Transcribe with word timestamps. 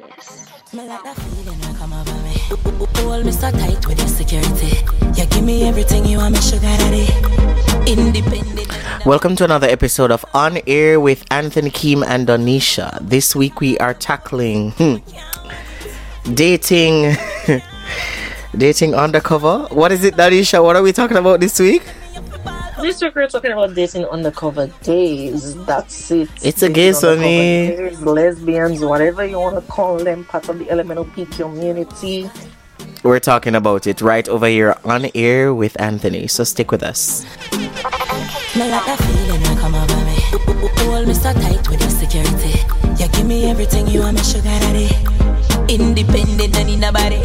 Me 0.00 0.88
like 0.88 1.04
that 1.04 1.14
feeling 1.16 1.58
when 1.60 1.74
come 1.76 1.92
over 1.92 2.14
me. 2.24 2.32
Hold 3.04 3.26
me 3.26 3.32
so 3.32 3.50
tight 3.50 3.86
with 3.86 3.98
your 3.98 4.08
security. 4.08 4.78
You 5.14 5.26
give 5.26 5.44
me 5.44 5.64
everything 5.64 6.06
you 6.06 6.16
want, 6.16 6.36
me 6.36 6.40
sugar 6.40 6.62
daddy. 6.62 7.04
Independent. 7.90 8.66
Welcome 9.04 9.36
to 9.36 9.44
another 9.44 9.68
episode 9.68 10.10
of 10.10 10.24
On 10.32 10.58
Air 10.66 10.98
with 11.00 11.22
Anthony 11.30 11.68
Kim 11.68 12.02
and 12.02 12.26
Donisha. 12.26 12.98
This 13.06 13.36
week 13.36 13.60
we 13.60 13.76
are 13.76 13.92
tackling 13.92 14.70
hmm, 14.72 14.96
dating, 16.32 17.16
dating 18.56 18.94
undercover. 18.94 19.66
What 19.70 19.92
is 19.92 20.02
it, 20.04 20.14
Donisha? 20.14 20.64
What 20.64 20.76
are 20.76 20.82
we 20.82 20.92
talking 20.92 21.18
about 21.18 21.40
this 21.40 21.60
week? 21.60 21.82
This 22.80 23.02
week 23.02 23.14
we're 23.14 23.28
talking 23.28 23.52
about 23.52 23.74
dating 23.74 24.06
undercover 24.06 24.66
days. 24.82 25.54
That's 25.66 26.10
it. 26.10 26.30
It's 26.42 26.62
a 26.62 26.68
Dating 26.68 26.72
gay, 26.72 26.88
undercover 26.88 27.94
Sonny. 27.94 28.06
lesbians, 28.12 28.80
whatever 28.80 29.24
you 29.24 29.38
want 29.38 29.56
to 29.56 29.70
call 29.70 29.98
them, 29.98 30.24
part 30.24 30.48
of 30.48 30.58
the 30.58 30.64
LMNOP 30.64 31.30
community. 31.36 32.30
We're 33.02 33.20
talking 33.20 33.54
about 33.54 33.86
it 33.86 34.00
right 34.00 34.26
over 34.28 34.46
here 34.46 34.76
on 34.84 35.06
air 35.14 35.52
with 35.54 35.78
Anthony. 35.80 36.26
So 36.26 36.44
stick 36.44 36.70
with 36.70 36.82
us. 36.82 37.24
Me 37.52 38.68
like 38.70 38.84
that 38.86 38.98
feeling 38.98 39.40
when 39.42 39.56
come 39.58 39.74
over 39.74 40.04
me. 40.04 40.16
Hold 40.84 41.06
me 41.06 41.14
so 41.14 41.32
tight 41.32 41.68
with 41.68 41.80
your 41.80 41.90
security. 41.90 42.60
You 43.02 43.08
give 43.08 43.26
me 43.26 43.50
everything 43.50 43.88
you 43.88 44.00
want, 44.00 44.16
me 44.16 44.22
sugar 44.22 44.44
daddy. 44.44 44.88
Independent, 45.72 46.54
don't 46.54 46.66
need 46.66 46.80
nobody. 46.80 47.22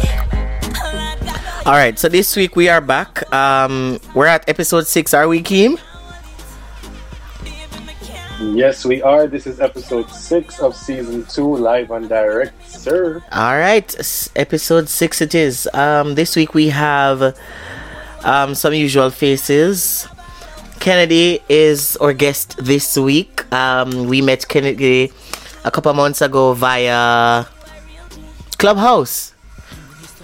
All 1.66 1.72
right, 1.72 1.98
so 1.98 2.08
this 2.08 2.36
week 2.36 2.54
we 2.54 2.68
are 2.68 2.80
back. 2.80 3.26
Um, 3.34 3.98
we're 4.14 4.26
at 4.30 4.48
episode 4.48 4.86
six. 4.86 5.12
Are 5.12 5.26
we, 5.26 5.42
Keem? 5.42 5.80
Yes, 8.40 8.84
we 8.84 9.02
are. 9.02 9.26
This 9.26 9.48
is 9.48 9.58
episode 9.60 10.08
six 10.10 10.60
of 10.60 10.76
season 10.76 11.24
two, 11.26 11.56
live 11.56 11.90
and 11.90 12.08
direct, 12.08 12.54
sir. 12.70 13.20
All 13.32 13.58
right, 13.58 13.88
s- 13.98 14.30
episode 14.36 14.88
six 14.88 15.20
it 15.20 15.34
is. 15.34 15.68
Um, 15.74 16.14
this 16.14 16.36
week 16.36 16.54
we 16.54 16.68
have 16.68 17.34
um, 18.22 18.54
some 18.54 18.72
usual 18.72 19.10
faces. 19.10 20.06
Kennedy 20.78 21.40
is 21.48 21.96
our 21.96 22.12
guest 22.12 22.54
this 22.62 22.96
week. 22.96 23.42
Um, 23.52 24.06
we 24.06 24.22
met 24.22 24.46
Kennedy 24.46 25.10
a 25.64 25.70
couple 25.72 25.92
months 25.94 26.20
ago 26.22 26.52
via 26.52 27.44
Clubhouse, 28.58 29.32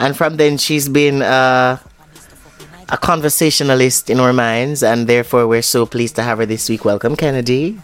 and 0.02 0.16
from 0.16 0.36
then 0.36 0.58
she's 0.58 0.88
been 0.88 1.22
uh, 1.22 1.78
a 2.88 2.96
conversationalist 2.98 4.10
in 4.10 4.18
our 4.20 4.32
minds, 4.32 4.82
and 4.82 5.06
therefore 5.06 5.46
we're 5.46 5.62
so 5.62 5.86
pleased 5.86 6.16
to 6.16 6.22
have 6.22 6.38
her 6.38 6.46
this 6.46 6.68
week. 6.68 6.84
Welcome, 6.84 7.16
Kennedy. 7.16 7.78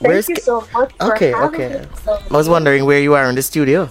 Thank 0.00 0.28
you 0.28 0.36
so 0.36 0.66
much 0.72 0.94
Okay, 1.00 1.34
okay. 1.34 1.84
So, 2.04 2.22
I 2.30 2.34
was 2.34 2.48
wondering 2.48 2.84
where 2.84 3.00
you 3.00 3.14
are 3.14 3.28
in 3.28 3.34
the 3.34 3.42
studio. 3.42 3.90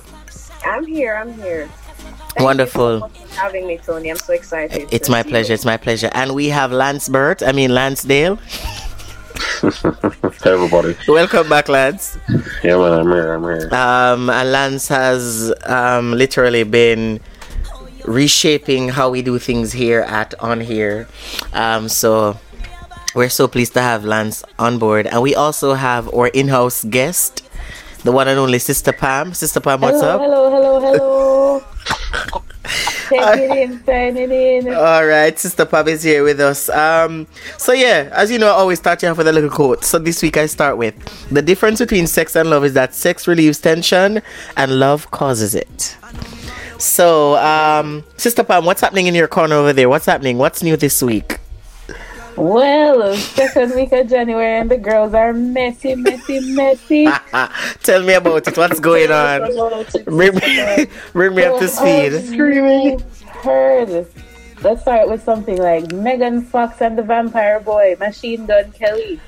I'm 0.65 0.85
here. 0.85 1.15
I'm 1.15 1.33
here. 1.33 1.67
Thank 1.67 2.45
Wonderful. 2.45 2.93
You 2.93 2.99
so 2.99 3.27
having 3.35 3.67
me, 3.67 3.77
Tony. 3.77 4.09
I'm 4.09 4.17
so 4.17 4.33
excited. 4.33 4.87
It's 4.91 5.09
my 5.09 5.21
pleasure. 5.23 5.49
you. 5.51 5.55
It's 5.55 5.65
my 5.65 5.75
pleasure. 5.75 6.09
And 6.13 6.33
we 6.33 6.47
have 6.47 6.71
Lance 6.71 7.09
Burt. 7.09 7.43
I 7.43 7.51
mean 7.51 7.71
Lancedale. 7.71 8.39
Hey, 10.43 10.51
everybody. 10.53 10.95
Welcome 11.07 11.49
back, 11.49 11.67
Lance. 11.67 12.17
Yeah, 12.63 12.77
man, 12.77 12.93
I'm 12.99 13.07
here. 13.11 13.33
I'm 13.33 13.43
here. 13.43 13.69
Um, 13.73 14.29
and 14.29 14.51
Lance 14.51 14.87
has 14.87 15.53
um, 15.65 16.11
literally 16.13 16.63
been 16.63 17.19
reshaping 18.05 18.89
how 18.89 19.09
we 19.09 19.21
do 19.21 19.39
things 19.39 19.73
here 19.73 20.01
at 20.01 20.33
On 20.39 20.61
Air. 20.61 21.07
Um, 21.53 21.89
so 21.89 22.37
we're 23.15 23.29
so 23.29 23.47
pleased 23.47 23.73
to 23.73 23.81
have 23.81 24.05
Lance 24.05 24.43
on 24.57 24.77
board, 24.79 25.07
and 25.07 25.21
we 25.21 25.35
also 25.35 25.73
have 25.73 26.07
our 26.13 26.27
in-house 26.27 26.83
guest, 26.85 27.43
the 28.03 28.11
one 28.11 28.27
and 28.27 28.39
only 28.39 28.59
Sister 28.59 28.93
Pam. 28.93 29.33
Sister 29.33 29.59
Pam, 29.59 29.81
what's 29.81 29.99
hello, 29.99 30.15
up? 30.15 30.21
hello, 30.21 30.51
hello, 30.51 30.79
hello. 30.79 31.16
Take 33.09 33.21
it 33.21 33.57
in, 33.57 33.83
sign 33.85 34.17
it 34.17 34.31
in. 34.31 34.73
All 34.73 35.05
right, 35.05 35.37
Sister 35.37 35.65
Pam 35.65 35.87
is 35.87 36.03
here 36.03 36.23
with 36.23 36.39
us. 36.39 36.69
Um, 36.69 37.27
so 37.57 37.71
yeah, 37.73 38.09
as 38.11 38.31
you 38.31 38.37
know, 38.37 38.47
I 38.47 38.51
always 38.51 38.79
start 38.79 39.01
you 39.03 39.09
off 39.09 39.17
with 39.17 39.27
a 39.27 39.33
little 39.33 39.49
quote. 39.49 39.83
So 39.83 39.99
this 39.99 40.21
week 40.21 40.37
I 40.37 40.45
start 40.45 40.77
with 40.77 40.95
the 41.29 41.41
difference 41.41 41.79
between 41.79 42.07
sex 42.07 42.35
and 42.35 42.49
love 42.49 42.65
is 42.65 42.73
that 42.73 42.93
sex 42.93 43.27
relieves 43.27 43.59
tension 43.59 44.21
and 44.55 44.79
love 44.79 45.09
causes 45.11 45.55
it. 45.55 45.97
So, 46.79 47.37
um, 47.37 48.03
Sister 48.17 48.43
Pam, 48.43 48.65
what's 48.65 48.81
happening 48.81 49.07
in 49.07 49.15
your 49.15 49.27
corner 49.27 49.55
over 49.55 49.73
there? 49.73 49.89
What's 49.89 50.05
happening? 50.05 50.37
What's 50.37 50.61
new 50.61 50.77
this 50.77 51.01
week? 51.01 51.36
Well, 52.37 53.15
second 53.15 53.73
week 53.73 53.91
of 53.93 54.07
January 54.07 54.59
and 54.59 54.69
the 54.69 54.77
girls 54.77 55.15
are 55.15 55.33
messy, 55.33 55.95
messy, 55.95 56.53
messy. 56.53 57.07
Tell 57.83 58.03
me 58.03 58.13
about 58.13 58.47
it. 58.47 58.55
What's 58.55 58.79
going 58.79 59.11
on? 59.11 59.51
Bring 60.05 60.35
me, 60.35 60.85
bring 61.13 61.33
me 61.33 61.43
up 61.43 61.59
to 61.59 61.67
speed. 61.67 62.13
Screaming. 62.25 63.03
Heard. 63.41 64.07
Let's 64.61 64.81
start 64.81 65.09
with 65.09 65.23
something 65.23 65.57
like 65.57 65.91
Megan 65.91 66.43
Fox 66.43 66.79
and 66.81 66.97
the 66.97 67.01
Vampire 67.01 67.59
Boy, 67.59 67.95
Machine 67.99 68.45
Gun 68.45 68.71
Kelly. 68.71 69.19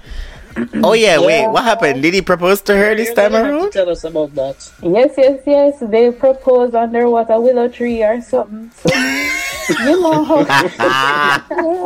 Oh 0.83 0.93
yeah, 0.93 1.19
wait, 1.19 1.47
what 1.47 1.63
happened? 1.63 2.01
Did 2.01 2.13
he 2.15 2.21
propose 2.21 2.61
to 2.63 2.75
her 2.75 2.95
this 2.95 3.13
time 3.13 3.31
gonna 3.31 3.43
have 3.43 3.53
to 3.53 3.57
around? 3.59 3.71
Tell 3.71 3.89
us 3.89 4.03
about 4.03 4.33
that. 4.35 4.71
Yes, 4.81 5.13
yes, 5.17 5.41
yes. 5.45 5.79
They 5.79 6.11
proposed 6.11 6.75
under 6.75 7.07
what 7.07 7.29
a 7.29 7.39
willow 7.39 7.67
tree 7.69 8.03
or 8.03 8.19
something. 8.21 8.71
So, 8.71 8.89
you 9.69 10.01
know 10.01 10.45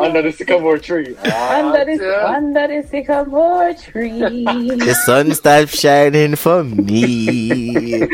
Under 0.01 0.21
the 0.21 0.31
sycamore 0.31 0.77
tree. 0.77 1.15
under 1.17 1.85
the 1.85 2.29
under 2.29 2.67
the 2.67 2.87
sycamore 2.87 3.73
tree. 3.73 4.19
The 4.75 4.95
sun 5.05 5.33
stopped 5.33 5.75
shining 5.75 6.35
for 6.35 6.63
me. 6.63 8.01
All 8.03 8.09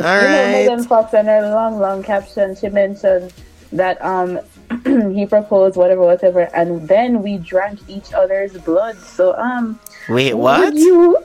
right. 0.00 0.22
You 0.22 0.28
know, 0.28 0.52
Megan 0.52 0.78
right. 0.80 0.88
Fox 0.88 1.14
in 1.14 1.26
her 1.26 1.42
long, 1.54 1.78
long 1.78 2.02
caption, 2.02 2.54
she 2.56 2.68
mentioned 2.68 3.32
that 3.72 4.02
um 4.04 4.38
he 5.14 5.26
proposed 5.26 5.76
whatever, 5.76 6.02
whatever, 6.02 6.42
and 6.54 6.88
then 6.88 7.22
we 7.22 7.38
drank 7.38 7.78
each 7.88 8.12
other's 8.12 8.52
blood. 8.58 8.96
So 8.98 9.34
um, 9.36 9.78
Wait, 10.08 10.34
would 10.34 10.40
what? 10.42 10.74
you 10.74 11.18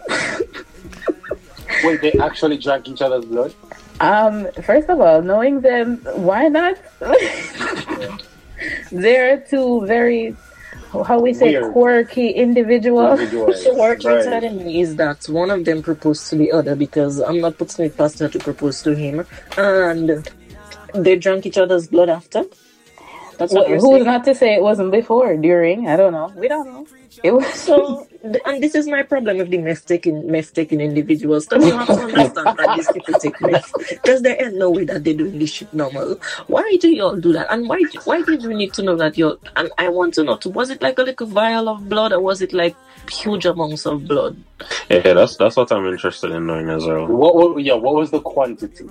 Wait, 1.83 2.01
they 2.01 2.11
actually 2.13 2.57
drank 2.57 2.87
each 2.87 3.01
other's 3.01 3.25
blood? 3.25 3.53
Um 3.99 4.47
first 4.63 4.89
of 4.89 4.99
all, 4.99 5.21
knowing 5.21 5.61
them, 5.61 5.97
why 6.15 6.47
not? 6.47 6.75
They're 8.91 9.39
two 9.41 9.85
very 9.85 10.35
how 11.05 11.19
we 11.19 11.33
say 11.33 11.51
Weird. 11.51 11.73
quirky 11.73 12.29
individuals. 12.29 13.19
Individuals. 13.19 13.63
So 13.63 13.73
what 13.73 14.03
you're 14.03 14.15
Right. 14.15 14.23
telling 14.23 14.57
me 14.65 14.81
is 14.81 14.95
that 14.95 15.25
one 15.29 15.51
of 15.51 15.65
them 15.65 15.81
proposed 15.81 16.29
to 16.29 16.35
the 16.35 16.51
other 16.51 16.75
because 16.75 17.19
I'm 17.19 17.39
not 17.41 17.57
putting 17.57 17.85
it 17.85 17.97
past 17.97 18.19
her 18.19 18.29
to 18.29 18.39
propose 18.39 18.81
to 18.83 18.95
him, 18.95 19.25
and 19.57 20.27
they 20.93 21.15
drank 21.17 21.45
each 21.45 21.57
other's 21.57 21.87
blood 21.87 22.09
after. 22.09 22.43
That's 23.37 23.53
what 23.53 23.67
Wh- 23.67 23.79
Who's 23.79 24.05
not 24.05 24.23
to 24.25 24.33
say 24.33 24.55
it 24.55 24.61
wasn't 24.61 24.91
before, 24.91 25.35
during? 25.37 25.87
I 25.87 25.95
don't 25.95 26.11
know. 26.11 26.33
We 26.35 26.47
don't 26.47 26.65
know. 26.65 26.87
It 27.23 27.31
was 27.31 27.45
So, 27.53 28.07
and 28.45 28.61
this 28.61 28.75
is 28.75 28.87
my 28.87 29.03
problem 29.03 29.37
with 29.37 29.49
the 29.49 29.57
mess-taking, 29.57 30.29
mess-taking 30.29 30.81
individuals. 30.81 31.45
Don't 31.47 31.61
you 31.61 31.71
have 31.71 31.87
to 31.87 31.93
understand 31.93 32.57
that 32.57 32.73
these 32.75 32.91
people 32.91 33.13
take 33.19 33.39
mess? 33.41 33.71
Because 33.89 34.21
there 34.21 34.37
ain't 34.43 34.55
no 34.55 34.69
way 34.69 34.85
that 34.85 35.03
they're 35.03 35.13
doing 35.13 35.39
this 35.39 35.51
shit 35.51 35.73
normal. 35.73 36.19
Why 36.47 36.77
do 36.79 36.89
you 36.89 37.03
all 37.03 37.15
do 37.15 37.33
that? 37.33 37.47
And 37.51 37.67
why 37.67 37.81
why 38.05 38.21
did 38.21 38.43
you 38.43 38.53
need 38.53 38.73
to 38.73 38.83
know 38.83 38.95
that 38.97 39.17
you're... 39.17 39.37
And 39.55 39.71
I 39.77 39.89
want 39.89 40.13
to 40.15 40.23
know, 40.23 40.37
too, 40.37 40.49
was 40.49 40.69
it 40.69 40.81
like 40.81 40.99
a 40.99 41.03
little 41.03 41.27
vial 41.27 41.69
of 41.69 41.89
blood 41.89 42.13
or 42.13 42.19
was 42.19 42.41
it 42.41 42.53
like 42.53 42.75
huge 43.09 43.45
amounts 43.45 43.85
of 43.85 44.07
blood? 44.07 44.37
Yeah, 44.89 45.13
that's 45.13 45.37
that's 45.37 45.55
what 45.55 45.71
I'm 45.71 45.85
interested 45.85 46.31
in 46.31 46.45
knowing 46.45 46.69
as 46.69 46.85
well. 46.85 47.07
What, 47.07 47.35
what, 47.35 47.63
yeah, 47.63 47.75
what 47.75 47.95
was 47.95 48.11
the 48.11 48.19
quantity? 48.21 48.89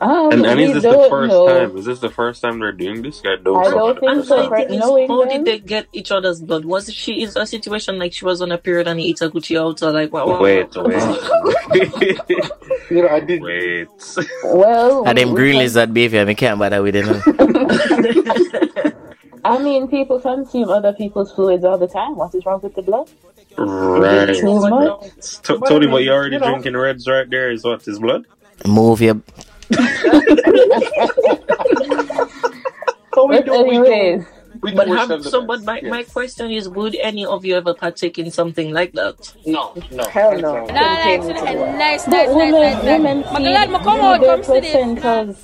Um, 0.00 0.32
And, 0.32 0.46
and 0.46 0.58
we 0.58 0.64
is 0.64 0.74
this 0.74 0.82
the 0.82 1.06
first 1.10 1.30
know. 1.30 1.46
time? 1.46 1.76
Is 1.76 1.84
this 1.84 2.00
the 2.00 2.08
first 2.10 2.40
time 2.42 2.58
they're 2.58 2.72
doing 2.72 3.02
this? 3.02 3.20
I 3.24 3.36
don't, 3.42 3.66
I 3.66 3.70
don't 3.70 4.00
think 4.00 4.12
And 4.12 4.24
so. 4.24 4.36
so 4.36 4.48
the 4.48 4.56
thing 4.66 4.78
is, 4.78 5.08
how 5.08 5.24
did 5.26 5.44
they 5.44 5.58
get 5.58 5.86
each 5.92 6.10
other's 6.10 6.40
blood? 6.40 6.64
Was 6.64 6.92
she 6.92 7.22
in 7.22 7.30
a 7.36 7.46
situation 7.46 7.98
like 7.98 8.12
she 8.12 8.24
was 8.24 8.40
on 8.40 8.50
a 8.52 8.58
period 8.58 8.88
and 8.88 8.98
he 8.98 9.10
ate 9.10 9.20
a 9.20 9.28
Gucci 9.30 9.60
out 9.60 9.82
or 9.82 9.92
like 9.92 10.12
what, 10.12 10.26
what, 10.26 10.40
Wait, 10.40 10.74
what? 10.74 10.88
wait, 10.88 12.18
You 12.90 13.02
know, 13.02 13.08
I 13.08 13.20
did. 13.20 13.42
wait. 13.42 13.88
Well, 14.44 15.06
And 15.06 15.18
them 15.18 15.30
we 15.30 15.34
green 15.36 15.52
can- 15.54 15.62
lizard 15.62 15.94
behavior, 15.94 16.26
I 16.26 16.34
can't 16.34 16.58
bother 16.58 16.82
with 16.82 16.96
it. 16.96 17.06
now. 17.06 17.22
I 19.44 19.58
mean, 19.58 19.88
people 19.88 20.20
consume 20.20 20.68
other 20.68 20.92
people's 20.92 21.32
fluids 21.32 21.64
all 21.64 21.78
the 21.78 21.88
time. 21.88 22.16
What 22.16 22.34
is 22.34 22.44
wrong 22.44 22.60
with 22.62 22.74
the 22.74 22.82
blood? 22.82 23.08
Right. 23.56 24.34
Too 24.36 24.60
much? 24.60 25.10
T- 25.42 25.56
Tony, 25.66 25.86
what 25.86 26.04
you're 26.04 26.14
already 26.14 26.38
drinking 26.38 26.76
reds 26.76 27.08
right 27.08 27.28
there 27.28 27.50
is 27.50 27.64
what? 27.64 27.86
Is 27.88 27.98
blood? 27.98 28.26
Move 28.66 29.00
your. 29.00 29.20
So 33.14 33.26
we 33.26 33.42
do, 33.42 33.64
we 33.64 33.76
do. 33.78 34.26
We 34.62 34.70
do 34.70 34.76
But 34.76 34.88
have, 34.88 35.08
them 35.08 35.22
so, 35.22 35.44
but 35.46 35.62
my, 35.64 35.80
Yes. 35.82 35.90
my 35.90 36.02
question 36.04 36.50
is, 36.50 36.68
would 36.68 36.94
any 36.96 37.24
of 37.26 37.44
you 37.44 37.56
ever 37.56 37.74
partake 37.74 38.18
in 38.18 38.30
something 38.30 38.72
like 38.72 38.92
that? 38.92 39.16
No, 39.46 39.72
no. 39.90 40.04
Hell 40.04 40.38
no. 40.38 40.66
That's, 40.66 41.26
Nah, 41.26 41.76
Nice, 41.76 42.06
nice, 42.06 42.06
but 42.06 42.12
nice, 42.12 42.28
women, 42.28 42.52
nice, 42.52 42.84
women 42.84 43.20
nice. 43.20 43.28
see 43.28 43.34
Magalad 43.34 43.70
mo 43.70 43.78
come 43.80 44.00
out, 44.00 44.20
their 44.20 44.36
come 44.36 44.44
see 44.44 44.60
this. 44.60 44.74
placentas 44.74 45.36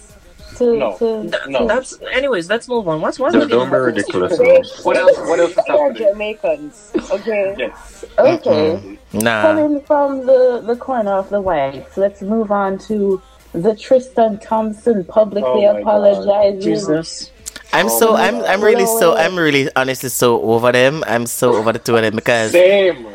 to, 0.59 0.77
No. 0.79 0.97
to 0.99 1.29
That- 1.31 1.49
No. 1.49 1.67
That's 1.67 1.99
anyways. 2.13 2.49
Let's 2.49 2.69
move 2.69 2.87
on. 2.89 3.01
What's 3.01 3.19
what's 3.19 3.35
Don't, 3.35 3.49
don't 3.49 3.71
be 3.71 3.77
ridiculous. 3.77 4.39
What 4.39 4.97
else? 4.97 5.19
What 5.27 5.41
else 5.41 5.51
is 5.51 5.57
they 5.57 5.73
are 5.73 5.89
happening? 5.89 6.09
Jamaicans. 6.13 6.93
Okay. 7.11 7.55
Yes. 7.59 8.05
okay. 8.19 8.79
Mm-hmm. 8.79 9.19
Nah. 9.19 9.43
Coming 9.43 9.81
from 9.83 10.27
the, 10.27 10.63
the 10.65 10.77
corner 10.77 11.13
of 11.15 11.29
the 11.31 11.41
whites, 11.41 11.97
let's 11.97 12.23
move 12.23 12.53
on 12.53 12.79
to 12.91 13.21
the 13.57 13.75
Tristan 13.75 14.39
Thompson 14.39 15.05
publicly 15.05 15.67
Oh 15.67 15.77
apologizing. 15.79 16.61
Jesus. 16.61 17.31
I'm 17.73 17.87
Oh 17.87 17.99
so 17.99 18.15
I'm 18.17 18.43
I'm 18.45 18.63
really 18.63 18.87
so 18.87 19.13
No. 19.13 19.17
I'm 19.17 19.37
really 19.37 19.69
honestly 19.75 20.09
so 20.11 20.41
over 20.43 20.73
them. 20.73 21.03
I'm 21.07 21.27
so 21.27 21.55
over 21.57 21.73
the 21.73 21.79
two 21.79 21.97
of 21.97 22.03
them 22.03 22.15
because 22.17 22.53
Same. 22.53 23.07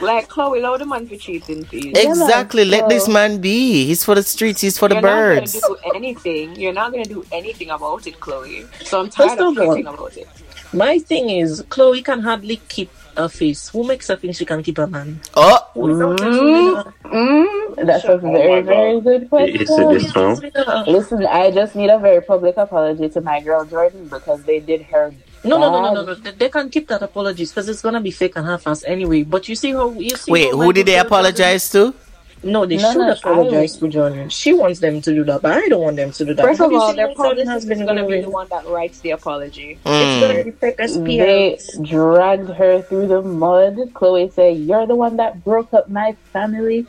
Like 0.00 0.28
Khloé, 0.28 0.58
allow 0.58 0.76
the 0.76 0.86
man 0.86 1.08
for 1.08 1.16
cheating, 1.16 1.64
please. 1.64 1.92
Yeah, 1.94 2.10
exactly 2.12 2.62
man, 2.62 2.70
let 2.70 2.80
so- 2.82 2.88
this 2.88 3.08
man 3.08 3.40
be. 3.40 3.84
He's 3.86 4.04
for 4.04 4.14
the 4.14 4.22
streets. 4.22 4.60
He's 4.60 4.78
for 4.78 4.88
the 4.88 4.94
You're 4.94 5.02
birds. 5.02 5.54
not 5.54 5.62
gonna 5.62 5.74
do 5.92 5.96
anything. 5.96 6.54
You're 6.56 6.72
not 6.72 6.92
gonna 6.92 7.04
do 7.04 7.24
anything 7.32 7.70
about 7.70 8.06
it, 8.06 8.18
Khloé. 8.20 8.66
So 8.86 9.00
I'm 9.00 9.04
Let's 9.06 9.16
tired 9.16 9.40
of 9.40 9.54
move 9.56 9.58
on. 9.58 9.74
thinking 9.74 9.86
about 9.92 10.16
it. 10.16 10.28
My 10.72 10.98
thing 10.98 11.30
is, 11.30 11.62
Khloé 11.62 12.04
can 12.04 12.20
hardly 12.20 12.56
keep 12.68 12.90
a 13.16 13.28
face. 13.28 13.68
Who 13.68 13.84
makes 13.86 14.08
her 14.08 14.16
think 14.16 14.36
she 14.36 14.44
can 14.44 14.62
keep 14.62 14.78
a 14.78 14.86
man? 14.86 15.20
Oh, 15.34 15.58
Mm, 15.74 16.92
mm, 17.04 17.86
that's 17.86 18.04
a 18.04 18.18
very, 18.18 18.62
my 18.62 18.62
very 18.62 19.00
good 19.00 19.22
Is 19.32 19.70
it 19.70 19.90
this 19.90 20.12
question. 20.12 20.52
Listen, 20.86 21.24
I 21.26 21.50
just 21.52 21.76
need 21.76 21.88
a 21.90 21.98
very 21.98 22.20
public 22.20 22.56
apology 22.56 23.08
to 23.10 23.20
my 23.20 23.40
girl 23.40 23.64
Jordyn 23.64 24.10
because 24.10 24.42
they 24.42 24.58
did 24.60 24.82
her. 24.82 25.14
No, 25.44 25.56
no, 25.58 25.70
no, 25.70 25.80
no, 25.82 25.94
no, 25.94 26.02
no. 26.04 26.14
They, 26.14 26.32
they 26.32 26.48
can 26.48 26.68
keep 26.68 26.88
that 26.88 27.02
apologies 27.02 27.50
because 27.50 27.68
it's 27.68 27.80
gonna 27.80 28.00
be 28.00 28.10
fake 28.10 28.34
and 28.36 28.44
half-assed 28.46 28.84
anyway. 28.86 29.22
But 29.22 29.48
you 29.48 29.54
see 29.54 29.72
how 29.72 29.90
you 29.92 30.10
see. 30.16 30.32
wait, 30.32 30.50
who 30.50 30.72
did 30.72 30.86
they 30.86 30.96
Michael 30.96 30.96
Jordan- 30.96 31.06
apologize 31.06 31.70
to? 31.70 31.94
No, 32.42 32.64
they 32.66 32.76
No, 32.76 32.92
should 32.92 32.98
no, 32.98 33.12
apologize 33.12 33.76
to 33.76 33.86
Jordyn. 33.86 34.30
She 34.30 34.52
wants 34.52 34.80
them 34.80 35.00
to 35.00 35.14
do 35.14 35.24
that, 35.24 35.42
but 35.42 35.52
I 35.52 35.68
don't 35.68 35.82
want 35.82 35.96
them 35.96 36.12
to 36.12 36.24
do 36.24 36.34
that. 36.34 36.42
First 36.44 36.60
of 36.60 36.72
all, 36.72 36.90
see 36.90 36.96
their 36.96 37.08
how 37.08 37.14
Jordyn 37.14 37.16
publicist 37.16 37.48
has 37.50 37.62
is 37.64 37.68
been 37.68 37.86
gonna 37.86 38.06
be 38.06 38.20
the 38.20 38.30
one 38.30 38.46
that 38.50 38.66
writes 38.66 39.00
the 39.00 39.10
apology. 39.10 39.78
It's 39.84 40.20
gonna 40.20 40.34
Mm. 40.34 40.44
be 40.44 40.50
fake 40.52 40.76
They 40.76 41.58
dragged 41.82 42.48
her 42.50 42.82
through 42.82 43.08
the 43.08 43.22
mud. 43.22 43.76
Khloé 43.92 44.32
said, 44.32 44.56
"You're 44.58 44.86
the 44.86 44.94
one 44.96 45.16
that 45.16 45.44
broke 45.44 45.74
up 45.74 45.88
my 45.88 46.14
family." 46.32 46.86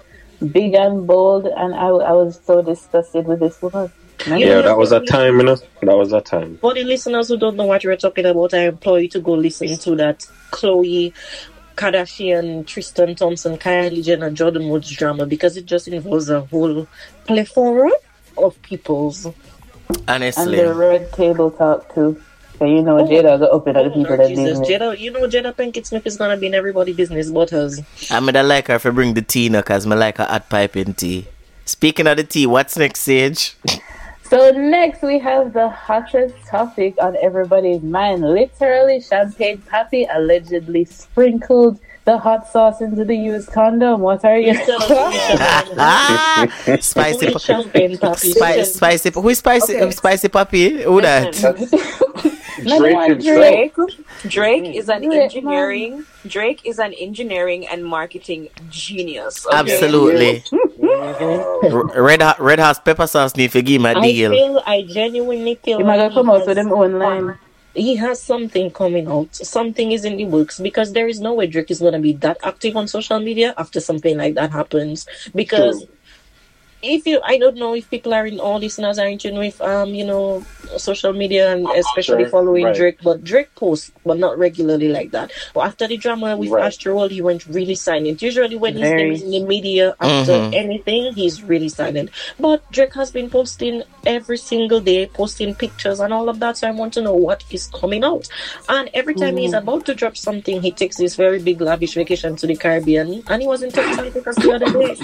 Big 0.53 0.73
and 0.73 1.05
bold, 1.05 1.47
and 1.47 1.75
I, 1.75 1.87
I 1.87 2.11
was 2.13 2.39
so 2.45 2.61
disgusted 2.61 3.27
with 3.27 3.41
this 3.41 3.61
woman. 3.61 3.91
Yeah, 4.25 4.61
that 4.61 4.77
was 4.77 4.91
a 4.93 5.01
time, 5.01 5.37
you 5.39 5.43
know. 5.43 5.57
That 5.81 5.97
was 5.97 6.13
a 6.13 6.21
time. 6.21 6.57
For 6.61 6.73
the 6.73 6.83
listeners 6.85 7.27
who 7.27 7.37
don't 7.37 7.57
know 7.57 7.65
what 7.65 7.83
we're 7.83 7.97
talking 7.97 8.25
about, 8.25 8.53
I 8.53 8.67
implore 8.67 8.99
you 8.99 9.09
to 9.09 9.19
go 9.19 9.33
listen 9.33 9.77
to 9.77 9.95
that 9.97 10.19
Khloé 10.51 11.13
Kardashian, 11.79 12.65
Tristan 12.67 13.15
Thompson, 13.15 13.57
Kylie 13.57 14.03
Jenner, 14.03 14.29
Jordyn 14.31 14.69
Woods 14.69 14.89
drama 14.91 15.25
because 15.25 15.55
it 15.55 15.65
just 15.65 15.87
involves 15.87 16.29
a 16.29 16.41
whole 16.41 16.85
plethora 17.25 17.89
of 18.37 18.61
peoples. 18.63 19.25
Honestly. 19.25 19.35
And 20.07 20.09
Honestly, 20.09 20.55
the 20.57 20.73
red 20.73 21.11
table 21.13 21.51
talk 21.51 21.93
too. 21.95 22.21
So 22.57 22.65
you 22.65 22.81
know 22.81 22.99
Oh. 22.99 23.07
Jada 23.07 23.39
got 23.39 23.49
open 23.51 23.77
at 23.77 23.85
the 23.85 23.91
Oh, 23.91 23.93
people 24.03 24.17
that 24.17 24.27
Jesus, 24.27 24.59
did 24.59 24.81
Jada, 24.81 24.99
you 24.99 25.11
know 25.11 25.21
Jada 25.21 25.55
Pinkett 25.55 25.85
Smith 25.85 26.05
is 26.05 26.17
gonna 26.17 26.35
be 26.35 26.47
in 26.47 26.53
everybody's 26.53 26.97
business 26.97 27.31
but 27.31 27.49
hers. 27.51 27.79
I'm 28.11 28.25
gonna 28.25 28.43
like 28.43 28.67
her 28.67 28.77
for 28.79 28.91
bring 28.91 29.13
the 29.13 29.21
tea 29.21 29.47
now, 29.47 29.61
cause 29.61 29.87
me 29.87 29.95
like 29.95 30.17
her 30.17 30.25
hot 30.25 30.49
piping 30.49 30.93
tea. 30.93 31.27
Speaking 31.63 32.07
of 32.07 32.17
the 32.17 32.23
tea, 32.25 32.45
what's 32.45 32.75
next, 32.77 32.99
Sage? 33.01 33.55
So 34.29 34.51
next 34.51 35.01
we 35.01 35.17
have 35.19 35.53
the 35.53 35.69
hottest 35.69 36.35
topic 36.45 36.93
on 37.01 37.17
everybody's 37.17 37.81
mind. 37.81 38.21
Literally, 38.21 39.01
Champagne 39.01 39.57
Papi 39.57 40.05
allegedly 40.13 40.85
sprinkled 40.85 41.79
the 42.05 42.17
hot 42.17 42.47
sauce 42.47 42.79
into 42.81 43.03
the 43.05 43.15
used 43.15 43.51
condom. 43.51 44.01
What 44.01 44.23
are 44.23 44.37
you? 44.37 44.53
ah, 45.77 46.45
spicy, 46.79 47.25
Who 47.27 47.35
is 47.35 47.41
champagne 47.41 47.97
papi? 47.97 48.33
Spi- 48.35 48.63
spicy. 48.63 49.09
Who 49.11 49.29
is 49.29 49.39
spicy? 49.39 49.75
Okay. 49.77 49.91
Spicy 49.91 50.27
puppy? 50.29 50.83
Who 50.83 51.01
that? 51.01 51.33
Drake. 52.59 53.19
Drake. 53.21 53.73
Drake, 53.75 53.75
Drake 54.27 54.75
is 54.75 54.89
an 54.89 55.03
Drake, 55.03 55.21
engineering. 55.21 56.05
Drake 56.27 56.61
is 56.65 56.77
an 56.79 56.93
engineering 56.93 57.67
and 57.67 57.85
marketing 57.85 58.49
genius. 58.69 59.45
okay? 59.47 59.57
Absolutely. 59.57 60.43
R- 60.89 62.01
Red 62.01 62.21
hot, 62.21 62.39
red 62.39 62.59
hot 62.59 62.83
pepper 62.83 63.07
sauce 63.07 63.35
need 63.35 63.51
to 63.51 63.61
give 63.61 63.81
him 63.81 63.85
a 63.85 63.99
I 63.99 64.01
deal. 64.01 64.31
feel, 64.31 64.63
I 64.65 64.81
genuinely 64.87 65.55
feel 65.55 65.79
You 65.79 65.85
might 65.85 65.97
like 65.97 66.09
go 66.11 66.15
come 66.23 66.25
he 66.27 66.31
out 66.31 66.47
with 66.47 66.57
has- 66.57 66.65
them 66.65 66.73
own 66.73 66.99
line. 66.99 67.37
he 67.75 67.95
has 67.95 68.21
something 68.21 68.71
coming 68.71 69.07
out. 69.07 69.33
Something 69.35 69.91
is 69.91 70.03
in 70.05 70.17
the 70.17 70.25
works 70.25 70.59
because 70.59 70.93
there 70.93 71.07
is 71.07 71.19
no 71.21 71.33
way 71.33 71.47
Drake 71.47 71.69
is 71.71 71.79
going 71.79 71.93
to 71.93 71.99
be 71.99 72.13
that 72.13 72.37
active 72.43 72.75
on 72.75 72.87
social 72.87 73.19
media 73.19 73.53
after 73.57 73.79
something 73.79 74.17
like 74.17 74.33
that 74.35 74.51
happens. 74.51 75.05
Because 75.35 75.79
True. 75.85 75.93
If 76.81 77.05
you, 77.05 77.19
I 77.23 77.37
don't 77.37 77.57
know 77.57 77.73
if 77.75 77.89
people 77.89 78.13
are 78.13 78.25
in 78.25 78.39
all 78.39 78.59
listeners 78.59 78.97
are 78.99 79.07
in 79.07 79.17
tune 79.17 79.37
with, 79.37 79.59
um, 79.61 79.89
you 79.93 80.05
know, 80.05 80.43
social 80.77 81.13
media 81.13 81.51
and 81.51 81.67
especially 81.69 82.23
Sure, 82.23 82.29
following 82.29 82.65
right. 82.65 82.75
Drake, 82.75 82.99
but 83.03 83.23
Drake 83.23 83.53
posts, 83.55 83.91
but 84.05 84.17
not 84.19 84.37
regularly 84.37 84.87
like 84.89 85.11
that. 85.11 85.31
But 85.53 85.61
after 85.61 85.87
the 85.87 85.97
drama 85.97 86.37
with 86.37 86.49
Right. 86.49 86.65
Astro 86.65 87.07
he 87.07 87.21
went 87.21 87.45
really 87.47 87.75
silent. 87.75 88.21
Usually 88.21 88.55
when 88.55 88.73
his 88.73 88.81
Very. 88.89 89.03
name 89.03 89.11
is 89.13 89.21
in 89.23 89.31
the 89.31 89.43
media 89.45 89.95
after 89.99 90.33
Mhm. 90.33 90.53
anything, 90.53 91.13
he's 91.13 91.43
really 91.43 91.69
silent. 91.69 92.09
But 92.39 92.69
Drake 92.71 92.93
has 92.93 93.11
been 93.11 93.29
posting 93.29 93.83
every 94.05 94.37
single 94.37 94.79
day, 94.79 95.07
posting 95.07 95.55
pictures 95.55 95.99
and 95.99 96.13
all 96.13 96.29
of 96.29 96.39
that. 96.39 96.57
So 96.57 96.67
I 96.67 96.71
want 96.71 96.93
to 96.93 97.01
know 97.01 97.13
what 97.13 97.43
is 97.51 97.67
coming 97.67 98.03
out. 98.03 98.27
And 98.69 98.89
every 98.93 99.15
time 99.15 99.37
he's 99.37 99.53
about 99.53 99.85
to 99.85 99.95
drop 99.95 100.15
something, 100.17 100.61
he 100.61 100.71
takes 100.71 100.97
this 100.97 101.15
very 101.15 101.39
big 101.39 101.61
lavish 101.61 101.95
vacation 101.95 102.35
to 102.37 102.47
the 102.47 102.55
Caribbean, 102.55 103.23
and 103.27 103.41
he 103.41 103.47
was 103.47 103.61
in 103.63 103.71
Turks 103.71 103.97
and 103.97 104.13
Caicos 104.13 104.35
the 104.37 104.51
other 104.53 104.71
day. 104.71 104.95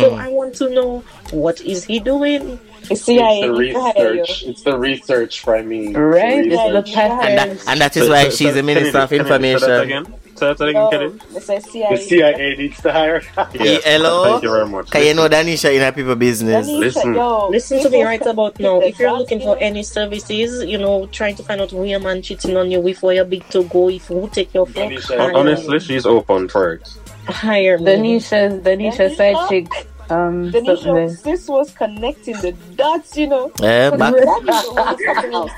So 0.00 0.14
I 0.14 0.28
want 0.28 0.54
to 0.56 0.68
know 0.68 1.04
what 1.32 1.60
is 1.60 1.84
he 1.84 1.98
doing. 1.98 2.58
The 2.88 2.96
CIA 2.96 3.42
It's 3.42 3.46
the 3.46 3.58
need 3.58 3.72
to 3.74 3.80
hire 3.80 4.14
you. 4.14 4.20
research. 4.22 4.42
It's 4.44 4.62
the 4.62 4.78
research 4.78 5.40
for 5.40 5.62
me. 5.62 5.94
Right? 5.94 6.44
It's 6.46 6.54
It's 6.54 6.62
the 6.62 6.72
the 6.72 6.82
research. 6.82 6.96
And 6.96 7.38
that, 7.38 7.68
and 7.68 7.80
that 7.80 7.96
is 7.96 8.08
why 8.08 8.28
she's 8.30 8.56
a 8.56 8.62
minister 8.62 8.98
of 8.98 9.08
Kennedy, 9.10 9.28
Kennedy, 9.28 9.58
Say 9.58 9.66
that 9.66 9.82
information. 9.82 10.04
again. 10.04 10.14
Say 10.34 10.46
that 10.52 10.60
again, 10.60 10.76
oh, 10.76 10.90
No, 10.90 10.90
Kennedy. 10.90 11.18
they 11.32 11.40
say 11.40 11.60
CIA. 11.60 11.96
The 11.96 12.02
CIA 12.02 12.56
needs 12.56 12.82
to 12.82 12.92
hire. 12.92 13.22
Yeah. 13.54 13.78
hello? 13.84 14.24
Thank 14.24 14.42
you 14.42 14.50
very 14.50 14.66
much. 14.66 14.90
Cause 14.90 15.04
you 15.04 15.14
know 15.14 15.28
Danisha 15.28 15.72
in 15.74 15.82
a 15.82 15.92
people 15.92 16.16
business. 16.16 16.66
Danisha, 16.66 16.78
Listen. 16.80 17.14
yo, 17.14 17.48
Listen 17.48 17.82
to 17.84 17.90
me 17.90 18.02
right 18.02 18.26
about 18.26 18.58
now. 18.58 18.80
If 18.80 18.98
you're 18.98 19.12
looking 19.16 19.40
for 19.40 19.56
any 19.58 19.84
services, 19.84 20.64
you 20.64 20.78
know, 20.78 21.06
trying 21.06 21.36
to 21.36 21.42
find 21.44 21.60
out 21.60 21.70
who 21.70 21.84
your 21.84 22.00
man 22.00 22.20
cheating 22.20 22.56
on 22.56 22.70
you 22.72 22.80
with, 22.80 23.00
where 23.02 23.14
you're 23.14 23.24
big 23.24 23.48
to 23.50 23.62
go, 23.64 23.88
if 23.90 24.06
who 24.08 24.28
take 24.30 24.52
your 24.52 24.66
phone, 24.66 24.90
Danisha, 24.90 25.34
Honestly, 25.34 25.78
she's 25.78 26.04
open 26.04 26.48
for 26.48 26.72
it. 26.74 26.96
hire 27.28 27.78
me. 27.78 27.84
Danisha's 27.84 28.60
Danisha's 28.64 29.16
side 29.16 29.36
chick. 29.48 29.68
Um, 30.10 30.50
something 30.52 30.64
Denisha, 30.76 30.94
there. 30.94 31.08
sis 31.16 31.48
was 31.48 31.70
connecting 31.72 32.34
the 32.40 32.52
dots, 32.76 33.16
you 33.16 33.28
know. 33.28 33.50
Eh, 33.62 33.90
back, 33.96 34.14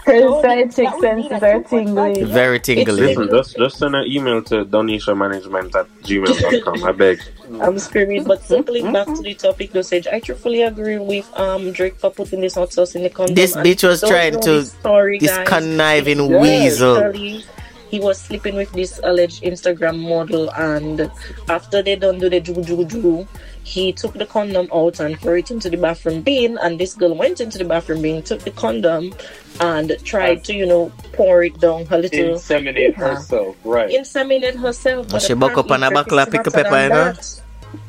Her 0.05 0.43
side 0.43 0.75
chick 0.75 0.89
senses 1.01 1.43
are 1.43 1.63
tingling. 1.63 2.27
very 2.27 2.61
tingly. 2.61 3.15
Listen, 3.17 3.29
just 3.31 3.57
just 3.57 3.79
send 3.79 3.95
an 3.97 4.05
email 4.07 4.43
to 4.45 4.65
Donisha 4.65 5.17
Management 5.17 5.75
at 5.75 5.87
gmail.com. 6.03 6.85
I 6.85 6.93
beg. 6.93 7.21
I'm 7.61 7.79
screaming, 7.79 8.25
but 8.25 8.43
circling 8.43 8.93
back 8.93 9.07
to 9.07 9.23
the 9.23 9.35
topic 9.35 9.73
dosage, 9.73 10.07
I 10.07 10.21
truthfully 10.21 10.63
agree 10.63 10.99
with 10.99 11.29
um 11.39 11.73
Drake 11.73 11.97
for 11.99 12.11
putting 12.11 12.41
this 12.41 12.55
hot 12.55 12.73
sauce 12.73 12.95
in 12.95 13.03
the 13.03 13.11
condom. 13.11 13.35
This 13.35 13.57
bitch 13.57 13.87
was 13.87 14.01
trying 14.01 14.41
to- 14.43 14.65
story, 14.65 15.19
This 15.19 15.31
guys. 15.31 15.49
conniving 15.49 16.31
Yes. 16.31 16.41
weasel. 16.43 16.93
Literally, 16.95 17.45
he 17.91 18.01
was 18.01 18.19
sleeping 18.21 18.57
with 18.57 18.73
this 18.73 19.01
alleged 19.05 19.43
Instagram 19.43 19.99
model, 20.01 20.51
and 20.53 21.11
after 21.49 21.83
they 21.83 21.97
done 21.97 22.19
do 22.19 22.29
the 22.29 22.41
juju 22.41 22.63
juju, 22.85 23.27
he 23.65 23.93
took 23.93 24.13
the 24.15 24.27
condom 24.27 24.69
out 24.73 25.01
and 25.01 25.19
threw 25.19 25.35
it 25.39 25.51
into 25.51 25.69
the 25.71 25.77
bathroom 25.77 26.23
bin. 26.23 26.59
And 26.63 26.79
this 26.79 26.95
girl 26.95 27.15
went 27.17 27.41
into 27.41 27.59
the 27.59 27.65
bathroom 27.65 28.03
bin, 28.03 28.23
took 28.23 28.41
the 28.41 28.51
condom, 28.53 29.15
and 29.61 29.97
tried 30.05 30.45
to, 30.45 30.55
you 30.55 30.67
know, 30.67 30.93
pour 31.15 31.43
it 31.45 31.59
down 31.61 31.87
her 31.87 31.99
little. 31.99 32.35
Inseminate 32.37 32.95
herself. 32.95 33.57
Right. 33.65 33.91
Inseminate 33.91 34.57
herself. 34.57 35.09
but 35.09 35.23
She 35.23 35.35
buck 35.35 35.57
up 35.57 35.71
on 35.71 35.83
a 35.83 35.87
apparently 35.87 35.95
buckle 35.95 36.19
and 36.21 36.31
pick 36.31 36.47
a 36.47 36.51
pepper, 36.51 36.69
hotter 36.69 36.83
you 36.83 36.89
than 36.89 36.99
know? 37.07 37.13
that. 37.13 37.41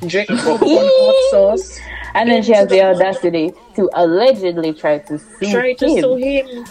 Drake 0.08 0.28
put 0.30 0.40
on 0.40 0.58
hot 0.62 1.32
sauce. 1.32 1.80
And 2.16 2.30
then 2.30 2.42
she 2.44 2.54
has 2.54 2.70
the 2.70 2.82
audacity 2.82 3.52
to 3.76 3.90
allegedly 3.94 4.74
try 4.74 5.00
to 5.00 5.20
sue 5.20 5.52
Try 5.52 5.74
to 5.74 5.86
him. 5.86 6.02
sue 6.02 6.16
him. 6.16 6.66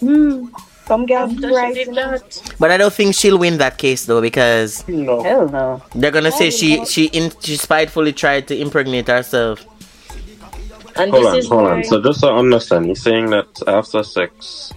Hmm. 0.00 0.46
Some 0.86 1.06
girls 1.06 1.36
right. 1.38 1.74
did 1.74 1.94
that. 1.94 2.54
But 2.58 2.70
I 2.70 2.76
don't 2.76 2.92
think 2.92 3.14
she'll 3.14 3.38
win 3.38 3.58
that 3.58 3.78
case 3.78 4.04
though 4.06 4.20
because 4.20 4.86
No. 4.88 5.22
Hell 5.22 5.48
no. 5.48 5.82
they're 5.94 6.10
gonna 6.10 6.32
say 6.32 6.50
she 6.50 6.84
she 6.84 7.06
in, 7.06 7.32
she 7.40 7.56
spitefully 7.56 8.12
tried 8.12 8.48
to 8.48 8.58
impregnate 8.60 9.06
herself. 9.08 9.64
And 10.96 11.10
Hold 11.10 11.22
this 11.24 11.32
on, 11.32 11.38
is 11.38 11.48
hold 11.48 11.62
why 11.64 11.70
on. 11.72 11.84
So 11.84 12.02
just 12.02 12.20
to 12.20 12.30
understand, 12.32 12.86
he's 12.86 13.00
saying 13.00 13.30
that 13.30 13.48
after 13.66 14.02
sex, 14.02 14.72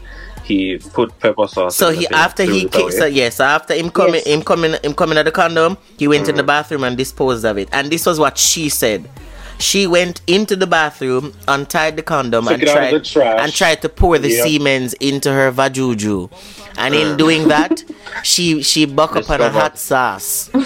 he 0.45 0.77
put 0.93 1.17
pepper 1.19 1.47
sauce. 1.47 1.75
So 1.75 1.89
in 1.89 1.95
he 1.95 2.05
thing, 2.05 2.13
after 2.13 2.43
he 2.43 2.61
it 2.65 2.71
ki- 2.71 2.91
so 2.91 3.05
yes, 3.05 3.35
so 3.35 3.43
after 3.43 3.73
him 3.73 3.89
coming 3.89 4.21
Yes. 4.23 4.25
him 4.25 4.41
coming 4.43 4.75
him 4.83 4.93
coming 4.93 5.17
at 5.17 5.25
the 5.25 5.31
condom, 5.31 5.77
he 5.97 6.07
went 6.07 6.29
in 6.29 6.35
the 6.35 6.43
mm. 6.43 6.47
bathroom 6.47 6.83
and 6.85 6.95
disposed 6.95 7.43
of 7.45 7.57
it. 7.57 7.67
And 7.73 7.91
this 7.91 8.05
was 8.05 8.19
what 8.19 8.37
she 8.37 8.69
said. 8.69 9.09
She 9.57 9.87
went 9.87 10.21
into 10.27 10.55
the 10.55 10.67
bathroom, 10.67 11.33
untied 11.47 11.95
the 11.95 12.03
condom, 12.03 12.45
Took 12.45 12.53
and 12.53 12.63
it 12.63 12.69
out 12.69 12.93
of 12.93 13.03
tried 13.03 13.33
the 13.33 13.41
and 13.41 13.53
tried 13.53 13.81
to 13.81 13.89
pour 13.89 14.17
the 14.17 14.29
Yep. 14.29 14.45
Semens 14.45 14.93
into 14.99 15.31
her 15.31 15.51
vajuju. 15.51 16.29
And 16.77 16.93
in 16.93 17.15
doing 17.17 17.47
that, 17.47 17.83
she 18.23 18.61
she 18.61 18.85
buck 18.85 19.15
up 19.15 19.29
on 19.29 19.41
a 19.41 19.49
hot 19.49 19.77
sauce. 19.79 20.49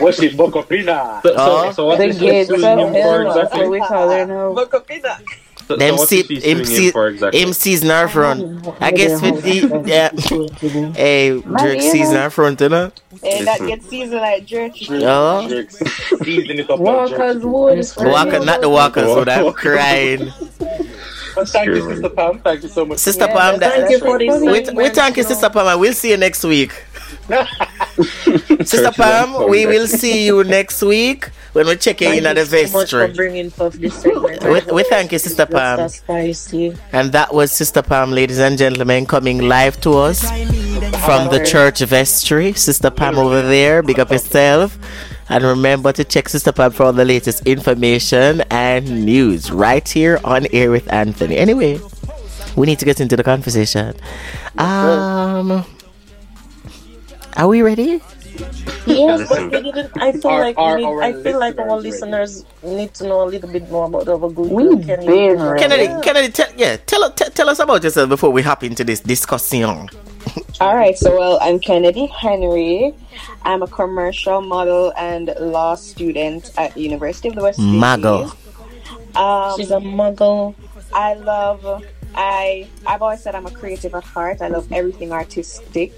What 0.00 0.14
she 0.14 0.34
book 0.34 0.56
up 0.56 0.72
in 0.72 0.86
her? 0.88 1.20
So, 1.22 1.28
so, 1.30 1.36
Oh. 1.38 1.72
so 1.72 1.86
what 1.86 1.98
The 1.98 2.06
is 2.06 2.18
she 2.18 2.26
gates 2.26 2.50
of 2.50 2.60
suing 2.60 2.78
him 2.78 2.92
for 2.92 2.98
hell. 3.00 3.26
Exactly? 3.28 3.60
what 3.60 3.70
we 3.70 3.78
call 3.80 4.08
her 4.10 4.26
now. 4.26 4.48
Look 4.50 4.74
up 4.74 4.90
in 4.90 5.02
that. 5.02 5.22
So, 5.66 5.76
Them 5.76 5.94
so 5.96 6.00
what 6.02 6.08
see, 6.08 6.20
is 6.20 6.26
she 6.26 6.34
him 6.36 6.40
suing 6.40 6.58
him 6.58 6.64
see, 6.64 6.90
for 6.92 7.08
exactly? 7.08 7.42
him 7.42 7.52
season 7.52 7.88
her 7.90 8.06
front. 8.08 8.66
I 8.80 8.92
guess 8.92 9.20
with 9.20 9.42
the 9.42 9.82
yeah. 9.84 10.10
Hey, 10.94 11.40
jerk 11.40 11.80
season 11.80 12.14
know. 12.14 12.22
her 12.22 12.30
front, 12.30 12.60
you 12.60 12.68
know. 12.68 12.92
Hey, 13.22 13.44
that 13.44 13.58
gets 13.60 13.88
seasoned 13.88 14.20
like 14.20 14.46
jerky. 14.46 14.86
Oh. 14.90 15.48
Jerk- 15.48 15.70
Season 15.70 16.58
it 16.60 16.70
up 16.70 16.78
like 16.78 16.80
Walker's 16.80 17.36
jerky. 17.36 17.46
Wood. 17.46 17.84
Walker, 17.98 18.44
not 18.44 18.60
the 18.60 18.68
walkers, 18.68 19.04
so 19.06 19.24
that 19.24 19.54
crying. 19.56 20.30
Thank 21.44 21.66
you, 21.68 21.82
Sister 21.90 22.08
Pam. 22.10 22.38
Thank 22.40 22.62
you 22.62 22.68
so 22.68 22.84
much. 22.86 22.98
Sister 22.98 23.26
Yeah, 23.26 23.34
Pam, 23.34 23.60
that, 23.60 23.72
Thank 23.74 23.90
you 23.90 23.98
for 23.98 24.18
this. 24.18 24.40
we, 24.40 24.84
we 24.84 24.88
thank 24.90 25.16
you, 25.16 25.22
you. 25.22 25.28
Sister 25.28 25.50
Pam, 25.50 25.66
and 25.66 25.80
we'll 25.80 25.92
see 25.92 26.10
you 26.10 26.16
next 26.16 26.44
week. 26.44 26.72
Sister 28.64 28.92
Pam, 28.92 29.48
we 29.48 29.66
will 29.66 29.86
see 29.86 30.26
you 30.26 30.44
next 30.44 30.82
week 30.82 31.30
when 31.52 31.66
we 31.66 31.76
check 31.76 32.02
in 32.02 32.26
at 32.26 32.36
the 32.36 32.44
vestry. 32.44 32.60
you 32.60 32.66
so 32.68 32.78
much 32.78 32.90
for 32.90 33.08
bringing 33.14 33.50
Puff 33.50 33.74
this 33.74 34.00
segment. 34.02 34.44
We, 34.44 34.60
we 34.72 34.82
thank 34.84 35.12
you, 35.12 35.18
Sister 35.18 35.46
Pam. 35.46 35.88
And 36.92 37.12
that 37.12 37.32
was 37.32 37.52
Sister 37.52 37.82
Pam, 37.82 38.12
ladies 38.12 38.38
and 38.38 38.58
gentlemen, 38.58 39.06
coming 39.06 39.48
live 39.48 39.80
to 39.80 39.94
us 39.94 40.20
from 41.04 41.30
the 41.30 41.44
church 41.44 41.80
vestry. 41.80 42.52
Sister 42.52 42.90
Pam 42.90 43.18
over 43.18 43.42
there, 43.42 43.82
big 43.82 43.98
up 43.98 44.10
yourself. 44.10 44.78
And 45.28 45.42
remember 45.42 45.92
to 45.92 46.04
check 46.04 46.28
Sister 46.28 46.52
Pam 46.52 46.70
for 46.70 46.84
all 46.84 46.92
the 46.92 47.04
latest 47.04 47.46
information 47.46 48.42
and 48.50 49.04
news 49.04 49.50
right 49.50 49.86
here 49.88 50.20
on 50.22 50.46
Air 50.52 50.70
with 50.70 50.92
Anthony. 50.92 51.36
Anyway, 51.36 51.80
we 52.56 52.66
need 52.66 52.78
to 52.78 52.84
get 52.84 53.00
into 53.00 53.16
the 53.16 53.24
conversation. 53.24 53.96
Um, 54.58 55.64
are 57.36 57.48
we 57.48 57.62
ready? 57.62 58.00
Yes, 58.86 59.28
but 59.28 59.50
we 59.50 59.60
didn't. 59.62 59.90
I 60.00 60.12
feel 60.12 60.30
Our- 60.30 60.40
like 60.40 60.58
our- 60.58 60.76
need, 60.78 60.84
our 60.84 61.02
I 61.02 61.12
feel 61.22 61.38
like 61.40 61.58
our 61.58 61.76
listeners 61.80 62.44
listeners 62.44 62.44
need 62.62 62.94
to 62.94 63.04
know 63.08 63.22
a 63.22 63.28
little 63.28 63.50
bit 63.50 63.68
more 63.70 63.86
about 63.86 64.08
our 64.08 64.18
good 64.30 64.50
We 64.50 64.64
girl, 64.64 64.78
Kenny. 64.84 65.06
been 65.06 65.40
ready. 65.42 65.60
Kennedy, 65.60 66.02
Kennedy, 66.02 66.32
tell, 66.32 66.48
yeah, 66.56 66.76
tell, 66.76 67.10
tell, 67.10 67.30
tell 67.30 67.48
us 67.48 67.58
about 67.58 67.82
yourself 67.82 68.08
before 68.08 68.30
we 68.30 68.42
hop 68.42 68.62
into 68.62 68.84
this 68.84 69.00
discussion. 69.00 69.88
All 70.60 70.76
right, 70.76 70.96
so 70.96 71.16
well, 71.16 71.38
I'm 71.40 71.58
Kennedy 71.58 72.06
Henry. 72.06 72.94
I'm 73.42 73.62
a 73.62 73.66
commercial 73.66 74.40
model 74.42 74.92
and 74.96 75.34
law 75.40 75.74
student 75.74 76.50
at 76.56 76.76
University 76.76 77.28
of 77.28 77.34
the 77.36 77.42
West 77.42 77.58
Indies. 77.58 77.80
Mago. 77.80 78.30
Um, 79.14 79.56
She's 79.56 79.70
a 79.70 79.76
muggle. 79.80 80.54
I 80.92 81.14
love. 81.14 81.82
I 82.14 82.66
I've 82.86 83.02
always 83.02 83.22
said 83.22 83.34
I'm 83.34 83.46
a 83.46 83.50
creative 83.50 83.94
at 83.94 84.04
heart. 84.04 84.42
I 84.42 84.48
love 84.48 84.70
everything 84.72 85.12
artistic. 85.12 85.92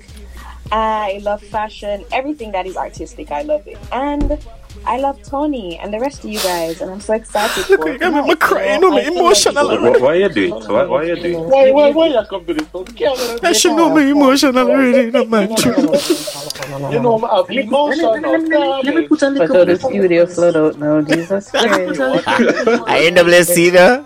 I 0.70 1.20
love 1.22 1.42
fashion. 1.42 2.04
Everything 2.12 2.52
that 2.52 2.66
is 2.66 2.76
artistic, 2.76 3.30
I 3.30 3.42
love 3.42 3.66
it. 3.66 3.78
And 3.92 4.38
I 4.86 4.98
love 4.98 5.20
Tony 5.22 5.78
and 5.78 5.92
the 5.92 5.98
rest 5.98 6.24
of 6.24 6.30
you 6.30 6.38
guys. 6.40 6.80
And 6.80 6.90
I'm 6.90 7.00
so 7.00 7.14
excited 7.14 7.64
for 7.66 7.76
Look, 7.78 8.02
I'm, 8.02 8.14
I'm 8.14 8.22
tonight. 8.24 8.40
crying, 8.40 8.80
know, 8.80 8.88
I'm 8.88 8.92
I 8.92 8.96
like 8.96 9.06
emotional. 9.08 9.70
it's- 9.70 10.00
Why, 10.00 10.06
why 10.06 10.14
you 10.14 10.28
do 10.28 10.42
it? 10.56 10.68
Why, 10.70 10.84
why 10.84 11.02
you 11.04 11.16
do 11.16 11.22
it? 11.22 11.38
Why, 11.38 11.70
why, 11.72 11.90
why 11.90 12.06
you 12.08 12.22
come 12.28 12.44
to 12.46 12.54
this? 12.54 12.68
Don't 12.68 12.96
care 12.96 13.08
about 13.14 13.44
I 13.44 13.52
should 13.52 13.76
know 13.76 13.94
me 13.94 14.10
emotional 14.10 14.58
already, 14.70 15.10
no 15.10 15.24
man. 15.24 15.50
You 15.50 17.00
know, 17.00 17.24
I 17.24 17.36
have 17.36 17.48
Let 17.48 17.56
me, 17.56 17.62
emotion. 17.62 18.04
let, 18.04 18.22
me, 18.22 18.28
let, 18.28 18.42
me, 18.42 18.56
let 18.84 18.94
me 18.94 19.08
put 19.08 19.22
a 19.22 19.30
But 19.30 19.32
little 19.50 19.56
how 19.58 19.64
the 19.64 19.76
studio 19.78 20.26
flood 20.26 20.56
out 20.56 20.78
now, 20.78 21.00
Jesus 21.02 21.52
Let 21.54 21.88
me 21.88 21.96
put 21.96 22.24
Christ. 22.24 22.82
I 22.86 23.00
end 23.06 23.18
up 23.18 23.26
let's 23.26 23.48
see 23.48 23.70
that. 23.70 24.04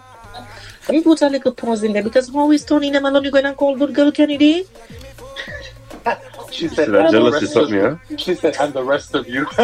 let 0.89 0.91
me 0.95 1.03
put 1.03 1.21
a 1.23 1.29
little 1.29 1.53
pause 1.53 1.83
in 1.83 1.93
there 1.93 2.03
because 2.03 2.29
how 2.33 2.51
is 2.53 2.65
Tony 2.65 2.91
them 2.91 3.05
alone? 3.05 3.25
You 3.25 3.31
going 3.31 3.45
to 3.45 3.55
call 3.55 3.77
good 3.77 3.95
girl 3.95 4.11
Kennedy? 4.13 4.65
She 6.51 6.69
said, 6.69 6.89
That 6.89 7.07
and 7.07 7.09
the 7.09 7.13
jealousy 7.13 7.41
rest 7.47 7.53
something, 7.55 7.79
of- 7.81 8.01
huh? 8.09 8.17
She 8.19 8.35
said, 8.35 8.57
and 8.61 8.73
the 8.75 8.85
rest 8.85 9.15
of 9.15 9.27
you. 9.29 9.47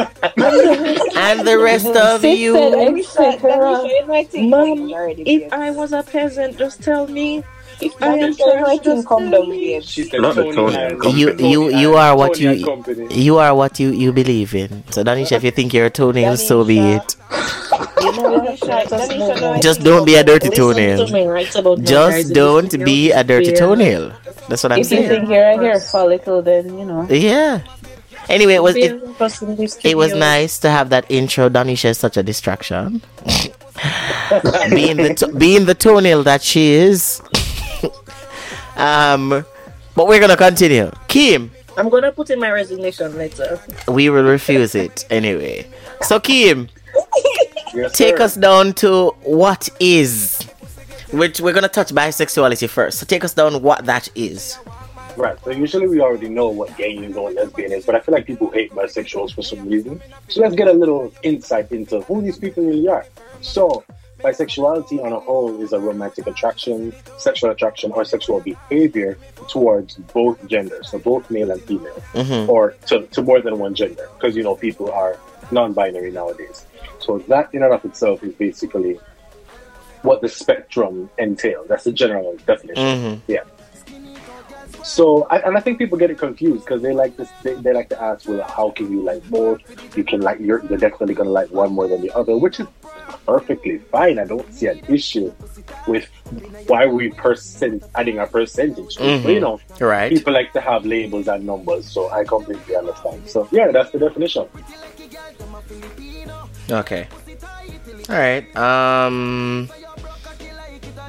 And 1.16 1.46
the 1.46 1.58
rest 1.58 1.86
of 1.86 2.20
Sis 2.20 2.38
you. 2.38 2.54
said 2.54 2.72
Let 2.72 2.92
me 2.92 3.02
show 3.02 3.30
etc. 3.30 3.82
you 3.84 4.06
my 4.06 4.24
thing. 4.24 4.50
Mom, 4.50 4.90
If. 5.18 5.52
I 5.52 5.70
was 5.70 5.92
a 5.92 6.02
peasant, 6.02 6.56
just 6.58 6.82
tell 6.82 7.06
me. 7.08 7.44
If 7.80 7.94
I 8.02 8.16
am 8.16 8.30
me 8.30 8.36
show 8.36 8.46
you 8.54 8.60
my 8.60 8.76
trash, 8.76 8.78
thing. 8.78 8.96
just 8.96 9.08
Come 9.08 9.30
down, 9.30 9.50
me. 9.50 9.74
babes. 9.74 9.88
She 9.88 10.02
said, 10.04 10.20
Not 10.20 10.34
the 10.34 10.42
Tony 10.44 10.56
Tony 10.56 10.74
and- 10.76 10.92
and 10.92 11.00
Company. 11.02 11.20
You 11.20 11.36
you 11.38 11.68
you 11.82 11.94
are 11.94 12.16
what 12.16 12.34
Tony 12.34 12.56
you 12.58 12.64
Company. 12.66 13.14
you 13.14 13.38
are 13.38 13.54
what 13.54 13.78
you 13.78 13.90
you 13.90 14.12
believe 14.12 14.54
in. 14.54 14.82
So 14.90 15.04
Danisha, 15.04 15.32
if 15.32 15.44
you 15.44 15.50
think 15.52 15.72
you're 15.74 15.86
a 15.86 15.90
toenail, 15.90 16.36
so 16.36 16.64
be 16.64 16.78
it. 16.78 17.16
You 18.00 18.12
know 18.16 18.32
what? 18.32 18.58
Danisha, 18.58 18.82
Danisha, 18.88 19.18
move 19.18 19.40
no, 19.40 19.52
on. 19.52 19.60
Just 19.62 19.80
don't 19.82 20.04
be 20.06 20.14
a 20.16 20.24
dirty 20.24 20.48
Listen 20.48 20.74
toenail. 20.74 21.08
me, 21.12 21.26
right, 21.26 21.54
about 21.54 21.84
guys 21.84 22.24
Just 22.24 22.34
don't 22.34 22.84
be 22.84 23.12
a 23.12 23.22
dirty 23.22 23.46
field. 23.54 23.58
toenail. 23.58 24.12
That's 24.48 24.62
what 24.62 24.72
I'm 24.72 24.78
If 24.80 24.90
you 24.90 24.96
saying. 24.98 25.08
think 25.08 25.28
you're 25.28 25.42
a 25.50 25.56
hair 25.56 25.78
follicle, 25.80 26.42
then 26.42 26.78
you 26.78 26.84
know. 26.84 27.06
Yeah. 27.10 27.60
Anyway, 28.28 28.54
it 28.54 28.62
was 28.62 28.76
it, 28.76 28.90
Field 29.00 29.16
person 29.18 29.50
in 29.50 29.56
this 29.56 29.78
it 29.84 29.96
was 29.96 30.12
nice 30.14 30.58
to 30.60 30.70
have 30.70 30.90
that 30.90 31.06
intro. 31.10 31.48
Danisha 31.48 31.86
is 31.90 31.98
such 31.98 32.16
a 32.16 32.22
distraction. 32.22 33.00
being 34.70 34.96
the 34.96 35.14
to- 35.18 35.32
being 35.32 35.64
the 35.66 35.74
toenail 35.74 36.22
that 36.24 36.42
she 36.42 36.72
is. 36.72 37.20
um, 38.76 39.44
but 39.94 40.06
we're 40.06 40.20
gonna 40.20 40.36
continue. 40.36 40.90
Kim, 41.08 41.50
I'm 41.76 41.88
gonna 41.88 42.12
put 42.12 42.30
in 42.30 42.38
my 42.40 42.50
resignation 42.50 43.16
letter. 43.16 43.60
we 43.88 44.10
will 44.10 44.24
refuse 44.24 44.74
it 44.74 45.04
anyway. 45.10 45.66
So 46.02 46.20
Kim, 46.20 46.68
Yes, 47.74 47.92
take 47.96 48.18
sir. 48.18 48.24
us 48.24 48.34
down 48.34 48.72
to 48.74 49.10
what 49.22 49.68
is. 49.80 50.38
Which 51.12 51.40
we're 51.40 51.52
gonna 51.54 51.68
touch 51.68 51.88
bisexuality 51.92 52.68
first. 52.68 52.98
So 52.98 53.06
take 53.06 53.24
us 53.24 53.32
down 53.34 53.62
what 53.62 53.86
that 53.86 54.08
is. 54.14 54.58
Right. 55.16 55.36
So 55.42 55.50
usually 55.50 55.88
we 55.88 56.00
already 56.00 56.28
know 56.28 56.48
what 56.48 56.76
gay 56.76 56.92
is 56.94 57.16
or 57.16 57.30
lesbian 57.30 57.72
is, 57.72 57.84
but 57.84 57.94
I 57.94 58.00
feel 58.00 58.14
like 58.14 58.26
people 58.26 58.50
hate 58.50 58.72
bisexuals 58.72 59.34
for 59.34 59.42
some 59.42 59.68
reason. 59.68 60.00
So 60.28 60.40
let's 60.42 60.54
get 60.54 60.68
a 60.68 60.72
little 60.72 61.12
insight 61.22 61.72
into 61.72 62.02
who 62.02 62.22
these 62.22 62.38
people 62.38 62.62
really 62.62 62.86
are. 62.88 63.04
So 63.40 63.82
bisexuality 64.20 65.02
on 65.04 65.12
a 65.12 65.18
whole 65.18 65.60
is 65.62 65.72
a 65.72 65.80
romantic 65.80 66.26
attraction, 66.26 66.92
sexual 67.18 67.50
attraction, 67.50 67.90
or 67.92 68.04
sexual 68.04 68.40
behavior 68.40 69.16
towards 69.48 69.94
both 70.12 70.44
genders, 70.46 70.90
so 70.90 70.98
both 70.98 71.28
male 71.30 71.50
and 71.50 71.62
female, 71.62 72.00
Mhm. 72.14 72.48
or 72.48 72.74
to, 72.86 73.06
to 73.06 73.22
more 73.22 73.40
than 73.40 73.58
one 73.58 73.74
gender, 73.74 74.08
because 74.18 74.36
you 74.36 74.42
know 74.42 74.54
people 74.56 74.90
are 74.90 75.16
non-binary 75.50 76.10
nowadays. 76.10 76.66
So 76.98 77.18
that 77.28 77.48
in 77.52 77.62
and 77.62 77.72
of 77.72 77.84
itself 77.84 78.22
is 78.22 78.34
basically 78.34 78.98
what 80.02 80.20
the 80.20 80.28
spectrum 80.28 81.10
entails. 81.18 81.68
That's 81.68 81.84
the 81.84 81.92
general 81.92 82.36
definition. 82.46 82.84
Mhm. 82.84 83.20
Yeah. 83.26 83.42
So, 84.84 85.26
I, 85.28 85.40
and 85.40 85.56
I 85.56 85.60
think 85.60 85.76
people 85.78 85.98
get 85.98 86.10
it 86.10 86.18
confused 86.18 86.64
because 86.64 86.80
they 86.80 86.92
like 86.94 87.14
this. 87.16 87.28
They, 87.42 87.54
they 87.54 87.74
like 87.74 87.90
to 87.90 88.00
ask, 88.02 88.26
"Well, 88.26 88.42
how 88.48 88.70
can 88.70 88.90
you 88.90 89.02
like 89.02 89.22
both? 89.28 89.60
You 89.96 90.02
can 90.02 90.20
like 90.22 90.38
you're, 90.40 90.64
you're 90.64 90.78
definitely 90.78 91.14
gonna 91.14 91.28
like 91.30 91.50
one 91.50 91.72
more 91.72 91.86
than 91.88 92.00
the 92.00 92.10
other," 92.16 92.36
which 92.38 92.58
is 92.60 92.66
perfectly 93.26 93.78
fine. 93.92 94.18
I 94.18 94.24
don't 94.24 94.50
see 94.54 94.66
an 94.66 94.80
issue 94.88 95.30
with 95.86 96.06
why 96.68 96.86
we 96.86 97.10
percent 97.10 97.82
adding 97.96 98.18
a 98.18 98.26
percentage. 98.26 98.96
it. 98.98 99.22
But, 99.24 99.32
you 99.32 99.40
know, 99.40 99.60
Right. 99.78 100.10
people 100.10 100.32
like 100.32 100.52
to 100.54 100.60
have 100.60 100.86
labels 100.86 101.28
and 101.28 101.44
numbers, 101.44 101.86
so 101.90 102.08
I 102.10 102.24
completely 102.24 102.74
understand. 102.76 103.28
So, 103.28 103.46
yeah, 103.50 103.70
that's 103.70 103.90
the 103.90 103.98
definition. 103.98 104.46
Okay. 106.70 107.06
All 108.08 108.14
right. 108.16 108.56
Um, 108.56 109.68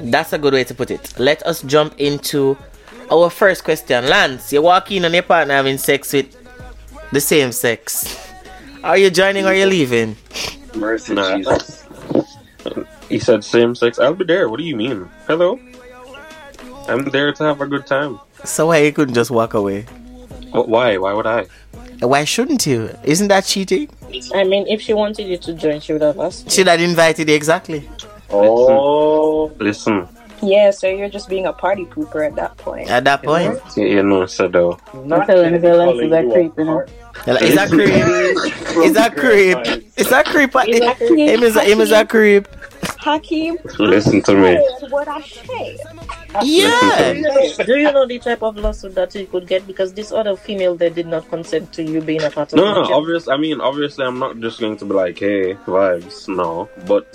that's 0.02 0.34
a 0.34 0.38
good 0.38 0.54
way 0.54 0.64
to 0.64 0.74
put 0.74 0.92
it. 0.92 1.14
Let 1.20 1.44
us 1.46 1.62
jump 1.64 1.96
into 2.00 2.58
our 3.12 3.30
first 3.30 3.64
question. 3.64 4.08
Lance, 4.08 4.52
you 4.54 4.62
walk 4.62 4.92
in 4.92 5.06
on 5.06 5.14
your 5.14 5.24
partner 5.24 5.54
having 5.56 5.78
sex 5.78 6.14
with 6.14 6.36
the 7.12 7.20
same 7.22 7.52
sex. 7.52 8.18
Are 8.84 8.98
you 8.98 9.10
joining 9.10 9.46
or 9.46 9.50
are 9.50 9.56
you 9.56 9.66
leaving? 9.66 10.16
Mercy, 10.76 11.14
Nah. 11.14 11.38
Jesus. 11.38 11.86
He 13.10 13.18
said 13.20 13.44
same 13.44 13.74
sex. 13.76 13.98
I'll 14.00 14.14
be 14.14 14.24
there. 14.26 14.48
What 14.50 14.58
do 14.60 14.64
you 14.64 14.76
mean? 14.76 15.10
Hello? 15.28 15.60
I'm 16.88 17.06
there 17.06 17.34
to 17.34 17.44
have 17.44 17.62
a 17.62 17.68
good 17.68 17.86
time. 17.88 18.20
So 18.46 18.68
why 18.68 18.78
you 18.84 18.92
couldn't 18.94 19.16
just 19.16 19.32
walk 19.32 19.54
away? 19.54 19.82
Wh- 20.54 20.68
Why? 20.68 20.98
Why 20.98 21.14
would 21.14 21.26
I? 21.28 21.46
Why 22.02 22.24
shouldn't 22.24 22.66
you? 22.66 22.90
Isn't 23.04 23.28
that 23.28 23.46
cheating? 23.46 23.90
I 24.34 24.44
mean, 24.44 24.66
if 24.68 24.82
she 24.82 24.94
wanted 24.94 25.28
you 25.28 25.38
to 25.38 25.54
join, 25.54 25.82
she 25.82 25.94
would 25.94 26.02
have 26.02 26.20
asked. 26.20 26.50
Should 26.52 26.68
have 26.68 26.80
invited 26.80 27.28
you 27.28 27.36
exactly. 27.36 27.90
Oh, 28.32 29.52
Listen, 29.60 30.08
Yeah, 30.42 30.72
so 30.72 30.88
you're 30.88 31.10
just 31.10 31.30
being 31.30 31.46
a 31.48 31.54
party 31.54 31.86
pooper 31.86 32.26
at 32.26 32.36
that 32.36 32.58
point. 32.58 32.90
At 32.90 33.04
that 33.06 33.24
point, 33.24 33.60
you, 33.76 33.86
you 33.88 34.04
know, 34.04 34.26
so 34.26 34.48
though. 34.48 34.80
not 35.06 35.26
telling 35.28 35.46
Kennedy 35.46 35.68
the 35.68 35.74
Lance 35.76 35.92
calling 35.92 36.08
is 36.08 36.14
a 36.14 36.22
you 36.24 36.32
creep, 36.32 36.58
you 36.58 36.64
know. 36.66 36.80
apart. 36.80 36.90
is 37.42 37.56
that 37.56 37.70
creep? 37.70 37.90
Is 38.86 38.94
that 38.94 39.16
creep? 39.16 39.58
Is 39.98 40.10
that 40.10 40.26
creep? 40.26 40.56
Is 40.70 40.80
that 40.80 40.98
creep? 40.98 41.30
Him 41.30 41.44
is 41.44 41.56
a, 41.56 41.64
him 41.64 41.82
is 41.82 41.92
a 41.92 42.06
creep. 42.06 42.48
Hakeem, 43.00 43.58
Listen 43.80 44.22
to 44.24 44.36
me. 44.36 44.56
what 44.90 45.08
I 45.08 45.22
said. 45.22 45.78
Yeah. 46.44 47.14
Do 47.66 47.76
you 47.78 47.92
know 47.92 48.06
the 48.06 48.20
type 48.20 48.44
of 48.44 48.56
lawsuit 48.58 48.94
that 48.96 49.14
you 49.16 49.26
could 49.26 49.48
get 49.48 49.66
because 49.66 49.94
this 49.94 50.12
other 50.12 50.36
female 50.36 50.76
they 50.76 50.90
did 50.90 51.08
not 51.08 51.28
consent 51.30 51.74
to 51.74 51.84
you 51.84 52.02
being 52.02 52.22
a 52.24 52.30
part 52.30 52.54
of 52.54 52.58
No, 52.58 52.74
no, 52.74 52.88
the 52.88 52.94
obvious. 52.94 53.28
I 53.28 53.38
mean, 53.38 53.60
obviously, 53.60 54.06
I'm 54.06 54.20
not 54.20 54.40
just 54.40 54.60
going 54.60 54.78
to 54.78 54.86
be 54.86 54.94
like, 54.94 55.18
"Hey, 55.20 55.56
vibes." 55.66 56.28
No, 56.28 56.70
but 56.86 57.08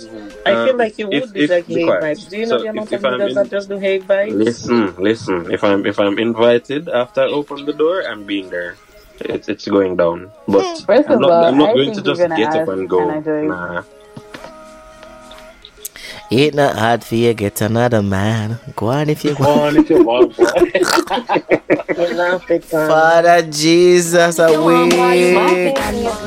I 0.45 0.51
feel 0.65 0.71
um, 0.71 0.77
like 0.77 0.97
you 0.99 1.07
would 1.07 1.15
if- 1.15 1.33
be 1.33 1.43
if- 1.45 1.49
like 1.49 1.67
be 1.67 1.73
hate 1.75 1.85
quiet. 1.85 2.03
vibes. 2.03 2.29
Do 2.29 2.37
you 2.37 2.45
know 2.45 2.57
So 2.57 2.63
the 2.63 2.69
amount 2.69 2.91
if- 2.91 2.99
of 2.99 3.05
if 3.05 3.11
niggas 3.11 3.29
in- 3.29 3.35
that 3.35 3.49
just 3.49 3.69
do 3.69 3.77
hate 3.79 4.03
vibes? 4.07 4.33
listen, 4.35 4.95
listen. 4.99 5.51
If 5.51 5.63
I'm 5.63 5.85
if 5.85 5.97
I'm 5.99 6.19
invited 6.19 6.89
after 6.89 7.21
I 7.21 7.27
open 7.27 7.65
the 7.65 7.73
door, 7.73 8.03
I'm 8.03 8.25
being 8.25 8.49
there. 8.49 8.75
It's 9.21 9.47
it's 9.47 9.65
going 9.65 9.95
down. 9.95 10.29
But 10.45 10.83
First 10.83 11.07
I'm 11.07 11.15
of 11.15 11.21
not, 11.21 11.31
all, 11.31 11.45
I'm 11.45 11.57
not 11.57 11.69
I 11.69 11.73
going 11.73 11.93
to 11.95 12.01
just 12.01 12.19
get 12.19 12.51
up 12.53 12.67
and 12.67 12.89
go. 12.89 12.99
"Can 12.99 13.09
I 13.11 13.21
join?" 13.21 13.47
Nah. 13.47 13.83
Ain't 16.31 16.55
not 16.55 16.75
hard 16.75 17.03
for 17.03 17.15
you 17.15 17.33
get 17.33 17.61
another 17.61 18.01
man. 18.01 18.59
Go 18.75 18.87
on 18.87 19.09
if 19.09 19.23
you 19.23 19.35
want. 19.35 19.43
Go 19.43 19.51
on 19.51 19.75
if 19.77 19.89
you 19.89 20.03
want. 20.03 20.35
boy. 20.35 22.03
In 22.03 22.19
Africa. 22.19 22.87
Father 22.87 23.41
Jesus, 23.43 24.39
away. 24.39 25.73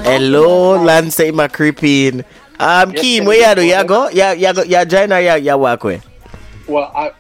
Hello, 0.05 0.81
Lance, 0.83 1.17
say 1.17 1.31
my 1.33 1.49
creeping. 1.49 2.25
Um, 2.61 2.93
Yes, 2.93 3.05
Keem, 3.05 3.19
sir. 3.19 3.25
where 3.27 3.49
you 3.51 3.55
do? 3.57 3.63
You 3.67 3.85
go? 3.85 4.09
Yeah, 4.11 4.33
you 4.33 4.53
go. 4.55 4.63
You 4.63 4.85
join 4.85 5.13
or 5.13 5.21
you, 5.21 5.35
you 5.37 5.59
walk 5.59 5.85
away? 5.85 6.01
well, 6.67 6.91
I. 6.95 7.13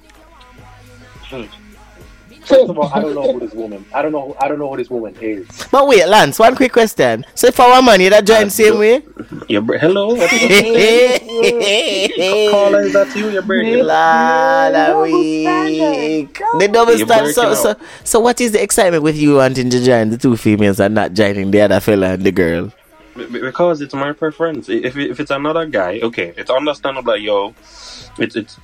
First 2.48 2.70
of 2.70 2.78
all, 2.78 2.90
I 2.92 3.00
don't 3.00 3.14
know 3.14 3.32
who 3.32 3.40
this 3.40 3.52
woman. 3.52 3.84
I 3.94 4.02
don't 4.02 4.12
know. 4.12 4.28
Who, 4.28 4.34
I 4.40 4.48
don't 4.48 4.58
know 4.58 4.70
who 4.70 4.76
this 4.78 4.88
woman 4.90 5.14
is. 5.20 5.46
But 5.70 5.86
wait, 5.86 6.06
Lance, 6.08 6.38
one 6.38 6.56
quick 6.56 6.72
question. 6.72 7.24
So 7.34 7.46
if 7.48 7.60
I 7.60 7.80
man, 7.82 8.00
you 8.00 8.08
that 8.10 8.26
join 8.26 8.46
Uh, 8.46 8.50
same 8.50 8.72
do- 8.74 8.78
way? 8.78 9.02
Your 9.48 9.62
br- 9.62 9.76
hello. 9.78 10.14
What 10.14 10.30
caller 12.50 12.82
is 12.82 12.92
that 12.94 13.14
you? 13.14 13.28
Your 13.30 13.42
birthday. 13.42 13.82
Lord, 13.82 14.74
a 14.74 14.86
Double 14.88 15.02
week. 15.02 16.38
The 16.58 16.68
double 16.72 16.96
You're 16.96 17.06
standard. 17.06 17.34
So, 17.34 17.54
so, 17.54 17.74
so, 18.04 18.20
what 18.20 18.40
is 18.40 18.52
the 18.52 18.62
excitement 18.62 19.02
with 19.02 19.16
you 19.16 19.36
wanting 19.36 19.68
to 19.70 19.84
join 19.84 20.10
the 20.10 20.18
two 20.18 20.36
females 20.36 20.80
and 20.80 20.94
not 20.94 21.12
joining 21.12 21.50
the 21.50 21.60
other 21.60 21.80
fella 21.80 22.12
and 22.14 22.24
the 22.24 22.32
girl? 22.32 22.72
Be- 23.18 23.26
be- 23.26 23.40
Because 23.40 23.80
it's 23.80 23.94
my 23.94 24.12
preference. 24.12 24.68
If 24.68 24.96
if 24.96 25.18
it's 25.20 25.30
another 25.30 25.66
guy, 25.66 26.00
okay, 26.02 26.32
it's 26.36 26.50
understandable. 26.50 27.12
That, 27.12 27.20
yo, 27.20 27.54
it's 28.18 28.36
it's. 28.36 28.54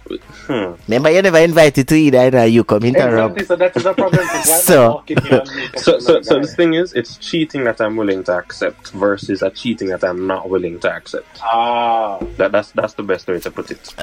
Hmm. 0.46 0.73
Remember, 0.88 1.11
you 1.11 1.23
never 1.23 1.38
invited 1.38 1.88
to 1.88 1.94
either, 1.96 2.18
and 2.38 2.52
you 2.52 2.64
come 2.64 2.84
interrupt. 2.84 3.38
Exactly. 3.40 3.44
So 3.46 3.56
that 3.56 3.76
is 3.76 3.87
a 3.87 3.94
problem. 3.94 4.25
Why 4.26 4.32
am 4.34 4.38
I 4.38 4.42
So- 4.70 4.88
walking 4.94 5.20
here 5.23 5.40
and 5.40 5.50
meeting 5.56 5.80
So 5.80 5.99
so 5.99 6.12
another 6.16 6.23
so 6.25 6.40
the 6.40 6.46
thing 6.46 6.75
is, 6.75 6.92
it's 6.94 7.16
cheating 7.18 7.64
that 7.64 7.80
I'm 7.80 7.96
willing 7.96 8.23
to 8.25 8.32
accept 8.38 8.90
versus 8.92 9.42
a 9.42 9.50
cheating 9.50 9.88
that 9.88 10.04
I'm 10.04 10.26
not 10.26 10.49
willing 10.49 10.78
to 10.80 10.90
accept. 10.92 11.40
Ah. 11.42 12.18
That 12.38 12.52
that's 12.52 12.70
that's 12.73 12.94
the 12.94 13.02
best 13.02 13.26
way 13.28 13.40
to 13.40 13.50
put 13.50 13.70
it. 13.70 13.94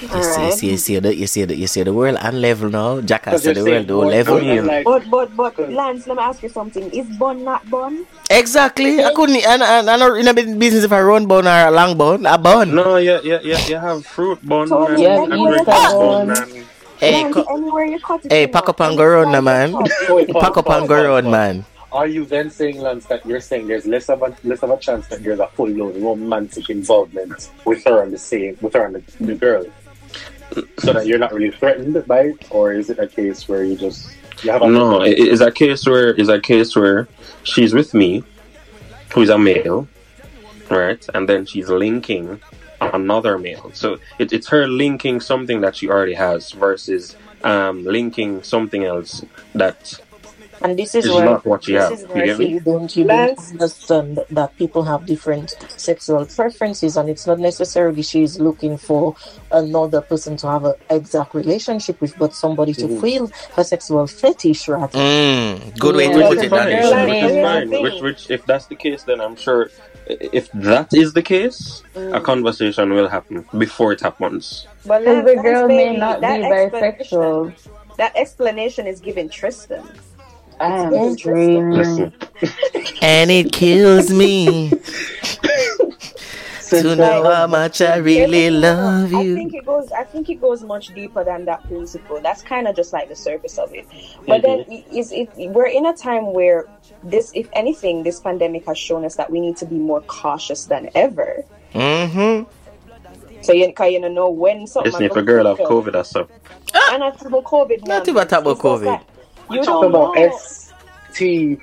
You 0.00 0.22
see, 0.22 0.44
you 0.44 0.52
see, 0.52 0.70
you 0.70 0.76
see, 0.76 0.98
the, 0.98 1.14
you 1.16 1.26
see, 1.26 1.44
the, 1.44 1.56
you 1.56 1.66
see 1.66 1.82
the 1.82 1.92
world 1.92 2.16
on 2.20 2.40
level 2.40 2.68
now. 2.70 3.00
Jack 3.00 3.24
has 3.24 3.42
Because 3.42 3.56
said 3.56 3.56
the 3.56 3.64
world 3.64 3.90
on 3.90 3.96
more- 3.96 4.06
level. 4.12 4.40
more 4.40 4.62
like- 4.62 4.84
But 4.84 5.10
but 5.10 5.36
but 5.36 5.70
Lance, 5.70 6.06
let 6.06 6.16
me 6.16 6.22
ask 6.22 6.42
you 6.42 6.48
something. 6.50 6.90
Is 6.90 7.06
bun 7.18 7.42
not 7.44 7.68
bun? 7.70 8.04
Exactly. 8.30 9.02
I 9.02 9.12
couldn't. 9.14 9.44
I, 9.46 9.56
I, 9.56 9.78
I'm 9.80 9.98
not 9.98 10.18
in 10.18 10.28
a 10.28 10.34
business 10.34 10.84
if 10.84 10.92
I 10.92 11.00
run 11.00 11.26
bone 11.26 11.46
or 11.46 11.68
a 11.68 11.70
long 11.70 11.96
bone. 11.96 12.26
A 12.26 12.36
bone. 12.38 12.74
No, 12.74 12.96
yeah, 12.96 13.20
yeah, 13.24 13.40
yeah. 13.42 13.58
You 13.66 13.76
have 13.76 14.04
fruit 14.06 14.38
bun 14.46 14.68
So 14.68 14.86
and, 14.86 15.00
yeah, 15.00 15.22
and 15.24 15.32
you 15.32 15.52
have 15.52 15.66
bun 15.66 16.28
bun. 16.28 16.30
and 16.30 16.66
Hey, 16.98 17.22
Lance, 17.22 17.34
co- 17.34 17.46
anywhere 17.54 17.84
you 17.84 17.98
cut 18.00 18.24
it. 18.26 18.32
hey, 18.32 18.46
pack 18.48 18.68
up 18.68 18.80
and 18.80 18.88
any 18.88 18.96
go 18.98 19.04
round, 19.06 19.30
slice 19.30 19.44
man. 19.44 19.70
you 19.70 19.78
cut. 19.78 19.90
So 20.06 20.16
wait, 20.16 20.28
pause, 20.30 20.42
Pack 20.42 20.56
up 20.56 20.68
and 20.70 20.88
go 20.88 20.94
pause, 20.96 21.04
round, 21.06 21.24
pause. 21.26 21.32
man. 21.32 21.64
Are 21.90 22.06
you 22.06 22.26
then 22.26 22.50
saying, 22.50 22.80
Lance, 22.82 23.06
that 23.06 23.24
you're 23.24 23.40
saying 23.40 23.66
there's 23.68 23.86
less 23.86 24.10
of 24.10 24.20
a 24.20 24.36
less 24.44 24.62
of 24.62 24.68
a 24.70 24.76
chance 24.76 25.06
that 25.06 25.22
there's 25.24 25.38
a 25.40 25.46
full 25.46 25.72
blown 25.72 26.02
romantic 26.02 26.68
involvement 26.68 27.50
with 27.64 27.82
her 27.84 28.02
on 28.02 28.10
the 28.10 28.18
same 28.18 28.58
with 28.60 28.74
her 28.74 28.84
and 28.84 28.96
the, 28.96 29.24
the 29.24 29.34
girl, 29.34 29.64
so 30.78 30.92
that 30.92 31.06
you're 31.06 31.18
not 31.18 31.32
really 31.32 31.50
threatened 31.50 32.06
by 32.06 32.20
it, 32.20 32.46
or 32.50 32.72
is 32.72 32.90
it 32.90 32.98
a 32.98 33.06
case 33.06 33.48
where 33.48 33.64
you 33.64 33.76
just 33.76 34.10
you 34.42 34.50
have 34.50 34.62
a 34.62 34.68
No, 34.68 35.02
it- 35.02 35.18
it's 35.18 35.40
a 35.40 35.50
case 35.50 35.86
where 35.86 36.10
it's 36.10 36.28
a 36.28 36.40
case 36.40 36.74
where 36.76 37.08
she's 37.42 37.74
with 37.74 37.94
me, 37.94 38.24
who's 39.14 39.28
a 39.30 39.38
male, 39.38 39.88
right, 40.70 41.04
and 41.14 41.28
then 41.28 41.44
she's 41.46 41.68
linking 41.68 42.40
another 42.80 43.38
male. 43.38 43.70
So 43.74 43.98
it, 44.18 44.32
it's 44.32 44.48
her 44.48 44.66
linking 44.68 45.20
something 45.20 45.60
that 45.62 45.76
she 45.76 45.88
already 45.88 46.14
has 46.14 46.52
versus 46.52 47.16
um 47.44 47.84
linking 47.84 48.42
something 48.42 48.84
else 48.84 49.24
that 49.54 49.94
And 50.62 50.78
this 50.78 50.94
is 50.94 51.06
is 51.06 51.12
where 51.12 51.24
not 51.24 51.44
what 51.46 51.66
you 51.68 51.74
this 51.74 51.82
have. 51.84 51.92
is 51.92 52.02
You 52.02 52.08
where 52.08 52.26
get 52.26 52.38
me? 52.38 52.46
you 52.46 52.60
don't 52.60 52.96
you 52.96 53.04
don't 53.04 53.38
understand 53.50 54.20
that 54.30 54.56
people 54.56 54.82
have 54.84 55.06
different 55.06 55.54
sexual 55.76 56.26
preferences, 56.26 56.96
and 56.96 57.08
it's 57.08 57.26
not 57.26 57.38
necessarily 57.38 58.02
she's 58.02 58.38
looking 58.40 58.76
for 58.76 59.14
another 59.52 60.00
person 60.00 60.36
to 60.38 60.48
have 60.48 60.64
an 60.64 60.74
exact 60.90 61.34
relationship 61.34 62.00
with, 62.00 62.16
but 62.18 62.34
somebody 62.34 62.74
to 62.74 62.86
Mhm. 62.88 63.00
feel 63.00 63.30
her 63.56 63.64
sexual 63.64 64.06
fetish, 64.06 64.68
right? 64.68 64.90
Mm, 64.92 65.78
good 65.78 65.94
way 65.96 66.06
Yeah, 66.08 66.16
to 66.18 66.28
put 66.28 66.38
it, 66.44 66.50
but 66.50 66.58
fine. 66.64 67.08
Which 67.08 67.22
is 67.24 67.44
fine. 67.44 67.82
Which, 67.82 68.02
which, 68.02 68.30
if 68.30 68.44
that's 68.46 68.66
the 68.66 68.74
case, 68.76 69.02
then 69.04 69.20
I'm 69.20 69.36
sure 69.36 69.70
if 70.08 70.50
that 70.54 70.92
is 70.94 71.12
the 71.12 71.22
case, 71.22 71.82
a 71.94 72.20
conversation 72.20 72.92
will 72.94 73.08
happen 73.08 73.44
before 73.56 73.92
it 73.92 74.00
happens. 74.00 74.66
But 74.86 75.04
the 75.04 75.38
girl 75.42 75.68
may 75.68 75.96
not 75.96 76.20
be 76.20 76.26
that 76.26 76.40
explanation- 76.40 76.98
bisexual. 77.10 77.52
That 77.98 78.12
explanation 78.16 78.86
is 78.86 79.00
given 79.00 79.28
Tristan. 79.28 79.82
I 80.60 80.66
am 80.66 80.94
It's 80.94 81.20
screaming. 81.22 82.12
And 83.02 83.30
it 83.30 83.52
kills 83.52 84.10
me 84.10 84.70
to 86.68 86.96
know 86.96 87.32
how 87.32 87.46
much 87.46 87.80
I 87.80 87.96
really 87.96 88.50
love 88.50 89.12
you. 89.12 89.32
I 89.32 89.34
think 89.36 89.54
it 89.54 89.66
goes. 89.66 89.90
I 89.92 90.04
think 90.04 90.28
it 90.28 90.40
goes 90.40 90.62
much 90.62 90.88
deeper 90.94 91.24
than 91.24 91.44
that 91.46 91.62
principle. 91.64 92.20
That's 92.20 92.42
kind 92.42 92.68
of 92.68 92.76
just 92.76 92.92
like 92.92 93.08
the 93.08 93.16
surface 93.16 93.58
of 93.58 93.72
it. 93.74 93.86
But 94.26 94.42
then 94.42 94.64
is 94.92 95.12
it? 95.12 95.30
We're 95.36 95.66
in 95.66 95.86
a 95.86 95.96
time 95.96 96.32
where 96.32 96.66
this, 97.02 97.32
if 97.34 97.48
anything, 97.52 98.02
this 98.02 98.20
pandemic 98.20 98.66
has 98.66 98.78
shown 98.78 99.04
us 99.04 99.16
that 99.16 99.30
we 99.30 99.40
need 99.40 99.56
to 99.58 99.66
be 99.66 99.76
more 99.76 100.00
cautious 100.02 100.64
than 100.64 100.90
ever. 100.94 101.44
Mm-hmm. 101.74 102.50
So 103.42 103.52
you, 103.52 103.72
cause 103.72 103.92
you 103.92 104.00
don't 104.00 104.14
know 104.14 104.28
when 104.28 104.66
something. 104.66 104.92
listen, 104.92 105.06
if 105.06 105.16
a 105.16 105.22
girl 105.22 105.46
have 105.46 105.58
COVID 105.58 105.94
or 105.94 106.04
so, 106.04 106.28
and 106.90 107.04
I 107.04 107.10
talk 107.10 107.26
about 107.26 107.44
COVID. 107.44 107.80
Not 107.86 108.06
man. 108.06 108.08
even 108.08 108.28
talk 108.28 108.40
about 108.40 108.58
COVID. 108.58 108.86
like, 108.86 109.00
We 109.16 109.17
You 109.50 109.62
talk 109.62 109.82
don't 109.82 109.90
about 109.90 110.14
know. 110.16 110.22
S 110.22 110.72
T 111.14 111.60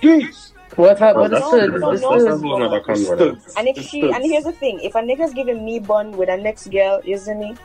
Ds. 0.00 0.52
What 0.76 0.98
happened? 0.98 1.18
Oh, 1.18 1.22
What 1.22 1.30
that's, 1.30 1.40
No, 1.42 1.48
stood? 1.58 1.70
no, 1.72 1.90
that's, 1.90 2.00
that's 2.00 2.04
What 2.04 2.16
a 2.16 2.20
stood? 2.20 2.40
whole 2.40 2.58
nother 2.60 2.80
conversation. 2.80 3.42
And 3.56 3.68
if 3.68 3.76
she, 3.84 4.10
and 4.10 4.24
here's 4.24 4.44
the 4.44 4.52
thing: 4.52 4.80
if 4.80 4.94
a 4.94 4.98
nigga's 5.00 5.32
giving 5.34 5.64
me 5.64 5.78
bun 5.80 6.12
with 6.12 6.28
a 6.28 6.36
next 6.36 6.68
girl, 6.70 7.00
you 7.04 7.18
see 7.18 7.34
me. 7.34 7.56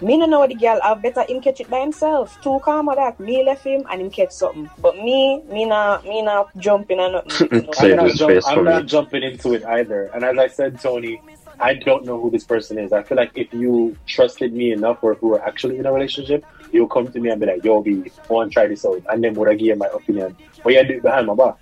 Me 0.00 0.16
no 0.16 0.26
know 0.26 0.46
the 0.48 0.54
girl. 0.54 0.80
I 0.82 0.94
better 0.94 1.22
him 1.28 1.40
catch 1.40 1.60
it 1.60 1.70
by 1.70 1.78
himself. 1.80 2.40
Too 2.42 2.58
calm 2.64 2.86
with 2.86 2.96
that. 2.96 3.20
Me 3.20 3.44
left 3.44 3.62
him 3.64 3.84
and 3.88 4.00
him 4.00 4.10
catch 4.10 4.32
something. 4.32 4.68
But 4.78 4.96
me, 4.96 5.42
me 5.42 5.64
not, 5.66 6.04
me 6.04 6.22
not 6.22 6.50
jumping 6.58 6.98
and 6.98 7.12
nothing. 7.12 7.48
you 7.52 7.62
know. 7.62 7.72
I'm, 7.78 7.96
not, 7.96 8.10
jump- 8.16 8.42
I'm 8.48 8.64
not 8.64 8.86
jumping 8.86 9.22
into 9.22 9.52
it 9.52 9.64
either. 9.64 10.06
And 10.12 10.24
as 10.24 10.38
I 10.38 10.48
said, 10.48 10.80
Tony, 10.80 11.20
I 11.60 11.74
don't 11.74 12.04
know 12.04 12.20
who 12.20 12.30
this 12.32 12.42
person 12.42 12.78
is. 12.78 12.92
I 12.92 13.04
feel 13.04 13.16
like 13.16 13.30
if 13.36 13.52
you 13.52 13.96
trusted 14.06 14.52
me 14.52 14.72
enough, 14.72 14.98
or 15.02 15.12
if 15.12 15.22
we 15.22 15.28
were 15.28 15.44
actually 15.44 15.78
in 15.78 15.86
a 15.86 15.92
relationship, 15.92 16.44
you'll 16.72 16.88
come 16.88 17.10
to 17.12 17.20
me 17.20 17.30
and 17.30 17.40
be 17.40 17.46
like, 17.46 17.64
"Yo, 17.64 17.82
B, 17.82 18.02
I 18.06 18.32
want 18.32 18.50
to 18.50 18.54
try 18.54 18.66
this 18.66 18.84
out," 18.84 19.02
and 19.10 19.22
then 19.22 19.34
would 19.34 19.48
I 19.48 19.54
give 19.54 19.66
you 19.66 19.76
my 19.76 19.88
opinion? 19.94 20.36
But 20.64 20.72
you 20.74 20.84
do 20.86 20.94
it 20.94 21.02
behind 21.02 21.26
my 21.26 21.34
back. 21.34 21.54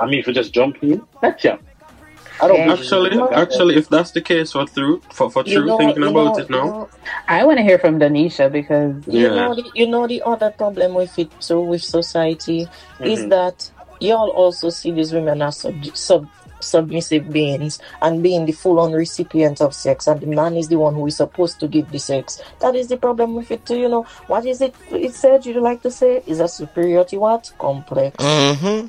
I 0.00 0.06
mean, 0.06 0.20
if 0.20 0.26
you 0.26 0.32
just 0.32 0.52
jump 0.52 0.76
in, 0.82 1.06
that's 1.20 1.44
yeah. 1.44 1.56
I 2.40 2.48
don't 2.48 2.58
Yeah. 2.58 2.72
Actually, 2.72 3.18
actually, 3.34 3.76
if 3.76 3.88
that's 3.88 4.10
the 4.10 4.20
case 4.20 4.52
for 4.52 4.66
true, 4.66 5.00
for, 5.12 5.30
for 5.30 5.44
You 5.44 5.54
true, 5.54 5.66
know, 5.66 5.76
thinking 5.76 6.02
about 6.02 6.36
know, 6.38 6.42
it 6.42 6.50
now, 6.50 6.64
you 6.64 6.70
know, 6.70 6.88
I 7.28 7.44
want 7.44 7.58
to 7.58 7.62
hear 7.62 7.78
from 7.78 8.00
Danisha 8.00 8.50
because 8.50 8.94
you 9.06 9.20
Yeah. 9.20 9.28
know, 9.34 9.54
the, 9.54 9.70
you 9.74 9.86
know 9.86 10.06
the 10.06 10.22
other 10.26 10.50
problem 10.50 10.94
with 10.94 11.16
it 11.18 11.30
too 11.40 11.60
with 11.60 11.82
society 11.82 12.68
is 13.00 13.20
Mhm. 13.20 13.28
that 13.30 13.70
y'all 14.00 14.30
also 14.30 14.70
see 14.70 14.90
these 14.90 15.12
women 15.12 15.40
as 15.42 15.58
sub, 15.58 15.84
sub 15.94 16.28
submissive 16.62 17.30
beings 17.32 17.78
and 18.02 18.22
being 18.22 18.44
the 18.46 18.52
full-on 18.52 18.92
recipient 18.92 19.60
of 19.60 19.74
sex 19.74 20.06
and 20.06 20.20
the 20.20 20.26
man 20.26 20.56
is 20.56 20.68
the 20.68 20.76
one 20.78 20.94
who 20.94 21.06
is 21.06 21.16
supposed 21.16 21.58
to 21.60 21.68
give 21.68 21.90
the 21.90 21.98
sex 21.98 22.40
that 22.60 22.74
is 22.74 22.88
the 22.88 22.96
problem 22.96 23.34
with 23.34 23.50
it 23.50 23.64
too 23.66 23.76
you 23.78 23.88
know 23.88 24.02
what 24.26 24.46
is 24.46 24.60
it 24.60 24.74
it 24.90 25.14
said 25.14 25.44
you 25.46 25.60
like 25.60 25.82
to 25.82 25.90
say 25.90 26.22
is 26.26 26.40
a 26.40 26.48
superiority 26.48 27.16
what 27.16 27.50
complex 27.58 28.16
Mm-hmm. 28.16 28.86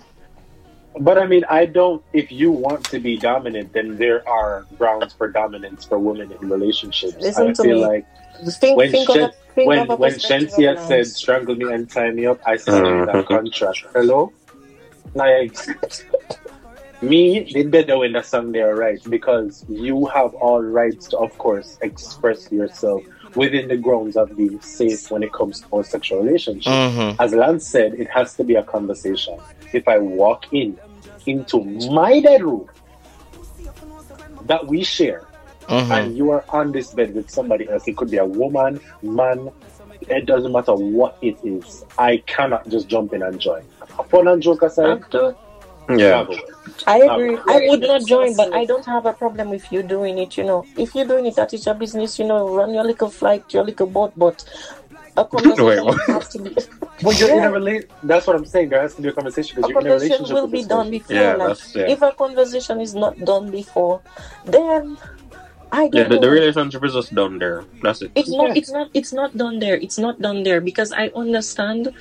But 0.99 1.17
I 1.17 1.25
mean, 1.25 1.43
I 1.49 1.65
don't. 1.65 2.03
If 2.13 2.31
you 2.31 2.51
want 2.51 2.85
to 2.91 2.99
be 2.99 3.17
dominant, 3.17 3.73
then 3.73 3.97
there 3.97 4.21
are 4.29 4.65
grounds 4.77 5.11
for 5.13 5.27
dominance 5.27 5.85
for 5.85 5.97
women 5.97 6.31
in 6.31 6.49
relationships. 6.49 7.15
Listen 7.19 7.47
I 7.49 7.53
to 7.53 7.63
feel 7.63 7.77
me. 7.77 7.85
like 7.87 8.05
think, 8.61 8.77
when 8.77 8.91
think 8.91 9.09
Shen- 9.09 9.23
a, 9.23 9.31
think 9.55 9.67
when 9.69 9.87
when 9.87 9.97
perspective 10.13 10.49
Shensia 10.51 10.77
said 10.87 10.97
nice. 10.97 11.15
"strangle 11.17 11.55
me 11.55 11.73
and 11.73 11.89
tie 11.89 12.11
me 12.11 12.27
up," 12.27 12.39
I 12.45 12.57
signed 12.57 13.07
that 13.07 13.15
Mhm. 13.15 13.27
contract. 13.27 13.79
Hello, 13.95 14.31
like 15.15 15.55
me, 17.09 17.51
they 17.53 17.63
better 17.63 17.97
when 17.97 18.13
the 18.13 18.21
song 18.21 18.51
they 18.51 18.61
are 18.61 18.75
right 18.75 18.99
because 19.09 19.65
you 19.69 20.05
have 20.07 20.33
all 20.35 20.61
rights 20.61 21.07
to, 21.09 21.17
of 21.17 21.37
course, 21.37 21.77
express 21.81 22.51
yourself 22.51 23.03
within 23.35 23.67
the 23.67 23.77
grounds 23.77 24.15
of 24.15 24.35
being 24.37 24.59
safe 24.61 25.09
when 25.11 25.23
it 25.23 25.33
comes 25.33 25.61
to 25.61 25.67
our 25.75 25.83
sexual 25.83 26.21
relationship. 26.23 26.71
Mm-hmm. 26.71 27.21
As 27.21 27.33
Lance 27.33 27.67
said, 27.67 27.93
it 27.95 28.09
has 28.09 28.35
to 28.35 28.43
be 28.43 28.55
a 28.55 28.63
conversation. 28.63 29.39
If 29.73 29.87
I 29.87 29.97
walk 29.97 30.51
in 30.53 30.77
into 31.25 31.63
my 31.91 32.19
bedroom 32.21 32.69
that 34.45 34.67
we 34.67 34.83
share, 34.83 35.27
Mm-hmm. 35.63 35.91
and 35.93 36.17
you 36.17 36.29
are 36.31 36.43
on 36.49 36.73
this 36.73 36.93
bed 36.93 37.15
with 37.15 37.29
somebody 37.29 37.69
else, 37.69 37.87
it 37.87 37.95
could 37.95 38.11
be 38.11 38.17
a 38.17 38.25
woman, 38.25 38.81
man, 39.01 39.49
it 40.09 40.25
doesn't 40.25 40.51
matter 40.51 40.75
what 40.75 41.17
it 41.21 41.37
is. 41.41 41.85
I 41.97 42.17
cannot 42.25 42.67
just 42.67 42.89
jump 42.89 43.13
in 43.13 43.23
and 43.23 43.39
join. 43.39 43.63
Fun 44.09 44.27
and 44.27 44.41
joke 44.43 44.61
aside, 44.63 45.05
yeah. 45.89 46.25
I 46.87 46.97
agree. 46.99 47.37
I 47.47 47.67
would 47.69 47.81
not 47.81 48.05
join, 48.05 48.35
but 48.35 48.53
I 48.53 48.65
don't 48.65 48.85
have 48.85 49.05
a 49.05 49.13
problem 49.13 49.49
with 49.49 49.71
you 49.71 49.83
doing 49.83 50.17
it. 50.17 50.37
You 50.37 50.43
know, 50.43 50.65
if 50.77 50.95
you're 50.95 51.07
doing 51.07 51.25
it, 51.25 51.35
that 51.35 51.53
is 51.53 51.65
your 51.65 51.75
business. 51.75 52.19
You 52.19 52.25
know, 52.25 52.53
run 52.53 52.73
your 52.73 52.83
little 52.83 53.09
flight, 53.09 53.53
your 53.53 53.63
little 53.63 53.87
boat, 53.87 54.13
but 54.15 54.43
a 55.15 55.25
conversation 55.31 55.65
Wait, 55.65 55.83
what? 55.83 56.01
has 56.07 56.29
to 56.29 56.39
be. 56.39 56.55
But 57.01 57.19
you're 57.19 57.35
in 57.35 57.43
a 57.43 57.51
relation. 57.51 57.89
That's 58.03 58.27
what 58.27 58.35
I'm 58.35 58.45
saying. 58.45 58.69
There 58.69 58.81
has 58.81 58.95
to 58.95 59.01
be 59.01 59.09
a 59.09 59.11
conversation 59.11 59.57
A 59.57 59.67
because 59.67 59.71
you're 59.71 59.81
in 59.81 59.87
a 59.87 59.89
conversation 59.89 60.23
relationship. 60.23 60.35
will 60.35 60.47
be 60.47 60.57
this 60.59 60.67
done 60.67 60.89
before. 60.89 61.15
Yeah, 61.15 61.33
like, 61.35 61.47
that's 61.49 61.75
yeah. 61.75 61.89
if 61.89 62.01
a 62.01 62.11
conversation 62.13 62.79
is 62.79 62.95
not 62.95 63.19
done 63.19 63.51
before, 63.51 64.01
then 64.45 64.97
I 65.73 65.89
don't 65.89 65.95
Yeah, 65.95 66.07
the, 66.07 66.19
the 66.19 66.29
relationship 66.29 66.83
is 66.85 66.93
just 66.93 67.13
done 67.13 67.39
there. 67.39 67.65
That's 67.81 68.03
it. 68.03 68.11
it's 68.15 68.29
not. 68.29 68.55
It's 68.55 68.71
not. 68.71 68.89
It's 68.93 69.11
not 69.11 69.35
done 69.35 69.59
there. 69.59 69.75
It's 69.75 69.97
not 69.97 70.21
done 70.21 70.43
there 70.43 70.61
because 70.61 70.93
I 70.93 71.09
understand. 71.15 71.91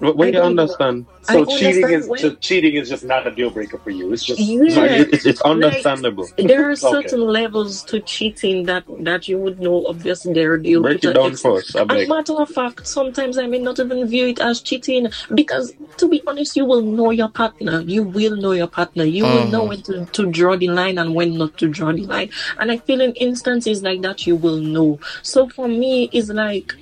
Do 0.00 0.14
you 0.16 0.40
understand? 0.40 1.06
So 1.22 1.44
cheating 1.46 1.84
understand 1.84 1.94
is 1.94 2.08
when- 2.08 2.20
just, 2.20 2.40
cheating 2.40 2.74
is 2.74 2.88
just 2.88 3.04
not 3.04 3.26
a 3.26 3.30
deal 3.30 3.50
breaker 3.50 3.78
for 3.78 3.90
you. 3.90 4.12
It's 4.12 4.24
just 4.24 4.40
Yeah. 4.40 4.80
Like, 4.80 4.90
it's, 5.12 5.24
it's 5.24 5.40
understandable. 5.40 6.28
There 6.36 6.68
are 6.68 6.72
Okay. 6.84 6.92
certain 6.92 7.20
levels 7.20 7.82
to 7.84 8.00
cheating 8.00 8.64
that 8.66 8.84
that 9.00 9.26
you 9.28 9.38
would 9.38 9.58
know. 9.60 9.86
Obviously, 9.86 10.34
there 10.34 10.52
are 10.52 10.58
deal 10.58 10.82
Break 10.82 11.00
to 11.00 11.10
it 11.10 11.14
down 11.14 11.36
for 11.36 11.58
As 11.58 11.74
a 11.74 12.06
matter 12.06 12.34
of 12.34 12.50
fact, 12.50 12.86
sometimes 12.86 13.38
I 13.38 13.46
may 13.46 13.58
not 13.58 13.78
even 13.80 14.06
view 14.06 14.26
it 14.26 14.40
as 14.40 14.60
cheating 14.60 15.08
because, 15.34 15.72
to 15.96 16.08
be 16.08 16.22
honest, 16.26 16.56
you 16.56 16.64
will 16.66 16.82
know 16.82 17.10
your 17.10 17.28
partner. 17.28 17.80
You 17.80 18.02
will 18.02 18.36
know 18.36 18.52
your 18.52 18.66
partner. 18.66 19.04
You 19.04 19.24
will 19.24 19.48
know 19.48 19.64
mm. 19.64 19.68
when 19.68 19.82
to, 19.82 20.04
to 20.04 20.30
draw 20.30 20.56
the 20.56 20.68
line 20.68 20.98
and 20.98 21.14
when 21.14 21.38
not 21.38 21.56
to 21.58 21.68
draw 21.68 21.92
the 21.92 22.04
line. 22.04 22.30
And 22.58 22.70
I 22.70 22.76
feel 22.78 23.00
in 23.00 23.12
instances 23.14 23.82
like 23.82 24.02
that, 24.02 24.26
you 24.26 24.36
will 24.36 24.58
know. 24.58 25.00
So 25.22 25.48
for 25.48 25.68
me, 25.68 26.10
it's 26.12 26.28
like 26.28 26.74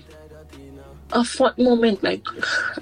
a 1.13 1.25
fun 1.25 1.55
moment. 1.59 2.03
Like 2.03 2.27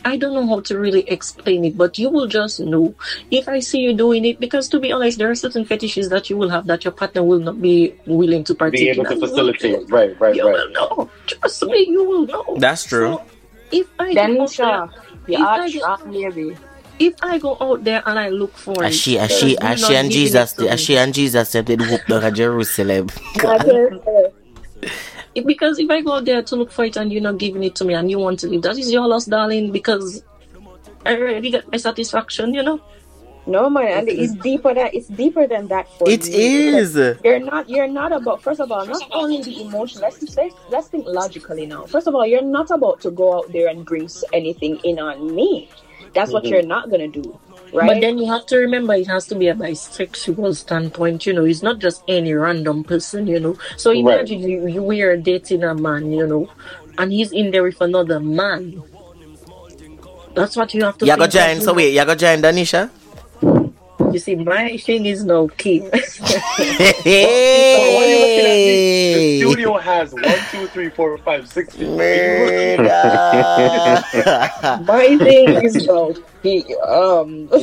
I 0.05 0.17
don't 0.17 0.35
know 0.35 0.47
how 0.47 0.61
to 0.63 0.79
really 0.79 1.03
explain 1.09 1.65
it, 1.65 1.77
but 1.77 1.99
you 1.99 2.11
will 2.11 2.27
just 2.27 2.61
know 2.61 2.95
if 3.31 3.49
I 3.49 3.61
see 3.61 3.81
you 3.81 3.95
doing 3.95 4.25
it. 4.25 4.41
Because 4.41 4.69
to 4.71 4.81
be 4.81 4.93
honest, 4.93 5.19
there 5.19 5.31
are 5.31 5.35
certain 5.35 5.65
fetishes 5.65 6.09
that 6.11 6.31
you 6.31 6.37
will 6.37 6.51
have 6.51 6.67
that 6.67 6.85
your 6.85 6.93
partner 6.93 7.23
will 7.23 7.41
not 7.41 7.61
be 7.61 7.95
willing 8.07 8.45
to 8.45 8.55
participate. 8.55 8.97
be 8.97 9.01
partake 9.01 9.01
able 9.01 9.05
to 9.07 9.11
And 9.13 9.23
you 9.23 9.31
will 9.31 9.47
facilitate. 9.47 9.89
know. 9.91 9.97
Right, 9.97 10.21
right, 10.21 10.37
You 10.37 10.47
right. 10.47 10.55
will 10.55 10.71
know. 10.73 11.11
Trust 11.27 11.63
me, 11.65 11.87
you 11.89 12.05
will 12.05 12.27
know. 12.27 12.57
That's 12.59 12.85
true. 12.85 13.19
So, 13.19 13.23
if 13.73 13.87
I 13.99 14.15
go 14.15 14.21
out 14.41 14.57
Danisha, 14.59 14.89
there, 14.89 14.91
if 15.27 15.41
I, 15.57 15.71
go, 15.71 15.87
if 16.99 17.15
I 17.23 17.39
go 17.39 17.57
out 17.61 17.85
there 17.85 18.03
and 18.07 18.19
I 18.19 18.29
look 18.31 18.57
for 18.59 18.85
As 18.85 18.95
it, 18.95 18.97
she, 18.97 19.19
as 19.19 19.31
because 19.31 19.41
she, 19.41 19.59
you're 19.59 19.63
as 19.63 19.81
she 19.81 19.95
and 19.97 20.11
Jesus, 20.11 20.59
it 20.59 20.67
as 20.69 20.81
she 20.81 20.97
and 20.99 21.15
Jesus 21.15 21.51
said 21.51 21.67
they'd 21.67 21.81
whoop 21.83 22.07
the 22.07 22.31
Jerusalem. 22.31 23.09
If- 25.35 25.47
because 25.47 25.79
if 25.79 25.91
I 25.91 26.01
go 26.01 26.13
out 26.13 26.25
there 26.25 26.43
to 26.43 26.57
look 26.57 26.71
for 26.71 26.85
it 26.85 26.97
and 26.97 27.13
you're 27.13 27.23
not 27.23 27.39
giving 27.39 27.63
it 27.63 27.75
to 27.77 27.85
me 27.85 27.95
and 27.95 28.11
you 28.11 28.19
want 28.19 28.41
to 28.41 28.49
leave, 28.49 28.63
that 28.63 28.77
is 28.79 28.91
your 28.93 29.07
loss, 29.07 29.27
darling. 29.27 29.71
Because 29.71 30.23
I 31.07 31.17
already 31.17 31.51
got 31.51 31.71
my 31.71 31.79
satisfaction, 31.79 32.55
you 32.55 32.63
know. 32.63 32.81
No 33.47 33.71
man, 33.71 34.01
and 34.01 34.09
it's 34.09 34.35
deeper 34.35 34.75
than 34.75 34.91
it's 34.93 35.09
deeper 35.09 35.47
than 35.47 35.67
that 35.69 35.89
for 35.99 36.09
It 36.09 36.29
me. 36.29 36.69
is. 36.69 36.95
You're 37.25 37.41
not 37.41 37.69
you're 37.71 37.89
not 37.89 38.13
about 38.13 38.43
first 38.43 38.61
of 38.61 38.71
all, 38.71 38.85
not 38.85 39.03
only 39.13 39.43
the 39.43 39.63
emotion, 39.63 40.03
let's 40.03 40.37
let's 40.37 40.55
let's 40.69 40.89
think 40.89 41.07
logically 41.07 41.65
now. 41.67 41.87
First 41.87 42.07
of 42.07 42.15
all, 42.15 42.27
you're 42.27 42.43
not 42.43 42.71
about 42.71 43.01
to 43.01 43.11
go 43.11 43.39
out 43.39 43.51
there 43.51 43.69
and 43.69 43.85
bring 43.85 44.05
s- 44.05 44.23
anything 44.35 44.79
in 44.85 44.99
on 44.99 45.35
me. 45.35 45.71
That's 46.13 46.33
what 46.33 46.45
mm-hmm. 46.45 46.53
you're 46.53 46.63
not 46.63 46.91
gonna 46.91 47.09
do. 47.09 47.41
Right? 47.73 47.89
But 47.89 48.01
then 48.01 48.19
you 48.19 48.27
have 48.27 48.47
to 48.47 48.57
remember 48.59 48.95
it 48.95 49.07
has 49.07 49.27
to 49.29 49.35
be 49.35 49.49
a 49.49 49.55
bisexual 49.55 50.57
standpoint, 50.57 51.27
you 51.27 51.33
know. 51.33 51.45
It's 51.45 51.63
not 51.63 51.79
just 51.79 52.03
any 52.09 52.33
random 52.35 52.85
person, 52.85 53.27
you 53.27 53.39
know. 53.39 53.57
So 53.77 53.93
imagine 53.93 54.41
you, 54.41 54.67
you 54.67 54.83
were 54.83 55.17
dating 55.17 55.63
a 55.63 55.75
man, 55.75 56.13
you 56.13 56.27
know, 56.27 56.51
and 56.99 57.13
he's 57.13 57.33
in 57.33 57.51
there 57.51 57.63
with 57.63 57.81
another 57.81 58.19
man. 58.21 58.83
That's 60.35 60.57
what 60.57 60.75
you 60.75 60.85
have 60.85 60.99
to 60.99 61.07
You 61.07 61.17
go 61.17 61.27
join, 61.27 61.61
so 61.61 61.75
wait, 61.75 61.95
you 61.95 62.05
go 62.05 62.15
join 62.15 62.41
Danisha? 62.43 62.91
You 64.13 64.19
see, 64.19 64.35
my 64.35 64.77
thing 64.77 65.07
is 65.07 65.25
now 65.25 65.49
Kim. 65.57 65.85
So 65.85 65.91
why 67.95 68.07
you 68.07 68.25
at? 68.25 68.35
The 69.15 69.37
studio 69.39 69.79
has 69.79 70.13
one, 70.13 70.47
two, 70.51 70.67
three, 70.69 70.91
four, 70.91 71.17
five, 71.19 71.49
six 71.49 71.77
people. 71.77 71.97
Murder. 71.97 72.83
my 74.85 75.17
thing 75.19 75.63
is 75.63 75.87
now 75.87 76.13
he 76.43 76.65
um 76.87 77.49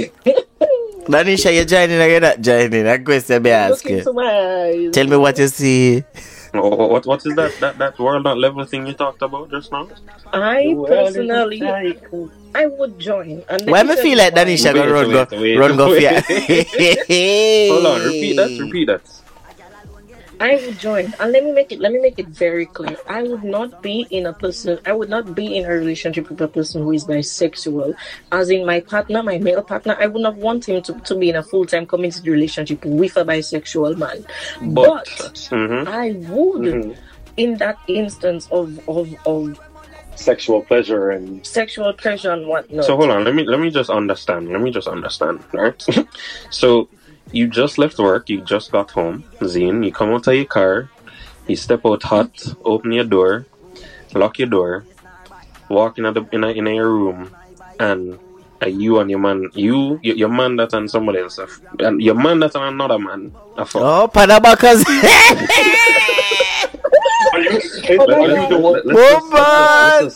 Danisha, 1.07 1.55
you 1.55 1.63
joining 1.65 2.01
or 2.01 2.07
you're 2.07 2.19
not 2.19 2.41
joining? 2.41 2.83
That 2.83 3.05
question 3.05 3.43
me 3.43 3.51
ask 3.51 3.83
look 3.85 3.93
into 3.93 4.13
my 4.13 4.29
eyes. 4.29 4.91
Tell 4.91 5.07
me 5.07 5.17
what 5.17 5.37
you 5.37 5.47
see. 5.47 6.03
What, 6.53 7.05
what 7.05 7.25
is 7.25 7.35
that, 7.35 7.59
that 7.59 7.77
that 7.77 7.99
world 7.99 8.23
not 8.23 8.37
level 8.37 8.65
thing 8.65 8.87
you 8.87 8.93
talked 8.93 9.21
about 9.21 9.49
just 9.49 9.71
now? 9.71 9.87
I 10.33 10.73
Well, 10.75 10.85
personally 10.85 11.61
I 12.57 12.65
would 12.65 12.97
join. 12.99 13.43
And 13.49 13.61
Why 13.69 13.83
me 13.83 13.95
me 13.95 14.01
feel 14.01 14.17
like 14.17 14.33
why. 14.35 14.45
Danisha 14.45 14.73
gonna 14.73 14.91
run 14.91 15.11
go 15.11 15.25
wait, 15.41 15.57
run 15.57 15.77
go 15.77 15.87
wait. 15.91 15.99
fear? 16.01 17.69
Hold 17.73 17.85
on, 17.85 18.01
repeat 18.09 18.35
that, 18.37 18.51
repeat 18.59 18.85
that. 18.87 19.01
I 20.39 20.53
would 20.63 20.77
join, 20.77 21.05
and 21.19 21.31
let 21.33 21.43
me 21.43 21.51
make 21.51 21.71
it. 21.71 21.79
Let 21.79 21.91
me 21.91 21.99
make 21.99 22.19
it 22.19 22.27
very 22.27 22.67
clear. 22.67 22.95
I 23.09 23.23
would 23.23 23.43
not 23.43 23.81
be 23.81 24.05
in 24.11 24.27
a 24.27 24.33
person. 24.33 24.77
I 24.85 24.93
would 24.93 25.09
not 25.09 25.33
be 25.33 25.57
in 25.57 25.65
a 25.65 25.69
relationship 25.69 26.29
with 26.29 26.39
a 26.41 26.47
person 26.47 26.83
who 26.83 26.91
is 26.91 27.05
bisexual. 27.05 27.95
As 28.31 28.51
in 28.51 28.63
my 28.65 28.79
partner, 28.81 29.23
my 29.23 29.39
male 29.39 29.63
partner, 29.63 29.95
I 29.99 30.05
would 30.05 30.21
not 30.21 30.35
want 30.35 30.69
him 30.69 30.83
to, 30.83 30.93
to 30.93 31.15
be 31.15 31.29
in 31.31 31.35
a 31.37 31.43
full 31.43 31.65
time 31.65 31.87
committed 31.87 32.27
relationship 32.27 32.85
with 32.85 33.17
a 33.17 33.25
bisexual 33.25 33.97
man. 33.97 34.25
But, 34.77 35.09
But 35.17 35.33
Mhm. 35.51 35.87
I 35.87 36.11
would, 36.29 36.61
Mhm. 36.73 36.95
in 37.37 37.57
that 37.57 37.77
instance 37.87 38.47
of 38.51 38.67
of 38.87 39.07
of 39.25 39.59
Sexual 40.17 40.63
pleasure 40.63 41.11
and 41.11 41.45
sexual 41.45 41.93
pleasure 41.93 42.31
and 42.31 42.47
whatnot. 42.47 42.85
so 42.85 42.97
hold 42.97 43.11
on, 43.11 43.23
let 43.23 43.35
me 43.35 43.45
let 43.45 43.59
me 43.59 43.69
just 43.69 43.89
understand. 43.89 44.49
Let 44.49 44.61
me 44.61 44.71
just 44.71 44.87
understand, 44.87 45.43
right? 45.53 45.77
so 46.49 46.89
you 47.31 47.47
just 47.47 47.77
left 47.77 47.99
work, 47.99 48.27
you 48.27 48.41
just 48.41 48.71
got 48.71 48.91
home, 48.91 49.23
Zine, 49.41 49.85
you 49.85 49.91
come 49.91 50.09
out 50.09 50.27
of 50.27 50.33
your 50.33 50.45
car, 50.45 50.89
you 51.45 51.55
step 51.55 51.85
out 51.85 52.01
hot, 52.01 52.33
open 52.65 52.91
your 52.91 53.03
door, 53.03 53.45
lock 54.15 54.39
your 54.39 54.47
door, 54.49 54.85
walk 55.69 55.99
in 55.99 56.05
a 56.05 56.11
in 56.31 56.43
a, 56.43 56.49
in 56.49 56.67
a 56.67 56.79
room, 56.79 57.29
and 57.79 58.17
uh, 58.61 58.67
you 58.67 58.99
and 58.99 59.09
your 59.09 59.19
man, 59.19 59.49
you 59.53 59.99
your, 60.01 60.15
your 60.15 60.29
man 60.29 60.55
that 60.55 60.73
and 60.73 60.89
somebody 60.89 61.19
else, 61.19 61.37
uh, 61.37 61.47
and 61.79 62.01
your 62.01 62.15
man 62.15 62.39
that 62.39 62.55
and 62.55 62.63
another 62.63 62.97
man, 62.97 63.31
a 63.55 63.65
fuck. 63.65 63.81
Oh, 63.81 64.09
Panabakas. 64.11 64.83
Are 67.49 67.59
you, 67.59 67.71
Oh 67.97 68.07
are 68.07 68.19
my 68.19 68.27
you 68.29 68.35
God. 68.35 68.49
the 68.49 68.57
one? 68.59 68.81
Woman! 68.85 70.11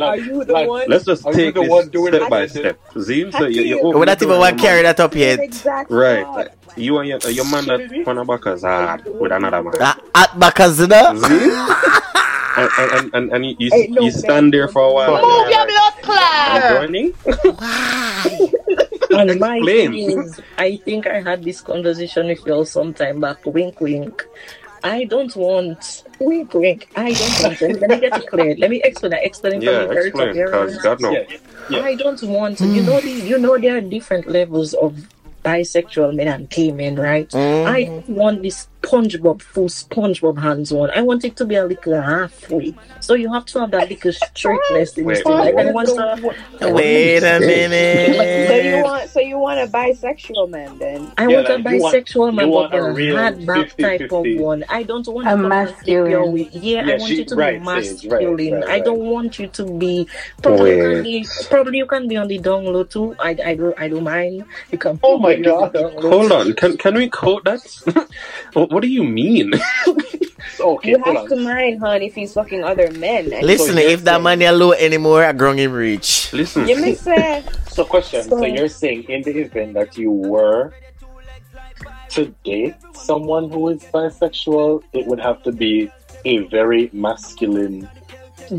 Are 0.00 0.18
you 0.18 0.44
the 0.44 0.58
one? 0.60 0.88
Let's 0.88 1.04
just 1.04 1.30
take 1.32 1.54
the 1.54 1.62
this 1.62 1.70
one 1.70 1.88
doing 1.90 2.12
step 2.14 2.28
by 2.28 2.46
step. 2.46 2.80
Zine, 2.94 3.32
so 3.32 3.46
you, 3.46 3.62
you 3.62 3.78
Hakeem. 3.78 3.80
open 3.80 4.00
We 4.00 4.06
not 4.06 4.22
even 4.22 4.28
door 4.28 4.38
want 4.38 4.58
to 4.58 4.62
carry 4.62 4.82
that 4.82 5.00
up 5.00 5.14
yet. 5.14 5.38
Exact 5.40 5.90
Right. 5.90 6.48
You 6.76 6.98
and 6.98 7.08
your, 7.08 7.20
uh, 7.24 7.28
your 7.28 7.44
man 7.44 7.66
that 7.66 7.80
Panabaka's 8.04 8.62
hard 8.62 9.04
with 9.18 9.32
another 9.32 9.62
man. 9.62 9.72
Ah, 9.80 9.98
At 10.14 10.30
Bakazina? 10.32 11.14
and, 12.56 12.70
and, 12.76 12.92
and, 12.92 13.14
and, 13.14 13.32
and 13.32 13.46
you, 13.46 13.56
you, 13.58 13.70
Ain't 13.72 13.90
no 13.90 14.02
you 14.02 14.10
stand 14.10 14.52
there 14.52 14.68
for 14.68 14.82
a 14.82 14.92
while. 14.92 15.18
Move 15.22 15.46
and 15.46 15.50
you're 15.50 15.66
like, 15.66 15.74
I'm 16.46 16.62
joining. 16.66 17.14
And 19.12 19.38
my 19.40 19.58
Explain. 19.64 19.64
thing 19.64 19.94
is, 19.94 20.40
I 20.58 20.78
think 20.84 21.06
I 21.06 21.22
had 21.22 21.44
this 21.44 21.60
conversation 21.60 22.26
with 22.28 22.44
you 22.46 22.54
all 22.54 22.64
some 22.66 22.94
time 22.94 23.20
back. 23.20 23.44
Wink, 23.46 23.80
wink. 23.80 24.24
I 24.84 25.04
don't 25.04 25.34
want 25.34 26.04
wink, 26.20 26.52
wink. 26.54 26.88
I 26.94 27.12
don't 27.14 27.40
want. 27.42 27.60
Let 27.60 27.70
me, 27.72 27.78
let 27.80 27.90
me 27.90 28.00
get 28.00 28.16
it 28.22 28.26
clear. 28.28 28.54
Let 28.56 28.70
me 28.70 28.80
explain. 28.84 29.10
that. 29.12 29.24
Explain 29.24 29.54
it 29.54 29.62
Yeah, 29.62 29.78
from 29.80 29.88
the 29.88 29.94
very 29.94 30.10
top. 30.12 30.20
explain, 30.28 30.44
because 30.44 30.76
God 30.82 31.00
knows. 31.00 31.14
Yeah. 31.14 31.36
Yeah. 31.70 31.80
I 31.80 31.94
don't 31.96 32.22
want. 32.24 32.60
You 32.60 32.82
know, 32.82 33.00
the, 33.00 33.10
you 33.10 33.38
know, 33.38 33.56
there 33.58 33.78
are 33.78 33.80
different 33.80 34.28
levels 34.28 34.74
of 34.74 35.08
bisexual 35.44 36.14
men 36.14 36.28
and 36.28 36.50
gay 36.50 36.70
men, 36.72 36.96
right? 36.96 37.28
Mm. 37.30 37.64
I 37.66 37.84
don't 37.84 38.08
want 38.08 38.42
this 38.42 38.68
SpongeBob 38.86 39.42
full 39.42 39.68
SpongeBob 39.68 40.38
hands 40.40 40.72
on. 40.72 40.90
I 40.90 41.02
want 41.02 41.24
it 41.24 41.36
to 41.36 41.44
be 41.44 41.54
a 41.56 41.64
little 41.64 42.00
halfway. 42.00 42.74
So 43.00 43.14
you 43.14 43.32
have 43.32 43.44
to 43.46 43.60
have 43.60 43.70
that 43.72 43.88
little 43.88 44.12
straightness 44.12 44.96
in 44.98 45.04
Wait, 45.04 45.14
this 45.14 45.22
thing. 45.22 45.32
Like 45.32 45.54
I 45.56 45.70
want 45.72 45.88
to. 45.88 46.72
Wait 46.72 47.22
a 47.22 47.40
minute. 47.40 48.48
So 48.48 48.54
you 48.56 48.62
minute. 48.62 48.84
want 48.84 49.10
so 49.10 49.20
you 49.20 49.38
want 49.38 49.60
a 49.60 49.66
bisexual 49.70 50.50
man 50.50 50.78
then? 50.78 51.12
I 51.18 51.26
Yeah, 51.28 51.36
want 51.36 51.48
a 51.48 51.56
like, 51.56 51.74
you 51.74 51.82
want- 51.82 51.94
bisexual 51.94 52.34
man, 52.34 52.46
you 52.46 52.52
but 52.52 52.70
want 52.70 52.74
a 52.74 52.78
a 52.84 52.92
real 52.92 53.16
hard 53.16 53.46
back 53.46 53.76
type 53.76 54.12
of 54.12 54.24
one. 54.38 54.64
I 54.68 54.82
don't 54.82 55.06
want 55.06 55.26
A 55.26 55.30
you 55.32 55.36
to 55.42 55.48
masculine. 55.48 56.10
your 56.10 56.30
way. 56.30 56.48
Yeah, 56.52 56.80
I 56.86 56.96
want 56.96 57.02
she- 57.02 57.16
you 57.18 57.24
to 57.26 57.34
right, 57.36 57.60
be 57.60 57.84
Sage, 57.84 58.10
right, 58.10 58.22
masculine. 58.22 58.54
right, 58.60 58.68
I 58.70 58.80
don't 58.80 58.98
want 59.00 59.38
you 59.38 59.48
to 59.48 59.64
be. 59.78 60.08
Probably 60.42 60.76
you 60.76 60.82
can 60.94 61.02
be. 61.02 61.26
Probably 61.50 61.78
you 61.78 61.86
can 61.86 62.08
be 62.08 62.16
on 62.16 62.28
the 62.28 62.38
down 62.38 62.64
low 62.64 62.84
too. 62.84 63.14
I, 63.18 63.30
I 63.44 63.54
don't. 63.54 63.78
I 63.78 63.88
don't 63.88 64.04
mind. 64.04 64.44
You 64.70 64.78
can. 64.78 64.98
Oh 65.02 65.18
my 65.18 65.36
be 65.36 65.46
on 65.48 65.72
the 65.72 65.82
God. 65.82 66.02
Hold 66.02 66.32
on, 66.32 66.52
can 66.54 66.76
can 66.76 66.94
we 66.94 67.08
quote 67.08 67.44
that? 67.44 67.60
what, 68.74 68.82
what 68.82 68.82
do 68.82 68.88
you 68.88 69.04
mean? 69.04 69.52
Okay, 70.60 70.90
You 70.90 70.98
have 71.04 71.16
on. 71.16 71.28
to 71.28 71.36
mind, 71.36 71.80
hon, 71.80 72.00
if 72.00 72.14
he's 72.14 72.32
fucking 72.32 72.62
other 72.64 72.90
men. 72.92 73.32
And 73.32 73.44
Listen, 73.46 73.74
So 73.74 73.80
you're 73.80 73.90
if 73.90 74.04
that 74.04 74.22
saying- 74.22 74.22
man 74.22 74.42
is 74.42 74.52
low 74.58 74.72
anymore, 74.72 75.24
I 75.24 75.32
grung 75.32 75.58
him 75.58 75.72
reach. 75.72 76.32
Listen, 76.32 76.66
You 76.68 76.80
may 76.80 76.94
say 76.94 77.42
So, 77.68 77.84
question. 77.84 78.22
So, 78.22 78.38
So- 78.38 78.44
you're 78.46 78.68
saying 78.68 79.04
in 79.10 79.22
the 79.22 79.36
event 79.40 79.74
that 79.74 79.98
you 79.98 80.10
were 80.12 80.72
to 82.10 82.26
date 82.44 82.76
someone 82.94 83.50
who 83.50 83.68
is 83.70 83.82
bisexual, 83.92 84.84
it 84.92 85.06
would 85.06 85.18
have 85.20 85.42
to 85.42 85.52
be 85.52 85.90
a 86.24 86.38
very 86.48 86.88
masculine, 86.92 87.88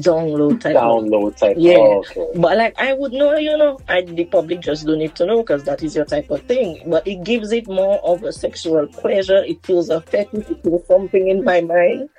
Down 0.02 0.30
low 0.30 0.56
type. 0.58 0.76
Download 0.76 1.36
type. 1.38 1.58
Yeah. 1.60 1.78
Oh, 1.78 2.00
okay. 2.00 2.28
But 2.36 2.58
like 2.58 2.80
I 2.80 2.94
would 2.94 3.14
know, 3.14 3.36
you 3.38 3.58
know, 3.58 3.80
I 3.88 4.02
the 4.02 4.26
public 4.26 4.62
just 4.62 4.86
don't 4.86 5.00
need 5.00 5.16
to 5.16 5.26
know 5.26 5.42
because 5.42 5.64
that 5.66 5.84
is 5.84 5.96
your 5.96 6.06
type 6.06 6.30
of 6.30 6.42
thing. 6.44 6.82
But 6.88 7.08
it 7.08 7.24
gives 7.24 7.52
it 7.52 7.68
more 7.68 8.00
of 8.00 8.24
a 8.24 8.32
sexual 8.32 8.88
pleasure. 8.88 9.44
It 9.44 9.66
feels 9.66 9.90
a 9.90 10.02
fetish. 10.02 10.50
It 10.50 10.64
feels 10.64 10.88
something 10.88 11.28
in 11.28 11.44
my 11.44 11.62
mind. 11.62 12.10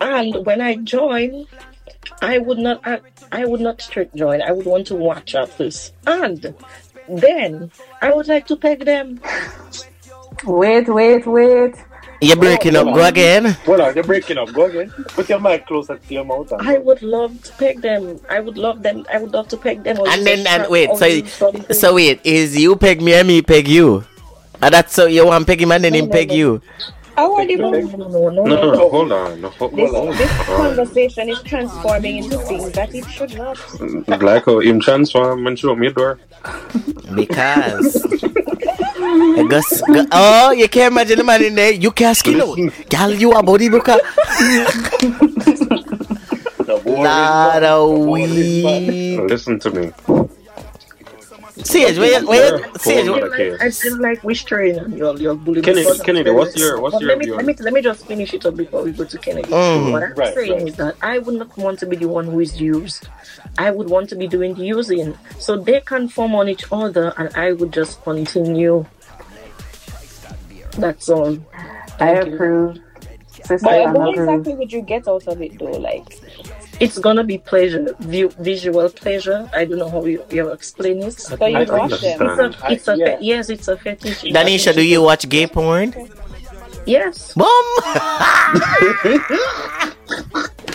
And 0.00 0.46
when 0.46 0.60
I 0.60 0.76
join, 0.76 1.46
I 2.22 2.38
would 2.38 2.58
not. 2.58 2.80
I, 2.86 3.00
I 3.32 3.44
would 3.44 3.60
not 3.60 3.80
straight 3.80 4.14
join. 4.14 4.42
I 4.42 4.52
would 4.52 4.66
want 4.66 4.86
to 4.88 4.94
watch 4.94 5.34
at 5.34 5.48
first, 5.48 5.94
and 6.06 6.54
then 7.08 7.70
I 8.00 8.12
would 8.12 8.28
like 8.28 8.46
to 8.48 8.56
peg 8.56 8.84
them. 8.84 9.20
Wait, 10.44 10.88
wait, 10.88 11.26
wait. 11.26 11.74
You're 12.20 12.36
breaking 12.36 12.76
up. 12.76 12.86
Go 12.86 13.04
again. 13.04 13.44
Hold 13.66 13.80
on, 13.80 13.88
uh, 13.90 13.92
you're 13.94 14.04
breaking 14.04 14.38
up. 14.38 14.52
Go 14.52 14.64
again. 14.64 14.90
Put 15.08 15.28
your 15.28 15.40
mic 15.40 15.66
closer 15.66 15.96
to 15.98 16.14
your 16.14 16.24
mouth. 16.24 16.50
and- 16.52 16.66
I 16.68 16.78
would 16.78 17.02
love 17.02 17.42
to 17.42 17.52
peg 17.52 17.80
them. 17.82 18.18
I 18.30 18.40
would 18.40 18.56
love 18.56 18.82
them. 18.82 19.04
I 19.12 19.18
would 19.18 19.32
love 19.32 19.48
to 19.48 19.56
peg 19.56 19.82
them. 19.84 19.98
And 20.06 20.26
then 20.26 20.46
and 20.46 20.68
wait, 20.70 20.90
so 20.96 21.06
so 21.72 21.94
wait, 21.94 22.20
is 22.24 22.56
you 22.56 22.76
peg 22.76 23.02
me 23.02 23.14
and 23.14 23.28
me 23.28 23.42
peg 23.42 23.68
you? 23.68 24.04
And 24.62 24.72
that's 24.72 24.94
so 24.94 25.06
you 25.06 25.26
want 25.26 25.46
peg 25.46 25.60
him 25.60 25.72
and 25.72 25.84
then 25.84 25.94
him 25.94 26.06
No, 26.06 26.10
no, 26.10 26.12
peg 26.12 26.28
no. 26.28 26.34
you. 26.34 26.62
I 27.16 27.22
already 27.22 27.54
no, 27.54 27.70
no, 27.70 27.80
moved. 27.80 27.96
no, 27.98 28.08
no, 28.08 28.28
no, 28.28 28.30
No, 28.30 28.44
no, 28.44 28.56
no. 28.56 28.72
no, 28.72 28.88
hold 28.90 29.12
on. 29.12 29.40
No, 29.40 29.48
hold, 29.50 29.76
This, 29.76 29.92
on. 29.94 30.16
this 30.16 30.32
conversation 30.46 31.28
is 31.28 31.40
transforming 31.42 32.24
into 32.24 32.38
things 32.38 32.72
that 32.72 32.92
it 32.94 33.04
should 33.08 33.34
not. 33.36 33.56
Like 34.22 34.46
how 34.46 34.58
him 34.58 34.80
transform 34.80 35.46
and 35.46 35.56
show 35.58 35.76
me 35.76 35.90
door. 35.90 36.18
Because 37.14 38.02
Gus, 39.48 39.82
Gus- 39.82 40.06
oh, 40.12 40.50
you 40.52 40.68
can't 40.68 40.92
imagine 40.92 41.18
the 41.18 41.24
man 41.24 41.42
in 41.44 41.54
there. 41.54 41.72
You 41.72 41.90
can't 41.90 42.16
skin 42.16 42.40
out. 42.40 42.58
Gal, 42.88 43.12
you 43.12 43.32
a 43.32 43.42
body 43.42 43.68
booker. 43.68 43.98
The 46.64 46.80
war 46.84 46.96
is 46.96 47.04
Lot 47.04 47.62
of 47.62 47.90
The 47.90 47.98
war 48.06 48.18
is 48.18 48.62
back. 48.64 48.80
weed. 48.88 49.20
Listen 49.28 49.58
to 49.60 49.70
me. 49.70 49.92
Sage, 51.62 51.98
where 51.98 52.20
you, 52.20 52.26
where 52.26 52.58
you, 52.58 52.64
Sage, 52.78 53.06
Hold 53.06 53.20
where- 53.22 53.26
on. 53.26 53.32
I 53.32 53.36
feel 53.36 53.52
like- 53.52 53.62
I 53.62 53.70
feel 53.70 54.00
like 54.00 54.24
we're 54.24 54.34
straying 54.34 54.78
on 54.80 54.92
your 54.96 55.16
your 55.18 55.34
bullying. 55.34 55.62
Kennedy, 55.64 55.98
Kennedy, 56.04 56.30
what's 56.30 56.56
your- 56.56 56.80
what's 56.80 56.94
But 56.94 57.02
your 57.02 57.08
let 57.10 57.18
me, 57.18 57.24
view 57.26 57.34
let 57.36 57.44
me 57.46 57.54
let 57.60 57.72
me 57.72 57.80
just 57.82 58.06
finish 58.06 58.34
it 58.34 58.44
up 58.46 58.56
before 58.56 58.82
we 58.82 58.90
go 58.92 59.04
to 59.04 59.18
Kennedy. 59.18 59.48
Mhm. 59.50 59.92
What 59.92 60.02
I'm 60.02 60.14
Right, 60.14 60.34
saying 60.34 60.52
right. 60.52 60.68
is 60.68 60.74
that 60.76 60.96
I 61.00 61.18
would 61.18 61.36
not 61.36 61.56
want 61.56 61.78
to 61.80 61.86
be 61.86 61.96
the 61.96 62.08
one 62.08 62.24
who 62.26 62.40
is 62.40 62.60
used. 62.60 63.06
I 63.58 63.70
would 63.70 63.88
want 63.88 64.08
to 64.10 64.16
be 64.16 64.26
doing 64.26 64.54
the 64.54 64.64
using. 64.64 65.16
So 65.38 65.56
they 65.56 65.80
can 65.80 66.08
form 66.08 66.34
on 66.34 66.48
each 66.48 66.64
other, 66.72 67.12
and 67.16 67.30
I 67.36 67.52
would 67.52 67.72
just 67.72 68.02
continue. 68.02 68.84
That's 70.78 71.08
all. 71.08 71.38
I 71.54 71.96
Thank 71.98 72.26
you. 72.28 72.34
approve. 72.34 72.78
Sister, 73.44 73.66
But 73.68 73.92
what 73.92 74.16
exactly 74.18 74.54
would 74.54 74.72
you 74.72 74.80
get 74.82 75.06
out 75.06 75.26
of 75.28 75.40
it, 75.42 75.58
though? 75.58 75.66
Like, 75.90 76.06
It's 76.80 76.98
gonna 76.98 77.22
be 77.22 77.38
pleasure, 77.38 77.94
view, 78.00 78.30
visual 78.40 78.88
pleasure. 78.88 79.48
I 79.54 79.64
don't 79.66 79.78
know 79.78 79.88
how 79.90 80.04
you, 80.04 80.24
you 80.30 80.48
explain 80.50 81.02
it. 81.02 81.12
so 81.20 81.36
I 81.40 81.48
you 81.48 81.64
wash 81.70 82.00
them. 82.00 82.22
It's 82.22 82.40
a, 82.40 82.72
it's 82.72 82.88
a 82.88 82.92
I- 82.92 82.94
yeah. 82.96 83.04
fe- 83.06 83.18
yes, 83.20 83.50
it's 83.50 83.68
a 83.68 83.76
fetish. 83.76 84.22
Danisha, 84.24 84.74
do 84.74 84.82
you 84.82 85.02
watch 85.02 85.28
gay 85.28 85.46
porn? 85.46 85.94
Yes. 86.86 87.34
Boom! 87.34 87.44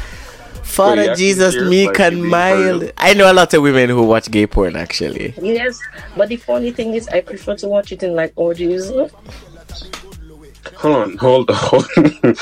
Father 0.79 1.05
So 1.07 1.15
Jesus, 1.15 1.55
actually 1.55 1.69
meek 1.69 1.87
like 1.87 1.99
and 1.99 2.25
mild. 2.25 2.91
I 2.97 3.13
know 3.13 3.31
a 3.31 3.33
lot 3.33 3.53
of 3.53 3.61
women 3.61 3.89
who 3.89 4.03
watch 4.03 4.31
gay 4.31 4.47
porn 4.47 4.75
actually. 4.75 5.33
Yes, 5.41 5.79
but 6.15 6.29
the 6.29 6.37
funny 6.37 6.71
thing 6.71 6.93
is, 6.93 7.07
I 7.09 7.19
prefer 7.21 7.55
to 7.55 7.67
watch 7.67 7.91
it 7.91 8.01
in 8.03 8.15
like 8.15 8.31
orgies. 8.35 8.87
Hold 10.75 10.95
on, 10.95 11.17
hold 11.17 11.49
on. 11.49 11.55
hold 11.57 11.87
on. 11.95 12.35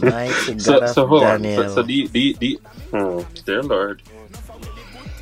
Mighty 0.00 0.58
so, 0.58 0.86
so 0.86 1.02
of 1.02 1.08
hold 1.08 1.22
on. 1.22 1.42
So, 1.42 1.74
so 1.74 1.82
the, 1.82 2.06
the, 2.08 2.36
the, 2.40 2.60
oh, 2.94 3.26
dear 3.44 3.62
Lord. 3.62 4.02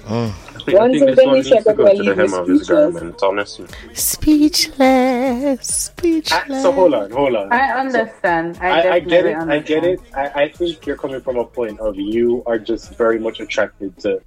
Mm. 0.05 0.33
I 0.63 0.65
think, 0.65 0.79
I 0.79 0.81
One 0.81 0.91
think 0.93 1.05
thing 1.05 1.15
this 1.17 1.27
one 1.27 1.35
needs 1.35 1.49
to 1.51 1.75
go 1.75 1.95
to 1.95 2.03
the 2.03 2.15
hem 2.15 2.35
of 2.35 2.47
his 2.49 2.63
speechless. 2.63 2.69
garment, 2.69 3.23
honestly. 3.23 3.67
Speechless, 3.95 5.91
I, 6.33 6.63
so 6.63 6.73
hold 6.73 6.95
on, 6.95 7.11
hold 7.11 7.35
on. 7.35 7.53
I 7.53 7.73
understand. 7.73 8.59
I, 8.61 8.69
I, 8.69 8.93
I 8.95 9.01
get 9.01 9.27
it. 9.27 9.37
understand. 9.37 9.53
I 9.53 9.59
get 9.61 9.85
it. 9.85 10.01
I, 10.15 10.43
I 10.45 10.49
think 10.49 10.87
you're 10.87 10.97
coming 10.97 11.21
from 11.21 11.37
a 11.37 11.45
point 11.45 11.81
of 11.81 11.97
you 11.97 12.43
are 12.47 12.59
just 12.59 12.95
very 12.97 13.19
much 13.19 13.41
attracted 13.41 13.99
to 14.01 14.21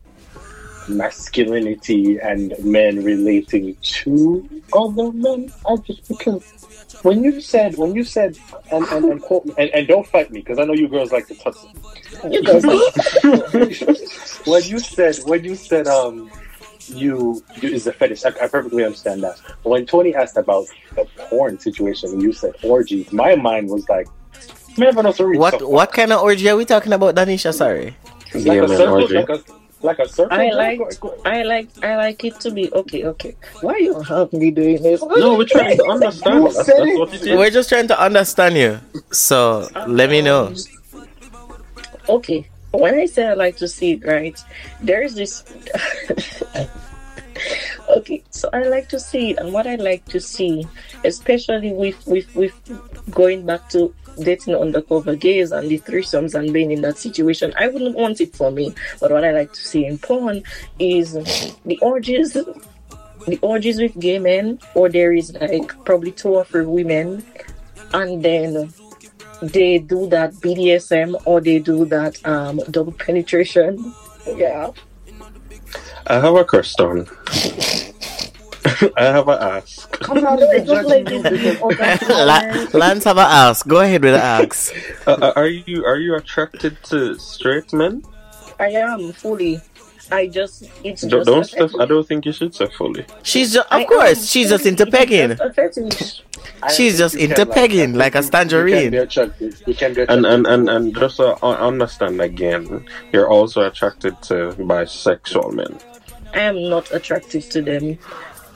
masculinity 0.88 2.18
and 2.20 2.54
men 2.64 3.04
relating 3.04 3.76
to 3.82 4.50
other 4.74 5.12
men. 5.12 5.52
I 5.68 5.76
just 5.78 6.08
because 6.08 6.44
when 7.02 7.24
you 7.24 7.42
said 7.42 7.76
when 7.78 7.96
you 7.96 8.04
said 8.04 8.38
and 8.72 8.86
and, 8.88 9.06
and 9.06 9.22
quote 9.22 9.46
me 9.46 9.54
and, 9.58 9.70
and 9.72 9.88
don't 9.88 10.08
fight 10.08 10.32
me 10.32 10.40
because 10.42 10.60
I 10.60 10.66
know 10.66 10.74
you 10.74 10.88
girls 10.88 11.12
like 11.12 11.28
to 11.28 11.36
tussle. 11.36 11.72
You 12.30 12.42
guys, 12.44 12.64
when 14.46 14.64
you 14.64 14.80
said 14.80 15.18
when 15.26 15.44
you 15.44 15.56
said 15.56 15.88
um 15.88 16.30
you, 16.88 17.44
you 17.62 17.70
is 17.70 17.88
a 17.88 17.94
fetish, 17.94 18.26
I, 18.26 18.30
I 18.30 18.48
perfectly 18.48 18.84
understand 18.84 19.24
that. 19.24 19.42
But 19.64 19.70
when 19.70 19.86
Tony 19.88 20.14
asked 20.14 20.38
about 20.38 20.68
the 20.96 21.06
porn 21.30 21.58
situation, 21.60 22.12
and 22.12 22.22
you 22.22 22.32
said 22.32 22.54
orgies, 22.64 23.12
my 23.12 23.36
mind 23.36 23.70
was 23.70 23.90
like, 23.90 24.08
man, 24.78 24.98
I 24.98 25.02
know 25.02 25.12
to 25.14 25.26
read 25.26 25.40
What 25.40 25.68
what 25.68 25.92
kind 25.92 26.14
of 26.14 26.22
orgy 26.22 26.48
are 26.50 26.56
we 26.56 26.64
talking 26.66 26.94
about, 26.94 27.16
Danisha? 27.16 27.54
Sorry. 27.54 27.96
like 28.34 28.46
Yeah, 28.46 28.54
a 28.54 28.68
man, 28.68 28.78
circle, 28.78 28.94
orgy. 29.02 29.16
like 29.16 29.30
a 29.30 29.40
like 29.86 30.00
a 30.00 30.08
circle. 30.10 30.38
I 30.38 30.50
like, 30.52 30.80
go- 30.80 30.90
go- 31.10 31.22
I 31.26 31.44
like, 31.44 31.70
I 31.84 31.96
like 31.96 32.24
it 32.26 32.40
to 32.42 32.52
be 32.52 32.72
okay. 32.74 33.06
Okay, 33.06 33.36
why 33.62 33.78
you 33.78 34.00
help 34.02 34.34
me 34.34 34.52
doing 34.52 34.82
this? 34.84 35.02
No, 35.16 35.36
we're 35.38 35.46
trying 35.46 35.78
to 35.78 35.86
understand. 35.86 36.46
That's, 36.46 36.58
that's 36.58 36.70
what 37.00 37.14
it 37.14 37.22
is. 37.22 37.38
We're 37.38 37.50
just 37.50 37.70
trying 37.70 37.88
to 37.88 38.00
understand 38.00 38.58
you. 38.58 38.80
So 39.12 39.68
let 39.88 40.10
me 40.10 40.22
know. 40.22 40.54
Okay, 42.10 42.50
when 42.72 42.96
I 42.96 43.06
say 43.06 43.26
I 43.28 43.34
like 43.34 43.58
to 43.58 43.68
see 43.68 43.94
it, 43.94 44.06
right? 44.06 44.38
There 44.82 45.02
is 45.02 45.16
this. 45.16 45.44
okay, 47.90 48.24
so 48.30 48.50
I 48.54 48.64
like 48.64 48.90
to 48.90 49.00
see 49.00 49.36
and 49.36 49.54
what 49.54 49.68
I 49.68 49.76
like 49.76 50.06
to 50.06 50.20
see, 50.20 50.68
especially 51.04 51.74
with 51.74 52.06
with 52.08 52.34
with 52.36 52.54
going 53.12 53.46
back 53.46 53.70
to 53.70 53.94
dating 54.20 54.56
undercover 54.56 55.16
gays 55.16 55.52
and 55.52 55.70
the 55.70 55.80
threesomes 55.80 56.36
and 56.36 56.54
being 56.54 56.72
in 56.72 56.82
that 56.82 56.98
situation, 56.98 57.54
I 57.58 57.68
wouldn't 57.68 57.96
want 57.96 58.22
it 58.22 58.36
for 58.36 58.52
me. 58.52 58.74
But 59.00 59.12
what 59.12 59.24
I 59.24 59.32
like 59.32 59.54
to 59.54 59.62
see 59.62 59.86
in 59.86 59.98
porn 59.98 60.44
is 60.80 61.14
the 61.14 61.78
orgies, 61.82 62.34
the 62.34 63.40
orgies 63.42 63.80
with 63.80 64.00
gay 64.00 64.20
men, 64.20 64.60
or 64.74 64.90
there 64.90 65.14
is 65.14 65.34
like 65.34 65.74
probably 65.86 66.12
two 66.12 66.30
or 66.30 66.46
three 66.46 66.66
women, 66.66 67.26
and 67.94 68.24
then 68.24 68.74
they 69.42 69.80
do 69.80 70.08
that 70.08 70.34
BDSM 70.36 71.22
or 71.26 71.42
they 71.42 71.60
do 71.60 71.86
that 71.86 72.26
um 72.26 72.62
double 72.72 72.94
penetration. 72.94 73.94
Yeah. 74.26 74.72
I 76.08 76.20
have 76.20 76.36
a 76.36 76.46
question. 76.46 77.08
I 78.98 79.04
have 79.04 79.28
a 79.28 79.38
ask. 79.42 79.92
Come 80.00 80.26
on, 80.26 80.40
it's 80.42 80.68
not 80.68 80.86
like 80.86 81.06
this 81.06 81.24
with 81.24 81.62
other 81.62 82.26
La- 82.26 82.66
Lance 82.74 83.04
have 83.04 83.18
a 83.18 83.22
ask. 83.22 83.68
Go 83.68 83.82
ahead 83.82 84.04
with 84.04 84.14
the 84.14 84.22
ask. 84.22 84.74
Uh, 85.08 85.18
uh, 85.22 85.34
are 85.36 85.48
you 85.48 85.86
are 85.86 85.98
you 85.98 86.16
attracted 86.16 86.76
to 86.82 87.14
straight 87.20 87.72
men? 87.74 88.02
I 88.60 88.70
am 88.70 89.14
fully. 89.14 89.62
I 90.12 90.28
just 90.28 90.70
it's 90.84 91.02
Don't, 91.02 91.10
just 91.12 91.26
don't 91.28 91.42
a 91.42 91.46
Steph. 91.70 91.72
I 91.80 91.86
don't 91.86 92.08
think 92.08 92.26
you 92.26 92.32
should 92.32 92.54
say 92.54 92.68
fully. 92.68 93.06
She's 93.24 93.54
just, 93.54 93.68
I 93.72 93.82
of 93.82 93.88
course, 93.88 94.26
she's 94.30 94.50
just 94.50 94.64
fully- 94.64 94.72
into 94.72 94.86
pegging. 94.86 95.30
just 95.30 95.42
a 95.42 95.54
fetish. 95.54 96.22
I 96.64 96.72
She's 96.72 96.98
just 96.98 97.16
you 97.16 97.22
into 97.22 97.36
can, 97.36 97.48
like, 97.48 97.56
pegging, 97.56 98.00
I 98.02 98.10
think 98.10 98.16
like 98.16 98.16
a 98.16 98.18
you- 98.20 98.24
You 98.26 98.30
can 98.32 98.32
tangerine. 98.32 98.92
be 98.92 98.98
attracted. 98.98 99.56
You 99.66 99.74
can 99.76 99.94
be 99.94 100.02
attracted. 100.02 100.10
And 100.10 100.26
and, 100.26 100.48
and, 100.48 100.70
and 100.70 100.96
just 100.96 101.20
uh, 101.20 101.36
understand 101.42 102.22
again, 102.22 102.86
you're 103.12 103.30
also 103.30 103.66
attracted 103.68 104.22
to 104.24 104.54
bisexual 104.60 105.54
men. 105.54 105.80
I 106.34 106.40
am 106.42 106.70
not 106.70 106.92
attracted 106.92 107.44
to 107.52 107.62
them. 107.62 107.98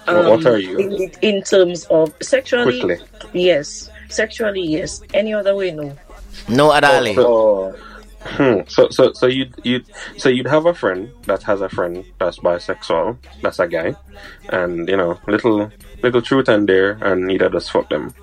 Um, 0.08 0.16
What- 0.18 0.26
what 0.30 0.46
are 0.48 0.58
you? 0.60 0.78
In, 0.80 1.12
in 1.22 1.44
terms 1.44 1.86
of 1.86 2.14
sexually, 2.22 2.80
Quickly. 2.80 3.06
yes. 3.34 3.90
Sexually, 4.10 4.64
yes. 4.64 5.02
Any 5.14 5.34
other 5.34 5.56
way, 5.56 5.72
no. 5.72 5.96
No, 6.48 6.70
Adali. 6.72 7.16
Oh, 7.18 7.76
Hmm. 8.21 8.62
So 8.67 8.89
so 8.89 9.13
so 9.13 9.27
you 9.27 9.49
you 9.63 9.82
so 10.17 10.27
you'd 10.29 10.47
have 10.47 10.65
a 10.65 10.73
friend 10.73 11.10
that 11.25 11.43
has 11.43 11.62
a 11.62 11.69
friend 11.69 12.03
that's 12.17 12.39
bisexual, 12.39 13.17
that's 13.41 13.60
a 13.60 13.67
guy, 13.67 13.95
and 14.49 14.88
you 14.89 14.97
know 14.97 15.19
little 15.27 15.71
little 16.03 16.21
truth 16.21 16.49
and 16.49 16.67
dare, 16.67 16.99
and 17.01 17.27
neither 17.27 17.49
does 17.49 17.69
fuck 17.69 17.89
them. 17.89 18.13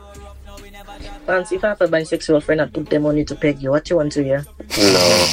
Fancy 1.26 1.56
if 1.56 1.64
I 1.64 1.68
have 1.68 1.80
a 1.80 1.88
bisexual 1.88 2.42
friend, 2.42 2.60
I 2.60 2.66
put 2.66 2.88
them 2.88 3.04
on 3.06 3.16
you 3.16 3.24
to 3.24 3.34
peg 3.34 3.60
you. 3.60 3.70
What 3.70 3.90
you 3.90 3.96
want 3.96 4.12
to 4.12 4.22
hear? 4.22 4.44
No, 4.78 5.26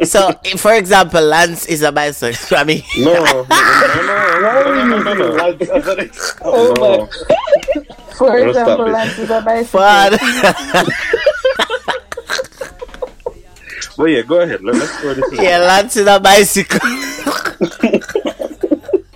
So, 0.04 0.32
for 0.58 0.74
example, 0.74 1.22
Lance 1.22 1.66
is 1.66 1.82
a 1.82 1.90
bisexual. 1.90 2.58
I 2.58 2.64
mean, 2.64 2.82
no, 2.98 3.14
no, 3.14 3.46
no, 3.48 4.84
no, 4.84 4.84
no, 4.84 5.14
no, 5.14 5.14
no, 5.14 5.34
no. 5.54 6.10
Oh 6.42 6.74
no. 6.76 7.06
For 8.16 8.36
Don't 8.36 8.52
stop 8.52 8.68
example. 8.68 8.86
Lance 8.88 9.18
is 9.18 9.30
a 9.30 9.40
bicycle. 9.40 9.80
Father. 13.98 14.04
But 14.04 14.04
yeah, 14.10 14.22
go 14.22 14.40
ahead. 14.40 14.62
Let, 14.64 14.76
let's 14.76 15.02
go 15.02 15.14
this. 15.14 15.24
yeah, 15.32 15.58
Lance 15.58 15.96
is 15.96 16.06
a 16.06 16.20
bicycle. 16.20 16.80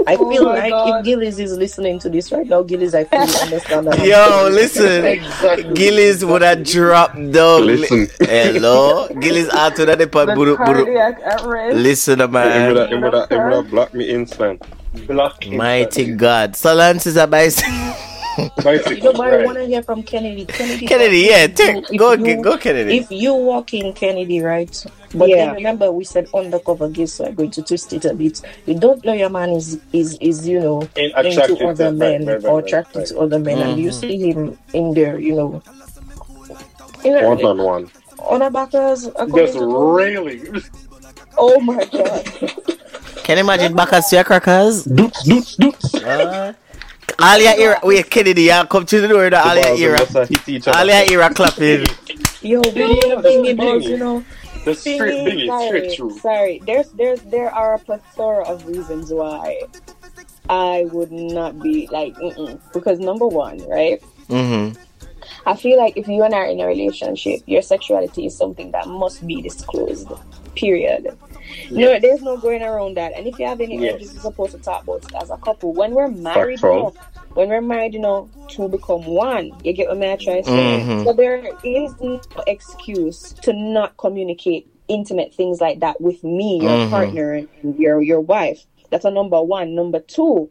I 0.07 0.17
Oh 0.19 0.29
feel 0.29 0.45
my 0.45 0.55
like 0.55 0.71
God. 0.71 0.89
if 0.89 1.05
Gillis 1.05 1.39
is 1.39 1.57
listening 1.57 1.99
to 2.01 2.11
this 2.11 2.33
right 2.33 2.47
now, 2.47 2.63
Gillis, 2.63 2.95
I 2.95 3.05
fully 3.05 3.35
understand 3.41 3.87
that. 3.87 4.01
Yo, 4.05 4.49
listen. 4.53 5.75
Gillis 5.75 6.25
would 6.25 6.43
have 6.43 6.65
dropped 6.65 7.17
down. 7.33 7.67
Listen. 7.67 8.09
Hello? 8.21 9.09
Gillis 9.21 9.49
out 9.51 9.77
to 9.77 9.87
the 9.87 10.07
pod. 10.09 10.29
The 10.29 10.35
Buru, 10.35 10.59
buru. 10.59 10.87
cardiac 10.87 11.21
arrest. 11.45 11.77
Listen, 11.79 12.21
It 12.21 12.31
would 12.31 12.33
man. 12.33 12.77
have, 12.77 12.93
it 12.93 13.01
would 13.01 13.15
have, 13.15 13.31
it 13.31 13.39
would 13.39 13.53
have 13.53 13.71
blocked 13.71 13.95
me 13.95 14.09
instant. 14.11 14.63
Block 15.07 15.47
Mighty 15.47 16.15
God. 16.15 16.57
So, 16.57 16.75
Lance 16.75 17.07
is 17.07 17.17
a 17.17 17.27
bicycle. 17.27 17.73
You 18.39 19.03
know, 19.03 19.13
but 19.13 19.21
I 19.21 19.37
Right. 19.37 19.45
want 19.47 19.59
to 19.59 19.67
hear 19.67 19.83
from 19.83 20.03
Kennedy. 20.03 20.45
Kennedy, 20.47 20.87
Kennedy, 20.87 21.19
yeah. 21.31 21.47
Take, 21.49 21.85
If 21.91 21.99
go, 21.99 22.13
you- 22.13 22.43
go, 22.43 22.57
Kennedy. 22.57 22.99
If 22.99 23.11
you 23.11 23.35
walk 23.35 23.75
in 23.75 23.93
Kennedy, 23.93 24.41
right? 24.41 24.73
But 25.15 25.29
Yeah. 25.29 25.47
then 25.47 25.55
remember, 25.57 25.93
we 25.93 26.05
said 26.05 26.29
undercover 26.35 26.89
gay, 26.89 27.07
so 27.07 27.27
I'm 27.27 27.35
going 27.35 27.51
to 27.53 27.63
twist 27.63 27.93
it 27.93 28.05
a 28.07 28.15
bit. 28.15 28.41
You 28.67 28.75
don't 28.79 29.05
know 29.05 29.13
your 29.13 29.29
man 29.29 29.51
is 29.51 29.79
is 29.93 30.17
is 30.21 30.49
you 30.49 30.61
know 30.61 30.89
In- 30.97 31.13
into 31.27 31.67
other 31.67 31.87
right, 31.87 31.95
men 31.95 32.27
right, 32.27 32.43
right, 32.43 32.45
or 32.51 32.61
attracted 32.61 32.99
right. 33.01 33.07
to 33.09 33.19
other 33.21 33.39
men, 33.39 33.59
and 33.59 33.79
you 33.79 33.91
Mhm. 33.91 34.01
see 34.01 34.17
him 34.31 34.59
in 34.73 34.95
there, 34.95 35.19
you 35.19 35.35
know, 35.35 35.63
You 37.05 37.11
know, 37.13 37.29
One 37.31 37.45
on 37.45 37.59
one. 37.63 37.91
on 38.21 38.43
a 38.43 38.51
backers, 38.51 39.11
Just 39.35 39.59
railing. 39.61 40.63
Oh 41.37 41.59
my 41.61 41.85
god. 41.85 42.25
Can 43.25 43.39
you 43.39 43.45
imagine 43.45 43.75
Bacchus 43.75 44.09
to 44.11 44.17
your 44.17 44.25
crackers? 44.25 44.85
Doots, 44.85 45.23
doots, 45.25 45.57
doots. 45.57 45.95
All 47.19 47.39
your 47.39 47.59
ear, 47.59 47.79
wait, 47.83 48.11
Kennedy, 48.11 48.43
you 48.45 48.65
come 48.69 48.87
to 48.87 49.01
the 49.01 49.09
door, 49.09 49.31
the 49.31 49.39
all 49.39 49.57
your 49.57 49.77
ear, 49.77 49.97
hit 49.97 50.69
all 50.69 50.87
your 50.87 51.21
ear 51.21 51.31
clapping. 51.31 51.87
Yo, 52.43 52.61
video 52.61 53.23
that's 53.23 53.29
thingy 53.29 53.45
big. 53.45 53.57
balls, 53.57 53.85
you 53.85 53.99
know. 53.99 54.25
The 54.65 54.75
straight 54.75 54.99
Thingy, 54.99 55.25
thing 55.25 55.41
is 55.41 55.47
sorry, 55.49 55.97
true. 55.97 56.19
sorry. 56.19 56.63
There's 56.65 56.91
there's 56.91 57.21
there 57.23 57.51
are 57.51 57.75
a 57.75 57.79
plethora 57.79 58.45
of 58.49 58.67
reasons 58.67 59.13
why 59.13 59.61
I 60.49 60.89
would 60.93 61.13
not 61.13 61.61
be 61.61 61.89
like 61.91 62.15
mm-mm. 62.15 62.61
because 62.73 62.99
number 62.99 63.27
one, 63.27 63.59
right? 63.69 64.03
Mm-hmm. 64.29 64.81
I 65.47 65.57
feel 65.57 65.79
like 65.79 65.97
if 65.97 66.07
you 66.09 66.23
and 66.23 66.35
I 66.35 66.39
are 66.39 66.47
in 66.47 66.61
a 66.61 66.67
relationship, 66.67 67.43
your 67.47 67.63
sexuality 67.63 68.27
is 68.27 68.37
something 68.37 68.71
that 68.73 68.87
must 68.87 69.27
be 69.27 69.43
disclosed. 69.43 70.09
Period. 70.55 71.17
No, 71.71 71.99
there's 72.01 72.23
no 72.23 72.37
going 72.37 72.63
around 72.63 72.97
that. 72.97 73.13
And 73.17 73.27
if 73.27 73.39
you 73.39 73.47
have 73.47 73.61
any 73.61 73.79
Yes. 73.79 73.95
urges, 73.95 74.13
you're 74.15 74.23
supposed 74.23 74.53
to 74.53 74.59
talk 74.59 74.83
about 74.85 75.05
it 75.05 75.13
as 75.21 75.31
a 75.31 75.37
couple. 75.39 75.73
When 75.73 75.95
we're 75.95 76.09
married, 76.09 76.61
you 76.63 76.69
know, 76.69 76.95
when 77.35 77.49
we're 77.49 77.61
married, 77.61 77.95
you 77.95 78.01
know, 78.01 78.29
to 78.49 78.69
become 78.69 79.05
one. 79.07 79.57
You 79.65 79.73
get 79.73 79.89
what 79.89 79.97
I'm 80.03 80.19
trying 80.19 80.43
to 80.43 80.49
say? 80.49 80.53
Mhm. 80.53 81.05
So 81.05 81.13
there 81.13 81.55
is 81.65 81.95
no 82.01 82.21
excuse 82.47 83.33
to 83.43 83.53
not 83.53 83.97
communicate 83.97 84.69
intimate 84.89 85.35
things 85.35 85.61
like 85.61 85.81
that 85.81 86.01
with 86.01 86.23
me, 86.23 86.61
your 86.61 86.73
Mhm. 86.73 86.91
partner, 86.91 87.33
and 87.35 87.79
your 87.79 88.03
your 88.03 88.21
wife. 88.21 88.67
That's 88.91 89.07
a 89.07 89.11
number 89.11 89.41
one. 89.43 89.75
Number 89.75 90.01
two, 90.01 90.51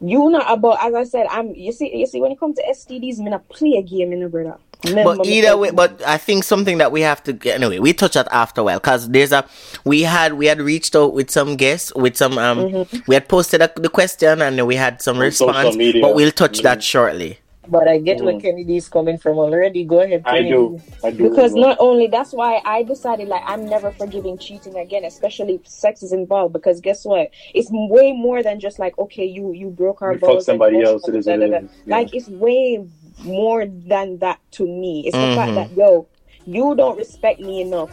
you 0.00 0.30
not 0.30 0.52
about 0.52 0.78
as 0.84 0.94
I 0.94 1.04
said, 1.04 1.26
I'm 1.30 1.54
you 1.54 1.72
see 1.72 1.96
you 1.96 2.06
see 2.06 2.20
when 2.20 2.30
it 2.30 2.38
comes 2.38 2.56
to 2.56 2.62
STDs, 2.68 3.18
me 3.18 3.30
not 3.30 3.48
play 3.48 3.74
a 3.76 3.82
game 3.82 4.12
in 4.12 4.28
brother. 4.28 4.58
Remember 4.84 5.16
But 5.16 5.26
either 5.26 5.56
way, 5.56 5.70
but 5.70 6.02
I 6.06 6.18
think 6.18 6.44
something 6.44 6.78
that 6.78 6.92
we 6.92 7.00
have 7.02 7.22
to 7.24 7.32
get 7.32 7.56
anyway. 7.60 7.78
We 7.78 7.92
touch 7.92 8.14
that 8.14 8.28
after 8.30 8.60
a 8.60 8.64
while 8.64 8.78
because 8.78 9.08
there's 9.08 9.32
a 9.32 9.46
we 9.84 10.02
had 10.02 10.34
we 10.34 10.46
had 10.46 10.60
reached 10.60 10.94
out 10.96 11.14
with 11.14 11.30
some 11.30 11.56
guests 11.56 11.92
with 11.94 12.16
some 12.16 12.38
um 12.38 12.58
Mm-hmm. 12.64 12.98
we 13.06 13.14
had 13.14 13.28
posted 13.28 13.60
a, 13.62 13.70
the 13.76 13.88
question 13.88 14.40
and 14.42 14.66
we 14.66 14.76
had 14.76 15.00
some 15.02 15.16
On 15.16 15.22
response. 15.22 15.76
media. 15.76 16.02
But 16.02 16.14
we'll 16.14 16.30
touch 16.32 16.60
that 16.62 16.78
Mhm. 16.78 16.82
shortly. 16.82 17.38
But 17.66 17.88
I 17.88 17.96
get 17.98 18.22
where 18.22 18.38
Kennedy 18.38 18.76
is 18.76 18.88
coming 18.90 19.16
from 19.16 19.38
already. 19.38 19.84
Go 19.84 20.00
ahead, 20.00 20.20
I 20.26 20.30
Kennedy. 20.42 20.50
do. 20.50 20.80
I 21.02 21.10
do. 21.10 21.30
Because 21.30 21.52
well. 21.54 21.68
not 21.68 21.76
only 21.80 22.08
that's 22.08 22.34
why 22.34 22.60
I 22.62 22.82
decided 22.82 23.28
like 23.28 23.42
I'm 23.46 23.64
never 23.64 23.90
forgiving 23.90 24.36
cheating 24.36 24.76
again, 24.76 25.02
especially 25.04 25.54
if 25.54 25.66
sex 25.66 26.02
is 26.02 26.12
involved. 26.12 26.52
Because 26.52 26.82
guess 26.82 27.06
what? 27.06 27.30
It's 27.54 27.70
way 27.72 28.12
more 28.12 28.42
than 28.42 28.60
just 28.60 28.78
like 28.78 28.98
okay, 28.98 29.24
you 29.24 29.52
you 29.52 29.70
broke 29.70 30.02
our 30.02 30.12
You 30.12 30.18
fuck 30.18 30.30
and 30.30 30.42
somebody 30.42 30.76
bullshit, 30.76 30.92
else, 30.92 31.08
it 31.08 31.14
is 31.16 31.24
da, 31.24 31.32
what 31.32 31.40
da, 31.40 31.46
it 31.46 31.50
da. 31.62 31.68
Yeah. 31.86 31.96
Like 31.96 32.14
it's 32.14 32.28
way 32.28 32.84
more 33.22 33.66
than 33.66 34.18
that 34.18 34.40
to 34.52 34.66
me. 34.66 35.04
It's 35.06 35.16
the 35.18 35.26
Mhm. 35.26 35.34
fact 35.34 35.54
that 35.54 35.76
yo, 35.76 36.08
you 36.44 36.74
don't 36.74 36.96
respect 36.98 37.40
me 37.40 37.60
enough 37.60 37.92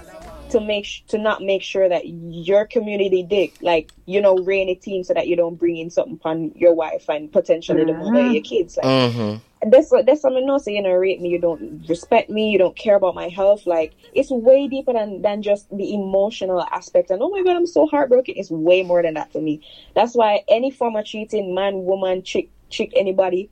to 0.50 0.60
make 0.60 0.86
sh- 0.86 1.02
to 1.08 1.18
not 1.18 1.42
make 1.42 1.62
sure 1.62 1.88
that 1.88 2.04
your 2.08 2.66
community 2.66 3.24
dick 3.24 3.56
like 3.62 3.90
you 4.06 4.20
know 4.20 4.36
rein 4.36 4.68
a 4.70 4.76
team 4.76 5.04
so 5.04 5.14
that 5.14 5.28
you 5.28 5.36
don't 5.36 5.56
bring 5.56 5.78
in 5.78 5.90
something 5.90 6.16
upon 6.16 6.52
your 6.56 6.74
wife 6.74 7.10
and 7.10 7.32
potentially 7.32 7.86
the 7.86 7.94
mother 7.94 8.20
of 8.20 8.28
your 8.28 8.42
kids. 8.44 8.78
Like 8.78 8.86
Mm-hmm. 8.86 9.72
that's 9.72 9.92
what 9.92 10.06
that's 10.06 10.22
something 10.22 10.48
else. 10.50 10.68
You 10.68 10.82
know, 10.82 10.92
rate 10.92 11.22
me. 11.22 11.30
You 11.30 11.40
don't 11.40 11.88
respect 11.88 12.30
me. 12.30 12.50
You 12.50 12.58
don't 12.58 12.76
care 12.76 12.96
about 12.96 13.16
my 13.16 13.30
health. 13.30 13.66
Like 13.66 13.94
it's 14.14 14.30
way 14.32 14.68
deeper 14.68 14.94
than 14.94 15.22
than 15.22 15.42
just 15.42 15.70
the 15.76 15.94
emotional 15.94 16.62
aspect. 16.72 17.12
And 17.12 17.22
oh 17.22 17.30
my 17.30 17.44
god, 17.44 17.56
I'm 17.56 17.68
so 17.68 17.86
heartbroken. 17.88 18.36
It's 18.38 18.52
way 18.52 18.84
more 18.84 19.02
than 19.02 19.14
that 19.14 19.32
for 19.32 19.42
me. 19.42 19.62
That's 19.96 20.16
why 20.16 20.44
any 20.50 20.72
form 20.72 20.96
of 20.96 21.06
cheating, 21.06 21.54
man, 21.56 21.84
woman, 21.86 22.24
chick, 22.24 22.50
chick, 22.70 22.92
anybody. 22.96 23.50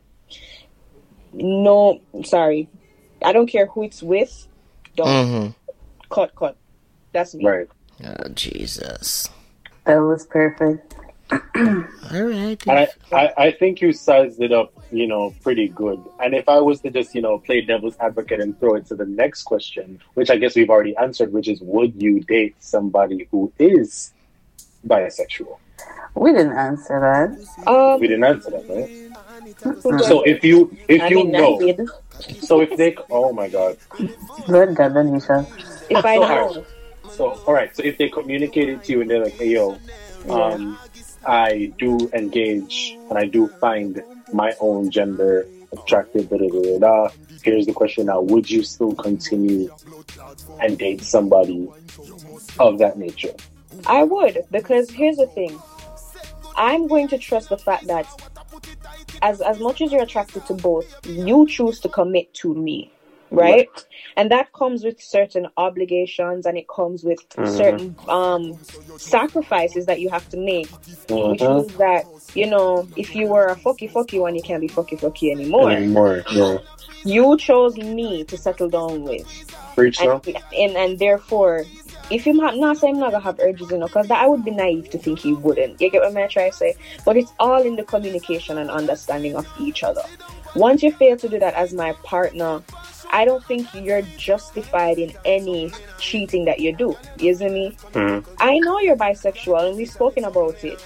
No, 1.34 2.02
sorry, 2.24 2.68
I 3.24 3.32
don't 3.34 3.48
care 3.48 3.68
who 3.68 3.84
it's 3.84 4.02
with. 4.04 4.48
Don't 4.96 5.08
Mm-hmm. 5.08 5.52
cut, 6.10 6.36
cut. 6.36 6.58
That's 7.14 7.34
me. 7.36 7.46
right. 7.46 7.68
Oh, 8.04 8.30
Jesus. 8.34 9.30
That 9.86 9.98
was 9.98 10.26
perfect. 10.26 10.96
All 11.32 12.24
right. 12.24 12.58
I, 12.68 12.88
I, 13.12 13.34
I 13.38 13.52
think 13.52 13.82
you 13.82 13.94
sized 13.94 14.42
it 14.42 14.52
up, 14.52 14.74
you 14.92 15.06
know, 15.08 15.34
pretty 15.44 15.68
good. 15.68 16.04
And 16.20 16.34
if 16.34 16.50
I 16.50 16.60
was 16.60 16.82
to 16.82 16.90
just, 16.90 17.14
you 17.14 17.22
know, 17.22 17.38
play 17.40 17.62
devil's 17.62 17.96
advocate 18.00 18.40
and 18.40 18.60
throw 18.60 18.76
it 18.76 18.88
to 18.88 18.96
the 18.96 19.06
next 19.06 19.44
question, 19.44 20.00
which 20.16 20.30
I 20.30 20.38
guess 20.38 20.56
we've 20.56 20.70
already 20.70 20.96
answered, 20.98 21.32
which 21.32 21.48
is 21.48 21.62
would 21.62 22.02
you 22.02 22.22
date 22.22 22.56
somebody 22.60 23.28
who 23.32 23.52
is 23.60 24.12
bisexual? 24.88 25.58
We 26.16 26.32
didn't 26.34 26.58
answer 26.58 27.00
that. 27.00 27.68
Um, 27.68 28.00
We 28.00 28.08
didn't 28.08 28.24
answer 28.26 28.50
that, 28.52 28.68
right? 28.70 29.09
So 30.04 30.24
if 30.24 30.44
you 30.44 30.76
if 30.88 31.10
you 31.10 31.26
know, 31.26 31.60
so 32.42 32.62
if 32.62 32.76
they, 32.76 32.96
oh 33.10 33.34
my 33.34 33.50
god, 33.50 33.78
Good 34.48 34.76
God, 34.76 34.94
Anisha. 34.94 35.48
if 35.90 36.06
I 36.06 36.16
So, 36.16 36.22
know, 36.22 36.34
alright. 36.34 36.66
So, 37.10 37.40
all 37.46 37.54
right. 37.54 37.76
So, 37.76 37.84
if 37.84 37.98
they 37.98 38.10
communicated 38.10 38.84
to 38.84 38.92
you 38.94 39.02
and 39.02 39.10
they're 39.10 39.24
like, 39.24 39.34
"Hey, 39.34 39.50
yo, 39.50 39.80
um, 40.30 40.78
I 41.26 41.74
do 41.78 42.10
engage 42.14 42.98
and 43.10 43.18
I 43.18 43.26
do 43.26 43.52
find 43.60 44.04
my 44.32 44.54
own 44.60 44.92
gender 44.92 45.48
attractive." 45.72 46.30
Da, 46.30 46.38
da, 46.38 46.48
da, 46.48 46.62
da, 46.62 46.80
da. 46.80 47.10
Here's 47.44 47.66
the 47.66 47.74
question 47.74 48.06
now: 48.08 48.22
Would 48.22 48.50
you 48.50 48.64
still 48.64 48.94
continue 48.94 49.70
and 50.60 50.78
date 50.78 51.04
somebody 51.04 51.70
of 52.60 52.80
that 52.80 52.98
nature? 52.98 53.34
I 53.86 54.04
would 54.04 54.46
because 54.52 54.90
here's 54.90 55.18
the 55.18 55.28
thing. 55.28 55.60
I'm 56.56 56.88
going 56.88 57.08
to 57.10 57.18
trust 57.18 57.50
the 57.50 57.58
fact 57.58 57.88
that 57.88 58.06
as 59.22 59.42
as 59.42 59.60
much 59.60 59.82
as 59.82 59.92
you're 59.92 60.04
attracted 60.04 60.46
to 60.48 60.54
both, 60.54 60.86
you 61.06 61.46
choose 61.48 61.80
to 61.82 61.90
commit 61.90 62.34
to 62.36 62.54
me, 62.54 62.92
right? 63.32 63.70
And 64.18 64.32
that 64.32 64.54
comes 64.54 64.84
with 64.84 65.02
certain 65.02 65.48
obligations 65.58 66.46
and 66.46 66.58
it 66.58 66.68
comes 66.68 67.04
with 67.04 67.28
Mhm. 67.30 67.48
certain 67.58 67.96
um 68.08 68.60
sacrifices 68.98 69.86
that 69.86 70.00
you 70.00 70.10
have 70.10 70.28
to 70.30 70.38
make. 70.38 70.70
Which 71.10 71.42
Mhm. 71.42 71.56
means 71.56 71.74
that, 71.78 72.06
you 72.36 72.46
know, 72.46 72.88
if 72.96 73.16
you 73.16 73.28
were 73.28 73.48
a 73.48 73.56
fucky 73.56 73.92
fucky 73.92 74.20
one, 74.20 74.36
you 74.36 74.42
can't 74.42 74.62
be 74.62 74.70
fucky 74.70 75.00
fucky 75.00 75.32
anymore. 75.32 75.72
Anymore. 75.72 76.24
No. 76.34 76.62
You 77.04 77.38
chose 77.38 77.76
me 77.78 78.24
to 78.26 78.38
settle 78.38 78.70
down 78.70 79.04
with 79.04 79.28
Preach 79.76 80.00
and, 80.02 80.22
and 80.52 80.78
and 80.78 81.00
therefore, 81.00 81.66
if 82.10 82.26
him 82.26 82.40
ha- 82.40 82.52
not 82.52 82.78
saying 82.78 82.96
I'm 82.96 83.02
not 83.02 83.12
gonna 83.12 83.24
have 83.24 83.40
urges, 83.40 83.70
you 83.72 83.78
know, 83.78 83.88
because 83.88 84.08
that 84.08 84.24
I 84.24 84.28
would 84.28 84.44
be 84.44 84.52
naive 84.52 84.90
to 84.92 84.98
think 84.98 85.20
he 85.20 85.34
wouldn't. 85.34 85.80
You 85.80 85.90
get 85.90 86.02
what 86.02 86.16
I'm 86.16 86.30
trying 86.30 86.52
to 86.52 86.58
say? 86.58 86.76
But 87.06 87.18
it's 87.18 87.32
all 87.40 87.62
in 87.62 87.76
the 87.76 87.84
communication 87.84 88.58
and 88.58 88.70
understanding 88.70 89.36
of 89.36 89.48
each 89.60 89.84
other. 89.84 90.04
Once 90.56 90.82
you 90.82 90.92
fail 90.92 91.18
to 91.18 91.30
do 91.30 91.40
that 91.40 91.54
as 91.54 91.74
my 91.74 91.94
partner, 92.04 92.62
I 93.12 93.26
don't 93.26 93.44
think 93.46 93.68
you're 93.74 94.02
justified 94.18 94.98
in 94.98 95.14
any 95.26 95.72
cheating 96.00 96.46
that 96.46 96.60
you 96.60 96.76
do. 96.76 96.98
You 97.18 97.34
see 97.34 97.50
me? 97.50 97.78
Mm. 97.94 98.26
I 98.40 98.60
know 98.60 98.80
you're 98.80 98.96
bisexual 98.96 99.68
and 99.70 99.78
we've 99.78 99.90
spoken 99.90 100.26
about 100.26 100.64
it. 100.64 100.84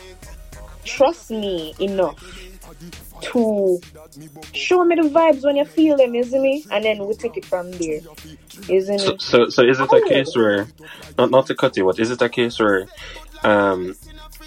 Trust 0.83 1.31
me 1.31 1.73
enough 1.79 2.21
to 3.23 3.79
show 4.53 4.83
me 4.83 4.95
the 4.95 5.03
vibes 5.09 5.43
when 5.43 5.55
you 5.55 5.65
feel 5.65 5.97
them, 5.97 6.21
see 6.23 6.39
me? 6.39 6.65
And 6.71 6.83
then 6.85 7.05
we 7.05 7.13
take 7.15 7.37
it 7.37 7.45
from 7.45 7.71
there. 7.71 7.99
See 8.49 8.97
So, 8.97 9.11
me? 9.11 9.17
so, 9.19 9.49
so 9.49 9.63
is 9.63 9.79
it 9.79 9.89
Oh. 9.91 9.97
a 9.97 10.01
case 10.07 10.35
where, 10.35 10.67
not 11.17 11.31
not 11.31 11.47
to 11.47 11.55
cut 11.55 11.75
you, 11.77 11.85
but 11.85 11.99
is 11.99 12.11
it 12.11 12.21
a 12.21 12.29
case 12.29 12.59
where, 12.59 12.87
um, 13.43 13.95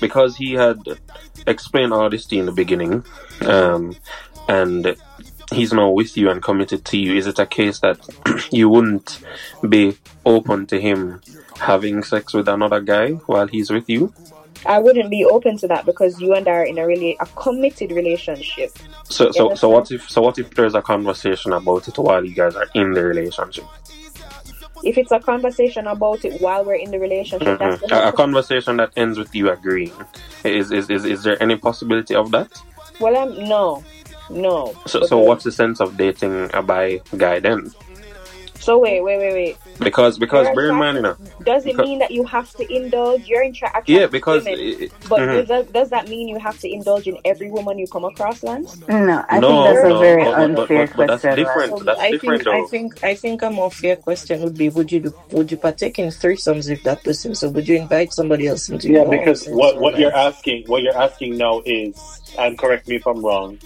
because 0.01 0.37
he 0.37 0.53
had 0.55 0.79
explained 1.47 1.93
all 1.93 2.09
this 2.11 2.27
to 2.27 2.35
you 2.37 2.41
in 2.41 2.47
the 2.47 2.53
beginning, 2.53 3.05
um, 3.43 3.97
and 4.49 4.97
he's 5.53 5.73
now 5.73 5.91
with 5.91 6.17
you 6.17 6.31
and 6.31 6.43
committed 6.43 6.85
to 6.87 6.97
you, 6.99 7.15
is 7.15 7.27
it 7.27 7.39
a 7.39 7.47
case 7.47 7.81
that 7.81 7.99
you 8.53 8.69
wouldn't 8.69 9.21
be 9.69 9.97
open 10.25 10.67
to 10.67 10.81
him 10.81 11.21
having 11.59 12.03
sex 12.03 12.35
with 12.35 12.49
another 12.49 12.81
guy 12.81 13.11
while 13.27 13.47
he's 13.47 13.71
with 13.71 13.89
you? 13.89 14.13
I 14.67 14.79
wouldn't 14.79 15.11
be 15.11 15.25
open 15.25 15.57
to 15.59 15.69
that 15.69 15.87
because 15.87 16.21
you 16.21 16.35
and 16.35 16.47
I 16.49 16.53
are 16.53 16.65
in 16.65 16.79
a 16.79 16.87
really 16.87 17.17
a 17.21 17.27
committed 17.27 17.93
relationship. 17.93 18.77
So, 19.05 19.31
so, 19.33 19.55
so 19.55 19.69
what 19.69 19.91
if, 19.91 20.09
so 20.11 20.21
what 20.23 20.39
if 20.39 20.51
there's 20.55 20.75
a 20.75 20.83
conversation 20.83 21.53
about 21.53 21.89
it 21.89 21.97
while 21.99 22.25
you 22.25 22.35
guys 22.35 22.55
are 22.57 22.67
in 22.75 22.93
the 22.93 23.05
relationship? 23.05 23.65
If 24.85 24.99
it's 24.99 25.11
a 25.11 25.21
conversation 25.21 25.87
about 25.87 26.25
it 26.25 26.41
while 26.41 26.65
we're 26.65 26.75
in 26.75 26.91
the 26.91 26.99
relationship, 26.99 27.59
that's 27.59 27.83
Mhm. 27.83 27.93
A, 27.93 28.09
a 28.09 28.13
conversation 28.13 28.77
that 28.77 28.93
ends 28.97 29.19
with 29.19 29.35
you 29.35 29.51
agreeing. 29.51 29.93
Is, 30.45 30.71
is, 30.71 30.91
is, 30.91 31.05
is 31.05 31.23
there 31.23 31.43
any 31.43 31.57
possibility 31.57 32.15
of 32.15 32.31
that? 32.33 32.51
well, 33.01 33.17
I'm 33.17 33.49
no, 33.49 33.85
no. 34.31 34.75
So, 34.87 35.03
so 35.07 35.19
what's 35.19 35.45
the 35.45 35.53
sense 35.53 35.81
of 35.81 35.97
dating 35.97 36.51
a 36.55 36.63
bi 36.63 37.01
guy 37.17 37.41
then? 37.41 37.73
So 38.61 38.79
wait, 38.79 39.01
wait, 39.03 39.19
wait, 39.19 39.33
wait. 39.33 39.57
Because, 39.79 40.19
because 40.19 40.47
You're 40.47 40.55
bear 40.57 40.69
in 40.71 40.77
mind, 40.77 40.97
you 40.97 41.03
know, 41.03 41.17
Does 41.45 41.65
it 41.65 41.73
Because- 41.77 41.87
mean 41.87 41.99
that 42.01 42.11
you 42.11 42.25
have 42.25 42.51
to 42.55 42.75
indulge? 42.75 43.27
You're 43.29 43.43
in 43.43 43.53
tra- 43.53 43.83
yeah, 43.87 44.07
because, 44.07 44.45
women, 44.45 44.61
it- 44.61 44.93
but 45.09 45.21
mhm. 45.21 45.33
does, 45.35 45.49
that, 45.49 45.73
does 45.73 45.91
that 45.91 46.09
mean 46.09 46.29
you 46.29 46.39
have 46.39 46.59
to 46.61 46.69
indulge 46.73 47.07
in 47.07 47.19
every 47.25 47.51
woman 47.51 47.79
you 47.79 47.87
come 47.87 48.05
across, 48.05 48.43
Lance? 48.43 48.77
No, 48.89 49.25
I 49.29 49.39
No, 49.39 49.49
think 49.49 49.75
that's 49.77 49.89
no, 49.89 49.97
a 49.97 49.99
very 49.99 50.25
but- 50.25 50.31
but- 50.31 50.37
but- 50.55 50.61
unfair 50.61 50.87
but 50.97 51.07
that's 51.07 51.23
question. 51.23 51.37
different. 51.45 51.73
Lance. 51.73 51.85
That's 51.85 52.01
I 52.01 52.11
different, 52.13 52.43
think 52.43 52.55
I 52.55 52.65
think 52.67 53.05
I 53.05 53.15
think 53.15 53.43
a 53.43 53.51
more 53.51 53.71
fair 53.71 53.97
question 53.97 54.43
would 54.43 54.57
be: 54.57 54.69
Would 54.71 54.91
you 54.91 55.01
do, 55.01 55.15
would 55.33 55.51
you 55.51 55.57
partake 55.57 55.99
in 55.99 56.09
threesomes 56.09 56.69
with 56.69 56.83
that 56.85 57.05
person? 57.05 57.35
So 57.35 57.49
would 57.51 57.69
you 57.69 57.77
invite 57.77 58.13
somebody 58.13 58.47
else 58.49 58.69
into 58.69 58.89
Yeah, 58.89 59.03
your 59.03 59.11
because 59.11 59.47
what 59.47 59.81
what 59.81 59.99
you're 59.99 60.11
life? 60.11 60.35
asking, 60.37 60.65
what 60.67 60.83
you're 60.83 60.97
asking 60.97 61.37
now 61.37 61.63
is, 61.65 61.95
and 62.39 62.59
correct 62.59 62.89
me 62.89 62.97
if 62.97 63.07
I'm 63.07 63.25
wrong. 63.25 63.59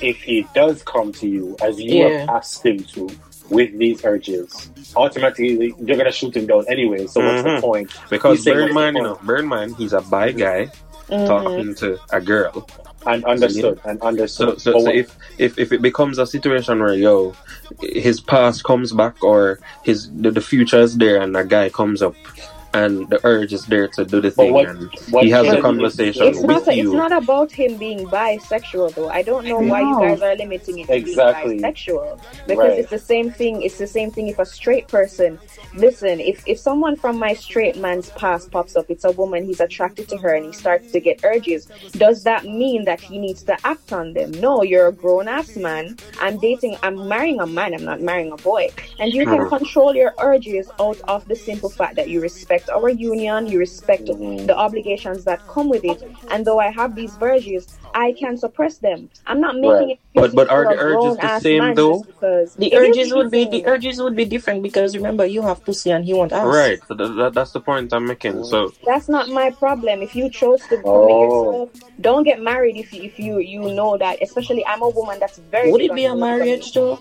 if 0.00 0.22
he 0.22 0.46
does 0.54 0.80
come 0.84 1.10
to 1.10 1.26
you 1.26 1.56
as 1.60 1.80
you 1.80 2.04
Yeah. 2.04 2.18
have 2.20 2.28
asked 2.28 2.64
him 2.64 2.78
to 2.94 3.08
with 3.50 3.76
these 3.78 4.04
urges, 4.04 4.70
automatically 4.96 5.74
you're 5.84 5.96
gonna 5.96 6.12
shoot 6.12 6.36
him 6.36 6.46
down 6.46 6.64
anyway. 6.68 7.06
So 7.06 7.20
what's 7.20 7.42
the 7.42 7.48
Mhm. 7.50 7.60
point? 7.60 7.90
Because 8.10 8.38
He's 8.38 8.44
saying 8.44 8.56
bear 8.58 8.68
in 8.68 8.74
mind, 8.74 8.96
you 8.96 9.02
know, 9.02 9.18
bear 9.22 9.36
in 9.36 9.46
mind, 9.46 9.76
he's 9.76 9.92
a 9.92 10.00
bi 10.00 10.32
guy 10.32 10.70
Mhm. 11.08 11.26
talking 11.26 11.74
to 11.76 11.98
a 12.12 12.20
girl. 12.20 12.66
And 13.06 13.24
understood 13.24 13.80
and 13.84 14.00
understood. 14.02 14.60
so, 14.60 14.72
But 14.72 14.82
so 14.82 14.90
if, 14.90 15.16
if 15.38 15.58
if 15.58 15.72
it 15.72 15.80
becomes 15.80 16.18
a 16.18 16.26
situation 16.26 16.80
where 16.80 16.94
yo, 16.94 17.34
his 17.80 18.20
past 18.20 18.64
comes 18.64 18.92
back 18.92 19.22
or 19.22 19.60
his 19.82 20.10
the, 20.20 20.30
the 20.30 20.40
future 20.42 20.80
is 20.80 20.98
there 20.98 21.20
and 21.22 21.34
a 21.36 21.44
guy 21.44 21.70
comes 21.70 22.02
up 22.02 22.14
and 22.74 23.08
the 23.08 23.18
urge 23.24 23.52
is 23.52 23.64
there 23.66 23.88
to 23.88 24.04
do 24.04 24.20
the 24.20 24.30
thing 24.30 24.52
what- 24.52 24.68
and 24.68 24.90
what 25.10 25.24
he 25.24 25.30
has 25.30 25.46
a 25.48 25.60
conversation 25.60 26.24
It's 26.26 26.42
not. 26.42 26.66
with 26.66 26.76
It's 26.76 26.90
not 26.92 27.12
about 27.12 27.50
him 27.50 27.76
being 27.76 28.06
bisexual, 28.06 28.94
though. 28.94 29.08
I 29.08 29.22
don't 29.22 29.46
know 29.46 29.58
why 29.58 29.80
you 29.80 29.98
guys 30.00 30.20
are 30.22 30.34
limiting 30.36 30.80
it 30.80 30.86
to 30.88 30.94
Exactly. 30.94 31.58
being 31.58 31.62
bisexual 31.62 32.18
because 32.46 32.58
Right. 32.70 32.78
it's 32.78 32.90
the 32.90 32.98
same 32.98 33.30
thing. 33.30 33.62
It's 33.62 33.78
the 33.78 33.86
same 33.86 34.10
thing 34.10 34.28
if 34.28 34.38
a 34.38 34.44
straight 34.44 34.86
person. 34.88 35.38
Listen, 35.74 36.20
if 36.20 36.42
if 36.46 36.58
someone 36.58 36.96
from 36.96 37.18
my 37.18 37.32
straight 37.34 37.76
man's 37.76 38.10
past 38.10 38.50
pops 38.50 38.76
up, 38.76 38.86
it's 38.90 39.04
a 39.04 39.12
woman. 39.12 39.44
He's 39.44 39.60
attracted 39.60 40.08
to 40.10 40.16
her 40.18 40.34
and 40.34 40.44
he 40.46 40.52
starts 40.52 40.92
to 40.92 41.00
get 41.00 41.20
urges. 41.24 41.68
Does 41.92 42.22
that 42.24 42.44
mean 42.44 42.84
that 42.84 43.00
he 43.00 43.18
needs 43.18 43.42
to 43.44 43.56
act 43.64 43.92
on 43.92 44.12
them? 44.12 44.30
No, 44.32 44.62
you're 44.62 44.88
a 44.88 44.92
grown 44.92 45.28
ass 45.28 45.56
man. 45.56 45.96
I'm 46.20 46.38
dating. 46.38 46.76
I'm 46.82 47.08
marrying 47.08 47.40
a 47.40 47.46
man. 47.46 47.74
I'm 47.74 47.84
not 47.84 48.00
marrying 48.00 48.32
a 48.32 48.36
boy. 48.36 48.68
And 48.98 49.12
you 49.12 49.24
can 49.24 49.48
control 49.48 49.94
your 49.94 50.14
urges 50.20 50.70
out 50.80 50.98
of 51.08 51.26
the 51.28 51.36
simple 51.36 51.70
fact 51.70 51.94
that 51.96 52.08
you 52.08 52.20
respect 52.20 52.57
our 52.68 52.88
union. 52.88 53.46
You 53.46 53.58
respect 53.58 54.06
Mhm. 54.08 54.46
the 54.46 54.56
obligations 54.56 55.24
that 55.24 55.46
come 55.46 55.68
with 55.68 55.84
it. 55.84 56.02
And 56.28 56.44
though 56.44 56.58
I 56.58 56.70
have 56.70 56.94
these 56.94 57.16
urges, 57.20 57.78
I 58.04 58.12
can 58.20 58.34
suppress 58.44 58.74
them. 58.86 59.00
I'm 59.26 59.40
not 59.46 59.54
making 59.56 59.70
Right. 59.70 59.88
it. 59.90 59.98
But- 60.20 60.34
but 60.38 60.46
are 60.54 60.64
the 60.72 60.78
urges 60.90 61.14
the 61.24 61.38
same 61.46 61.62
man 61.64 61.74
though? 61.80 61.98
Because 62.10 62.48
The 62.64 62.70
urges 62.82 63.08
would 63.16 63.30
be 63.36 63.42
the 63.56 63.62
urges 63.72 63.96
would 64.04 64.16
be 64.22 64.26
different 64.34 64.58
because 64.68 64.88
remember 65.00 65.24
you 65.36 65.42
have 65.48 65.58
pussy 65.66 65.90
and 65.96 66.02
he 66.08 66.12
want 66.20 66.32
ass. 66.32 66.46
Right, 66.62 66.78
so 66.88 66.94
that, 67.00 67.10
that, 67.20 67.30
that's 67.36 67.52
the 67.56 67.62
point 67.68 67.92
I'm 67.96 68.06
making. 68.12 68.34
Mm. 68.42 68.46
So 68.52 68.58
That's 68.90 69.08
not 69.16 69.24
my 69.40 69.48
problem. 69.62 69.96
If 70.08 70.12
you 70.18 70.26
chose 70.40 70.60
to 70.70 70.76
commit 70.82 70.84
Oh. 70.86 71.22
yourself, 71.24 71.68
don't 72.08 72.24
get 72.30 72.38
married 72.50 72.76
if 72.82 72.88
you, 72.94 73.00
if 73.10 73.14
you 73.24 73.32
you 73.54 73.62
know 73.78 73.92
that. 74.04 74.14
Especially, 74.26 74.62
I'm 74.70 74.82
a 74.82 74.90
woman 74.98 75.16
that's 75.22 75.38
very. 75.54 75.70
Would 75.72 75.82
it 75.88 75.94
be 76.02 76.04
a 76.14 76.14
marriage 76.28 76.66
though? 76.76 76.98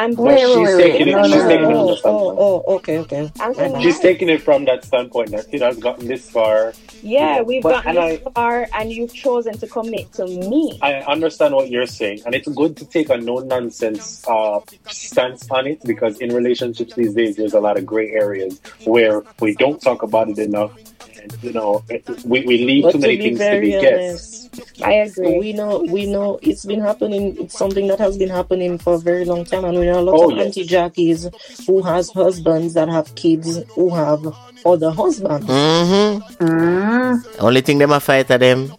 I'm 0.00 0.14
But 0.14 0.22
Wait, 0.24 0.38
she's 0.40 0.56
wait, 0.56 0.76
wait, 0.76 0.82
taking 0.92 1.08
it. 1.08 1.16
no, 1.16 1.22
she's 1.24 1.34
no, 1.44 1.48
taking 1.48 1.68
no. 1.70 1.78
Oh, 1.78 1.96
from 1.96 2.12
the 2.12 2.18
Oh, 2.18 2.36
oh, 2.46 2.64
oh, 2.68 2.74
okay, 2.78 2.98
okay. 3.04 3.24
I'm 3.40 3.80
She's 3.82 3.98
taking 4.08 4.28
it 4.28 4.42
from 4.42 4.64
that 4.70 4.84
standpoint 4.84 5.30
that 5.34 5.46
it 5.54 5.60
has 5.62 5.76
gotten 5.86 6.06
this 6.08 6.24
far. 6.36 6.72
Yeah, 7.02 7.42
we've 7.42 7.62
But- 7.62 7.84
gotten 7.84 7.96
and 7.96 8.10
this 8.18 8.22
far, 8.34 8.68
and 8.76 8.90
you've 8.92 9.14
chosen 9.14 9.54
to 9.58 9.66
commit 9.66 10.07
to 10.14 10.26
me. 10.26 10.78
I 10.82 10.94
understand 11.02 11.54
what 11.54 11.70
you're 11.70 11.86
saying, 11.86 12.22
and 12.26 12.34
it's 12.34 12.48
good 12.48 12.76
to 12.78 12.84
take 12.86 13.10
a 13.10 13.16
no 13.16 13.38
nonsense 13.38 14.26
uh, 14.28 14.60
stance 14.88 15.50
on 15.50 15.66
it 15.66 15.82
because 15.84 16.18
in 16.18 16.34
relationships 16.34 16.94
these 16.94 17.14
days, 17.14 17.36
there's 17.36 17.54
a 17.54 17.60
lot 17.60 17.76
of 17.76 17.86
gray 17.86 18.10
areas 18.12 18.60
where 18.84 19.22
we 19.40 19.54
don't 19.54 19.80
talk 19.80 20.02
about 20.02 20.28
it 20.28 20.38
enough. 20.38 20.72
And, 21.20 21.36
you 21.42 21.52
know, 21.52 21.82
we, 22.24 22.42
we 22.46 22.58
leave 22.64 22.84
But 22.84 22.92
too 22.92 22.98
many 23.00 23.16
be 23.16 23.22
things 23.24 23.38
to 23.40 23.44
very 23.44 23.70
be 23.72 23.80
guessed. 23.80 24.82
I 24.82 24.92
agree. 24.92 25.38
we 25.38 25.52
know 25.52 25.80
we 25.80 26.06
know 26.06 26.38
it's 26.42 26.64
been 26.64 26.80
happening. 26.80 27.36
It's 27.40 27.58
something 27.58 27.86
that 27.88 27.98
has 27.98 28.16
been 28.16 28.28
happening 28.28 28.78
for 28.78 28.94
a 28.94 28.98
very 28.98 29.24
long 29.24 29.44
time, 29.44 29.64
and 29.64 29.76
we 29.78 29.86
know 29.86 29.98
a 30.00 30.02
lot 30.02 30.14
Oh, 30.18 30.30
of 30.30 30.36
yes. 30.36 30.46
anti 30.46 30.64
jockeys 30.64 31.28
who 31.66 31.82
has 31.82 32.10
husbands 32.10 32.74
that 32.74 32.88
have 32.88 33.14
kids 33.16 33.58
who 33.74 33.90
have 33.94 34.24
other 34.64 34.90
husbands. 34.90 35.46
Mm-hmm. 35.46 36.44
Mm. 36.44 37.36
Only 37.40 37.60
thing 37.62 37.78
them 37.78 37.92
a 37.92 38.00
fight 38.00 38.30
at 38.30 38.40
them. 38.40 38.72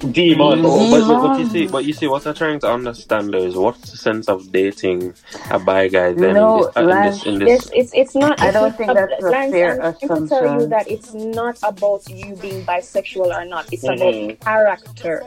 Demon. 0.00 0.62
But, 0.88 1.06
but, 1.06 1.20
but 1.20 1.38
you 1.38 1.46
see, 1.46 1.66
but 1.68 1.84
you 1.84 1.92
see, 1.94 2.08
what 2.08 2.26
I'm 2.26 2.34
trying 2.34 2.60
to 2.60 2.72
understand 2.72 3.34
though 3.34 3.44
is 3.44 3.56
what's 3.56 3.90
the 3.90 3.96
sense 3.98 4.28
of 4.28 4.52
dating 4.52 5.14
a 5.50 5.58
bi 5.60 5.88
guy 5.88 6.14
then 6.14 6.36
No, 6.36 6.42
in 6.42 6.54
this, 6.54 6.68
uh, 6.76 6.84
in 6.88 7.02
this, 7.02 7.24
in 7.24 7.38
this 7.38 7.48
Yes, 7.48 7.70
it's 7.72 7.92
it's 7.94 8.14
not. 8.16 8.40
I 8.40 8.52
don't 8.52 8.76
think 8.76 8.94
ab- 8.96 9.10
that's 9.10 9.30
a 9.30 9.32
Lance, 9.32 9.50
fair 9.50 9.80
I'm 9.82 9.94
trying 9.94 10.22
to 10.22 10.22
tell 10.28 10.46
you 10.46 10.66
that 10.68 10.90
it's 10.90 11.14
not 11.14 11.58
about 11.62 12.08
you 12.08 12.36
being 12.36 12.64
bisexual 12.66 13.34
or 13.34 13.44
not. 13.46 13.68
It's 13.72 13.86
Mhm. 13.86 13.88
about 13.88 14.38
character. 14.44 15.26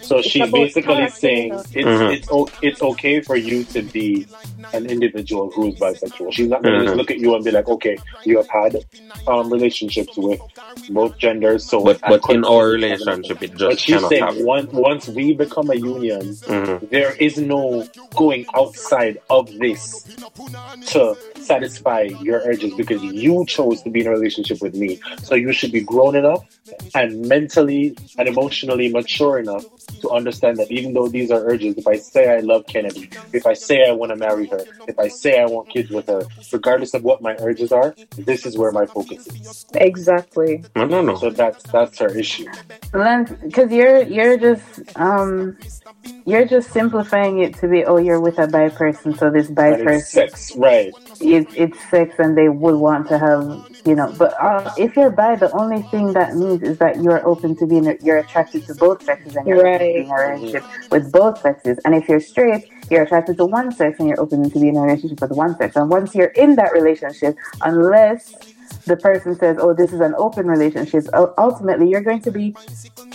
So 0.00 0.22
It's 0.22 0.34
she's 0.34 0.52
basically 0.52 1.08
character, 1.08 1.08
saying 1.08 1.46
you 1.46 1.56
know. 1.56 1.64
it's 1.72 2.02
Mhm. 2.02 2.08
it's 2.08 2.28
o- 2.30 2.52
it's 2.62 2.82
okay 2.82 3.22
for 3.22 3.36
you 3.36 3.64
to 3.66 3.82
be 3.82 4.28
an 4.72 4.86
individual 4.86 5.50
who's 5.54 5.76
bisexual. 5.76 6.32
She's 6.32 6.48
not 6.48 6.64
going 6.64 6.74
to 6.76 6.80
Mhm. 6.80 6.84
just 6.84 6.96
look 6.96 7.10
at 7.10 7.18
you 7.20 7.34
and 7.36 7.44
be 7.44 7.52
like, 7.52 7.68
okay, 7.68 8.02
you 8.24 8.38
have 8.38 8.48
had 8.48 8.76
um, 9.26 9.52
relationships 9.52 10.18
with 10.18 10.40
both 10.88 11.18
genders, 11.18 11.68
so 11.68 11.82
but 11.82 12.00
but 12.06 12.24
in 12.28 12.44
our 12.44 12.68
relationship 12.68 13.42
it 13.42 13.55
But 13.58 13.70
just 13.70 13.84
she's 13.84 13.94
cannot 13.96 14.08
saying 14.08 14.24
happen. 14.24 14.44
once 14.46 14.72
once 14.72 15.08
we 15.08 15.34
become 15.34 15.70
a 15.70 15.74
union, 15.74 16.20
Mhm. 16.20 16.90
there 16.90 17.14
is 17.18 17.36
no 17.38 17.86
going 18.14 18.46
outside 18.54 19.18
of 19.30 19.46
this 19.58 20.06
to 20.86 21.16
satisfy 21.40 22.02
your 22.22 22.40
urges 22.44 22.74
because 22.74 23.02
you 23.02 23.44
chose 23.46 23.82
to 23.82 23.90
be 23.90 24.00
in 24.00 24.06
a 24.06 24.10
relationship 24.10 24.60
with 24.60 24.74
me. 24.74 24.98
So 25.22 25.34
you 25.34 25.52
should 25.52 25.72
be 25.72 25.80
grown 25.80 26.16
enough 26.16 26.44
and 26.94 27.26
mentally 27.28 27.96
and 28.18 28.28
emotionally 28.28 28.88
mature 28.88 29.38
enough 29.38 29.64
to 30.00 30.10
understand 30.10 30.58
that 30.58 30.70
even 30.70 30.92
though 30.92 31.08
these 31.08 31.30
are 31.30 31.44
urges, 31.44 31.76
if 31.76 31.86
I 31.86 31.96
say 31.96 32.28
I 32.28 32.40
love 32.40 32.66
Kennedy, 32.66 33.10
if 33.32 33.46
I 33.46 33.54
say 33.54 33.88
I 33.88 33.92
want 33.92 34.10
to 34.10 34.16
marry 34.16 34.46
her, 34.48 34.64
if 34.86 34.98
I 34.98 35.08
say 35.08 35.40
I 35.40 35.46
want 35.46 35.68
kids 35.68 35.90
with 35.90 36.06
her, 36.08 36.24
regardless 36.52 36.94
of 36.94 37.04
what 37.04 37.22
my 37.22 37.36
urges 37.40 37.72
are, 37.72 37.94
this 38.16 38.46
is 38.46 38.56
where 38.56 38.72
my 38.72 38.86
focus 38.86 39.26
is. 39.26 39.66
Exactly. 39.74 40.64
No, 40.74 40.84
no, 40.84 41.02
no. 41.02 41.16
So 41.16 41.30
that's 41.30 41.62
that's 41.64 41.98
her 41.98 42.08
issue. 42.16 42.46
Lance, 42.92 43.32
because 43.42 43.70
you're 43.70 44.02
you're 44.02 44.38
just 44.38 44.80
um 44.96 45.56
you're 46.24 46.46
just 46.46 46.70
simplifying 46.70 47.38
it 47.40 47.54
to 47.58 47.68
be 47.68 47.84
oh 47.84 47.98
you're 47.98 48.20
with 48.20 48.38
a 48.38 48.46
bi 48.46 48.68
person 48.68 49.16
so 49.16 49.30
this 49.30 49.48
bi 49.48 49.76
person 49.82 50.00
sex, 50.00 50.52
right? 50.56 50.94
It's 51.20 51.52
it's 51.54 51.78
sex 51.90 52.14
and 52.18 52.36
they 52.36 52.48
would 52.48 52.76
want 52.76 53.08
to 53.08 53.18
have 53.18 53.42
you 53.84 53.94
know 53.94 54.12
but 54.18 54.34
uh, 54.40 54.70
if 54.76 54.96
you're 54.96 55.10
bi 55.10 55.36
the 55.36 55.50
only 55.52 55.82
thing 55.82 56.12
that 56.12 56.34
means 56.34 56.62
is 56.62 56.78
that 56.78 57.00
you're 57.02 57.26
open 57.26 57.56
to 57.56 57.66
being 57.66 57.96
you're 58.02 58.18
attracted 58.18 58.66
to 58.66 58.74
both 58.74 59.02
sexes 59.02 59.36
and 59.36 59.46
you're 59.46 59.60
open 59.60 59.80
to 59.82 59.88
Right. 59.88 59.92
being 59.92 60.06
in 60.06 60.12
a 60.12 60.16
relationship 60.16 60.66
with 60.90 61.10
both 61.12 61.38
sexes 61.40 61.78
and 61.84 61.94
if 61.94 62.08
you're 62.08 62.20
straight 62.20 62.64
you're 62.90 63.02
attracted 63.02 63.36
to 63.38 63.46
one 63.46 63.72
sex 63.72 63.98
and 63.98 64.08
you're 64.08 64.20
open 64.20 64.48
to 64.50 64.58
being 64.58 64.74
in 64.76 64.82
a 64.82 64.84
relationship 64.84 65.20
with 65.20 65.32
one 65.32 65.56
sex 65.56 65.76
and 65.76 65.88
once 65.90 66.14
you're 66.14 66.34
in 66.44 66.56
that 66.56 66.72
relationship 66.72 67.36
unless 67.62 68.34
the 68.86 68.96
person 68.96 69.34
says 69.36 69.56
oh 69.60 69.74
this 69.74 69.92
is 69.92 70.00
an 70.00 70.14
open 70.16 70.46
relationship 70.46 71.04
ultimately 71.38 71.88
you're 71.88 72.02
going 72.10 72.20
to 72.22 72.30
be 72.30 72.54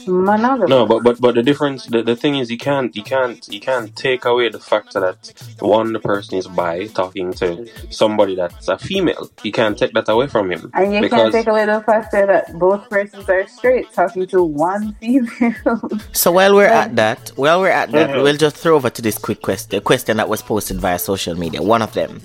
monogamous 0.08 0.70
No, 0.70 0.86
but 0.86 1.04
but 1.04 1.22
but 1.22 1.36
the 1.36 1.44
difference, 1.44 1.86
the, 1.86 2.02
the 2.04 2.16
thing 2.16 2.36
is, 2.38 2.50
you 2.52 2.58
can't 2.58 2.96
you 2.96 3.04
can't 3.04 3.48
you 3.56 3.60
can't 3.60 3.96
take 3.96 4.26
away 4.26 4.50
the 4.50 4.60
fact 4.60 4.94
that 4.94 5.20
one 5.60 5.94
the 5.94 6.00
person 6.00 6.38
is 6.38 6.48
by 6.48 6.88
talking 6.88 7.34
to 7.42 7.68
somebody 7.92 8.36
that's 8.36 8.68
a 8.68 8.78
female. 8.78 9.30
You 9.44 9.52
can't 9.52 9.78
take 9.78 9.94
that 9.94 10.10
away 10.10 10.28
from 10.28 10.52
him 10.52 10.70
And 10.74 10.94
you 10.94 11.02
because 11.02 11.20
can't 11.22 11.34
take 11.34 11.48
away 11.48 11.66
the 11.66 11.82
fact 11.82 12.12
that 12.14 12.58
both 12.58 12.90
persons 12.90 13.28
are 13.30 13.48
straight 13.48 13.92
talking 13.94 14.26
to 14.28 14.44
one 14.44 14.94
female. 15.02 15.82
So 16.14 16.32
while 16.32 16.54
we're 16.56 16.66
at 16.84 16.96
that, 16.96 17.32
while 17.36 17.60
we're 17.62 17.70
at 17.84 17.92
that, 17.92 18.10
Mhm. 18.10 18.24
we'll 18.24 18.38
just 18.38 18.56
throw 18.58 18.76
over 18.76 18.90
to 18.90 19.02
this 19.02 19.18
quick 19.18 19.42
question, 19.42 19.78
a 19.78 19.82
question 19.82 20.18
that 20.18 20.30
was 20.30 20.42
posted 20.42 20.78
via 20.80 21.00
social 21.00 21.36
media. 21.36 21.62
One 21.62 21.82
of 21.82 21.94
them. 21.94 22.22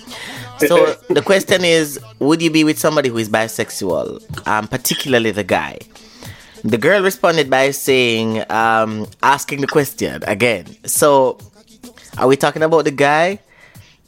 So 0.59 0.95
the 1.09 1.23
question 1.23 1.65
is, 1.65 2.01
would 2.19 2.41
you 2.43 2.51
be 2.51 2.65
with 2.65 2.79
somebody 2.79 3.09
who 3.09 3.19
is 3.19 3.29
bisexual, 3.29 4.47
um, 4.47 4.69
particularly 4.69 5.31
the 5.31 5.45
guy? 5.45 5.79
The 6.65 6.79
girl 6.79 7.03
responded 7.03 7.51
by 7.51 7.71
saying, 7.71 8.43
um, 8.51 9.07
asking 9.23 9.61
the 9.61 9.67
question 9.67 10.23
again. 10.27 10.67
So, 10.85 11.39
are 12.19 12.27
we 12.27 12.37
talking 12.37 12.63
about 12.63 12.85
the 12.85 12.91
guy? 12.91 13.39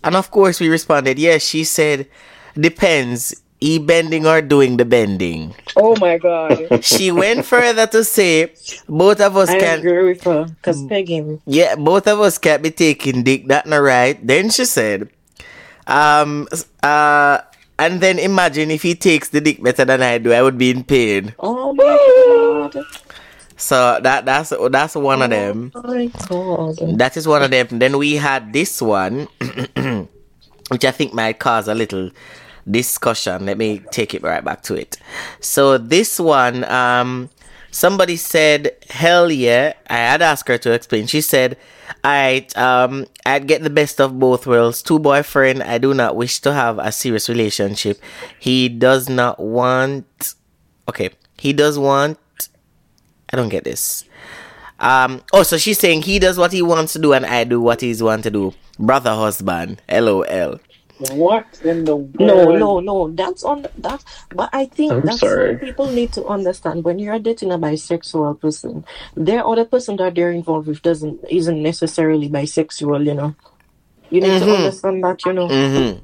And 0.03 0.17
of 0.17 0.31
course, 0.31 0.59
we 0.61 0.69
responded, 0.69 1.19
yes. 1.19 1.43
She 1.43 1.65
said, 1.65 2.09
depends. 2.55 3.35
E 3.61 3.79
bending 3.79 4.25
or 4.25 4.41
doing 4.41 4.77
the 4.77 4.85
bending. 4.85 5.53
Oh 5.75 5.97
my 5.99 6.17
god. 6.17 6.63
She 6.85 7.11
went 7.11 7.45
further 7.45 7.89
to 7.89 8.05
say, 8.05 8.55
both 8.89 9.21
of 9.21 9.37
us 9.37 9.51
I 9.51 9.59
can 9.59 9.79
agree 9.81 10.15
with 10.15 10.23
her 10.23 10.45
because 10.47 10.85
peg 10.87 11.09
him. 11.09 11.43
yeah, 11.45 11.75
both 11.75 12.07
of 12.07 12.21
us 12.21 12.39
can't 12.39 12.63
be 12.63 12.71
taking 12.71 13.25
dick. 13.25 13.49
That 13.49 13.67
not 13.67 13.83
right. 13.83 14.15
Then 14.25 14.51
she 14.51 14.65
said, 14.65 15.11
um, 15.89 16.47
uh, 16.83 17.39
and 17.79 18.01
then 18.01 18.19
imagine 18.19 18.71
if 18.71 18.83
he 18.83 18.95
takes 18.95 19.31
the 19.31 19.41
dick 19.41 19.63
better 19.63 19.85
than 19.85 20.03
I 20.03 20.19
do, 20.19 20.33
I 20.33 20.43
would 20.43 20.59
be 20.59 20.71
in 20.71 20.85
pain. 20.85 21.35
Oh 21.39 21.73
my 21.73 22.71
god. 22.75 22.85
So 23.57 23.99
that 24.03 24.25
that's 24.25 24.53
that's 24.71 24.95
one 24.95 25.23
of 25.23 25.31
them. 25.31 25.73
Oh 25.75 25.83
my 25.83 26.07
god. 26.29 26.99
That 26.99 27.17
is 27.17 27.27
one 27.27 27.43
of 27.43 27.51
them. 27.51 27.67
Then 27.79 27.99
we 27.99 28.15
had 28.15 28.53
this 28.53 28.81
one, 28.81 29.27
which 30.71 30.85
I 30.85 30.91
think 30.93 31.15
might 31.15 31.41
cause 31.41 31.67
a 31.67 31.75
little 31.75 32.11
discussion. 32.71 33.47
Let 33.47 33.59
me 33.59 33.81
take 33.91 34.15
it 34.15 34.23
right 34.23 34.45
back 34.45 34.63
to 34.65 34.75
it. 34.75 34.99
So 35.41 35.79
this 35.79 36.21
one, 36.21 36.65
um, 36.65 37.31
somebody 37.79 38.17
said, 38.17 38.75
"Hell 38.91 39.31
yeah!" 39.31 39.73
I 39.89 39.97
had 39.97 40.23
asked 40.23 40.49
her 40.49 40.59
to 40.59 40.73
explain. 40.73 41.07
She 41.07 41.21
said, 41.21 41.57
"I 42.03 42.47
um, 42.57 43.07
I'd 43.25 43.47
get 43.47 43.63
the 43.63 43.71
best 43.71 44.01
of 44.01 44.19
both 44.19 44.47
worlds. 44.47 44.83
Two 44.83 44.99
boyfriend. 44.99 45.63
I 45.63 45.79
do 45.79 45.95
not 45.95 46.17
wish 46.17 46.41
to 46.43 46.53
have 46.53 46.79
a 46.79 46.91
serious 46.91 47.29
relationship. 47.29 48.03
He 48.39 48.69
does 48.69 49.09
not 49.09 49.39
want. 49.39 50.35
Okay, 50.89 51.11
he 51.39 51.53
does 51.53 51.79
want. 51.79 52.19
I 53.33 53.37
don't 53.39 53.49
get 53.49 53.65
this." 53.65 54.05
Um. 54.81 55.23
Oh, 55.33 55.43
so 55.43 55.57
she's 55.57 55.79
saying 55.79 56.03
he 56.03 56.19
does 56.19 56.37
what 56.39 56.53
he 56.53 56.63
wants 56.63 56.93
to 56.95 56.99
do 56.99 57.13
and 57.13 57.27
I 57.27 57.45
do 57.45 57.61
what 57.61 57.81
he's 57.81 58.03
want 58.03 58.23
to 58.25 58.31
do. 58.31 58.55
Brother 58.79 59.15
husband. 59.15 59.83
LOL. 59.91 60.61
What 60.99 61.47
in 61.65 61.85
the 61.85 61.97
world? 61.97 62.19
no, 62.21 62.57
no. 62.59 62.81
No. 62.81 63.11
That's 63.11 63.45
on 63.45 63.67
that. 63.79 64.03
But 64.35 64.51
I 64.53 64.67
think 64.67 64.93
I'm 64.93 65.03
that's 65.03 65.21
sorry. 65.21 65.53
what 65.53 65.61
people 65.61 65.87
need 65.93 66.13
to 66.15 66.27
understand. 66.27 66.85
When 66.85 66.99
you're 66.99 67.19
dating 67.19 67.53
a 67.53 67.59
bisexual 67.59 68.41
person, 68.41 68.85
their 69.17 69.47
other 69.47 69.65
person 69.65 69.97
that 69.97 70.15
they're 70.15 70.33
involved 70.33 70.67
with 70.67 70.83
doesn't 70.83 71.21
isn't 71.31 71.63
necessarily 71.63 72.29
bisexual. 72.29 73.07
You 73.07 73.15
know, 73.15 73.35
you 74.11 74.21
need 74.21 74.39
to 74.39 74.45
Mhm. 74.47 74.57
understand 74.57 75.05
that. 75.05 75.25
You 75.25 75.33
know, 75.35 75.49
Mm-hmm. 75.49 75.99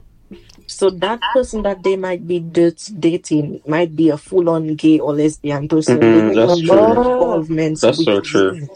so 0.66 0.90
that 0.90 1.20
person 1.34 1.62
that 1.62 1.82
they 1.82 1.96
might 1.96 2.26
be 2.26 2.38
dating 2.40 3.60
might 3.66 3.94
be 3.96 4.10
a 4.10 4.16
full-on 4.16 4.74
gay 4.76 4.98
or 5.00 5.12
lesbian 5.14 5.68
person. 5.68 5.98
Mhm, 6.00 6.34
that's 6.34 6.60
true. 6.60 6.78
involvements 6.78 7.80
That's 7.82 8.04
so 8.04 8.20
true. 8.20 8.68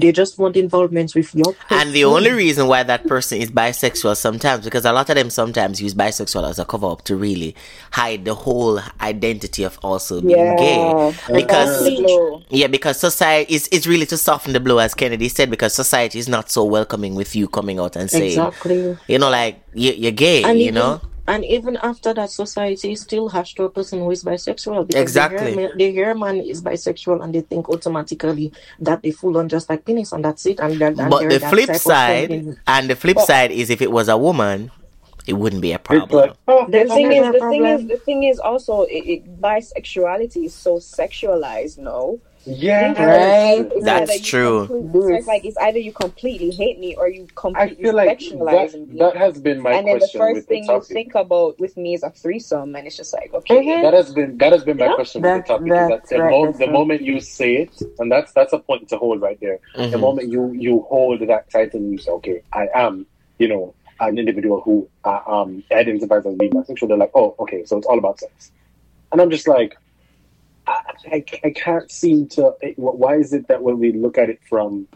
They 0.00 0.12
just 0.12 0.38
want 0.38 0.56
involvements 0.56 1.14
with 1.14 1.34
your 1.34 1.52
person. 1.52 1.78
And 1.78 1.92
the 1.92 2.04
only 2.04 2.30
reason 2.30 2.66
why 2.66 2.82
that 2.82 3.06
person 3.06 3.38
is 3.40 3.50
bisexual 3.50 4.16
sometimes, 4.16 4.64
because 4.64 4.84
a 4.84 4.92
lot 4.92 5.08
of 5.08 5.16
them 5.16 5.30
sometimes 5.30 5.80
use 5.80 5.94
bisexual 5.94 6.48
as 6.48 6.58
a 6.58 6.64
cover 6.64 6.86
up 6.86 7.02
to 7.04 7.16
really 7.16 7.54
hide 7.92 8.24
the 8.24 8.34
whole 8.34 8.80
identity 9.00 9.62
of 9.64 9.78
also 9.82 10.20
being 10.20 10.36
Yeah. 10.36 10.56
gay. 10.56 11.14
Because 11.32 11.86
Exactly. 11.86 12.46
Yeah, 12.50 12.66
because 12.66 12.98
society 12.98 13.54
is 13.54 13.68
it's 13.72 13.86
really 13.86 14.06
to 14.06 14.16
soften 14.16 14.52
the 14.52 14.60
blow, 14.60 14.78
as 14.78 14.94
Kennedy 14.94 15.28
said, 15.28 15.50
because 15.50 15.74
society 15.74 16.18
is 16.18 16.28
not 16.28 16.50
so 16.50 16.64
welcoming 16.64 17.14
with 17.14 17.34
you 17.36 17.48
coming 17.48 17.78
out 17.78 17.96
and 17.96 18.10
saying, 18.10 18.38
exactly. 18.38 18.96
you 19.06 19.18
know, 19.18 19.30
like 19.30 19.60
you, 19.74 19.92
you're 19.92 20.12
gay, 20.12 20.42
and 20.44 20.58
you 20.58 20.64
even, 20.66 20.74
know. 20.74 21.00
And 21.28 21.44
even 21.44 21.76
after 21.82 22.14
that, 22.14 22.30
society 22.30 22.96
still 22.96 23.28
has 23.28 23.52
to 23.52 23.64
a 23.64 23.70
person 23.70 24.00
who 24.00 24.10
is 24.10 24.24
bisexual. 24.24 24.86
Because 24.86 25.02
Exactly. 25.02 25.38
They 25.38 25.54
hear, 25.54 25.72
they 25.76 25.92
hear 25.92 26.14
man 26.14 26.36
is 26.38 26.62
bisexual 26.62 27.22
and 27.22 27.34
they 27.34 27.42
think 27.42 27.68
automatically 27.68 28.50
that 28.80 29.02
they 29.02 29.10
full 29.10 29.36
on 29.36 29.48
just 29.48 29.68
like 29.68 29.84
penis 29.84 30.12
and 30.12 30.24
that's 30.24 30.46
it. 30.46 30.58
And, 30.58 30.80
and 30.80 30.96
But 30.96 31.28
the 31.28 31.38
that 31.38 31.50
flip 31.50 31.76
side, 31.76 32.56
and 32.66 32.90
the 32.90 32.96
flip 32.96 33.18
oh. 33.20 33.24
side 33.26 33.52
is 33.52 33.68
if 33.68 33.82
it 33.82 33.92
was 33.92 34.08
a 34.08 34.16
woman, 34.16 34.70
it 35.26 35.34
wouldn't 35.34 35.60
be 35.60 35.72
a 35.72 35.78
problem. 35.78 36.30
like, 36.30 36.36
oh, 36.48 36.54
The 36.54 36.54
oh, 36.54 36.66
oh. 36.66 36.70
There's 36.70 36.88
thing 36.88 37.12
is, 37.12 37.32
the 37.32 37.48
thing 37.50 37.64
is, 37.66 37.86
the 37.86 37.96
thing 37.98 38.22
is 38.24 38.38
also, 38.38 38.82
it, 38.84 39.04
it, 39.06 39.40
bisexuality 39.40 40.46
is 40.46 40.54
so 40.54 40.76
sexualized. 40.76 41.76
No, 41.76 42.18
yeah, 42.44 42.92
Right. 43.04 43.66
It's 43.74 43.84
That's 43.84 44.10
either 44.10 44.22
true. 44.22 44.66
so 44.68 45.14
it's 45.14 45.26
like 45.26 45.44
it's 45.44 45.56
either 45.58 45.78
you 45.78 45.92
completely 45.92 46.50
hate 46.50 46.78
me 46.78 46.94
or 46.96 47.08
you 47.08 47.24
I 47.24 47.34
completely 47.34 47.84
feel 47.84 47.94
like 47.94 48.18
sexualize 48.18 48.72
that, 48.72 48.88
me. 48.88 48.98
that 48.98 49.16
has 49.16 49.40
been 49.40 49.60
my 49.60 49.72
and 49.72 49.86
then 49.86 49.98
the 49.98 50.08
first 50.08 50.48
thing 50.48 50.66
the 50.66 50.74
you 50.74 50.80
think 50.82 51.14
about 51.14 51.58
with 51.60 51.76
me 51.76 51.94
is 51.94 52.02
a 52.02 52.10
threesome, 52.10 52.74
and 52.76 52.86
it's 52.86 52.96
just 52.96 53.12
like, 53.12 53.32
okay, 53.34 53.56
Mhm. 53.62 53.82
That 53.82 53.94
has 53.94 54.12
been 54.12 54.38
that 54.38 54.52
has 54.52 54.64
been 54.64 54.76
my 54.78 54.86
Yeah. 54.86 54.94
question 54.94 55.22
with 55.22 55.34
the 55.42 55.42
topic. 55.48 55.66
is 55.72 55.72
that 55.78 55.88
that's 55.88 56.10
the, 56.10 56.20
right, 56.20 56.30
mo- 56.30 56.46
that's 56.46 56.58
the 56.58 56.64
right. 56.66 56.72
moment 56.72 57.02
you 57.02 57.20
say 57.20 57.56
it, 57.56 57.82
and 57.98 58.10
that's 58.10 58.32
that's 58.32 58.52
a 58.52 58.58
point 58.58 58.88
to 58.88 58.96
hold 58.96 59.20
right 59.20 59.38
there. 59.40 59.58
The 59.74 59.82
Mhm. 59.96 60.00
moment 60.00 60.28
you 60.30 60.52
you 60.52 60.80
hold 60.88 61.20
that 61.20 61.50
title, 61.50 61.80
and 61.80 61.92
you 61.92 61.98
say, 61.98 62.10
"Okay, 62.12 62.42
I 62.52 62.68
am," 62.74 63.06
you 63.38 63.48
know, 63.48 63.74
an 64.00 64.18
individual 64.18 64.60
who 64.60 64.88
uh, 65.04 65.20
um 65.26 65.62
identifies 65.72 66.24
as 66.24 66.34
being 66.36 66.52
bisexual. 66.52 66.88
They're 66.88 66.96
like, 66.96 67.10
"Oh, 67.14 67.34
okay, 67.40 67.64
so 67.64 67.76
it's 67.78 67.86
all 67.86 67.98
about 67.98 68.20
sex," 68.20 68.52
and 69.12 69.20
I'm 69.20 69.30
just 69.30 69.48
like, 69.48 69.76
I, 70.68 70.82
I, 71.12 71.24
I 71.44 71.50
can't 71.50 71.90
seem 71.90 72.28
to. 72.30 72.52
Why 72.76 73.16
is 73.16 73.32
it 73.32 73.48
that 73.48 73.62
when 73.62 73.78
we 73.78 73.92
look 73.92 74.18
at 74.18 74.28
it 74.30 74.40
from 74.48 74.86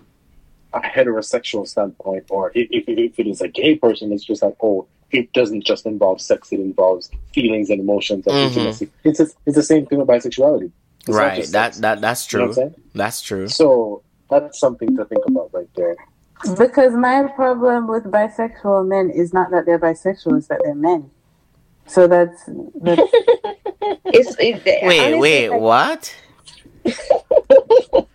a 0.72 0.80
heterosexual 0.80 1.66
standpoint, 1.66 2.24
or 2.30 2.50
if, 2.54 2.68
if, 2.70 2.84
if 2.88 3.18
it 3.18 3.26
is 3.26 3.40
a 3.40 3.48
gay 3.48 3.76
person, 3.76 4.12
it's 4.12 4.24
just 4.24 4.42
like, 4.42 4.56
oh, 4.62 4.86
it 5.10 5.32
doesn't 5.32 5.64
just 5.64 5.86
involve 5.86 6.20
sex; 6.20 6.52
it 6.52 6.60
involves 6.60 7.10
feelings 7.34 7.70
and 7.70 7.80
emotions 7.80 8.26
and 8.26 8.36
Mhm. 8.36 8.44
intimacy. 8.46 8.90
It's 9.04 9.20
a, 9.20 9.26
it's 9.46 9.56
the 9.56 9.62
same 9.62 9.86
thing 9.86 9.98
with 9.98 10.08
bisexuality. 10.08 10.70
It's 11.00 11.16
Right. 11.16 11.44
That 11.48 11.74
that 11.74 12.00
that's 12.00 12.32
You 12.32 12.38
know 12.38 12.44
true. 12.46 12.48
what 12.54 12.58
I'm 12.58 12.70
saying? 12.72 12.74
That's 12.94 13.20
true. 13.22 13.48
So 13.48 14.02
that's 14.30 14.58
something 14.58 14.96
to 14.96 15.04
think 15.04 15.24
about 15.26 15.50
right 15.52 15.68
there. 15.76 15.96
Because 16.56 16.94
my 16.94 17.24
problem 17.36 17.86
with 17.86 18.04
bisexual 18.04 18.86
men 18.88 19.10
is 19.10 19.32
not 19.32 19.50
that 19.50 19.64
they're 19.66 19.78
bisexual, 19.78 20.38
it's 20.38 20.48
that 20.48 20.60
they're 20.64 20.74
men. 20.74 21.10
So 21.86 22.06
that's, 22.06 22.42
that's 22.80 23.02
it's 24.06 24.36
it, 24.38 24.64
Wait, 24.64 25.00
honestly, 25.00 25.20
wait, 25.20 25.48
like, 25.50 25.60
what? 25.60 26.16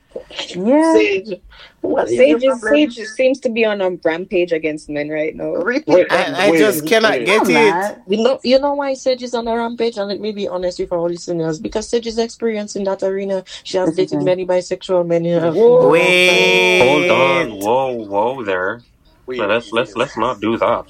yeah. 0.56 0.94
Sage, 0.94 1.42
what 1.82 2.10
is 2.10 2.18
Sage, 2.18 2.44
is. 2.44 2.62
Sage 2.62 3.08
seems 3.08 3.40
to 3.42 3.50
be 3.50 3.66
on 3.66 3.82
a 3.82 3.92
rampage 4.04 4.52
against 4.52 4.90
men 4.90 5.10
right 5.10 5.36
now. 5.36 5.62
Wait, 5.64 5.86
I, 5.88 6.48
I 6.48 6.52
wait, 6.52 6.60
just 6.60 6.88
cannot 6.88 7.12
wait. 7.12 7.26
get 7.26 7.44
it. 7.48 7.98
You 8.08 8.24
know, 8.24 8.40
you 8.44 8.60
know 8.60 8.74
why 8.74 8.94
Sage 8.94 9.24
is 9.24 9.34
on 9.34 9.48
a 9.48 9.56
rampage, 9.56 9.98
and 9.98 10.08
let 10.08 10.20
me 10.20 10.32
be 10.32 10.48
honest 10.48 10.80
with 10.80 10.92
our 10.92 11.10
listeners, 11.10 11.60
because 11.60 11.90
Sage 11.90 12.08
is 12.08 12.18
experienced 12.18 12.76
in 12.76 12.84
that 12.86 13.04
arena. 13.04 13.44
She 13.64 13.78
has 13.78 13.96
dated 13.96 14.24
many 14.24 14.46
bisexual 14.46 15.08
men. 15.08 15.26
Uh, 15.28 15.52
whoa. 15.54 15.90
Wait. 15.90 16.82
Hold 16.88 17.12
on, 17.12 17.60
whoa, 17.60 18.06
whoa 18.06 18.44
there. 18.44 18.82
Wait, 19.26 19.40
let's 19.40 19.72
let's 19.72 19.96
let's 19.96 20.18
not 20.18 20.40
do 20.40 20.58
that. 20.58 20.86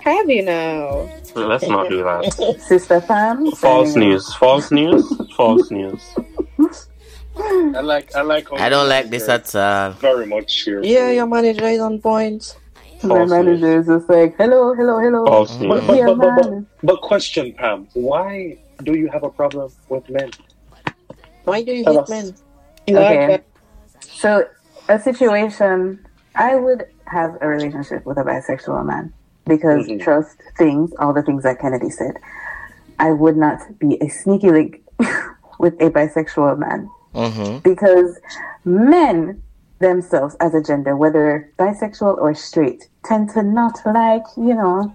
Have 0.00 0.30
you 0.30 0.42
now? 0.42 1.08
Let's 1.34 1.66
not 1.66 1.88
do 1.88 2.02
that. 2.02 2.56
Sister 2.60 3.00
Pam. 3.00 3.50
False 3.52 3.96
news. 3.96 4.32
False 4.34 4.70
news. 4.70 5.04
False 5.36 5.70
news. 5.70 6.02
I 7.36 7.80
like 7.80 8.14
I 8.14 8.22
like. 8.22 8.52
I 8.52 8.68
don't 8.68 8.88
like 8.88 9.08
this 9.10 9.28
at 9.28 9.54
all. 9.54 9.92
very 9.92 10.26
much 10.26 10.62
here. 10.62 10.82
Yeah, 10.82 11.10
your 11.10 11.26
manager 11.26 11.64
is 11.66 11.80
on 11.80 12.00
point. 12.00 12.56
My 13.02 13.16
False 13.16 13.30
manager 13.30 13.78
is 13.80 13.86
just 13.86 14.08
like, 14.10 14.36
hello, 14.36 14.74
hello, 14.74 14.98
hello. 14.98 15.24
False 15.26 15.56
But, 15.56 15.62
news. 15.68 15.86
but, 15.86 15.96
Yeah, 15.96 16.06
but, 16.06 16.18
but, 16.18 16.36
but, 16.42 16.50
man. 16.50 16.66
but 16.82 17.00
question, 17.00 17.54
Pam, 17.54 17.88
why 17.94 18.58
do 18.82 18.98
you 18.98 19.08
have 19.08 19.22
a 19.22 19.30
problem 19.30 19.72
with 19.88 20.08
men? 20.10 20.30
Why 21.44 21.62
do 21.62 21.72
you 21.72 21.84
hate 21.84 22.08
men? 22.10 22.34
Okay. 22.90 23.40
So, 24.00 24.46
a 24.90 25.00
situation, 25.00 26.04
I 26.34 26.56
would 26.56 26.84
have 27.06 27.38
a 27.40 27.48
relationship 27.48 28.04
with 28.04 28.18
a 28.18 28.22
bisexual 28.22 28.84
man 28.84 29.14
because 29.46 29.86
Mhm. 29.86 30.00
trust 30.00 30.36
things, 30.58 30.92
all 30.98 31.12
the 31.12 31.22
things 31.22 31.42
that 31.44 31.58
Kennedy 31.60 31.90
said. 31.90 32.16
I 32.98 33.12
would 33.12 33.36
not 33.36 33.60
be 33.78 33.98
a 34.00 34.08
sneaky 34.08 34.50
link 34.50 34.82
with 35.58 35.74
a 35.80 35.90
bisexual 35.90 36.58
man 36.58 36.88
Mm-hmm. 37.14 37.58
because 37.64 38.18
men 38.64 39.42
themselves 39.80 40.36
as 40.40 40.54
a 40.54 40.62
gender, 40.62 40.94
whether 40.96 41.50
bisexual 41.58 42.18
or 42.18 42.34
straight, 42.34 42.88
tend 43.04 43.30
to 43.30 43.42
not 43.42 43.78
like, 43.86 44.22
you 44.36 44.54
know, 44.54 44.94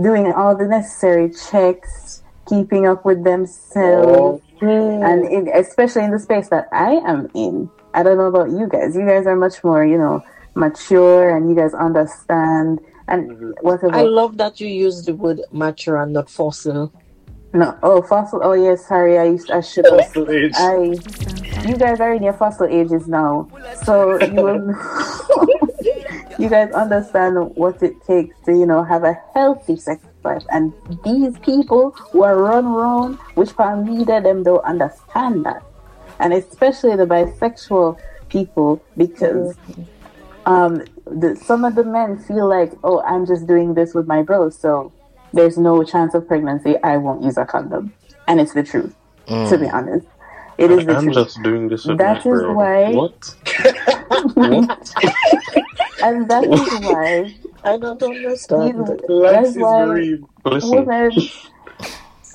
doing 0.00 0.32
all 0.32 0.56
the 0.56 0.66
necessary 0.66 1.30
checks, 1.30 2.22
keeping 2.48 2.86
up 2.86 3.04
with 3.04 3.22
themselves, 3.24 4.42
and 4.60 5.24
in, 5.26 5.48
especially 5.54 6.02
in 6.04 6.10
the 6.10 6.18
space 6.18 6.48
that 6.48 6.66
I 6.72 6.94
am 7.06 7.28
in. 7.34 7.70
I 7.94 8.02
don't 8.02 8.18
know 8.18 8.26
about 8.26 8.50
you 8.50 8.66
guys. 8.66 8.96
You 8.96 9.06
guys 9.06 9.26
are 9.26 9.36
much 9.36 9.62
more, 9.62 9.84
you 9.84 9.96
know, 9.96 10.22
mature 10.56 11.34
and 11.36 11.48
you 11.48 11.54
guys 11.54 11.72
understand 11.74 12.80
and 13.08 13.54
whatever. 13.60 13.94
I 13.94 14.02
love 14.02 14.36
that 14.38 14.60
you 14.60 14.68
use 14.68 15.04
the 15.04 15.14
word 15.14 15.40
mature 15.52 16.00
and 16.00 16.12
not 16.12 16.30
fossil. 16.30 16.92
no, 17.52 17.78
oh, 17.82 18.02
fossil. 18.02 18.40
Oh, 18.42 18.52
yes, 18.52 18.86
sorry. 18.86 19.18
I 19.18 19.24
used, 19.24 19.50
I 19.50 19.60
should 19.60 19.86
have. 19.86 20.06
Fossil 20.06 20.30
age. 20.30 20.52
I, 20.56 20.76
you 21.68 21.76
guys 21.76 22.00
are 22.00 22.14
in 22.14 22.22
your 22.22 22.32
fossil 22.32 22.66
ages 22.66 23.06
now, 23.06 23.48
so 23.84 24.20
you 24.20 24.34
will, 24.34 24.74
you 26.38 26.48
guys 26.48 26.72
understand 26.72 27.54
what 27.56 27.82
it 27.82 28.02
takes 28.04 28.36
to, 28.46 28.52
you 28.52 28.66
know, 28.66 28.82
have 28.82 29.04
a 29.04 29.16
healthy 29.34 29.76
sex 29.76 30.04
life. 30.24 30.42
And 30.50 30.72
these 31.04 31.38
people 31.38 31.90
who 31.90 32.24
are 32.24 32.36
run 32.36 32.64
around, 32.64 33.16
which 33.34 33.54
part 33.54 33.84
leader 33.84 34.20
them 34.20 34.42
don't 34.42 34.64
understand 34.64 35.44
that, 35.44 35.62
and 36.18 36.32
especially 36.32 36.96
the 36.96 37.06
bisexual 37.06 37.98
people, 38.28 38.82
because 38.96 39.56
um, 40.46 40.82
the, 41.06 41.36
some 41.36 41.64
of 41.64 41.74
the 41.74 41.84
men 41.84 42.18
feel 42.18 42.48
like, 42.48 42.72
oh, 42.82 43.02
I'm 43.02 43.26
just 43.26 43.46
doing 43.46 43.74
this 43.74 43.94
with 43.94 44.06
my 44.06 44.22
bros, 44.22 44.58
so 44.58 44.92
there's 45.32 45.58
no 45.58 45.82
chance 45.84 46.14
of 46.14 46.26
pregnancy. 46.28 46.76
I 46.82 46.96
won't 46.96 47.22
use 47.22 47.36
a 47.38 47.44
condom, 47.44 47.94
and 48.26 48.40
it's 48.40 48.52
the 48.54 48.62
truth. 48.62 48.94
To 49.26 49.58
be 49.58 49.66
mm. 49.66 49.72
honest, 49.74 50.06
it 50.58 50.70
is 50.70 50.84
the 50.86 50.94
truth. 50.94 50.96
I'm 50.96 51.04
truth. 51.04 51.14
just 51.14 51.42
doing 51.42 51.68
this 51.68 51.84
with 51.86 51.98
That 51.98 52.24
my 52.24 52.32
is 52.32 52.42
bro. 52.42 52.54
why- 52.54 52.92
What? 52.92 53.34
what? 54.34 54.94
and 56.02 56.28
that 56.30 56.44
is 56.44 56.80
why 56.84 57.34
I 57.64 57.78
don't 57.78 58.02
understand. 58.02 58.78
Life 59.08 59.32
that's 59.32 59.56
is 59.56 59.56
why 59.56 59.86
green. 59.86 60.28
Listen. 60.44 60.70
women 60.70 61.12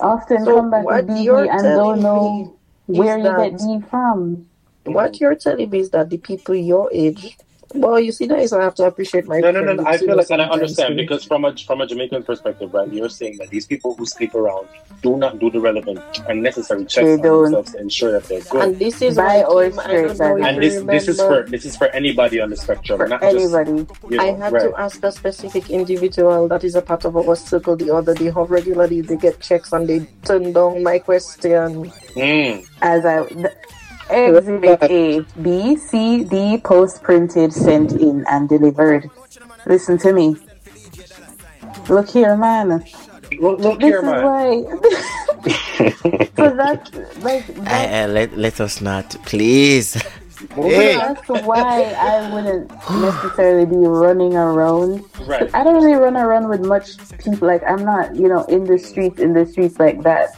often 0.00 0.44
So 0.44 0.56
come 0.56 0.70
back 0.70 0.80
to 0.82 0.84
what 0.86 1.06
DV 1.06 1.50
and 1.50 1.62
don't 1.62 2.00
know 2.02 2.58
where 2.86 3.18
you 3.18 3.24
get 3.24 3.36
that- 3.36 3.58
D 3.58 3.80
from. 3.88 4.46
What 4.84 5.20
you're 5.20 5.36
telling 5.36 5.70
me 5.70 5.80
is 5.80 5.90
that 5.90 6.10
the 6.10 6.18
people 6.18 6.54
your 6.54 6.90
age, 6.92 7.36
well, 7.74 8.00
you 8.00 8.12
see, 8.12 8.26
that 8.26 8.38
is 8.40 8.52
why 8.52 8.58
I 8.60 8.64
have 8.64 8.74
to 8.76 8.84
appreciate 8.84 9.26
my. 9.26 9.38
No, 9.40 9.50
no, 9.50 9.62
no, 9.62 9.74
no. 9.74 9.86
I 9.86 9.96
feel 9.98 10.16
like, 10.16 10.30
and 10.30 10.40
I 10.42 10.46
sometimes 10.46 10.52
understand 10.62 10.96
because 10.96 11.24
from 11.24 11.44
a 11.44 11.56
from 11.56 11.80
a 11.80 11.86
Jamaican 11.86 12.24
perspective, 12.24 12.72
right? 12.74 12.90
You're 12.92 13.08
saying 13.08 13.36
that 13.38 13.50
these 13.50 13.66
people 13.66 13.94
who 13.94 14.06
sleep 14.06 14.34
around 14.34 14.68
do 15.02 15.16
not 15.16 15.38
do 15.38 15.50
the 15.50 15.60
relevant 15.60 16.00
and 16.28 16.42
necessary 16.42 16.84
checks 16.84 17.06
They 17.06 17.12
on 17.14 17.22
don't. 17.22 17.42
themselves 17.44 17.72
to 17.72 17.78
ensure 17.80 18.12
that 18.12 18.24
they're 18.24 18.40
good. 18.42 18.62
And 18.62 18.78
this 18.78 19.00
is 19.02 19.16
Bi 19.16 19.22
why 19.22 19.42
or 19.44 19.64
I 19.64 19.70
straight, 19.70 19.86
don't 19.86 20.18
know 20.18 20.36
if 20.36 20.42
by 20.42 20.48
And 20.48 20.62
this 20.62 20.82
this 20.82 21.08
is 21.08 21.20
for 21.20 21.46
this 21.48 21.64
is 21.64 21.76
for 21.76 21.86
anybody 21.88 22.40
on 22.40 22.50
the 22.50 22.56
spectrum, 22.56 22.98
For 22.98 23.06
not 23.08 23.20
just 23.22 23.36
anybody. 23.36 23.86
you 24.10 24.16
know, 24.16 24.22
I 24.24 24.26
had 24.36 24.52
right. 24.52 24.62
to 24.70 24.74
ask 24.80 25.02
a 25.04 25.12
specific 25.12 25.70
individual 25.70 26.48
that 26.48 26.64
is 26.64 26.74
a 26.74 26.82
part 26.82 27.04
of 27.04 27.16
our 27.16 27.36
circle 27.36 27.76
the 27.76 27.94
other 27.94 28.14
day 28.14 28.30
how 28.30 28.44
regularly 28.44 29.00
they 29.00 29.16
get 29.16 29.40
checks 29.40 29.72
and 29.72 29.88
they 29.88 30.00
turn 30.24 30.52
down 30.52 30.82
my 30.82 30.98
question. 30.98 31.90
Mm. 32.14 32.66
As 32.82 33.04
I, 33.06 33.24
th- 33.26 33.46
Exhibit 34.10 34.82
A, 34.82 35.20
B, 35.42 35.76
C, 35.76 36.24
D, 36.24 36.58
post 36.58 37.02
printed, 37.02 37.52
sent 37.52 37.92
in, 37.92 38.24
and 38.28 38.48
delivered. 38.48 39.10
Listen 39.66 39.98
to 39.98 40.12
me. 40.12 40.36
Look 41.88 42.08
here, 42.10 42.36
man. 42.36 42.84
Look, 43.40 43.60
look 43.60 43.80
This 43.80 43.88
here, 43.88 43.98
is 43.98 44.04
man. 44.04 44.24
why. 44.24 44.62
so 46.36 46.56
that, 46.56 46.90
like, 47.20 47.48
uh, 47.48 47.62
that, 47.62 47.90
I, 47.90 48.02
I, 48.02 48.06
let, 48.06 48.36
let 48.36 48.60
us 48.60 48.80
not, 48.80 49.10
please. 49.24 49.96
Moving 50.56 50.70
Hey. 50.72 50.94
on. 50.96 51.14
that's 51.14 51.28
why 51.28 51.82
I 51.98 52.32
wouldn't 52.32 52.70
necessarily 52.90 53.66
be 53.66 53.76
running 53.76 54.34
around. 54.34 55.04
Right. 55.26 55.50
I 55.54 55.62
don't 55.62 55.82
really 55.84 55.94
run 56.00 56.16
around 56.16 56.48
with 56.48 56.64
much 56.64 56.96
people. 57.18 57.46
Like 57.46 57.62
I'm 57.68 57.84
not, 57.84 58.16
you 58.16 58.26
know, 58.28 58.44
in 58.44 58.64
the 58.64 58.78
streets, 58.78 59.20
in 59.20 59.34
the 59.34 59.44
streets 59.46 59.78
like 59.78 60.02
that. 60.02 60.30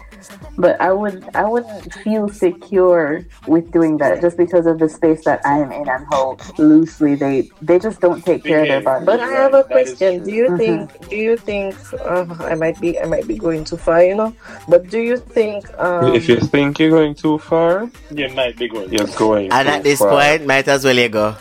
But 0.59 0.81
I 0.81 0.93
would, 0.93 1.25
I 1.35 1.45
wouldn't 1.45 1.93
feel 1.95 2.29
secure 2.29 3.25
with 3.47 3.71
doing 3.73 3.99
that 3.99 4.21
just 4.21 4.37
because 4.37 4.67
of 4.67 4.79
the 4.79 4.89
space 4.89 5.25
that 5.25 5.41
I'm 5.45 5.73
in 5.73 5.89
and 5.89 6.07
how 6.11 6.37
loosely 6.59 7.15
they, 7.15 7.49
they 7.63 7.79
just 7.79 8.01
don't 8.01 8.25
take 8.25 8.45
care 8.45 8.63
of 8.63 8.69
their 8.69 8.81
bodies. 8.83 9.07
But 9.07 9.21
I 9.21 9.29
have 9.29 9.55
a 9.55 9.59
Right, 9.59 9.67
question. 9.71 10.25
Do 10.25 10.33
you 10.33 10.49
Mhm. 10.49 10.59
think? 10.59 11.09
Do 11.09 11.17
you 11.17 11.37
think? 11.37 11.75
Uh, 12.05 12.27
I 12.41 12.55
might 12.55 12.79
be. 12.81 12.99
I 13.01 13.07
might 13.07 13.27
be 13.27 13.37
going 13.37 13.65
too 13.65 13.77
far, 13.79 14.03
you 14.05 14.15
know. 14.15 14.35
But 14.69 14.89
do 14.89 15.01
you 15.01 15.17
think? 15.17 15.65
Um, 15.81 16.15
if 16.15 16.29
you 16.29 16.37
think 16.37 16.79
you're 16.79 16.91
going 16.91 17.15
too 17.15 17.39
far, 17.39 17.89
You 18.15 18.29
might 18.31 18.59
be 18.59 18.69
going. 18.69 18.93
you're 18.93 19.07
going. 19.17 19.51
And 19.53 19.67
too 19.69 19.75
at 19.75 19.83
this 19.83 19.99
far. 19.99 20.11
point, 20.11 20.47
might 20.47 20.69
as 20.69 20.85
well 20.85 20.97
you 20.97 21.09
go. 21.09 21.35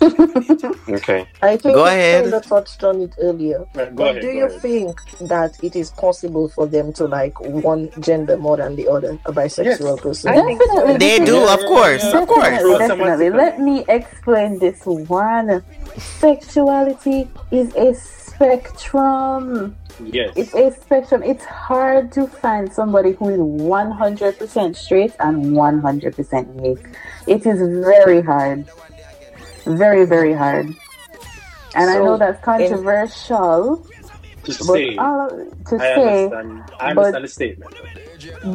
okay. 0.88 1.26
I 1.42 1.56
think 1.56 1.74
Go 1.74 1.86
you 1.86 1.86
ahead. 1.86 2.24
kinda 2.24 2.40
touched 2.40 2.84
on 2.84 3.02
it 3.02 3.14
earlier. 3.20 3.66
Right, 3.74 3.94
go 3.94 4.04
But 4.04 4.10
ahead, 4.10 4.22
do 4.22 4.32
go 4.32 4.38
you 4.38 4.46
ahead. 4.46 4.60
think 4.60 5.00
that 5.20 5.58
it 5.62 5.76
is 5.76 5.90
possible 5.90 6.48
for 6.48 6.66
them 6.66 6.92
to 6.94 7.06
like 7.06 7.40
one 7.40 7.90
gender 8.00 8.36
more 8.36 8.56
than 8.58 8.76
the 8.76 8.88
other, 8.88 9.18
a 9.26 9.32
bisexual 9.32 10.00
person? 10.02 10.32
Definitely. 10.34 10.96
They 10.98 11.24
do, 11.24 11.46
of 11.48 11.60
course, 11.60 12.04
of 12.12 12.26
course. 12.28 12.48
Definitely, 12.48 12.78
definitely. 12.78 13.30
Let 13.30 13.60
me 13.60 13.84
explain 13.88 14.58
this 14.58 14.84
one. 14.86 15.62
Sexuality 15.98 17.28
is 17.50 17.74
a 17.76 17.94
spectrum. 17.94 19.76
Yes. 20.00 20.32
It's 20.36 20.54
a 20.54 20.70
spectrum. 20.80 21.22
It's 21.22 21.44
hard 21.44 22.12
to 22.12 22.26
find 22.26 22.72
somebody 22.72 23.12
who 23.12 23.28
is 23.28 23.38
100% 23.38 24.76
straight 24.76 25.12
and 25.20 25.52
100% 25.56 26.62
gay. 26.62 26.76
It 27.26 27.46
is 27.46 27.58
very 27.84 28.22
hard. 28.22 28.66
Very, 29.64 30.04
very 30.04 30.32
hard. 30.32 30.66
And 31.74 31.90
I 31.90 31.98
know 31.98 32.18
that's 32.18 32.42
controversial, 32.44 33.86
to 34.44 34.52
say, 34.52 34.94
to 34.96 35.00
I 35.00 35.78
say, 35.78 36.24
understand. 36.24 36.62
I 36.80 36.90
understand 36.90 37.24
the 37.24 37.28
statement. 37.28 37.74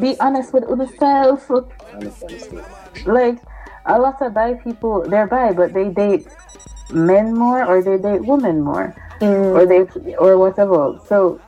be 0.01 0.19
honest 0.19 0.53
with 0.53 0.63
yourself. 0.63 1.49
I 1.49 1.55
understand 1.93 2.29
the 2.29 2.39
statement. 2.39 2.67
like 3.07 3.39
a 3.85 3.97
lot 3.99 4.21
of 4.21 4.33
bi 4.33 4.53
people 4.55 5.07
they're 5.07 5.27
bi 5.27 5.53
but 5.53 5.73
they 5.73 5.89
date 5.89 6.27
men 6.91 7.33
more 7.33 7.65
or 7.65 7.81
they 7.81 7.97
date 7.97 8.25
women 8.25 8.61
more? 8.61 8.95
Mm. 9.19 9.55
Or 9.55 9.65
they 9.65 10.15
or 10.15 10.37
whatever 10.37 10.99
so 11.07 11.41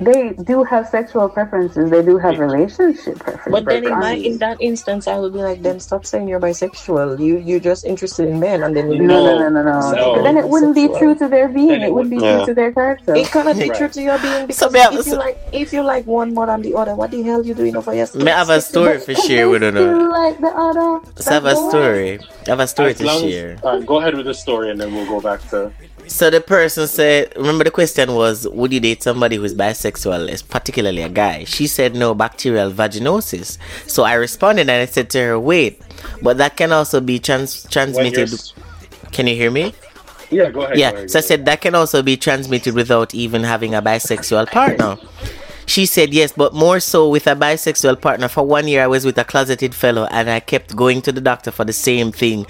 they 0.00 0.32
do 0.44 0.64
have 0.64 0.86
sexual 0.88 1.28
preferences 1.28 1.90
they 1.90 2.02
do 2.02 2.18
have 2.18 2.38
relationship 2.38 3.18
preferences 3.18 3.52
But 3.52 3.64
then 3.66 3.84
in 3.84 3.90
my 3.98 4.12
in 4.14 4.38
that 4.38 4.56
instance, 4.60 5.06
I 5.06 5.18
would 5.18 5.32
be 5.32 5.38
like, 5.40 5.62
then 5.62 5.78
stop 5.80 6.04
saying 6.06 6.28
you're 6.28 6.40
bisexual. 6.40 7.18
You 7.20 7.38
you're 7.38 7.60
just 7.60 7.84
interested 7.84 8.28
in 8.28 8.38
men, 8.40 8.62
and 8.62 8.76
then 8.76 8.90
you 8.92 9.02
no 9.02 9.18
no 9.24 9.34
no 9.38 9.48
no 9.48 9.62
no, 9.62 9.90
No. 9.92 10.14
But 10.16 10.22
then 10.24 10.36
it 10.36 10.48
wouldn't 10.48 10.74
be 10.74 10.86
true 10.98 11.14
to 11.16 11.28
their 11.28 11.48
being 11.48 11.68
Then 11.68 11.82
it 11.82 11.86
it 11.88 11.92
wouldn't 11.94 12.10
be 12.10 12.18
would- 12.18 12.36
true 12.36 12.46
to 12.46 12.54
their 12.54 12.72
character 12.72 13.14
It 13.14 13.26
cannot 13.34 13.56
be 13.56 13.68
Right. 13.70 13.78
true 13.78 13.88
to 13.96 14.02
your 14.02 14.18
being 14.18 14.46
because 14.46 14.58
So 14.58 14.70
me 14.70 14.80
have- 14.80 14.94
if 14.94 15.06
you 15.06 15.16
like 15.16 15.38
if 15.52 15.72
you 15.72 15.82
like 15.82 16.04
one 16.06 16.34
more 16.34 16.46
than 16.46 16.62
the 16.62 16.74
other, 16.74 16.94
what 16.94 17.10
the 17.10 17.22
hell 17.22 17.42
you 17.44 17.54
doing 17.54 17.76
over 17.76 17.92
here? 17.92 18.06
May 18.14 18.32
I 18.32 18.38
have 18.38 18.50
a 18.50 18.60
story 18.60 18.98
for 18.98 19.14
share 19.14 19.48
with 19.48 19.62
They 19.62 19.70
you. 19.80 20.10
like 20.10 20.40
the 20.40 20.52
other 20.66 21.00
Let's 21.16 21.28
have 21.28 21.44
a 21.44 21.48
That's 21.48 21.60
the 21.60 21.64
way. 21.66 21.70
story. 21.70 22.10
I 22.46 22.50
have 22.50 22.60
a 22.60 22.66
story 22.66 22.90
As 22.90 22.98
to 22.98 23.04
long 23.06 23.22
as- 23.24 23.30
share. 23.30 23.56
Uh, 23.62 23.78
go 23.90 23.98
ahead 24.00 24.14
with 24.18 24.26
the 24.26 24.34
story, 24.34 24.70
and 24.70 24.80
then 24.80 24.94
we'll 24.94 25.06
go 25.06 25.20
back 25.20 25.40
to. 25.50 25.70
So 26.06 26.30
the 26.30 26.40
person 26.40 26.86
said, 26.86 27.32
remember 27.36 27.64
the 27.64 27.70
question 27.70 28.14
was, 28.14 28.46
would 28.48 28.72
you 28.72 28.80
date 28.80 29.02
somebody 29.02 29.36
who's 29.36 29.54
bisexual, 29.54 30.28
is 30.28 30.42
particularly 30.42 31.02
a 31.02 31.08
guy? 31.08 31.44
She 31.44 31.66
said 31.66 31.94
no, 31.94 32.14
bacterial 32.14 32.70
vaginosis. 32.70 33.58
So 33.88 34.04
I 34.04 34.14
responded 34.14 34.62
and 34.62 34.70
I 34.70 34.86
said 34.86 35.10
to 35.10 35.18
her, 35.20 35.38
wait, 35.40 35.80
but 36.22 36.36
that 36.38 36.56
can 36.56 36.72
also 36.72 37.00
be 37.00 37.18
trans- 37.18 37.66
transmitted. 37.68 38.30
Can 39.12 39.26
you 39.26 39.34
hear 39.34 39.50
me? 39.50 39.74
yeah, 40.30 40.50
go 40.50 40.62
ahead. 40.62 40.74
go 40.74 40.80
Yeah. 40.80 40.90
ahead, 40.90 41.10
So 41.10 41.18
I 41.18 41.22
said 41.22 41.46
that 41.46 41.60
can 41.60 41.74
also 41.74 42.02
be 42.02 42.16
transmitted 42.16 42.74
without 42.74 43.14
even 43.14 43.42
having 43.44 43.74
a 43.74 43.80
bisexual 43.82 44.48
partner. 44.48 44.96
She 45.66 45.86
said 45.86 46.12
yes, 46.12 46.32
but 46.32 46.52
more 46.52 46.78
so 46.80 47.08
with 47.08 47.26
a 47.26 47.34
bisexual 47.34 48.00
partner. 48.02 48.28
For 48.28 48.42
one 48.42 48.68
year, 48.68 48.82
I 48.84 48.86
was 48.86 49.06
with 49.06 49.16
a 49.16 49.24
closeted 49.24 49.74
fellow, 49.74 50.06
and 50.10 50.28
I 50.28 50.40
kept 50.40 50.76
going 50.76 51.00
to 51.02 51.12
the 51.12 51.22
doctor 51.22 51.50
for 51.50 51.64
the 51.64 51.72
same 51.72 52.12
thing. 52.12 52.46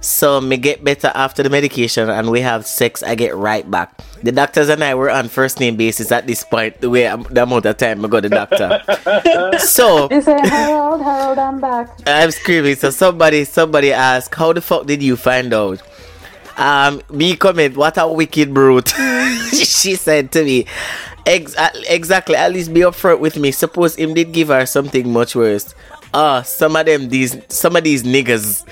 So 0.00 0.40
me 0.40 0.56
get 0.56 0.82
better 0.82 1.12
after 1.14 1.42
the 1.42 1.50
medication, 1.50 2.08
and 2.08 2.30
we 2.30 2.40
have 2.40 2.64
sex. 2.64 3.02
I 3.02 3.14
get 3.14 3.36
right 3.36 3.70
back. 3.70 3.92
The 4.22 4.32
doctors 4.32 4.70
and 4.70 4.82
I 4.82 4.94
were 4.94 5.10
on 5.10 5.28
first 5.28 5.60
name 5.60 5.76
basis 5.76 6.10
at 6.10 6.26
this 6.26 6.42
point. 6.42 6.80
The 6.80 6.88
way 6.88 7.06
I'm, 7.06 7.24
the 7.24 7.42
amount 7.42 7.66
of 7.66 7.76
time 7.76 8.02
I 8.04 8.08
go 8.08 8.20
to 8.20 8.28
the 8.28 8.34
doctor. 8.34 9.58
so 9.58 10.08
they 10.08 10.22
say 10.22 10.38
Harold 10.48 11.02
Harold 11.02 11.38
I'm 11.38 11.60
back 11.60 12.00
I'm 12.06 12.30
screaming. 12.30 12.76
So 12.76 12.90
somebody, 12.90 13.44
somebody 13.44 13.92
asked, 13.92 14.34
"How 14.34 14.54
the 14.54 14.62
fuck 14.62 14.86
did 14.86 15.02
you 15.02 15.16
find 15.16 15.52
out?" 15.52 15.82
Um, 16.56 17.02
me 17.10 17.36
comment, 17.36 17.76
"What 17.76 17.98
a 17.98 18.08
wicked 18.08 18.54
brute." 18.54 18.88
she 19.52 19.96
said 19.96 20.32
to 20.32 20.44
me, 20.44 20.64
Ex- 21.26 21.56
uh, 21.56 21.70
"Exactly. 21.88 22.36
At 22.36 22.52
least 22.52 22.72
be 22.72 22.80
upfront 22.80 23.20
with 23.20 23.36
me. 23.36 23.52
Suppose 23.52 23.96
him 23.96 24.14
did 24.14 24.32
give 24.32 24.48
her 24.48 24.64
something 24.64 25.12
much 25.12 25.36
worse. 25.36 25.74
Ah, 26.14 26.40
some 26.40 26.74
of 26.74 26.86
them 26.86 27.10
these, 27.10 27.36
some 27.50 27.76
of 27.76 27.84
these 27.84 28.02
niggas." 28.02 28.64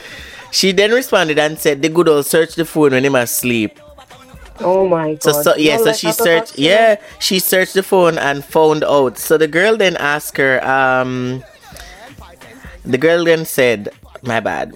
She 0.50 0.72
then 0.72 0.92
responded 0.92 1.38
and 1.38 1.58
said, 1.58 1.82
"The 1.82 1.88
good 1.88 2.08
old 2.08 2.26
search 2.26 2.54
the 2.54 2.64
phone 2.64 2.92
when 2.92 3.04
him 3.04 3.14
asleep." 3.14 3.78
Oh 4.60 4.88
my 4.88 5.14
god. 5.14 5.22
So, 5.22 5.42
so 5.42 5.56
yeah, 5.56 5.76
No, 5.76 5.84
so 5.84 5.92
she 5.92 6.12
searched. 6.12 6.58
Yeah, 6.58 6.96
she 7.20 7.38
searched 7.38 7.74
the 7.74 7.82
phone 7.82 8.18
and 8.18 8.44
found 8.44 8.82
out. 8.84 9.18
So 9.18 9.38
the 9.38 9.46
girl 9.48 9.76
then 9.76 9.96
asked 9.96 10.36
her. 10.36 10.64
Um, 10.66 11.44
the 12.84 12.98
girl 12.98 13.24
then 13.24 13.44
said, 13.44 13.90
"My 14.22 14.40
bad." 14.40 14.74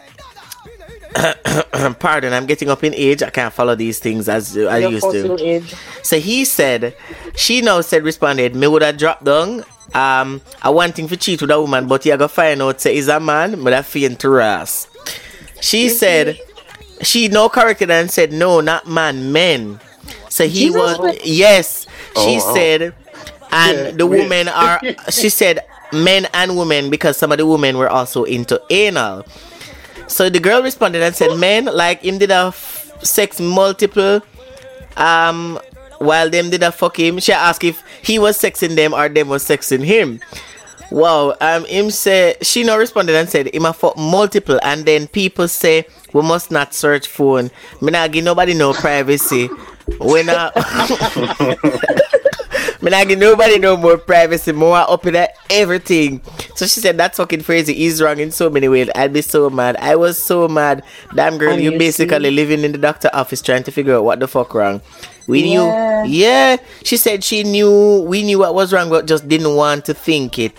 Pardon, 1.98 2.32
I'm 2.32 2.46
getting 2.46 2.70
up 2.70 2.82
in 2.84 2.94
age. 2.94 3.22
I 3.22 3.30
can't 3.30 3.52
follow 3.52 3.74
these 3.74 3.98
things 3.98 4.28
as 4.28 4.56
I 4.56 4.78
used 4.78 5.10
to. 5.10 5.36
age. 5.40 5.74
So 6.02 6.18
he 6.18 6.44
said, 6.44 6.96
she 7.36 7.60
now 7.60 7.82
said, 7.82 8.02
responded, 8.02 8.54
me 8.56 8.66
would 8.66 8.80
have 8.82 8.96
dropped 8.96 9.24
down. 9.24 9.64
Um, 9.94 10.40
I 10.62 10.70
wanting 10.70 11.08
to 11.08 11.16
cheat 11.18 11.42
with 11.42 11.50
a 11.50 11.60
woman, 11.60 11.86
but 11.86 12.06
you 12.06 12.16
go 12.16 12.28
find 12.28 12.62
out 12.62 12.80
say 12.80 12.94
he's 12.94 13.08
a 13.08 13.20
man, 13.20 13.62
but 13.62 13.74
I 13.74 13.82
feel 13.82 14.14
to 14.16 14.40
ass. 14.40 14.88
She 15.62 15.88
said, 15.88 16.38
she 17.02 17.28
no 17.28 17.48
corrected 17.48 17.90
and 17.90 18.10
said, 18.10 18.32
no, 18.32 18.60
not 18.60 18.86
man, 18.86 19.32
men. 19.32 19.80
So 20.28 20.44
he 20.46 20.66
Jesus 20.66 20.76
was, 20.76 20.96
Christ. 20.98 21.26
yes. 21.26 21.86
She 22.16 22.38
Oh, 22.40 22.46
wow. 22.46 22.54
said, 22.54 22.82
and 23.52 23.78
Yeah, 23.78 23.90
the 23.92 24.06
wait. 24.06 24.20
women 24.20 24.48
are, 24.52 24.80
she 25.10 25.28
said, 25.28 25.60
men 25.92 26.26
and 26.34 26.56
women 26.56 26.90
because 26.90 27.16
some 27.16 27.32
of 27.32 27.38
the 27.38 27.46
women 27.46 27.76
were 27.78 27.88
also 27.88 28.24
into 28.24 28.60
anal. 28.70 29.24
So 30.08 30.28
the 30.28 30.40
girl 30.40 30.62
responded 30.62 31.02
and 31.02 31.14
said, 31.14 31.38
men, 31.38 31.66
like 31.66 32.02
him 32.02 32.18
did 32.18 32.30
a 32.30 32.50
f- 32.52 32.90
sex 33.02 33.40
multiple, 33.40 34.20
um, 34.96 35.58
while 35.98 36.28
them 36.28 36.50
did 36.50 36.62
a 36.62 36.72
fuck 36.72 36.98
him. 36.98 37.18
She 37.20 37.32
asked 37.32 37.62
if 37.64 37.82
he 38.02 38.18
was 38.18 38.36
sexing 38.38 38.74
them 38.74 38.92
or 38.94 39.08
them 39.08 39.28
was 39.28 39.44
sexing 39.44 39.84
him. 39.84 40.20
Wow, 40.92 41.34
um, 41.40 41.64
him 41.64 41.90
say 41.90 42.36
she 42.42 42.64
no 42.64 42.76
responded 42.76 43.16
and 43.16 43.26
said 43.26 43.54
him 43.54 43.64
a 43.64 43.72
fuck 43.72 43.96
multiple, 43.96 44.60
and 44.62 44.84
then 44.84 45.08
people 45.08 45.48
say 45.48 45.86
we 46.12 46.20
must 46.20 46.50
not 46.50 46.74
search 46.74 47.08
phone. 47.08 47.50
Me 47.80 47.90
not 47.90 48.12
give 48.12 48.24
nobody 48.24 48.52
no 48.52 48.74
privacy. 48.74 49.48
We 49.98 50.22
not. 50.22 50.54
Me 52.82 52.90
not 52.90 53.06
give 53.06 53.20
nobody 53.20 53.58
no 53.60 53.76
more 53.76 53.96
privacy, 53.96 54.50
more 54.50 54.76
up 54.76 55.06
in 55.06 55.14
that 55.14 55.36
everything. 55.48 56.20
So 56.56 56.66
she 56.66 56.80
said 56.80 56.98
that's 56.98 57.16
fucking 57.16 57.44
crazy. 57.44 57.74
He's 57.74 58.02
wrong 58.02 58.18
in 58.18 58.32
so 58.32 58.50
many 58.50 58.68
ways. 58.68 58.90
I'd 58.94 59.12
be 59.12 59.22
so 59.22 59.48
mad. 59.48 59.76
I 59.76 59.94
was 59.94 60.18
so 60.18 60.48
mad. 60.48 60.82
Damn 61.14 61.38
girl, 61.38 61.58
you 61.58 61.78
basically 61.78 62.30
living 62.32 62.64
in 62.64 62.72
the 62.72 62.78
doctor 62.78 63.08
office 63.12 63.40
trying 63.40 63.62
to 63.62 63.70
figure 63.70 63.94
out 63.94 64.04
what 64.04 64.18
the 64.20 64.26
fuck 64.26 64.52
wrong. 64.52 64.82
We 65.32 65.40
Yeah. 65.48 66.04
knew 66.04 66.12
yeah. 66.12 66.56
She 66.84 66.96
said 66.96 67.24
she 67.24 67.42
knew 67.42 68.04
we 68.04 68.22
knew 68.22 68.38
what 68.38 68.54
was 68.54 68.72
wrong, 68.72 68.90
but 68.90 69.06
just 69.06 69.26
didn't 69.28 69.56
want 69.56 69.84
to 69.86 69.94
think 69.94 70.38
it. 70.38 70.52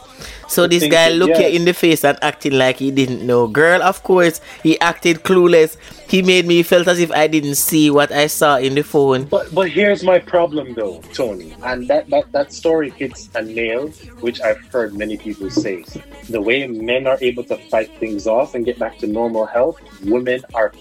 So 0.54 0.68
this 0.68 0.86
guy 0.86 1.10
it, 1.10 1.18
looked 1.18 1.38
you 1.42 1.50
yeah. 1.50 1.58
in 1.58 1.66
the 1.66 1.74
face 1.74 2.04
and 2.06 2.18
acting 2.22 2.54
like 2.54 2.78
he 2.78 2.92
didn't 2.92 3.26
know. 3.26 3.48
Girl, 3.48 3.82
of 3.82 4.04
course, 4.04 4.40
he 4.62 4.80
acted 4.80 5.24
clueless. 5.24 5.78
He 6.08 6.22
made 6.22 6.46
me 6.46 6.62
felt 6.62 6.88
as 6.88 7.00
if 7.00 7.10
I 7.12 7.26
didn't 7.26 7.56
see 7.56 7.90
what 7.90 8.12
I 8.12 8.28
saw 8.28 8.58
in 8.58 8.76
the 8.76 8.84
phone. 8.84 9.26
But 9.26 9.50
but 9.54 9.70
here's 9.70 10.04
my 10.04 10.20
problem 10.20 10.74
though, 10.76 11.02
Tony, 11.14 11.56
and 11.64 11.88
that 11.88 12.10
that 12.10 12.32
that 12.34 12.54
story 12.54 12.92
hits 12.92 13.30
a 13.34 13.42
nail, 13.42 13.90
which 14.22 14.42
I've 14.42 14.62
heard 14.70 14.94
many 14.94 15.18
people 15.18 15.50
say. 15.50 15.86
The 16.30 16.42
way 16.42 16.68
men 16.68 17.08
are 17.08 17.18
able 17.22 17.44
to 17.46 17.58
fight 17.74 17.90
things 18.00 18.28
off 18.28 18.54
and 18.54 18.64
get 18.64 18.78
back 18.78 19.00
to 19.00 19.08
normal 19.08 19.46
health, 19.46 19.82
women 20.06 20.46
are 20.54 20.72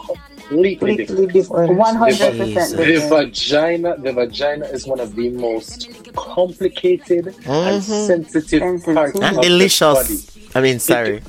completely 0.48 0.96
different. 0.96 1.08
Completely 1.08 1.32
different. 1.40 1.78
One 1.78 1.96
hundred 1.96 2.32
Jesus. 2.32 2.54
percent 2.54 2.76
The 2.76 3.08
vagina, 3.08 3.96
the 3.98 4.12
vagina 4.12 4.66
is 4.66 4.86
one 4.86 5.00
of 5.00 5.14
the 5.14 5.30
most 5.30 5.88
complicated 6.16 7.34
and 7.46 7.80
Mhm. 7.80 8.06
sensitive 8.06 8.60
Sensitive. 8.62 8.94
parts 8.94 9.14
And 9.16 9.24
of 9.24 9.30
the 9.30 9.36
body. 9.36 9.48
delicious. 9.48 10.26
I 10.54 10.60
mean, 10.60 10.78
sorry. 10.78 11.22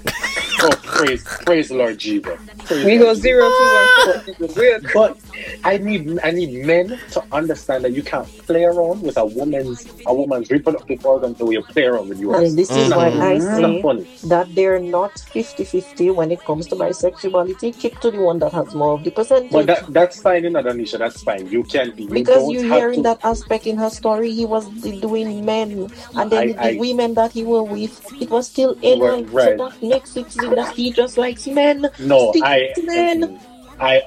Oh, 0.61 0.71
praise, 0.83 1.23
praise 1.45 1.71
Lord 1.71 1.97
Jesus. 1.97 2.39
Praise 2.65 2.85
We 2.85 2.97
Lord 2.97 3.15
go 3.15 3.21
zero 3.21 3.49
to 3.49 3.63
one. 3.63 4.87
But 4.93 5.17
I 5.63 5.77
need 5.77 6.19
I 6.23 6.31
need 6.31 6.51
men 6.65 6.99
to 7.11 7.23
understand 7.31 7.83
that 7.85 7.93
you 7.93 8.03
can't 8.03 8.27
play 8.47 8.63
around 8.63 9.01
with 9.01 9.17
a 9.17 9.25
woman's 9.25 9.85
a 10.05 10.13
woman's 10.13 10.49
reproductive 10.51 11.05
organ 11.05 11.33
the 11.37 11.45
way 11.45 11.53
you 11.55 11.63
play 11.63 11.83
around 11.85 12.09
with 12.09 12.19
yours. 12.19 12.49
And 12.49 12.57
this 12.57 12.75
is 12.75 12.93
why 12.93 13.11
Mhm. 13.11 13.21
I 13.21 13.37
not 13.37 13.83
say 13.83 14.27
that 14.27 14.55
they're 14.55 14.79
not 14.79 15.15
50-50 15.33 16.11
when 16.11 16.31
it 16.31 16.43
comes 16.45 16.67
to 16.67 16.75
bisexuality. 16.75 17.77
Keep 17.77 17.99
to 18.01 18.11
the 18.11 18.21
one 18.21 18.39
that 18.39 18.53
has 18.53 18.73
more 18.75 18.93
of 18.93 19.03
the 19.03 19.11
percentage. 19.11 19.51
But 19.51 19.67
that 19.67 19.83
that's 19.93 20.21
fine, 20.21 20.45
in 20.45 20.53
know, 20.53 20.63
Danisha, 20.63 20.97
that's 20.99 21.21
fine. 21.21 21.47
You 21.47 21.63
can 21.63 21.91
be 21.95 22.03
you 22.03 22.09
because 22.09 22.49
you're 22.49 22.63
hearing 22.63 23.03
to 23.03 23.03
that 23.03 23.19
aspect 23.23 23.67
in 23.67 23.77
her 23.77 23.89
story, 23.89 24.31
he 24.31 24.45
was 24.45 24.67
doing 24.69 25.45
men, 25.45 25.91
and 26.15 26.31
then 26.31 26.49
I- 26.49 26.53
the 26.53 26.71
I- 26.71 26.77
women 26.79 27.13
that 27.15 27.31
he 27.33 27.43
was 27.43 27.69
with, 27.69 28.01
it 28.19 28.29
was 28.29 28.47
still 28.47 28.75
anal. 28.83 29.23
Right. 29.25 29.57
So 29.57 29.69
that 29.69 29.81
makes 29.81 30.15
it 30.17 30.29
that 30.55 30.73
he 30.75 30.91
just 30.91 31.17
likes 31.17 31.47
men. 31.47 31.89
No, 31.99 32.31
Stick 32.31 32.43
I 32.43 32.73
men. 32.77 33.23
I 33.23 33.52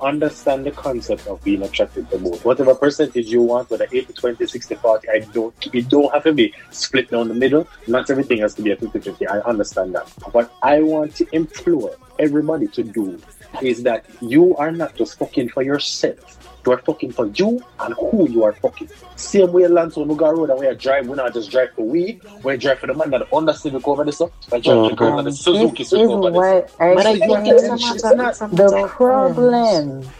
understand 0.02 0.64
the 0.66 0.70
concept 0.70 1.26
of 1.26 1.42
being 1.44 1.62
attracted 1.62 2.08
to 2.10 2.18
both. 2.18 2.44
Whatever 2.44 2.74
percentage 2.74 3.26
you 3.26 3.42
want, 3.42 3.70
whether 3.70 3.86
80, 3.90 4.12
20, 4.12 4.46
60, 4.46 4.74
40, 4.74 5.08
I 5.08 5.18
don't 5.32 5.54
it 5.74 5.88
don't 5.88 6.12
have 6.12 6.24
to 6.24 6.32
be 6.32 6.54
split 6.70 7.10
down 7.10 7.28
the 7.28 7.34
middle. 7.34 7.66
Not 7.86 8.10
everything 8.10 8.38
has 8.38 8.54
to 8.54 8.62
be 8.62 8.70
a 8.72 8.76
50, 8.76 9.00
50. 9.00 9.26
I 9.28 9.40
understand 9.40 9.94
that. 9.94 10.08
What 10.32 10.52
I 10.62 10.80
want 10.82 11.16
to 11.16 11.26
implore 11.32 11.94
everybody 12.18 12.66
to 12.68 12.82
do 12.82 13.20
is 13.62 13.82
that 13.82 14.04
you 14.20 14.56
are 14.56 14.70
not 14.70 14.94
just 14.94 15.18
fucking 15.18 15.50
for 15.50 15.62
yourself. 15.62 16.45
You 16.66 16.72
are 16.72 16.78
fucking 16.78 17.12
for 17.12 17.26
you 17.28 17.64
and 17.78 17.94
who 17.94 18.28
you 18.28 18.42
are 18.44 18.52
fucking. 18.52 18.88
Same 19.14 19.52
way 19.52 19.66
Lance 19.68 19.96
when 19.96 20.08
we 20.08 20.16
go 20.16 20.30
road 20.32 20.50
and 20.50 20.58
we 20.58 20.66
are 20.66 20.74
driving, 20.74 21.10
we 21.10 21.16
not 21.16 21.32
just 21.32 21.50
drive 21.50 21.68
for 21.76 21.86
we, 21.86 22.20
we 22.42 22.56
drive 22.56 22.80
for 22.80 22.88
the 22.88 22.94
man 22.94 23.10
that 23.10 23.22
Honda 23.30 23.54
Civic 23.54 23.86
over 23.86 24.04
this 24.04 24.20
up. 24.20 24.32
We 24.50 24.60
drive 24.60 24.76
oh, 24.78 24.84
for 24.84 24.90
the 24.90 24.96
girl 24.96 25.16
that 25.16 25.22
the 25.22 25.30
This 25.30 25.40
Suzuki 25.40 25.82
is 25.84 25.88
Civic 25.90 26.08
over 26.08 26.30
this. 26.32 26.38
why 26.38 26.64
I 26.80 26.94
But 26.96 27.06
I 27.06 27.12
keep 27.12 27.22
think 27.22 27.46
it's 27.46 27.62
a 27.62 27.76
saying 27.76 27.94
It's 27.94 28.02
matter, 28.02 28.16
not- 28.16 28.38
the 28.50 28.88
problem 28.88 30.12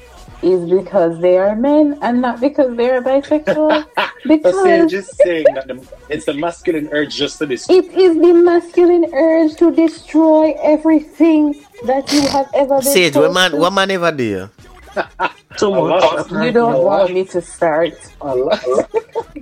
is 0.43 0.71
because 0.71 1.21
they 1.21 1.37
are 1.37 1.57
men 1.57 1.99
and 2.01 2.23
not 2.23 2.41
because 2.41 2.77
they 2.77 2.91
are 2.91 3.01
bisexual. 3.03 3.85
But 4.25 4.55
see, 4.55 4.79
because 4.79 4.91
just 4.91 5.17
saying 5.17 5.55
that 5.55 5.67
the, 5.67 5.87
it's 6.09 6.25
the 6.27 6.35
masculine 6.35 6.89
urge 6.93 7.15
just 7.15 7.39
to 7.39 7.47
this. 7.47 7.69
it 7.71 7.87
is 7.95 8.17
the 8.17 8.33
masculine 8.33 9.07
urge 9.13 9.55
to 9.57 9.71
destroy 9.73 10.55
everything 10.63 11.55
that 11.87 12.13
you 12.13 12.21
have 12.29 12.49
ever 12.55 12.77
been. 12.77 12.93
Sage, 12.93 13.17
what 13.17 13.33
man, 13.33 13.57
what 13.59 13.73
man 13.73 13.91
ever 13.91 14.13
do? 14.13 14.49
Too 15.59 15.71
much. 15.71 16.29
to. 16.29 16.45
You 16.45 16.53
don't 16.53 16.83
want 16.85 17.13
me 17.13 17.25
to 17.25 17.41
start. 17.41 17.95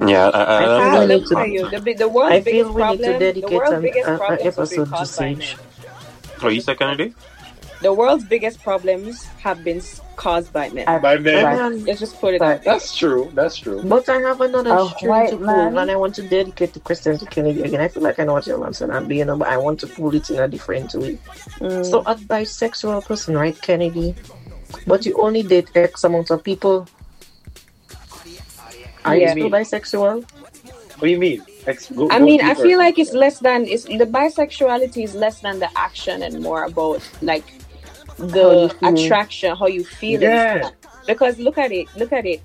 Yeah, 0.06 0.28
I, 0.28 0.42
I, 0.42 0.64
I 0.64 1.04
I, 1.04 1.06
feel 1.06 1.08
we 1.08 1.14
need 1.16 1.26
to- 1.28 1.48
you, 1.48 1.80
the, 1.80 1.94
the 1.94 2.08
world's 2.08 2.32
I 2.34 2.40
biggest 2.40 2.64
feel 2.64 2.72
we 2.72 2.82
need 2.96 3.04
to 3.04 3.18
dedicate 3.18 3.52
world's 3.52 3.72
an, 3.72 3.82
biggest 3.82 4.08
a- 4.08 4.14
a 4.14 4.18
problems 4.18 4.46
episode 4.58 4.84
to 4.84 4.90
caused 4.90 5.18
by. 5.18 5.34
Sage. 5.34 5.56
you 6.42 6.60
said 6.60 6.78
Kennedy? 6.78 7.14
The 7.80 7.92
world's 7.92 8.24
biggest 8.24 8.62
problems 8.62 9.24
have 9.40 9.62
been 9.62 9.80
caused 10.16 10.52
by 10.52 10.70
men. 10.70 10.88
I- 10.88 10.98
By 10.98 11.16
men. 11.18 11.44
Right. 11.44 11.82
Let's 11.86 12.00
just 12.00 12.20
put 12.20 12.34
it 12.34 12.42
out. 12.42 12.64
That's 12.64 12.94
true. 12.96 13.30
That's 13.34 13.56
true. 13.56 13.82
But 13.84 14.08
I 14.08 14.16
have 14.20 14.40
another 14.40 14.74
A 14.76 14.86
string 14.88 15.10
white 15.10 15.30
to 15.30 15.36
pull, 15.36 15.46
man. 15.46 15.78
and 15.78 15.90
I 15.90 15.96
want 15.96 16.14
to 16.16 16.22
dedicate 16.28 16.72
the 16.74 16.80
question 16.80 17.16
to 17.18 17.26
Kennedy 17.26 17.62
again. 17.62 17.80
I 17.80 17.88
feel 17.88 18.02
like 18.02 18.18
I 18.18 18.24
know 18.24 18.32
what 18.34 18.46
you're 18.46 18.64
answering, 18.66 18.90
and 18.90 19.10
you 19.12 19.24
know, 19.24 19.36
but 19.36 19.48
I 19.48 19.56
want 19.58 19.80
to 19.80 19.86
pull 19.86 20.14
it 20.14 20.28
in 20.30 20.38
a 20.40 20.48
different 20.48 20.92
way. 20.94 21.18
Mm. 21.60 21.84
So, 21.88 22.00
a 22.00 22.14
bisexual 22.16 23.04
person, 23.04 23.36
right, 23.36 23.60
Kennedy? 23.60 24.14
But 24.86 25.04
you 25.06 25.14
only 25.20 25.42
date 25.42 25.70
X 25.74 26.04
amount 26.04 26.30
of 26.30 26.42
people. 26.42 26.86
Are 29.04 29.16
Yeah. 29.16 29.24
you 29.24 29.30
still 29.32 29.50
bisexual? 29.50 30.24
What 30.98 31.00
do 31.00 31.08
you 31.08 31.18
mean? 31.18 31.42
Ex- 31.66 31.90
go- 31.90 32.08
I 32.10 32.18
go 32.18 32.24
mean, 32.24 32.40
I 32.40 32.54
feel 32.54 32.78
like 32.78 32.98
it's 32.98 33.12
less 33.12 33.38
than 33.38 33.66
it's 33.66 33.84
the 33.84 34.06
bisexuality 34.06 35.02
is 35.04 35.14
less 35.14 35.40
than 35.40 35.58
the 35.58 35.68
action 35.76 36.22
and 36.22 36.40
more 36.40 36.64
about 36.64 37.00
like 37.22 37.44
How 38.18 38.24
you 38.24 38.30
the 38.30 38.76
attraction, 38.82 39.56
how 39.56 39.66
you 39.66 39.84
feel. 39.84 40.22
and 40.22 40.62
Yeah. 40.62 40.70
Stuff. 41.04 41.06
Because 41.06 41.38
look 41.38 41.58
at 41.58 41.70
it, 41.70 41.86
look 41.96 42.12
at 42.12 42.24
it. 42.26 42.40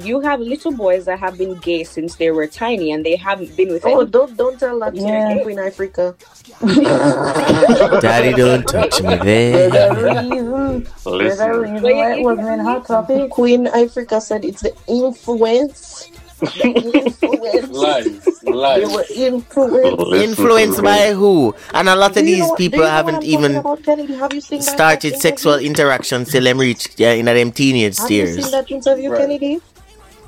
You 0.00 0.20
have 0.20 0.38
little 0.40 0.72
boys 0.72 1.04
that 1.06 1.18
have 1.18 1.36
been 1.36 1.54
gay 1.58 1.82
since 1.84 2.14
they 2.16 2.30
were 2.30 2.46
tiny, 2.46 2.92
and 2.92 3.04
they 3.04 3.16
haven't 3.16 3.56
been 3.56 3.70
with 3.72 3.84
Oh, 3.84 4.00
any- 4.02 4.10
don't 4.10 4.36
don't 4.36 4.58
tell 4.58 4.78
that 4.80 4.94
Yeah. 4.94 5.34
to 5.34 5.42
Queen 5.42 5.58
Ifrica. 5.58 6.14
Daddy, 8.00 8.32
don't 8.34 8.62
touch 8.66 9.02
me 9.02 9.16
There's 9.16 9.72
there. 9.72 9.90
a 9.90 10.22
reason. 10.22 10.82
There's 10.84 11.06
Listen, 11.06 11.50
reason 11.50 11.82
But 11.82 11.94
why 11.94 12.14
you- 12.14 12.20
it 12.20 12.22
wasn't 12.22 12.48
in 12.48 12.60
Hot 12.60 12.86
Topic. 12.86 13.30
Queen 13.30 13.66
Ifrica 13.66 14.22
said 14.22 14.44
it's 14.44 14.62
the 14.62 14.72
influence. 14.86 16.10
The 16.40 17.02
influence. 17.04 17.70
lies, 17.70 18.24
They 18.44 18.86
were 18.86 19.04
influenced. 19.14 20.12
Influenced 20.14 20.82
by 20.82 21.12
who? 21.12 21.54
And 21.72 21.88
a 21.88 21.94
lot 21.96 22.10
of 22.12 22.16
you 22.18 22.22
these 22.24 22.38
know 22.40 22.48
what- 22.48 22.58
people 22.58 22.78
you 22.80 22.84
know 22.84 22.90
what 22.90 22.96
haven't 23.06 23.24
even 23.24 23.56
about, 23.56 23.84
Have 23.86 24.32
you 24.34 24.40
seen 24.40 24.62
started 24.62 25.16
sexual 25.20 25.54
interactions 25.54 26.30
till 26.30 26.44
them 26.44 26.58
reach 26.58 26.88
yeah, 26.96 27.12
in 27.12 27.26
them 27.26 27.52
teenage 27.52 27.98
Have 27.98 28.10
you 28.10 28.16
years. 28.16 28.42
seen 28.42 28.50
that 28.52 28.70
interview, 28.70 29.10
Right. 29.10 29.20
Kennedy? 29.20 29.60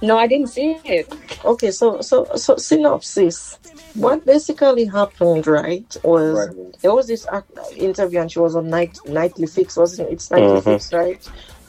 No, 0.02 0.18
I 0.18 0.26
didn't 0.26 0.48
see 0.48 0.76
it. 0.84 1.11
Okay, 1.44 1.70
so 1.70 2.00
so 2.02 2.26
so 2.36 2.57
synopsis. 2.57 3.59
What 3.94 4.26
basically 4.26 4.84
happened, 4.84 5.46
right, 5.46 5.86
was 6.04 6.34
Right. 6.36 6.80
there 6.82 6.94
was 6.94 7.07
this 7.07 7.26
interview 7.76 8.20
and 8.20 8.30
she 8.30 8.38
was 8.38 8.54
on 8.54 8.68
night 8.68 8.98
nightly 9.07 9.46
fix, 9.46 9.74
wasn't 9.76 10.09
it? 10.11 10.12
It's 10.12 10.30
nightly 10.30 10.61
Mhm. 10.61 10.64
fix, 10.64 10.92
right? 10.92 11.20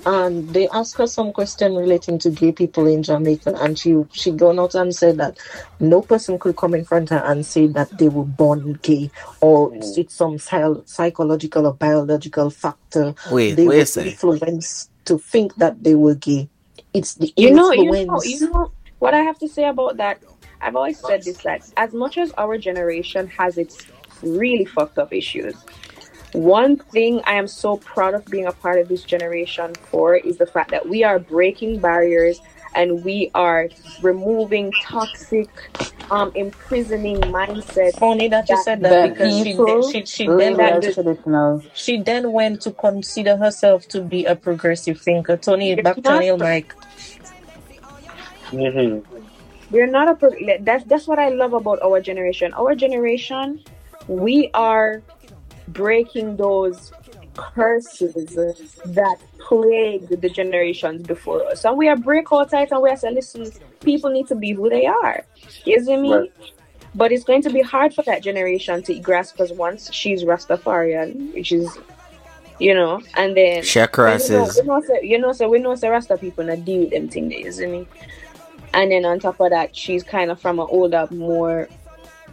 And 0.08 0.54
they 0.54 0.70
asked 0.70 0.98
her 1.00 1.06
some 1.06 1.34
question 1.34 1.76
relating 1.76 2.18
to 2.20 2.30
gay 2.30 2.54
people 2.54 2.88
in 2.88 3.04
Jamaica, 3.04 3.56
and 3.60 3.78
she 3.78 3.94
she 4.14 4.32
gone 4.32 4.58
out 4.58 4.74
and 4.74 4.96
said 4.96 5.18
that 5.18 5.38
no 5.82 6.02
person 6.02 6.40
could 6.40 6.56
come 6.56 6.74
in 6.76 6.86
front 6.86 7.12
of 7.12 7.20
her 7.20 7.26
and 7.26 7.46
say 7.46 7.68
that 7.68 7.90
they 7.98 8.08
were 8.08 8.24
born 8.24 8.80
gay 8.82 9.12
or 9.42 9.72
Mm. 9.72 9.98
it's 9.98 10.16
some 10.16 10.38
psychological 10.38 11.68
or 11.68 11.74
biological 11.74 12.50
factor. 12.50 13.16
Wait, 13.30 13.56
they 13.56 13.68
wait 13.68 13.98
a 13.98 14.00
were 14.00 14.06
influenced 14.06 14.90
to 15.04 15.18
think 15.18 15.56
that 15.56 15.84
they 15.84 15.96
were 15.96 16.16
gay. 16.16 16.48
It's 16.94 17.16
the 17.16 17.34
You 17.36 17.52
know, 17.52 17.74
you 17.74 17.92
know, 17.92 18.24
you 18.24 18.50
know 18.50 18.72
what 19.00 19.14
I 19.14 19.20
have 19.20 19.38
to 19.40 19.50
say 19.50 19.68
about 19.68 19.98
that. 19.98 20.24
I've 20.62 20.78
always 20.78 21.00
said 21.00 21.26
this 21.26 21.40
that 21.40 21.70
as 21.76 21.94
much 21.94 22.18
as 22.18 22.32
our 22.38 22.58
generation 22.58 23.28
has 23.28 23.58
its 23.58 23.86
really 24.24 24.64
fucked 24.66 24.98
up 25.00 25.12
issues, 25.12 25.56
one 26.34 26.78
thing 26.78 27.22
I 27.26 27.34
am 27.34 27.48
so 27.48 27.78
proud 27.78 28.14
of 28.14 28.26
being 28.26 28.46
a 28.48 28.52
part 28.52 28.80
of 28.80 28.88
this 28.88 29.04
generation 29.04 29.74
for 29.90 30.16
is 30.16 30.38
the 30.38 30.46
fact 30.46 30.72
that 30.72 30.88
we 30.88 31.04
are 31.04 31.20
breaking 31.20 31.80
barriers 31.80 32.42
and 32.76 33.04
we 33.04 33.32
are 33.34 33.70
removing 34.02 34.72
toxic, 34.84 35.50
um, 36.12 36.32
imprisoning 36.36 37.18
mindsets. 37.22 37.98
Funny 37.98 38.28
that 38.28 38.50
you 38.50 38.58
said 38.58 38.82
that, 38.82 38.90
that 38.90 39.10
because 39.14 39.38
she, 39.38 39.44
people 39.44 39.66
then, 39.66 39.92
she, 39.92 40.06
she 40.06 40.28
Live 40.28 40.58
then 40.58 40.84
as 40.84 40.94
traditional. 40.94 41.64
she 41.74 41.98
then 42.02 42.32
went 42.32 42.62
to 42.62 42.72
consider 42.72 43.38
herself 43.38 43.88
to 43.90 44.02
be 44.02 44.26
a 44.26 44.36
progressive 44.36 45.02
thinker. 45.02 45.38
Tony, 45.38 45.70
You're 45.70 45.82
back 45.84 46.02
to 46.04 46.20
Neil 46.20 46.38
Mike. 46.38 46.74
Mhm. 48.52 49.04
We're 49.72 49.88
not 49.88 50.08
a 50.08 50.16
pro- 50.16 50.58
that's 50.62 50.86
that's 50.86 51.08
what 51.08 51.20
I 51.20 51.30
love 51.30 51.54
about 51.54 51.82
our 51.84 52.00
generation. 52.00 52.54
Our 52.54 52.76
generation, 52.76 53.60
we 54.08 54.50
are 54.54 55.02
breaking 55.68 56.38
those 56.38 56.92
curses 57.34 58.36
that 58.86 59.18
plagued 59.40 60.22
the 60.22 60.30
generations 60.30 61.04
before 61.04 61.46
us. 61.48 61.66
And 61.66 61.78
we 61.78 61.88
are 61.88 61.96
break 61.96 62.32
all 62.32 62.46
tight 62.46 62.72
and 62.72 62.82
we 62.82 62.90
are 62.90 62.98
saying, 62.98 63.16
listen, 63.16 63.52
people 63.82 64.10
need 64.10 64.28
to 64.28 64.36
be 64.36 64.52
who 64.52 64.70
they 64.70 64.86
are. 64.86 65.24
You 65.66 65.84
see 65.84 65.98
me? 65.98 66.14
Right. 66.14 66.34
But 66.96 67.12
it's 67.12 67.24
going 67.24 67.44
to 67.44 67.52
be 67.52 67.62
hard 67.62 67.94
for 67.94 68.02
that 68.04 68.24
generation 68.24 68.82
to 68.84 68.98
grasp 69.00 69.36
because 69.38 69.52
once 69.52 69.94
she's 69.94 70.24
Rastafarian, 70.24 71.34
which 71.34 71.52
is 71.52 71.78
you 72.60 72.74
know, 72.74 73.02
and 73.16 73.38
then 73.38 73.64
Shakra 73.64 74.14
you 74.14 74.14
know, 74.14 74.18
says, 74.18 74.58
you 74.58 74.64
know, 74.64 74.82
so, 74.82 75.02
you 75.02 75.20
know, 75.20 75.32
so 75.32 75.50
we 75.50 75.60
know, 75.60 75.76
so 75.76 75.90
Rasta 75.90 76.18
people 76.18 76.44
not 76.44 76.66
deal 76.66 76.82
with 76.82 76.90
them 76.90 77.08
thing, 77.08 77.30
there, 77.30 77.40
you 77.40 77.52
see 77.52 77.68
me? 77.68 77.88
And 78.74 78.92
then 78.92 79.06
on 79.06 79.20
top 79.20 79.40
of 79.40 79.52
that, 79.52 79.76
she's 79.76 80.04
kind 80.04 80.32
of 80.32 80.42
from 80.42 80.60
an 80.60 80.68
older, 80.70 81.08
more 81.12 81.70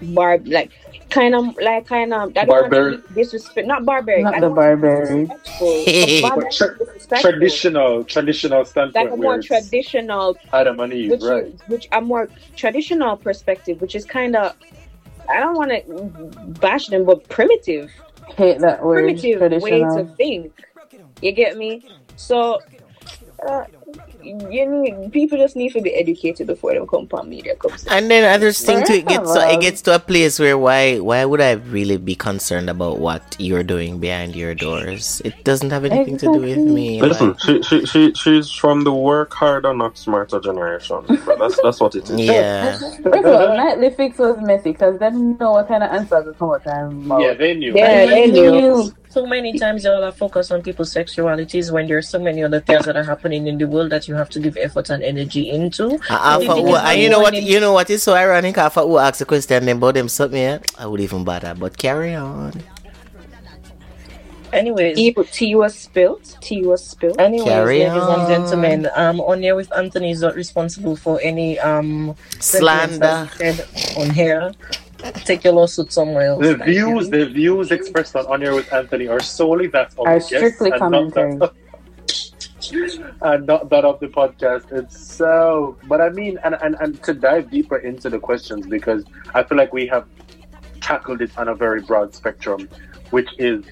barb, 0.03 0.47
like 0.47 0.71
kind 1.11 1.35
of, 1.35 1.55
like 1.63 1.87
kind 1.87 2.13
of, 2.13 2.31
I 2.37 2.45
don't 2.45 2.49
Barbaric. 2.49 3.15
disrespect, 3.15 3.67
not 3.67 3.85
barbaric, 3.85 4.25
Not 4.25 4.35
the 4.35 4.41
don't 4.41 4.57
want 4.57 4.71
to 4.71 4.77
be 4.77 4.83
barbaric. 4.83 5.29
disrespectful, 5.29 6.51
Tra- 6.51 6.77
is 6.97 7.21
traditional, 7.23 8.05
traditional 8.05 8.59
like 8.59 8.67
standpoint. 8.69 9.13
a 9.13 9.17
more 9.17 9.41
traditional, 9.43 10.37
Adam 10.53 10.81
and 10.81 10.93
Eve, 10.93 11.11
which 11.13 11.23
right? 11.23 11.55
which 11.69 11.89
a 11.93 12.01
more 12.01 12.29
traditional 12.57 13.17
perspective, 13.17 13.81
which 13.81 13.95
is 13.95 14.05
kind 14.05 14.35
of, 14.37 14.55
I 15.29 15.41
don't 15.41 15.55
want 15.57 15.71
to 15.71 16.53
bash 16.61 16.89
them, 16.89 17.05
but 17.05 17.29
primitive. 17.29 17.91
Hate 18.37 18.59
that 18.61 18.83
word. 18.85 19.05
primitive 19.05 19.63
way 19.63 19.81
to 19.81 20.09
think. 20.17 20.53
You 21.23 21.33
get 21.33 21.57
me? 21.57 21.87
So, 22.17 22.61
uh, 23.49 23.65
you 24.25 24.65
need 24.71 25.13
people 25.13 25.39
just 25.39 25.57
need 25.57 25.73
to 25.73 25.81
be 25.81 25.95
educated 25.95 26.47
before 26.47 26.73
they 26.73 26.85
come 26.87 27.09
on 27.13 27.29
media 27.29 27.55
comes. 27.57 27.85
And 27.87 28.11
then 28.11 28.25
I 28.25 28.39
just 28.43 28.65
think 28.65 28.87
too, 28.87 28.95
it 28.95 29.05
First 29.05 29.19
of 29.19 29.25
gets 29.25 29.35
to, 29.35 29.53
it 29.55 29.61
gets 29.61 29.83
to 29.83 29.95
a 29.95 29.99
place 29.99 30.39
where 30.39 30.57
why 30.59 30.99
why 30.99 31.25
would 31.25 31.41
I 31.41 31.53
really 31.53 31.97
be 31.97 32.15
concerned 32.15 32.69
about 32.71 32.99
what 32.99 33.37
you're 33.39 33.63
doing 33.63 33.99
behind 34.01 34.35
your 34.35 34.55
doors? 34.55 35.21
It 35.25 35.45
doesn't 35.45 35.71
have 35.71 35.85
anything 35.85 36.17
to 36.19 36.27
do 36.27 36.39
with 36.41 36.51
Exactly. 36.59 36.75
me. 36.75 37.03
Listen, 37.03 37.29
like- 37.31 37.41
she, 37.41 37.63
she, 37.63 37.85
she, 37.87 38.13
she's 38.15 38.51
from 38.51 38.85
the 38.85 38.93
work 38.93 39.33
harder, 39.35 39.75
not 39.75 39.97
smarter 39.99 40.41
generation. 40.41 41.05
But 41.27 41.39
that's 41.39 41.61
that's 41.63 41.81
what 41.81 41.95
it 41.95 42.09
is. 42.11 42.19
yeah. 42.21 42.79
First 42.79 43.07
of 43.07 43.27
all, 43.27 43.57
nightly 43.57 43.91
fix 43.91 44.19
was 44.19 44.39
messy 44.41 44.73
because 44.73 44.99
they 44.99 45.11
didn't 45.11 45.39
know 45.41 45.53
what 45.53 45.69
kind 45.69 45.83
of 45.83 45.91
answer 45.91 46.23
could 46.23 46.39
come 46.39 46.51
out 46.51 46.67
of 46.67 46.93
my 46.95 47.21
Yeah, 47.21 47.35
they 47.35 47.55
knew. 47.55 47.75
Yeah, 47.75 48.07
they 48.07 48.31
knew. 48.31 48.93
So 49.15 49.25
many 49.25 49.57
times 49.57 49.85
y'all 49.85 50.03
are 50.03 50.11
focused 50.11 50.51
on 50.51 50.61
people's 50.61 50.93
sexualities 50.93 51.71
when 51.71 51.87
there's 51.87 52.09
so 52.09 52.19
many 52.19 52.43
other 52.43 52.59
things 52.59 52.85
that 52.87 52.97
are 52.97 53.05
happening 53.05 53.47
in 53.47 53.59
the 53.59 53.65
world 53.65 53.91
that 53.91 54.09
you 54.09 54.15
have 54.17 54.29
to 54.31 54.41
give 54.41 54.57
effort 54.57 54.91
and 54.91 55.05
energy 55.05 55.51
into. 55.51 56.01
I, 56.11 56.35
I, 56.39 56.45
So 56.45 56.57
for, 56.67 56.77
and 56.79 57.01
you 57.01 57.09
know 57.11 57.21
what? 57.21 57.33
in- 57.33 57.47
You 57.47 57.61
know 57.61 57.73
what 57.73 57.89
is 57.91 58.03
so 58.03 58.15
ironic? 58.15 58.59
I 58.59 58.69
thought 58.71 58.89
who 58.89 58.99
asked 58.99 59.21
a 59.21 59.25
question 59.25 59.65
then 59.67 59.77
about 59.77 59.95
them 59.95 60.09
something. 60.09 60.43
Yeah? 60.43 60.59
I 60.77 60.89
would 60.89 61.01
even 61.01 61.23
bother, 61.23 61.55
but 61.55 61.79
carry 61.79 62.17
on. 62.17 62.61
Anyways, 64.53 64.97
Tea, 64.97 65.13
tea 65.31 65.55
was 65.55 65.75
spilled. 65.79 66.25
Tea 66.41 66.63
was 66.67 66.85
spilled. 66.85 67.21
anyways, 67.21 67.45
Carry 67.45 67.79
ladies 67.87 68.03
on. 68.03 68.19
and 68.21 68.29
gentlemen, 68.29 68.89
um, 68.97 69.21
On 69.21 69.43
Air 69.45 69.55
with 69.55 69.71
Anthony 69.77 70.11
is 70.11 70.23
not 70.23 70.35
responsible 70.35 70.97
for 70.97 71.21
any 71.23 71.59
um 71.61 72.17
Slander. 72.41 73.29
said 73.37 73.65
on 73.97 74.11
here. 74.11 74.51
Take 75.25 75.45
your 75.45 75.53
lawsuit 75.53 75.93
somewhere 75.93 76.29
else. 76.29 76.43
The 76.43 76.57
Thank 76.57 76.71
you. 76.71 76.87
views, 76.87 77.11
the 77.11 77.27
views 77.27 77.71
expressed 77.71 78.17
on 78.17 78.27
On 78.27 78.43
Air 78.43 78.55
with 78.55 78.73
Anthony 78.73 79.09
are 79.09 79.21
solely 79.21 79.67
that 79.69 79.93
of 79.93 80.07
Are 80.07 80.15
the 80.15 80.21
guests 80.21 80.27
strictly 80.27 80.71
and 80.71 80.81
not 80.91 81.15
that, 81.15 81.53
and 83.23 83.47
not 83.47 83.69
that 83.71 83.85
of 83.85 84.01
the 84.01 84.09
podcast 84.09 84.73
itself. 84.73 85.77
But 85.87 86.01
I 86.01 86.11
mean, 86.11 86.39
and, 86.45 86.57
and 86.63 86.77
and 86.81 87.03
to 87.03 87.15
dive 87.15 87.51
deeper 87.51 87.79
into 87.79 88.09
the 88.09 88.19
questions 88.19 88.67
because 88.67 89.05
I 89.35 89.43
feel 89.43 89.59
like 89.59 89.73
we 89.73 89.87
have 89.89 90.07
tackled 90.81 91.21
it 91.23 91.37
on 91.37 91.49
a 91.49 91.55
very 91.55 91.83
broad 91.83 92.15
spectrum, 92.15 92.69
which 93.11 93.29
is 93.39 93.65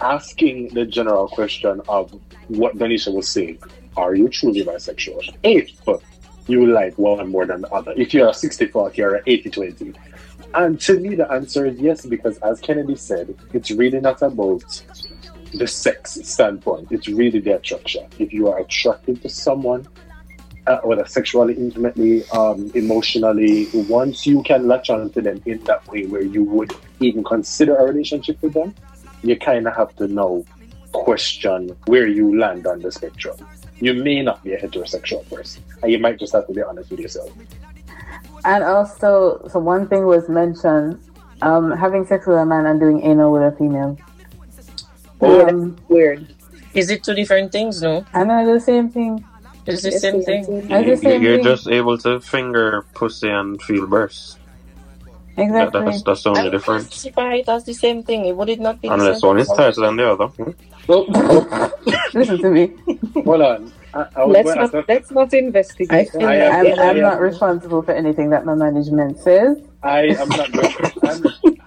asking 0.00 0.68
the 0.74 0.84
general 0.84 1.28
question 1.28 1.80
of 1.88 2.18
what 2.48 2.76
Danisha 2.76 3.12
was 3.12 3.28
saying: 3.28 3.58
Are 3.96 4.14
you 4.14 4.28
truly 4.28 4.64
bisexual? 4.64 5.36
If 5.42 5.70
you 6.48 6.66
like 6.66 6.96
one 6.98 7.28
more 7.28 7.46
than 7.46 7.62
the 7.62 7.70
other, 7.70 7.92
if 7.96 8.12
you're 8.12 8.28
a 8.28 8.32
60-40 8.32 8.98
or 8.98 9.14
an 9.16 9.24
80-20. 9.24 9.96
And 10.54 10.80
to 10.82 10.98
me, 11.00 11.14
the 11.14 11.30
answer 11.32 11.66
is 11.66 11.78
yes, 11.80 12.04
because 12.04 12.38
as 12.38 12.60
Kennedy 12.60 12.96
said, 12.96 13.34
it's 13.52 13.70
really 13.70 14.00
not 14.00 14.20
about 14.22 14.62
the 15.54 15.66
sex 15.66 16.18
standpoint. 16.22 16.92
It's 16.92 17.08
really 17.08 17.40
the 17.40 17.56
attraction. 17.56 18.06
If 18.18 18.32
you 18.32 18.48
are 18.48 18.58
attracted 18.58 19.22
to 19.22 19.28
someone, 19.28 19.86
uh, 20.66 20.78
whether 20.84 21.06
sexually, 21.06 21.54
intimately, 21.54 22.28
um, 22.30 22.70
emotionally, 22.74 23.68
once 23.88 24.26
you 24.26 24.42
can 24.42 24.68
latch 24.68 24.90
on 24.90 25.10
to 25.10 25.20
them 25.20 25.42
in 25.46 25.62
that 25.64 25.86
way 25.88 26.06
where 26.06 26.22
you 26.22 26.44
would 26.44 26.72
even 27.00 27.24
consider 27.24 27.76
a 27.76 27.84
relationship 27.84 28.40
with 28.42 28.52
them, 28.52 28.74
you 29.22 29.36
kind 29.38 29.66
of 29.66 29.74
have 29.74 29.94
to 29.96 30.06
know, 30.08 30.44
question 30.92 31.74
where 31.86 32.06
you 32.06 32.38
land 32.38 32.66
on 32.66 32.80
the 32.80 32.92
spectrum. 32.92 33.36
You 33.80 33.94
may 33.94 34.22
not 34.22 34.44
be 34.44 34.52
a 34.52 34.60
heterosexual 34.60 35.28
person, 35.28 35.64
and 35.82 35.90
you 35.90 35.98
might 35.98 36.18
just 36.18 36.32
have 36.34 36.46
to 36.46 36.52
be 36.52 36.62
honest 36.62 36.90
with 36.90 37.00
yourself. 37.00 37.32
And 38.44 38.64
also, 38.64 39.46
so 39.50 39.58
one 39.60 39.86
thing 39.88 40.04
was 40.06 40.28
mentioned, 40.28 40.98
um, 41.42 41.70
having 41.72 42.04
sex 42.06 42.26
with 42.26 42.38
a 42.38 42.44
man 42.46 42.66
and 42.66 42.80
doing 42.80 43.02
anal 43.02 43.32
with 43.32 43.42
a 43.42 43.52
female. 43.56 43.96
Oh, 45.20 45.48
Um, 45.48 45.76
Weird. 45.88 46.26
Is 46.74 46.90
it 46.90 47.04
two 47.04 47.14
different 47.14 47.52
things? 47.52 47.82
No, 47.82 48.04
and 48.14 48.30
then 48.30 48.46
the 48.46 48.58
same 48.60 48.88
thing. 48.88 49.24
it's 49.66 49.82
the 49.82 49.88
It's 49.88 50.00
same 50.00 50.18
the 50.18 50.22
thing. 50.24 50.44
same 50.44 50.56
It's 50.58 50.68
the 50.68 50.80
You- 50.90 50.96
same 50.96 51.22
You're 51.22 51.36
thing. 51.36 51.44
just 51.44 51.68
able 51.68 51.96
to 51.98 52.18
finger 52.20 52.84
pussy 52.94 53.28
and 53.30 53.60
feel 53.62 53.86
bursts. 53.86 54.38
That, 55.36 55.42
Exactly. 55.44 55.84
that's 55.84 56.02
that's 56.02 56.22
the 56.24 56.30
only 56.30 56.42
I 56.42 56.48
difference. 56.50 56.88
classify 56.88 57.34
it 57.40 57.48
as 57.48 57.64
the 57.64 57.72
same 57.72 58.02
thing. 58.02 58.36
Would 58.36 58.48
it 58.50 58.60
not 58.60 58.82
be? 58.82 58.88
the 58.88 58.94
Unless 58.94 59.20
same 59.20 59.28
one 59.28 59.38
is 59.38 59.48
tighter 59.48 59.80
than 59.80 59.96
the 59.96 60.10
other. 60.12 60.26
Hmm? 60.26 60.50
Oh, 60.88 61.70
Listen 62.14 62.38
to 62.42 62.50
me. 62.50 62.64
hold 63.24 63.40
on. 63.40 63.72
I, 63.94 64.06
I 64.16 64.24
Let's 64.24 64.44
going 64.44 64.56
to 64.56 64.62
ask 64.62 64.72
not 64.72 64.74
a- 64.74 64.92
let's 64.92 65.10
not 65.10 65.34
investigate. 65.34 66.10
I, 66.14 66.24
I 66.24 66.34
am, 66.36 66.52
I'm, 66.52 66.66
I 66.66 66.82
I'm 66.90 66.96
am- 66.96 67.02
not 67.02 67.20
responsible 67.20 67.82
for 67.82 67.92
anything 67.92 68.30
that 68.30 68.44
my 68.44 68.54
management 68.54 69.18
says. 69.18 69.58
I 69.82 70.02
am 70.06 70.28
not 70.30 70.52
going 70.52 70.74
I'm, 71.02 71.24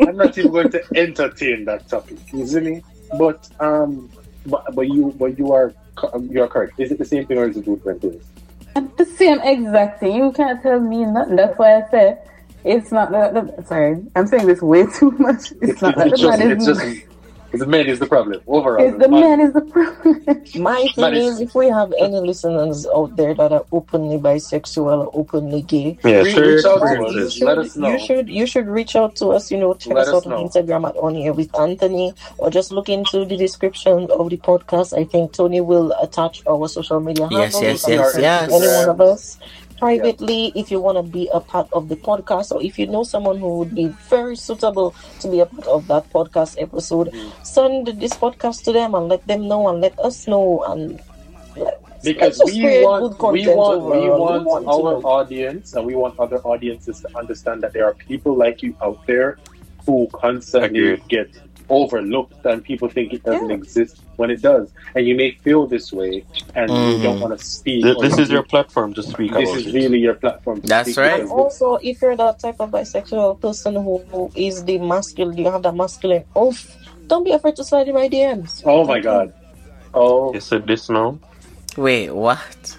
I'm 0.07 0.17
not 0.17 0.37
even 0.37 0.51
going 0.51 0.71
to 0.71 0.83
entertain 0.95 1.65
that 1.65 1.87
topic. 1.87 2.17
You 2.33 2.45
see 2.47 2.59
me? 2.61 2.83
But 3.17 3.47
um, 3.59 4.09
but, 4.45 4.73
but 4.73 4.87
you 4.87 5.13
but 5.17 5.37
you 5.37 5.51
are 5.51 5.73
um, 6.13 6.27
you 6.31 6.41
are 6.41 6.47
correct. 6.47 6.79
Is 6.79 6.91
it 6.91 6.97
the 6.97 7.05
same 7.05 7.25
thing 7.25 7.37
or 7.37 7.47
is 7.49 7.57
it 7.57 7.65
different 7.65 8.01
things? 8.01 8.23
The 8.97 9.05
same 9.05 9.39
exact 9.41 9.99
thing. 9.99 10.15
You 10.15 10.31
can't 10.31 10.61
tell 10.61 10.79
me 10.79 11.05
nothing. 11.05 11.35
That's 11.35 11.57
why 11.57 11.77
I 11.81 11.89
said 11.91 12.29
it's 12.63 12.91
not 12.91 13.11
that. 13.11 13.33
The, 13.33 13.63
sorry, 13.65 14.03
I'm 14.15 14.27
saying 14.27 14.47
this 14.47 14.61
way 14.61 14.85
too 14.87 15.11
much. 15.11 15.53
It's, 15.61 15.81
not 15.81 15.95
that 15.95 16.07
it's 16.07 16.21
the 16.21 16.27
just 16.27 16.39
man 16.39 16.51
it's 16.51 16.67
is. 16.67 16.77
just 16.77 16.85
it's 16.85 17.14
the 17.59 17.67
man 17.67 17.87
is 17.87 17.99
the 17.99 18.05
problem 18.07 18.41
overall. 18.47 18.83
it's 18.87 18.97
the 18.97 19.09
man 19.09 19.39
is 19.41 19.53
the 19.53 19.61
problem. 19.61 20.21
My 20.61 20.87
That 20.95 21.11
thing 21.13 21.13
is- 21.15 21.35
is, 21.35 21.41
if 21.41 21.55
we 21.55 21.67
have 21.69 21.93
any 21.99 22.19
listeners 22.19 22.85
out 22.87 23.15
there 23.15 23.33
that 23.33 23.51
are 23.51 23.65
openly 23.71 24.17
bisexual 24.17 25.05
or 25.05 25.09
openly 25.13 25.61
gay, 25.63 25.97
Yeah, 26.03 26.21
Re- 26.21 26.31
sure. 26.31 26.55
reach 26.55 26.65
out 26.65 26.79
to 26.79 27.05
us. 27.05 27.13
you 27.13 27.29
should, 27.29 27.45
Let 27.47 27.57
us 27.57 27.75
know. 27.75 27.89
you 27.91 27.99
should 27.99 28.29
you 28.29 28.45
should 28.45 28.67
reach 28.67 28.95
out 28.95 29.15
to 29.17 29.27
us. 29.29 29.51
You 29.51 29.57
know, 29.57 29.73
check 29.73 29.93
Let 29.93 30.07
us 30.07 30.13
us 30.13 30.27
out 30.27 30.33
on. 30.33 30.47
Instagram 30.47 30.87
at 30.89 30.95
On 30.97 31.15
Air 31.15 31.33
with 31.33 31.53
Anthony, 31.59 32.13
or 32.37 32.49
just 32.49 32.71
look 32.71 32.89
into 32.89 33.25
the 33.25 33.37
description 33.37 34.07
of 34.11 34.29
the 34.29 34.37
podcast. 34.37 34.97
I 34.97 35.03
think 35.03 35.33
Tony 35.33 35.61
will 35.61 35.91
attach 36.01 36.41
our 36.47 36.67
social 36.67 36.99
media 36.99 37.27
Yes, 37.31 37.53
handles. 37.53 37.63
yes, 37.63 37.81
You 37.81 37.87
can 37.87 37.99
yes, 37.99 38.11
send 38.13 38.23
yes. 38.23 38.51
Any 38.51 38.67
one 38.85 38.89
of 38.89 39.01
us. 39.01 39.37
Privately, 39.79 40.51
if 40.55 40.71
you 40.71 40.79
want 40.79 40.97
to 40.97 41.03
be 41.03 41.29
a 41.33 41.39
part 41.39 41.67
of 41.73 41.89
the 41.89 41.95
podcast, 41.97 42.51
or 42.51 42.61
if 42.63 42.79
you 42.79 42.87
know 42.87 43.03
someone 43.03 43.37
who 43.37 43.57
would 43.59 43.75
be 43.75 43.87
very 44.09 44.35
suitable 44.35 44.95
to 45.19 45.29
be 45.29 45.39
a 45.41 45.45
part 45.45 45.67
of 45.67 45.87
that 45.87 46.09
podcast 46.11 46.55
episode, 46.61 47.11
Mm. 47.11 47.31
send 47.45 47.87
this 47.99 48.13
podcast 48.13 48.63
to 48.63 48.71
them 48.71 48.95
and 48.95 49.09
let 49.09 49.25
them 49.27 49.47
know 49.47 49.67
and 49.67 49.81
let 49.81 49.97
us 49.99 50.27
know 50.27 50.63
and 50.67 50.99
because 52.03 52.39
we 52.45 52.83
want 52.83 53.17
good 53.17 53.33
we 53.33 53.43
content 53.45 53.57
want 53.57 53.81
we 53.83 54.09
want, 54.09 54.43
We 54.43 54.45
want 54.45 54.67
our 54.67 55.01
know. 55.01 55.07
audience 55.07 55.73
and 55.73 55.85
we 55.85 55.95
want 55.95 56.19
other 56.19 56.37
audiences 56.39 57.01
to 57.01 57.09
understand 57.17 57.63
that 57.63 57.73
there 57.73 57.85
are 57.85 57.95
people 57.95 58.35
like 58.37 58.61
you 58.61 58.75
out 58.81 58.99
there 59.07 59.39
who 59.85 60.07
constantly 60.13 60.93
Agreed. 60.93 61.07
get 61.09 61.29
overlooked 61.69 62.45
and 62.45 62.63
people 62.63 62.87
think 62.89 63.13
it 63.13 63.23
doesn't 63.23 63.49
Yeah. 63.49 63.55
exist 63.55 64.01
when 64.17 64.29
it 64.29 64.41
does 64.41 64.71
and 64.95 65.07
you 65.07 65.15
may 65.15 65.31
feel 65.31 65.65
this 65.67 65.91
way 65.91 66.23
and 66.55 66.69
you 66.71 66.97
Mhm. 66.97 67.03
don't 67.03 67.19
want 67.19 67.37
to 67.37 67.43
speak 67.45 67.83
Th- 67.83 67.97
This 67.99 68.17
is 68.19 68.29
your 68.29 68.43
platform 68.43 68.93
to 68.93 69.03
speak 69.03 69.33
this 69.33 69.53
is 69.55 69.67
it. 69.67 69.73
really 69.73 69.99
your 69.99 70.13
platform 70.15 70.61
to 70.61 70.67
That's 70.67 70.91
speak 70.91 70.97
right. 71.03 71.21
And 71.21 71.29
also, 71.31 71.75
if 71.81 72.01
you're 72.01 72.15
that 72.15 72.39
type 72.39 72.57
of 72.59 72.71
bisexual 72.71 73.39
person 73.41 73.75
who, 73.75 74.01
who 74.11 74.31
is 74.35 74.63
the 74.63 74.77
masculine, 74.77 75.37
you 75.37 75.45
have 75.49 75.63
that 75.63 75.75
masculine 75.75 76.23
oomph, 76.37 76.75
don't 77.07 77.23
be 77.23 77.31
afraid 77.31 77.55
to 77.57 77.63
slide 77.63 77.87
in 77.87 77.95
my 77.95 78.07
DMs. 78.09 78.61
oh 78.65 78.83
my 78.85 78.99
god 78.99 79.33
oh 79.93 80.33
You 80.33 80.39
said 80.39 80.67
this 80.67 80.89
now? 80.89 81.19
Wait, 81.77 82.09
what? 82.11 82.77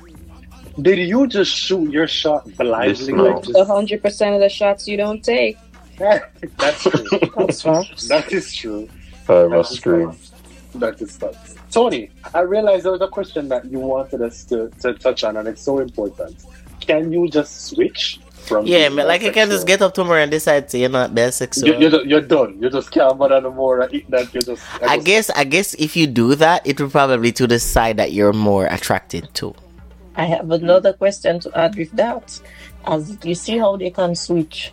did 0.81 0.99
you 1.09 1.27
just 1.27 1.51
shoot 1.53 1.91
your 1.91 2.07
shot 2.07 2.43
blindly 2.57 2.93
This 2.93 3.09
like 3.11 3.43
just, 3.45 3.67
hundred 3.67 4.03
percent 4.03 4.35
of 4.35 4.41
the 4.43 4.49
shots 4.51 4.87
you 4.87 4.97
don't 4.99 5.23
take. 5.25 5.57
that's 6.59 6.83
true 6.83 7.07
That's 7.37 7.63
facts. 7.63 8.09
that 8.09 8.33
is 8.33 8.53
true 8.55 8.89
Five 9.25 9.51
That 9.51 9.57
was 9.57 9.71
is 9.73 9.77
scream. 9.79 10.11
facts. 10.13 10.33
That 10.75 11.01
is 11.01 11.17
facts. 11.17 11.55
Tony, 11.71 12.11
I 12.35 12.41
realized 12.41 12.85
there 12.85 12.93
was 12.93 13.01
a 13.01 13.09
question 13.09 13.49
that 13.49 13.65
you 13.65 13.79
wanted 13.81 14.23
us 14.23 14.45
to, 14.45 14.69
to 14.81 14.95
touch 14.95 15.25
on, 15.25 15.37
and 15.37 15.49
it's 15.49 15.63
so 15.63 15.79
important. 15.81 16.45
Can 16.81 17.11
you 17.13 17.29
just 17.29 17.67
switch 17.71 18.21
from? 18.31 18.67
Yeah, 18.67 18.89
man, 18.91 19.09
like 19.09 19.23
you 19.23 19.33
can 19.33 19.49
just 19.49 19.67
get 19.67 19.83
up 19.83 19.95
tomorrow 19.95 20.21
and 20.23 20.31
decide 20.31 20.69
to 20.69 20.79
you're 20.79 20.89
not 20.91 21.11
bisexual. 21.13 21.67
You, 21.67 21.89
you're, 21.89 22.07
you're 22.07 22.21
done. 22.21 22.63
You 22.63 22.71
just 22.71 22.91
can't 22.93 23.19
bother 23.19 23.41
no 23.41 23.51
more. 23.53 23.81
and 23.81 23.93
eat 23.93 24.09
that. 24.11 24.33
You 24.33 24.43
just. 24.43 24.63
I 24.83 24.97
just- 24.97 25.07
guess 25.07 25.31
I 25.31 25.45
guess 25.45 25.75
if 25.75 25.97
you 25.97 26.07
do 26.07 26.35
that, 26.37 26.65
it 26.67 26.79
will 26.81 26.91
probably 26.91 27.33
to 27.33 27.47
the 27.49 27.59
side 27.59 27.97
that 27.97 28.13
you're 28.13 28.33
more 28.35 28.67
attracted 28.67 29.29
to. 29.35 29.55
I 30.15 30.25
have 30.27 30.51
another 30.51 30.93
question 30.93 31.41
to 31.41 31.59
add 31.59 31.75
with 31.77 31.91
that. 31.93 32.39
As 32.87 33.19
you 33.25 33.35
see 33.35 33.59
how 33.59 33.77
they 33.77 33.91
can 33.91 34.15
switch. 34.15 34.73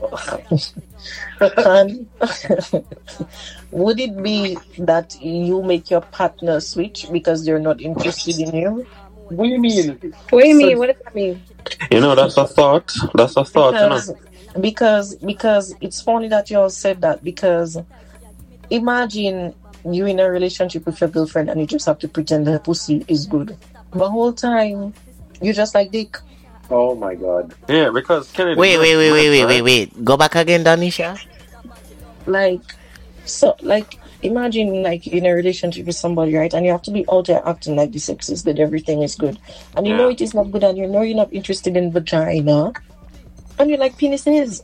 and 1.40 2.08
would 3.70 4.00
it 4.00 4.22
be 4.22 4.56
that 4.78 5.16
you 5.20 5.62
make 5.62 5.90
your 5.90 6.00
partner 6.00 6.60
switch 6.60 7.06
because 7.12 7.44
they're 7.44 7.58
not 7.58 7.80
interested 7.80 8.38
in 8.38 8.54
you? 8.54 8.86
What 9.28 9.44
do 9.44 9.50
you 9.50 9.60
mean? 9.60 9.88
What 10.30 10.42
do 10.42 10.48
you 10.48 10.58
So- 10.60 10.66
mean? 10.66 10.78
What 10.78 10.86
does 10.86 11.02
that 11.04 11.14
mean? 11.14 11.42
You 11.90 12.00
know, 12.00 12.14
that's 12.14 12.36
a 12.36 12.46
thought. 12.46 12.92
That's 13.14 13.36
a 13.36 13.44
thought, 13.44 13.74
you 13.74 13.80
know. 13.80 14.00
because, 14.60 15.14
because 15.16 15.16
because 15.16 15.74
it's 15.80 16.00
funny 16.00 16.28
that 16.28 16.48
you 16.50 16.58
all 16.58 16.70
said 16.70 17.00
that 17.02 17.22
because 17.22 17.76
imagine 18.70 19.54
you 19.90 20.06
in 20.06 20.18
a 20.20 20.30
relationship 20.30 20.86
with 20.86 21.00
your 21.00 21.10
girlfriend 21.10 21.48
and 21.50 21.60
you 21.60 21.66
just 21.66 21.86
have 21.86 21.98
to 21.98 22.08
pretend 22.08 22.46
her 22.46 22.58
pussy 22.58 23.04
is 23.08 23.26
good 23.26 23.56
the 23.92 24.08
whole 24.10 24.32
time 24.32 24.92
you're 25.40 25.54
just 25.54 25.74
like 25.74 25.90
dick 25.90 26.18
Oh 26.70 26.94
my 26.94 27.14
god. 27.14 27.54
Yeah, 27.68 27.90
because 27.90 28.30
Kennedy. 28.32 28.60
Wait, 28.60 28.78
wait, 28.78 28.96
wait, 28.96 29.12
wait, 29.12 29.30
wait, 29.30 29.46
wait, 29.46 29.62
wait. 29.62 30.04
Go 30.04 30.16
back 30.16 30.34
again, 30.34 30.64
Danisha. 30.64 31.18
like 32.26 32.60
so 33.24 33.56
like 33.62 33.98
imagine 34.22 34.82
like 34.82 35.06
in 35.06 35.26
a 35.26 35.32
relationship 35.32 35.86
with 35.86 35.96
somebody, 35.96 36.34
right? 36.34 36.52
And 36.52 36.64
you 36.66 36.72
have 36.72 36.82
to 36.82 36.90
be 36.90 37.04
out 37.10 37.26
there 37.26 37.42
acting 37.46 37.76
like 37.76 37.92
the 37.92 37.98
sex 37.98 38.28
is 38.28 38.42
good, 38.42 38.58
everything 38.58 39.02
is 39.02 39.14
good, 39.16 39.38
and 39.76 39.86
you 39.86 39.92
Yeah. 39.92 39.98
know 39.98 40.08
it 40.10 40.20
is 40.20 40.34
not 40.34 40.50
good, 40.50 40.64
and 40.64 40.76
you 40.76 40.86
know 40.86 41.02
you're 41.02 41.16
not 41.16 41.32
interested 41.32 41.76
in 41.76 41.92
vagina, 41.92 42.72
and 43.58 43.70
you're 43.70 43.78
like 43.78 43.96
penis 43.96 44.26
is. 44.26 44.62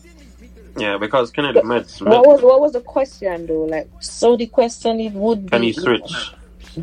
Yeah, 0.77 0.99
because 0.99 1.31
Kennedy 1.31 1.61
meds, 1.61 2.05
What 2.05 2.27
was 2.27 2.43
what 2.43 2.61
was 2.61 2.73
the 2.73 2.81
question 2.81 3.47
though? 3.47 3.65
Like 3.65 3.89
So 4.01 4.37
the 4.37 4.47
question 4.47 4.99
it 5.01 5.13
would 5.13 5.51
can 5.51 5.63
be, 5.63 5.69
you 5.69 5.73
switch? 5.73 6.35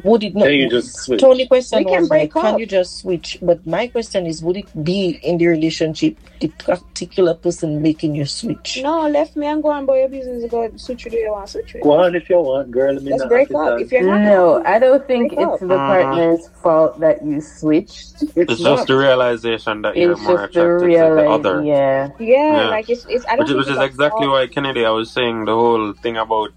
Would 0.04 0.24
it 0.24 0.36
not? 0.36 0.46
Can 0.46 0.54
you 0.56 0.70
just 0.70 0.96
switch? 0.96 1.22
Tony 1.22 1.48
question 1.48 1.80
We 1.80 1.86
can 1.86 2.02
was 2.02 2.10
like, 2.10 2.32
break 2.32 2.44
can 2.44 2.60
you 2.60 2.66
just 2.66 3.00
switch? 3.00 3.38
But 3.42 3.66
my 3.66 3.88
question 3.88 4.26
is, 4.26 4.44
would 4.44 4.58
it 4.58 4.84
be 4.84 5.20
in 5.24 5.38
the 5.38 5.48
relationship 5.48 6.18
the 6.39 6.48
particular 6.48 7.34
person 7.36 7.82
making 7.82 8.16
you 8.16 8.26
switch? 8.26 8.80
no, 8.82 9.08
left 9.08 9.36
me 9.36 9.46
and 9.48 9.62
go 9.62 9.72
and 9.72 9.86
boy 9.86 10.00
your 10.00 10.10
business. 10.10 10.50
Go 10.50 10.70
switch 10.78 11.06
with 11.06 11.14
who 11.14 11.20
you 11.20 11.32
want 11.32 11.50
switch 11.50 11.74
with. 11.74 11.84
Go 11.84 11.92
on 11.92 12.16
if 12.16 12.30
you 12.30 12.38
want, 12.39 12.72
girl. 12.72 12.94
Let 12.94 13.04
me 13.04 13.12
Let's 13.12 13.26
break 13.26 13.54
up. 13.54 13.80
If 13.80 13.92
you're 13.92 14.04
not 14.04 14.22
No, 14.22 14.64
I 14.66 14.80
don't 14.80 15.06
think 15.08 15.34
it's 15.34 15.42
up. 15.42 15.60
the 15.60 15.66
mm-hmm. 15.66 15.76
partner's 15.76 16.48
fault 16.64 17.00
that 17.00 17.24
you 17.26 17.42
switched. 17.42 18.24
It's, 18.24 18.54
It's 18.54 18.62
just 18.62 18.88
the 18.88 18.98
realization 18.98 19.82
that 19.84 19.96
you're 19.98 20.14
It's 20.14 20.22
more 20.22 20.38
just 20.48 20.54
the 20.54 20.62
attracted 20.62 20.88
to 20.89 21.16
the 21.16 21.30
other. 21.30 21.64
yeah. 21.64 22.10
yeah, 22.20 22.62
Yeah. 22.62 22.70
like 22.70 22.89
it's 22.89 23.06
it's 23.10 23.26
I 23.26 23.36
don't 23.36 23.39
Which, 23.39 23.50
is- 23.50 23.56
think 23.56 23.68
which 23.68 23.78
is 23.78 23.84
exactly 23.92 24.28
why 24.28 24.48
Kennedy, 24.48 24.86
I 24.86 24.92
was 24.92 25.12
saying 25.12 25.46
the 25.46 25.54
whole 25.54 25.94
thing 25.94 26.18
about, 26.18 26.54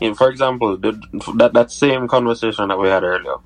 in, 0.00 0.14
for 0.14 0.30
example, 0.30 0.76
the, 0.78 0.92
that 1.36 1.54
that 1.54 1.70
same 1.70 2.08
conversation 2.08 2.68
that 2.68 2.78
we 2.78 2.88
had 2.88 3.04
earlier. 3.04 3.36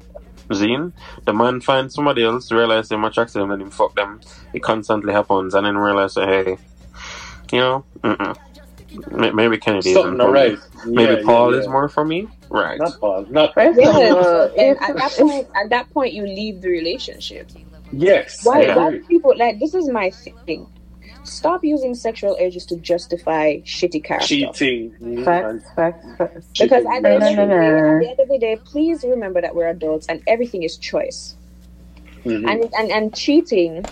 Zine, 0.50 0.94
the 1.26 1.34
man 1.34 1.60
finds 1.60 1.94
somebody 1.94 2.24
else, 2.24 2.50
realize 2.52 2.88
they're 2.88 3.04
attracted, 3.04 3.42
and 3.42 3.50
then 3.52 3.60
him 3.60 3.70
fuck 3.70 3.94
them. 3.96 4.20
It 4.54 4.62
constantly 4.62 5.12
happens, 5.12 5.54
and 5.54 5.66
then 5.66 5.76
realize, 5.76 6.14
hey, 6.14 6.58
you 7.52 7.60
know, 7.60 7.86
mm-mm. 8.02 8.36
May- 9.10 9.32
maybe 9.32 9.58
Kennedy 9.58 9.92
Something 9.92 10.18
isn't 10.18 10.18
for 10.18 10.32
right. 10.32 10.52
me. 10.52 10.58
Maybe 10.84 11.16
Yeah, 11.16 11.22
Paul 11.24 11.54
yeah, 11.54 11.60
is 11.60 11.68
more 11.68 11.88
for 11.88 12.04
me. 12.04 12.28
Right. 12.50 12.78
Not 12.78 12.98
Paul. 13.00 13.26
Not 13.30 13.54
First 13.54 13.78
Yeah, 13.78 14.14
of 14.14 14.52
and 14.56 14.78
at 14.80 14.96
that 14.96 15.12
point, 15.18 15.48
at 15.54 15.70
that 15.70 15.90
point, 15.92 16.14
you 16.14 16.24
leave 16.26 16.60
the 16.62 16.68
relationship. 16.68 17.50
yes. 17.92 18.40
Why? 18.44 18.62
Yeah. 18.62 18.76
Why 18.76 18.90
do 18.92 19.00
people 19.08 19.34
like 19.36 19.58
this? 19.60 19.74
Is 19.74 19.88
my 19.90 20.12
thing. 20.46 20.68
Stop 21.28 21.64
using 21.64 21.94
sexual 21.94 22.36
urges 22.40 22.64
to 22.66 22.76
justify 22.76 23.56
shitty 23.58 24.02
character. 24.02 24.26
Cheating. 24.28 25.24
facts, 25.24 25.64
facts, 25.76 26.06
facts. 26.16 26.46
Because 26.58 26.84
at 26.86 27.02
the, 27.02 27.08
end 27.10 27.22
of 27.22 27.36
the 27.36 27.46
No, 27.46 27.46
no, 27.46 27.60
day, 27.60 27.66
at 27.68 28.00
the 28.00 28.08
end 28.10 28.20
of 28.20 28.28
the 28.28 28.38
day, 28.38 28.56
please 28.64 29.04
remember 29.04 29.40
that 29.40 29.54
we're 29.54 29.68
adults 29.68 30.06
and 30.08 30.22
everything 30.26 30.62
is 30.62 30.76
choice. 30.78 31.36
Mhm. 32.24 32.48
And, 32.50 32.72
and 32.76 32.90
and 32.90 33.14
cheating 33.14 33.84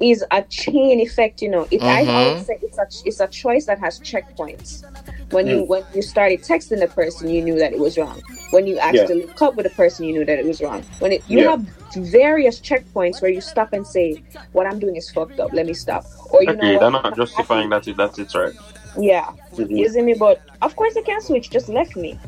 is 0.00 0.24
a 0.30 0.42
chain 0.42 1.00
effect. 1.00 1.40
You 1.42 1.48
know, 1.50 1.66
it, 1.70 1.82
I 1.82 2.04
Mhm. 2.04 2.08
always 2.14 2.46
say 2.46 2.58
it's 2.62 2.78
a 2.78 2.86
it's 3.08 3.20
a 3.20 3.26
choice 3.28 3.66
that 3.66 3.78
has 3.78 4.00
checkpoints. 4.00 4.84
When 5.30 5.46
you 5.46 5.62
when 5.64 5.84
you 5.94 6.02
started 6.02 6.40
texting 6.42 6.80
the 6.80 6.88
person, 6.88 7.28
you 7.28 7.42
knew 7.42 7.58
that 7.58 7.72
it 7.72 7.78
was 7.78 7.96
wrong. 7.96 8.20
When 8.50 8.66
you 8.66 8.78
asked 8.78 8.96
Yeah. 8.96 9.06
to 9.06 9.14
link 9.14 9.40
up 9.42 9.54
with 9.54 9.64
the 9.64 9.70
person, 9.70 10.04
you 10.06 10.12
knew 10.12 10.24
that 10.24 10.38
it 10.38 10.44
was 10.44 10.60
wrong. 10.60 10.82
When 10.98 11.12
it, 11.12 11.22
you 11.28 11.40
Yeah. 11.40 11.50
have 11.52 11.62
various 11.96 12.60
checkpoints 12.60 13.22
where 13.22 13.30
you 13.30 13.40
stop 13.40 13.72
and 13.72 13.86
say, 13.86 14.22
"What 14.52 14.66
I'm 14.66 14.78
doing 14.78 14.96
is 14.96 15.10
fucked 15.10 15.38
up. 15.38 15.52
Let 15.52 15.66
me 15.66 15.74
stop." 15.74 16.04
Or 16.30 16.42
you 16.42 16.50
Agreed. 16.50 16.72
know, 16.74 16.78
They're 16.80 16.90
not 16.90 17.16
justifying 17.16 17.68
that 17.70 17.86
it, 17.88 17.96
that 17.96 18.18
it's 18.18 18.34
right. 18.34 18.54
Yeah, 18.98 19.26
Mhm. 19.54 19.70
you 19.78 19.88
see 19.88 20.02
me, 20.02 20.14
but 20.14 20.40
of 20.62 20.74
course 20.74 20.96
I 20.96 21.02
can 21.02 21.20
switch. 21.20 21.48
Just 21.50 21.68
left 21.68 21.94
me. 21.96 22.18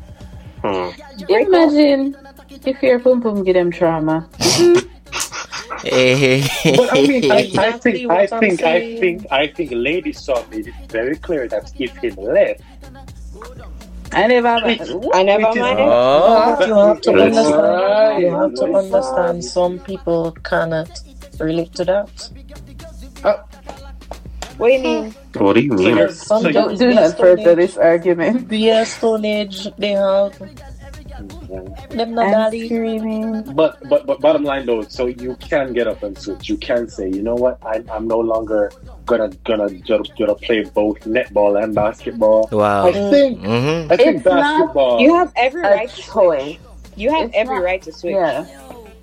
Hmm. 0.63 0.91
Break 1.27 1.49
up. 1.49 1.55
Imagine 1.55 2.17
if 2.65 2.81
your 2.83 3.01
pum 3.01 3.21
pum 3.21 3.43
give 3.43 3.55
them 3.55 3.73
trauma. 3.73 4.29
Hey, 5.85 6.43
But 6.77 6.93
I 6.97 7.03
mean, 7.07 7.31
I, 7.33 7.35
I 7.35 7.39
Exactly 7.41 7.93
think, 7.93 8.11
I 8.11 8.15
what 8.15 8.33
I'm 8.33 8.41
think, 8.41 8.63
I 8.63 8.97
think, 9.01 9.27
I 9.33 9.47
think, 9.49 9.71
Lady 9.73 10.13
Saw 10.13 10.45
made 10.51 10.69
it 10.69 10.75
very 10.89 11.17
clear 11.17 11.49
that 11.49 11.73
if 11.79 11.97
he 11.97 12.11
left, 12.11 12.61
I 14.13 14.27
never. 14.27 14.49
I 14.49 15.23
never 15.23 15.47
uh, 15.47 15.55
mind. 15.55 15.79
oh, 15.81 16.67
you 16.67 16.75
have 16.75 17.01
to 17.01 17.13
That's 17.13 17.37
understand. 17.37 17.63
right. 17.63 18.19
You 18.21 18.31
have 18.31 18.55
to 18.57 18.65
understand. 18.75 19.45
Some 19.45 19.79
people 19.81 20.33
cannot 20.45 20.91
relate 21.41 21.73
to 21.75 21.85
that. 21.87 22.31
Oh. 23.25 23.41
What 24.59 24.69
do 24.69 24.75
you 24.75 24.83
mean? 24.83 25.15
What 25.35 25.55
do 25.55 25.61
you 25.61 25.73
mean? 25.73 25.97
you're- 25.97 26.13
Some 26.13 26.43
So 26.43 26.49
people 26.49 26.69
Do, 26.77 26.77
do 26.77 26.95
not 26.95 27.13
Stone 27.13 27.21
further 27.37 27.55
this 27.55 27.77
argument. 27.79 28.53
Yeah, 28.53 28.85
Stone 28.85 29.25
Age. 29.25 29.69
They 29.79 29.93
have 29.93 30.35
them 31.29 32.15
not 32.15 32.27
I'm 32.27 32.33
daddy. 32.33 32.67
screaming. 32.67 33.43
But 33.55 33.79
but 33.89 34.07
but 34.07 34.21
bottom 34.21 34.45
line 34.45 34.67
though, 34.67 34.83
so 34.83 35.07
you 35.07 35.37
can 35.37 35.73
get 35.73 35.87
up 35.87 36.03
and 36.03 36.17
switch. 36.19 36.49
You 36.49 36.57
can 36.57 36.89
say, 36.89 37.09
you 37.11 37.23
know 37.23 37.35
what, 37.35 37.59
I, 37.65 37.83
I'm 37.91 38.07
no 38.09 38.19
longer 38.19 38.71
gonna 39.07 39.29
gonna 39.45 39.69
gonna, 39.71 40.05
gonna 40.19 40.35
play 40.35 40.65
both 40.65 41.01
netball 41.01 41.63
and 41.63 41.75
basketball. 41.75 42.49
wow. 42.53 42.87
I 42.89 42.93
think 42.93 43.39
hmm 43.41 43.93
I 43.93 43.97
think 43.97 44.17
It's 44.17 44.25
not- 44.25 44.41
basketball. 44.43 45.01
You 45.01 45.15
have 45.15 45.33
every 45.37 45.63
right 45.63 45.89
to 45.89 46.03
switch. 46.03 46.59
You 46.97 47.11
have 47.11 47.25
It's 47.29 47.37
every 47.37 47.57
not- 47.57 47.65
right 47.65 47.83
to 47.83 47.93
switch. 47.93 48.15
Yeah. 48.15 48.47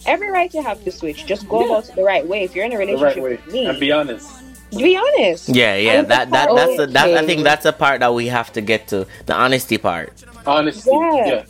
Every 0.06 0.32
right 0.32 0.50
to 0.52 0.62
have 0.62 0.82
to 0.86 0.92
switch. 0.92 1.26
Just 1.26 1.50
go 1.50 1.60
Yeah. 1.60 1.66
about 1.68 1.90
it 1.90 1.96
the 1.96 2.04
right 2.04 2.26
way. 2.26 2.44
If 2.44 2.56
you're 2.56 2.64
in 2.66 2.72
a 2.72 2.76
the 2.76 2.80
relationship 2.86 3.16
right 3.18 3.24
way 3.24 3.30
with 3.44 3.54
me, 3.54 3.66
and 3.66 3.80
be 3.80 3.92
honest. 3.92 4.30
be 4.72 4.96
honest. 4.96 5.50
Yeah, 5.50 5.76
yeah. 5.76 6.00
And 6.00 6.08
That 6.08 6.30
that 6.32 6.48
it's 6.52 6.56
that's 6.56 6.78
the, 6.78 6.86
that. 6.88 7.18
I 7.18 7.26
think 7.26 7.44
that's 7.44 7.64
the 7.64 7.74
part 7.74 8.00
that 8.00 8.14
we 8.14 8.28
have 8.28 8.54
to 8.54 8.62
get 8.62 8.88
to. 8.90 9.06
The 9.26 9.34
honesty 9.36 9.78
part. 9.78 10.14
Honestly, 10.46 10.94
Yeah. 10.94 11.26
yeah. 11.26 11.44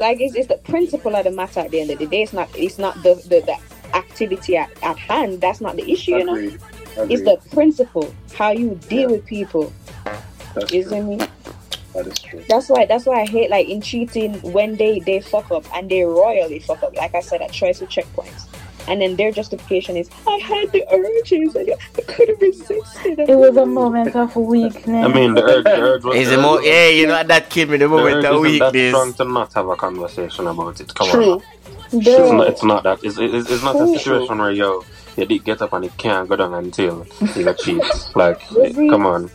Like 0.00 0.20
it's, 0.20 0.34
it's 0.34 0.48
the 0.48 0.56
principle 0.56 1.14
of 1.14 1.24
the 1.24 1.30
matter 1.30 1.60
at 1.60 1.70
the 1.70 1.80
end 1.80 1.90
of 1.90 1.98
the 1.98 2.06
day. 2.06 2.22
It's 2.22 2.32
not 2.32 2.48
it's 2.56 2.78
not 2.78 2.94
the 3.02 3.14
the, 3.28 3.40
the 3.40 3.96
activity 3.96 4.56
at, 4.56 4.70
at 4.82 4.98
hand. 4.98 5.40
That's 5.40 5.60
not 5.60 5.76
the 5.76 5.90
issue, 5.90 6.16
you 6.16 6.24
know. 6.24 6.34
Agreed. 6.34 6.58
It's 7.12 7.22
the 7.22 7.38
principle, 7.50 8.12
how 8.34 8.50
you 8.50 8.80
deal 8.88 9.10
with 9.10 9.24
people. 9.26 9.72
That's 10.54 10.72
You 10.72 10.84
true. 10.84 11.02
me? 11.02 11.18
That 11.94 12.06
is 12.06 12.18
true. 12.18 12.42
That's 12.48 12.68
why 12.68 12.86
that's 12.86 13.06
why 13.06 13.20
I 13.22 13.26
hate 13.26 13.50
like 13.50 13.68
in 13.68 13.80
cheating 13.80 14.34
when 14.52 14.76
they 14.76 15.00
they 15.00 15.20
fuck 15.20 15.50
up 15.50 15.64
and 15.74 15.90
they 15.90 16.02
royally 16.02 16.60
fuck 16.60 16.82
up. 16.82 16.96
Like 16.96 17.14
I 17.14 17.20
said, 17.20 17.42
at 17.42 17.52
choice 17.52 17.80
of 17.80 17.88
checkpoints. 17.88 18.46
And 18.88 19.00
then 19.00 19.16
their 19.16 19.30
justification 19.30 19.96
is, 19.96 20.10
I 20.26 20.36
had 20.42 20.72
the 20.72 20.84
urges 20.92 21.54
and 21.54 21.70
I 21.96 22.00
could 22.02 22.28
have 22.28 22.40
resisted. 22.40 23.18
It 23.18 23.30
it 23.30 23.36
was 23.36 23.56
a 23.56 23.66
moment 23.66 24.16
of 24.16 24.34
weakness. 24.36 25.04
I 25.04 25.08
mean, 25.08 25.34
the 25.34 25.42
urge, 25.44 25.64
the 25.64 25.80
urge 25.80 26.04
was. 26.04 26.16
Is 26.16 26.28
the 26.30 26.38
it 26.38 26.42
more? 26.42 26.62
Yeah, 26.62 26.88
you 26.88 27.06
know 27.06 27.22
that 27.22 27.50
killed 27.50 27.70
me. 27.70 27.76
The 27.76 27.84
The 27.84 27.88
moment 27.88 28.16
urge 28.16 28.24
of 28.24 28.46
isn't 28.46 28.72
that 28.72 28.88
strong 28.88 29.12
to 29.14 29.24
not 29.24 29.52
have 29.54 29.68
a 29.68 29.76
conversation 29.76 30.46
about 30.46 30.80
it. 30.80 30.94
Come 30.94 31.08
on. 31.08 31.12
True. 31.12 31.42
It's 31.92 32.04
Bro, 32.04 32.32
not, 32.36 32.46
it's 32.48 32.62
not 32.62 32.82
that. 32.84 32.98
It's, 33.02 33.18
it's, 33.18 33.50
it's 33.50 33.62
not 33.62 33.74
a 33.74 33.78
True. 33.78 33.96
situation 33.98 34.38
where 34.38 34.52
yo, 34.52 34.84
you 35.16 35.26
did 35.26 35.44
get 35.44 35.60
up 35.62 35.72
and 35.72 35.84
it 35.84 35.96
can't 35.96 36.28
go 36.28 36.36
down 36.36 36.54
until 36.54 37.06
you 37.34 37.44
got 37.44 37.58
cheat. 37.58 37.82
Like, 38.14 38.40
come 38.48 39.06
on. 39.06 39.30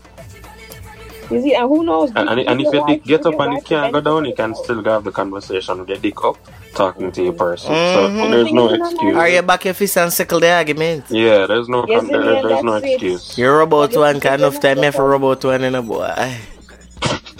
You 1.31 1.41
see, 1.41 1.53
and 1.55 1.67
who 1.67 1.83
knows? 1.83 2.11
And, 2.15 2.29
and, 2.29 2.39
and 2.41 2.61
if 2.61 2.73
your 2.73 2.85
dick 2.87 3.03
get 3.03 3.25
up 3.25 3.39
and 3.39 3.57
it 3.57 3.65
can't 3.65 3.91
go 3.93 4.01
down, 4.01 4.25
you 4.25 4.33
can 4.35 4.53
still 4.55 4.83
have 4.83 5.03
the 5.03 5.11
conversation 5.11 5.79
with 5.79 5.89
your 5.89 5.97
dick 5.97 6.23
up, 6.23 6.37
talking 6.73 7.11
to 7.11 7.23
your 7.23 7.33
person. 7.33 7.71
Mhm. 7.71 7.93
So 7.93 8.29
there's 8.31 8.51
no 8.53 8.69
excuse. 8.69 9.15
Are 9.15 9.29
you 9.29 9.41
back 9.41 9.65
your 9.65 9.73
fist 9.73 9.97
and 9.97 10.11
settle 10.13 10.39
the 10.39 10.51
argument? 10.51 11.05
Yeah, 11.09 11.45
there's 11.47 11.67
no 11.69 11.85
Yes, 11.87 12.01
con- 12.01 12.07
there, 12.11 12.23
yeah, 12.33 12.41
there's 12.41 12.63
no 12.63 12.71
that's 12.73 12.85
it. 12.85 12.91
excuse. 12.93 13.37
You're 13.37 13.61
about 13.61 13.91
But 13.91 13.99
one 13.99 14.19
kind 14.19 14.39
can 14.39 14.43
of 14.43 14.59
time. 14.59 14.77
have 14.77 14.77
You 14.77 14.83
have 14.83 14.93
the- 14.95 15.01
robot 15.03 15.43
one 15.45 15.63
in 15.63 15.75
a 15.75 15.81
boy. 15.81 16.35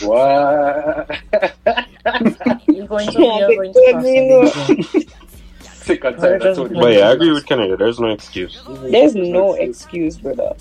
What? 0.04 1.10
You're 2.68 2.88
going 2.88 3.08
to 3.08 3.18
be 3.18 3.24
Yeah, 3.24 3.48
you're 3.48 3.56
going 3.58 3.74
to 3.74 4.52
but 4.54 4.94
you 4.94 5.04
Sick 5.86 6.04
and 6.04 6.18
tired. 6.18 6.42
But 6.42 6.94
yeah, 6.94 7.10
I 7.10 7.12
agree 7.12 7.32
with 7.32 7.46
Kennedy. 7.46 7.76
There's 7.76 8.00
no 8.00 8.10
excuse. 8.10 8.60
There's 8.90 9.14
no 9.16 9.54
excuse, 9.54 10.18
brother. 10.18 10.54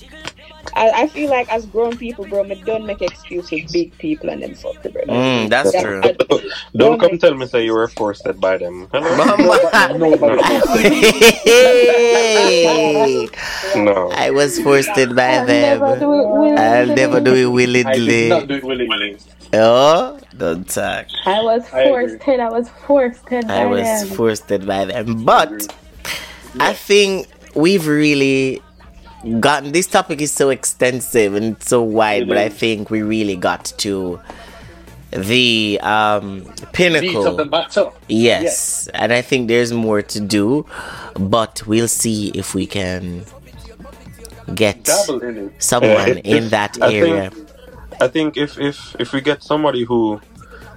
I, 0.74 1.02
I 1.02 1.06
feel 1.08 1.30
like 1.30 1.50
as 1.52 1.66
grown 1.66 1.96
people, 1.96 2.26
bro, 2.26 2.42
me 2.44 2.60
don't 2.64 2.86
make 2.86 3.02
excuse 3.02 3.50
with 3.50 3.70
big 3.72 3.96
people 3.98 4.30
and 4.30 4.42
then 4.42 4.54
fuck 4.54 4.82
the 4.82 4.88
brother. 4.90 5.12
Mm, 5.12 5.48
that's 5.50 5.72
Yeah, 5.74 5.82
true. 5.82 6.00
I- 6.02 6.16
Don't 6.76 6.98
come 6.98 7.18
tell 7.18 7.34
me 7.34 7.46
say 7.46 7.64
you 7.64 7.72
were 7.74 7.88
forced 7.88 8.26
by 8.40 8.56
them. 8.58 8.88
Mama. 8.92 9.96
Nobody. 9.98 10.42
Hey. 12.24 13.28
No. 13.76 14.10
I 14.12 14.30
was 14.30 14.58
forced 14.60 14.88
by 14.94 15.02
I'll 15.38 15.46
never 15.46 15.86
them. 15.90 16.00
do 16.00 16.12
it 16.12 16.28
willingly. 16.28 16.62
I'll 16.62 16.86
never 16.86 17.20
do 17.20 17.34
it 17.34 17.86
I 17.86 17.94
did 17.98 18.28
not 18.30 18.48
do 18.48 18.54
it 18.54 18.64
willingly. 18.64 19.18
Oh, 19.52 20.18
don't 20.36 20.68
talk. 20.68 21.06
I 21.26 21.40
was 21.42 21.68
forced 21.68 22.14
agree. 22.16 22.34
it. 22.34 22.40
I 22.40 22.48
was 22.50 22.68
forced 22.86 23.30
it. 23.32 23.44
I 23.44 23.64
by 23.64 23.66
was 23.66 23.82
them. 24.08 24.16
forced 24.16 24.48
by 24.66 24.84
them. 24.86 25.24
But 25.24 25.72
I 26.58 26.72
think 26.72 27.28
we've 27.54 27.86
really 27.86 28.60
gotten 29.40 29.72
this 29.72 29.86
topic 29.86 30.20
is 30.20 30.32
so 30.32 30.50
extensive 30.50 31.34
and 31.34 31.60
so 31.62 31.82
wide, 31.82 32.22
It 32.22 32.28
but 32.28 32.38
I 32.38 32.48
think 32.48 32.90
we 32.90 33.02
really 33.02 33.36
got 33.36 33.64
to 33.78 34.20
the 35.10 35.78
um 35.82 36.42
Beat 36.42 36.50
of 36.50 36.58
the 36.60 36.66
pinnacle. 36.72 37.44
matter. 37.46 37.90
Yes. 38.08 38.88
And 38.94 39.12
I 39.12 39.22
think 39.22 39.48
there's 39.48 39.72
more 39.72 40.02
to 40.02 40.20
do, 40.20 40.66
but 41.18 41.62
we'll 41.66 41.88
see 41.88 42.28
if 42.34 42.54
we 42.54 42.66
can 42.66 43.24
get 44.54 44.88
in 45.22 45.52
someone 45.58 45.90
Yeah, 45.90 46.06
if- 46.06 46.24
in 46.24 46.44
if- 46.44 46.50
that 46.50 46.78
I 46.82 46.88
think- 46.90 47.06
area. 47.08 47.30
I 48.00 48.08
think 48.08 48.36
if 48.36 48.58
if 48.58 48.96
if 48.98 49.12
we 49.12 49.20
get 49.20 49.42
somebody 49.44 49.84
who 49.84 50.20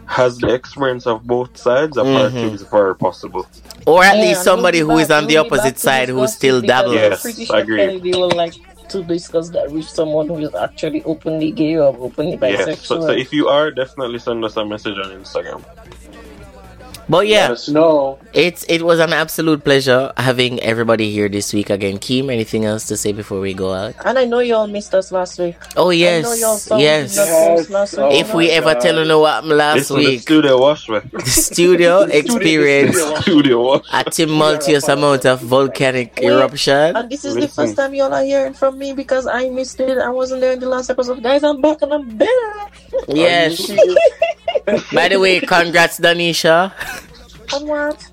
has 0.08 0.40
the 0.40 0.54
experience 0.54 1.06
of 1.06 1.24
both 1.24 1.58
sides, 1.58 1.98
a 1.98 2.04
Mhm. 2.04 2.14
party 2.32 2.54
is 2.54 2.62
very 2.64 2.96
possible. 2.96 3.46
Or 3.86 4.04
at 4.04 4.16
Yeah, 4.18 4.22
least 4.24 4.44
somebody 4.44 4.84
we'll 4.84 4.92
who 4.92 4.98
be 4.98 5.04
is 5.04 5.12
on 5.12 5.28
the 5.28 5.36
we'll 5.36 5.44
be 5.44 5.50
back 5.50 5.60
opposite 5.60 5.80
side 5.80 6.10
who 6.10 6.28
still 6.28 6.58
it 6.64 6.68
dabbles. 6.68 6.96
Yes, 6.96 7.14
I'm 7.14 7.20
pretty 7.22 7.44
I 7.44 7.46
sure 7.46 7.58
agree. 7.58 7.78
Kennedy 7.78 8.12
will 8.12 8.32
like 8.32 8.54
to 8.90 9.04
discuss 9.04 9.50
that 9.50 9.70
with 9.70 9.88
someone 9.88 10.28
who 10.28 10.38
is 10.40 10.56
actually 10.56 11.04
openly 11.04 11.52
gay 11.52 11.76
or 11.76 11.96
openly 12.00 12.38
Yes. 12.42 12.68
bisexual. 12.68 12.86
So, 12.86 13.02
so 13.02 13.12
if 13.12 13.34
you 13.34 13.48
are, 13.50 13.70
definitely 13.72 14.20
send 14.20 14.44
us 14.46 14.56
a 14.58 14.66
message 14.66 14.98
on 14.98 15.12
Instagram. 15.12 15.62
But 17.10 17.20
Let 17.20 17.28
yeah, 17.28 17.52
us 17.52 17.70
know. 17.70 18.20
it's 18.34 18.66
it 18.68 18.82
was 18.84 19.00
an 19.00 19.14
absolute 19.14 19.64
pleasure 19.64 20.12
having 20.18 20.60
everybody 20.60 21.10
here 21.10 21.30
this 21.30 21.54
week 21.54 21.70
again. 21.70 22.00
Kim, 22.00 22.30
anything 22.30 22.66
else 22.66 22.86
to 22.88 22.98
say 22.98 23.14
before 23.14 23.40
we 23.40 23.54
go 23.54 23.74
out? 23.74 23.96
And 24.04 24.20
I 24.20 24.26
know 24.26 24.40
you 24.40 24.56
all 24.56 24.68
missed 24.68 24.94
us 24.94 25.12
last 25.12 25.40
week. 25.40 25.56
Oh 25.78 25.86
I 25.90 26.22
know 26.22 26.34
yes, 26.34 26.70
y'all 26.70 26.80
yes. 26.80 27.16
the 27.16 27.66
post 27.70 27.98
Oh. 27.98 28.12
If 28.12 28.34
we 28.34 28.48
my 28.48 28.54
ever 28.56 28.76
tell 28.76 29.00
you 29.00 29.06
know 29.06 29.20
what 29.20 29.36
happened 29.36 29.58
last 29.58 29.76
Listen, 29.90 29.98
the 29.98 30.06
week, 30.06 30.22
studio 30.22 30.60
wash 30.60 30.90
me. 30.90 31.00
the 31.14 31.22
studio 31.30 32.02
experience 32.02 32.98
studio 33.22 33.62
wash. 33.62 33.86
a 33.94 34.04
tumultuous 34.04 34.88
amount 34.90 35.26
of 35.26 35.40
volcanic 35.42 36.14
Wait, 36.18 36.26
eruption. 36.26 36.96
And 36.96 37.10
this 37.10 37.24
is 37.24 37.36
the 37.36 37.48
first 37.48 37.78
time 37.78 37.94
y'all 37.96 38.14
are 38.14 38.24
hearing 38.24 38.54
from 38.54 38.78
me 38.78 38.92
because 38.92 39.28
I 39.28 39.50
missed 39.50 39.80
it. 39.80 39.98
I 39.98 40.10
wasn't 40.10 40.42
there 40.42 40.52
in 40.52 40.60
the 40.60 40.68
last 40.68 40.90
episode. 40.90 41.24
Guys, 41.24 41.44
I'm 41.44 41.62
back 41.62 41.82
and 41.82 41.94
I'm 41.94 42.18
better. 42.18 42.54
Yes. 43.08 43.72
By 44.94 45.08
the 45.08 45.20
way, 45.20 45.40
congrats, 45.40 46.00
Danisha. 46.00 46.74
And 47.54 47.68
what? 47.68 48.10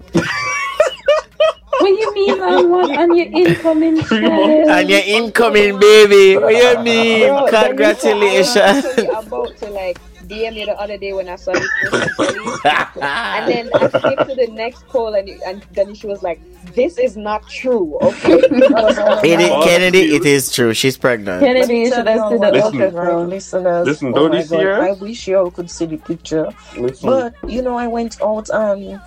do 1.81 1.89
you 1.91 2.15
mean 2.15 2.41
on 2.41 2.71
what 2.71 2.97
on 2.97 3.17
your 3.17 3.27
incoming 3.27 4.01
child? 4.05 4.69
And 4.69 4.89
your 4.89 5.03
incoming 5.05 5.79
baby. 5.79 6.37
What 6.39 6.51
do 6.51 6.57
you 6.57 6.79
mean? 6.81 7.29
Bro, 7.29 7.47
Danisha, 7.49 7.53
I 7.53 7.53
was 7.53 7.67
Congratulations. 7.67 8.57
actually 8.57 9.07
about 9.09 9.57
to 9.59 9.71
like 9.71 9.99
DM 10.27 10.55
you 10.55 10.65
the 10.67 10.73
other 10.81 10.97
day 10.97 11.13
when 11.13 11.29
I 11.29 11.37
saw 11.37 11.53
this 11.53 11.69
post 11.91 12.65
actually. 12.65 13.03
and 13.03 13.49
then 13.53 13.71
I 13.75 13.89
skipped 13.89 14.29
to 14.31 14.35
the 14.35 14.49
next 14.53 14.87
call 14.89 15.15
and, 15.15 15.29
and 15.29 15.63
then 15.73 15.95
she 15.95 16.07
was 16.07 16.23
like, 16.23 16.41
"This 16.75 16.97
is 16.97 17.15
not 17.17 17.47
true." 17.51 17.99
Okay, 18.01 18.33
It 18.41 19.41
is, 19.41 19.65
Kennedy, 19.67 20.15
it 20.17 20.25
is 20.25 20.51
true. 20.51 20.73
She's 20.73 20.97
pregnant. 20.97 21.43
Kennedy, 21.43 21.81
you 21.81 21.93
should 21.93 22.07
have 22.07 22.31
seen 22.31 22.41
the 22.41 22.53
Listen. 22.53 22.73
ultrasound. 22.73 23.29
listeners. 23.29 23.87
Listen, 23.87 24.09
oh 24.09 24.13
don't 24.15 24.31
my 24.31 24.37
you 24.39 24.43
see 24.45 24.57
God, 24.57 24.65
her? 24.65 24.83
I 24.83 24.93
wish 24.93 25.29
y'all 25.29 25.51
could 25.51 25.71
see 25.71 25.85
the 25.87 25.99
picture. 25.99 26.49
Listen, 26.79 27.11
But 27.11 27.35
you 27.47 27.61
know, 27.61 27.77
I 27.77 27.87
went 27.89 28.23
out 28.23 28.49
and 28.49 29.03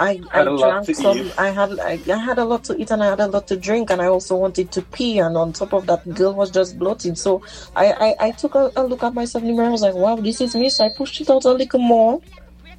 I, 0.00 0.20
I 0.32 0.38
Had 0.38 0.46
a 0.48 0.52
lot 0.52 0.84
drank 0.84 0.96
some. 0.96 1.18
eat. 1.18 1.38
I 1.38 1.50
had 1.50 1.78
I, 1.80 2.00
I 2.08 2.16
had 2.16 2.38
a 2.38 2.44
lot 2.44 2.64
to 2.64 2.76
eat 2.76 2.90
and 2.90 3.02
I 3.02 3.10
had 3.10 3.20
a 3.20 3.26
lot 3.26 3.46
to 3.48 3.56
drink 3.56 3.90
and 3.90 4.00
I 4.02 4.06
also 4.06 4.36
wanted 4.36 4.72
to 4.72 4.82
pee. 4.82 5.18
And 5.18 5.36
on 5.36 5.52
top 5.52 5.72
of 5.74 5.86
that, 5.86 6.08
girl 6.14 6.34
was 6.34 6.50
just 6.50 6.78
bloated. 6.78 7.18
So 7.18 7.42
I 7.76 7.92
I, 7.92 8.26
I 8.28 8.30
took 8.32 8.54
a, 8.54 8.72
a 8.76 8.82
look 8.84 9.02
at 9.04 9.14
myself 9.14 9.42
in 9.42 9.48
the 9.50 9.54
mirror. 9.54 9.68
I 9.68 9.70
was 9.70 9.82
like, 9.82 9.94
wow, 9.94 10.16
this 10.16 10.40
is 10.40 10.54
me. 10.56 10.70
So 10.70 10.84
I 10.84 10.88
pushed 10.88 11.20
it 11.20 11.30
out 11.30 11.44
a 11.44 11.52
little 11.52 11.80
more. 11.80 12.20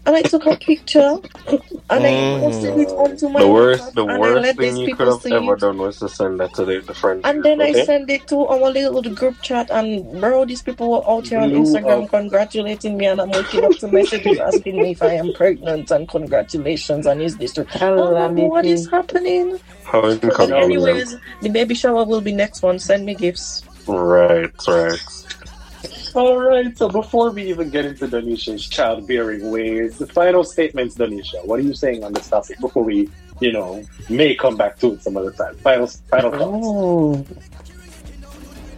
And 0.05 0.15
I 0.17 0.23
took 0.23 0.45
a 0.47 0.55
picture 0.55 1.17
and 1.89 2.07
I 2.07 2.27
Mm. 2.31 2.37
posted 2.39 2.77
it 2.77 2.91
onto 2.91 3.29
my 3.29 3.41
the 3.41 3.49
worst, 3.49 3.93
WhatsApp, 3.93 3.95
the 3.95 4.05
and 4.07 4.25
I 4.25 4.31
worst 4.31 4.55
thing 4.57 4.77
you 4.77 4.89
could 4.89 5.07
have 5.07 5.25
ever 5.31 5.55
it. 5.55 5.57
done 5.57 5.77
was 5.79 5.99
to 5.99 6.09
send 6.09 6.39
that 6.41 6.53
to 6.55 6.65
the, 6.65 6.81
the 6.81 6.93
friend. 6.95 7.23
And 7.23 7.43
group, 7.43 7.45
then 7.45 7.61
I 7.61 7.73
sent 7.73 8.09
it 8.09 8.27
to 8.29 8.47
our 8.47 8.71
little 8.71 9.03
group 9.03 9.41
chat, 9.43 9.69
and 9.71 10.21
bro, 10.21 10.45
these 10.45 10.63
people 10.63 10.91
were 10.91 11.09
out 11.09 11.27
here 11.27 11.39
on 11.39 11.51
Blew 11.51 11.51
Instagram 11.51 12.07
up. 12.07 12.09
congratulating 12.09 12.97
me, 12.97 13.05
and 13.07 13.21
I'm 13.21 13.33
waking 13.33 13.65
up 13.65 13.77
to 13.79 13.89
messages 13.89 14.39
asking 14.39 14.81
me 14.81 14.91
if 14.93 15.03
I 15.03 15.13
am 15.15 15.31
pregnant 15.33 15.91
and 15.91 16.09
congratulations, 16.09 17.05
and 17.07 17.21
is 17.21 17.37
this 17.37 17.53
true? 17.53 17.67
Hello, 17.69 18.15
Oh, 18.15 18.47
what 18.47 18.65
is 18.65 18.89
happening? 18.91 19.59
How 19.85 20.09
But 20.23 20.23
inconvenient. 20.23 20.51
anyways, 20.51 21.17
the 21.41 21.49
baby 21.49 21.75
shower 21.75 22.05
will 22.05 22.21
be 22.21 22.33
next 22.33 22.63
one. 22.63 22.79
Send 22.79 23.05
me 23.05 23.15
gifts. 23.15 23.65
Right, 23.87 24.53
right. 24.67 25.01
All 26.15 26.37
right. 26.37 26.77
So 26.77 26.89
before 26.89 27.31
we 27.31 27.43
even 27.49 27.69
get 27.69 27.85
into 27.85 28.07
Danisha's 28.07 28.67
childbearing 28.67 29.49
ways, 29.49 29.97
the 29.97 30.07
final 30.07 30.43
statements, 30.43 30.95
Danisha. 30.95 31.43
What 31.45 31.59
are 31.59 31.63
you 31.63 31.73
saying 31.73 32.03
on 32.03 32.13
this 32.13 32.29
topic 32.29 32.59
before 32.59 32.83
we, 32.83 33.09
you 33.39 33.51
know, 33.51 33.83
may 34.09 34.35
come 34.35 34.55
back 34.55 34.77
to 34.79 34.93
it 34.93 35.01
some 35.03 35.17
other 35.17 35.31
time? 35.31 35.55
Final, 35.57 35.87
final 35.87 36.31
thoughts. 36.31 36.43
Oh. 36.43 37.25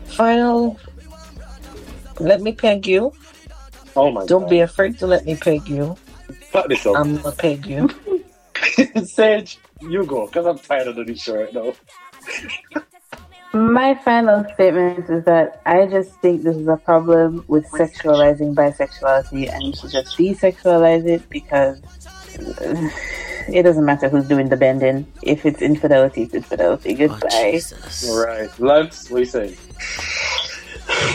Final. 0.05 0.79
Let 2.19 2.41
me 2.41 2.53
peg 2.53 2.87
you. 2.87 3.11
Oh 3.97 4.11
my 4.11 4.25
Don't 4.25 4.43
God. 4.43 4.49
be 4.49 4.59
afraid 4.59 4.97
to 4.99 5.07
let 5.07 5.25
me 5.25 5.35
peg 5.35 5.67
you. 5.67 5.95
Fuck 6.51 6.69
this 6.69 6.85
up. 6.85 6.97
I'm 6.97 7.17
gonna 7.17 7.35
peg 7.35 7.65
you. 7.65 7.89
Sage, 9.05 9.59
you 9.81 10.05
go, 10.05 10.27
because 10.27 10.45
I'm 10.45 10.59
tired 10.59 10.87
of 10.87 10.95
Danisha 10.95 11.45
right 11.45 11.53
now. 11.53 11.73
My 13.55 13.95
final 13.95 14.43
statement 14.53 15.09
is 15.09 15.23
that 15.23 15.61
I 15.65 15.85
just 15.85 16.11
think 16.19 16.43
this 16.43 16.57
is 16.57 16.67
a 16.67 16.75
problem 16.75 17.45
with 17.47 17.65
sexualizing 17.71 18.53
bisexuality, 18.53 19.49
and 19.49 19.63
you 19.63 19.73
should 19.73 19.91
just 19.91 20.17
desexualize 20.17 21.05
it 21.05 21.29
because 21.29 21.79
uh, 22.37 22.89
it 23.47 23.63
doesn't 23.63 23.85
matter 23.85 24.09
who's 24.09 24.27
doing 24.27 24.49
the 24.49 24.57
bending. 24.57 25.07
If 25.23 25.45
it's 25.45 25.61
infidelity, 25.61 26.23
it's 26.23 26.33
infidelity. 26.33 26.95
Oh, 26.95 27.07
Goodbye. 27.07 27.51
Jesus. 27.53 28.09
All 28.09 28.25
right. 28.25 28.59
Lance, 28.59 29.09
what 29.09 29.17
are 29.17 29.19
you 29.21 29.25
saying? 29.25 29.57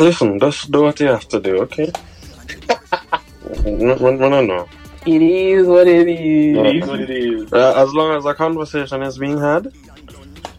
Listen, 0.00 0.40
just 0.40 0.70
do 0.70 0.80
what 0.84 0.98
you 0.98 1.08
have 1.08 1.28
to 1.28 1.40
do, 1.40 1.58
okay? 1.64 1.92
no, 3.66 3.96
no, 3.96 4.28
no, 4.30 4.40
no. 4.42 4.68
it 5.04 5.20
is 5.20 5.66
what 5.66 5.86
it 5.86 6.08
is. 6.08 6.56
It 6.56 6.76
is 6.76 6.88
what 6.88 7.00
it 7.00 7.10
is. 7.10 7.52
Uh, 7.52 7.74
as 7.76 7.92
long 7.92 8.16
as 8.16 8.24
a 8.24 8.32
conversation 8.32 9.02
is 9.02 9.18
being 9.18 9.36
had, 9.36 9.70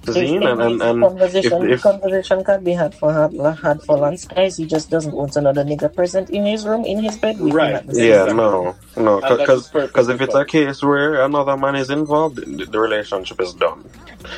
Zine, 0.04 0.52
and, 0.52 0.62
and, 0.62 0.82
and 0.82 1.02
conversation, 1.02 1.64
if, 1.64 1.70
if 1.74 1.82
conversation 1.82 2.43
can 2.43 2.64
be 2.64 2.74
had 2.74 2.95
for 2.95 3.14
had, 3.14 3.34
had 3.58 3.82
for 3.84 3.97
Lance 3.97 4.26
guys. 4.26 4.58
He 4.58 4.66
just 4.66 4.89
doesn't 4.89 5.14
want 5.14 5.36
another 5.36 5.64
nigga 5.64 5.93
present 5.93 6.30
in 6.32 6.45
his 6.45 6.66
room, 6.66 6.84
in 6.86 7.04
his 7.04 7.18
bed 7.18 7.39
with 7.39 7.54
Right. 7.54 7.70
him 7.70 7.76
at 7.78 7.88
the 7.88 7.95
same 7.95 8.10
yeah, 8.10 8.26
time. 8.26 8.38
no, 8.38 8.76
no, 8.97 9.20
And 9.22 9.39
that 9.39 9.49
is 9.49 9.68
because 9.68 10.10
if 10.10 10.20
it's 10.22 10.34
fine. 10.34 10.41
a 10.41 10.45
case 10.45 10.82
where 10.82 11.22
another 11.24 11.56
man 11.56 11.76
is 11.76 11.89
involved, 11.91 12.38
the, 12.38 12.66
the 12.66 12.80
relationship 12.80 13.39
is 13.39 13.54
done. 13.54 13.88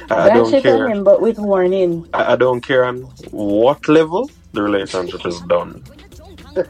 I, 0.09 0.29
I 0.29 0.29
don't 0.33 0.61
care. 0.61 0.89
him, 0.89 1.03
but 1.03 1.21
with 1.21 1.37
warning. 1.39 2.07
I, 2.13 2.33
I 2.33 2.35
don't 2.35 2.61
care 2.61 2.83
on 2.83 3.01
what 3.31 3.87
level 3.87 4.29
the 4.51 4.61
relationship 4.61 5.25
is 5.25 5.39
done. 5.41 5.81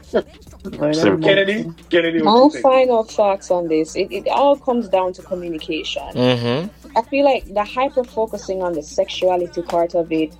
Lord 0.66 0.96
Simple. 0.96 1.12
have. 1.12 1.22
Kennedy, 1.22 1.70
Kennedy, 1.90 2.22
my 2.22 2.34
you 2.36 2.50
think? 2.52 2.64
final 2.64 3.04
thoughts 3.04 3.52
on 3.52 3.68
this. 3.68 3.96
It, 3.96 4.12
it 4.12 4.28
all 4.30 4.56
comes 4.56 4.88
down 4.88 5.12
to 5.14 5.22
communication. 5.22 6.04
Mm-hmm. 6.14 6.83
I 6.96 7.02
feel 7.04 7.26
like 7.26 7.52
the 7.54 7.64
hyper 7.64 8.04
focusing 8.04 8.62
on 8.62 8.74
the 8.74 8.84
sexuality 8.84 9.62
part 9.62 9.96
of 9.96 10.12
it 10.12 10.36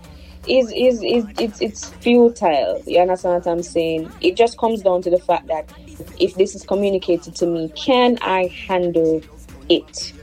is 0.48 0.72
is 0.76 1.02
is 1.04 1.26
it's 1.40 1.62
it's 1.62 1.90
futile. 1.90 2.82
You 2.86 3.00
understand 3.00 3.36
what 3.36 3.48
I'm 3.48 3.64
saying? 3.64 4.12
It 4.22 4.36
just 4.36 4.58
comes 4.58 4.82
down 4.82 5.02
to 5.04 5.10
the 5.10 5.20
fact 5.20 5.48
that 5.48 5.70
if 6.20 6.36
this 6.36 6.56
is 6.56 6.64
communicated 6.64 7.36
to 7.36 7.46
me, 7.46 7.72
can 7.76 8.18
I 8.22 8.48
handle 8.48 9.22
it? 9.70 10.14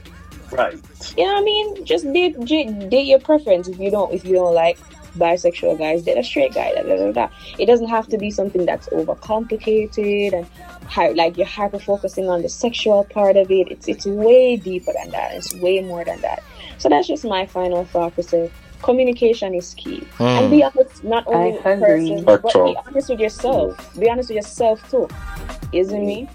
Right. 0.51 0.77
You 1.17 1.25
know 1.25 1.33
what 1.33 1.41
I 1.41 1.43
mean? 1.43 1.85
Just 1.85 2.11
date, 2.11 2.39
date 2.45 3.07
your 3.07 3.19
preference. 3.19 3.67
If 3.67 3.79
you 3.79 3.89
don't, 3.89 4.13
if 4.13 4.25
you 4.25 4.33
don't 4.33 4.53
like 4.53 4.77
bisexual 5.17 5.77
guys, 5.77 6.03
date 6.03 6.17
a 6.17 6.23
straight 6.23 6.53
guy. 6.53 6.73
Da, 6.73 6.83
da, 6.83 6.95
da, 6.97 7.11
da. 7.11 7.29
It 7.59 7.65
doesn't 7.65 7.89
have 7.89 8.07
to 8.09 8.17
be 8.17 8.31
something 8.31 8.65
that's 8.65 8.87
overcomplicated 8.89 10.33
and 10.33 10.47
hy- 10.85 11.11
like 11.11 11.37
you're 11.37 11.47
hyper 11.47 11.79
focusing 11.79 12.29
on 12.29 12.41
the 12.41 12.49
sexual 12.49 13.03
part 13.05 13.37
of 13.37 13.49
it. 13.51 13.71
It's 13.71 13.87
it's 13.87 14.05
way 14.05 14.57
deeper 14.57 14.93
than 14.93 15.11
that. 15.11 15.33
It's 15.33 15.53
way 15.55 15.81
more 15.81 16.03
than 16.03 16.21
that. 16.21 16.43
So 16.77 16.89
that's 16.89 17.07
just 17.07 17.23
my 17.23 17.45
final 17.45 17.85
thought. 17.85 18.15
To 18.15 18.23
say 18.23 18.45
uh, 18.45 18.49
communication 18.83 19.53
is 19.53 19.73
key, 19.75 20.03
and 20.19 20.45
hmm. 20.45 20.51
be 20.51 20.63
honest 20.63 21.03
not 21.03 21.25
only 21.27 21.51
with 21.51 21.65
I 21.65 21.75
the 21.75 21.81
person, 21.81 22.23
but 22.25 22.43
be 22.43 22.77
honest 22.85 23.09
with 23.09 23.19
yourself. 23.19 23.93
Hmm. 23.93 23.99
Be 23.99 24.09
honest 24.09 24.29
with 24.29 24.37
yourself 24.37 24.89
too. 24.89 25.07
Isn't 25.71 26.05
me? 26.05 26.27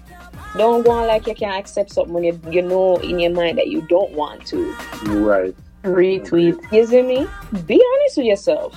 Don't 0.57 0.83
go 0.83 0.91
on 0.91 1.07
like 1.07 1.27
you 1.27 1.35
can't 1.35 1.59
accept 1.59 1.91
something 1.91 2.13
when 2.13 2.23
you, 2.23 2.39
you 2.49 2.61
know 2.63 2.97
in 2.97 3.19
your 3.19 3.31
mind 3.31 3.57
that 3.59 3.67
you 3.67 3.81
don't 3.87 4.11
want 4.13 4.45
to. 4.47 4.73
Right. 5.05 5.55
Retweet. 5.87 6.71
You 6.71 6.85
see 6.85 7.01
me? 7.01 7.27
Be 7.65 7.81
honest 7.81 8.17
with 8.17 8.25
yourself. 8.25 8.75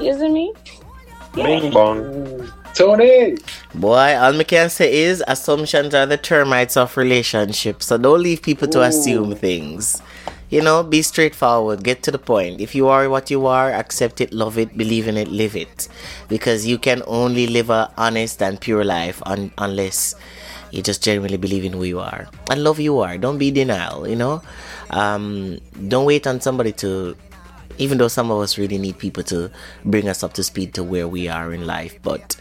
You 0.00 0.18
see 0.18 0.30
me? 0.30 0.54
Bing 1.34 1.70
bong. 1.70 2.50
Tony! 2.74 3.36
Boy, 3.74 4.16
all 4.16 4.32
me 4.32 4.44
can 4.44 4.70
say 4.70 5.02
is 5.02 5.22
assumptions 5.26 5.94
are 5.94 6.06
the 6.06 6.16
termites 6.16 6.76
of 6.76 6.96
relationships. 6.96 7.86
So 7.86 7.98
don't 7.98 8.22
leave 8.22 8.42
people 8.42 8.68
to 8.68 8.82
assume 8.82 9.34
things. 9.34 10.00
You 10.48 10.62
know, 10.62 10.82
be 10.82 11.02
straightforward, 11.02 11.84
get 11.84 12.02
to 12.04 12.10
the 12.10 12.18
point. 12.18 12.60
If 12.60 12.74
you 12.74 12.88
are 12.88 13.10
what 13.10 13.30
you 13.30 13.46
are, 13.46 13.70
accept 13.70 14.20
it, 14.20 14.32
love 14.32 14.56
it, 14.56 14.78
believe 14.78 15.06
in 15.06 15.16
it, 15.18 15.28
live 15.28 15.54
it. 15.56 15.88
Because 16.28 16.66
you 16.66 16.78
can 16.78 17.02
only 17.06 17.46
live 17.46 17.68
a 17.68 17.92
honest 17.98 18.40
and 18.42 18.60
pure 18.60 18.84
life 18.84 19.22
un- 19.26 19.52
unless 19.58 20.14
you 20.70 20.82
just 20.82 21.02
genuinely 21.02 21.36
believe 21.36 21.64
in 21.64 21.72
who 21.72 21.84
you 21.84 22.00
are 22.00 22.28
and 22.50 22.64
love 22.64 22.80
you 22.80 22.98
are. 23.00 23.18
Don't 23.18 23.38
be 23.38 23.50
denial, 23.50 24.08
you 24.08 24.16
know? 24.16 24.40
Um, 24.90 25.58
don't 25.88 26.06
wait 26.06 26.26
on 26.26 26.40
somebody 26.40 26.72
to 26.72 27.16
even 27.76 27.98
though 27.98 28.08
some 28.08 28.30
of 28.30 28.40
us 28.40 28.58
really 28.58 28.78
need 28.78 28.98
people 28.98 29.22
to 29.24 29.50
bring 29.84 30.08
us 30.08 30.24
up 30.24 30.32
to 30.32 30.42
speed 30.42 30.74
to 30.74 30.82
where 30.82 31.06
we 31.06 31.28
are 31.28 31.52
in 31.52 31.64
life 31.66 31.96
but 32.02 32.34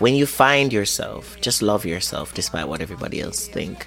when 0.00 0.14
you 0.14 0.26
find 0.26 0.72
yourself 0.72 1.40
just 1.40 1.62
love 1.62 1.86
yourself 1.86 2.34
despite 2.34 2.68
what 2.68 2.80
everybody 2.82 3.20
else 3.20 3.46
think 3.48 3.86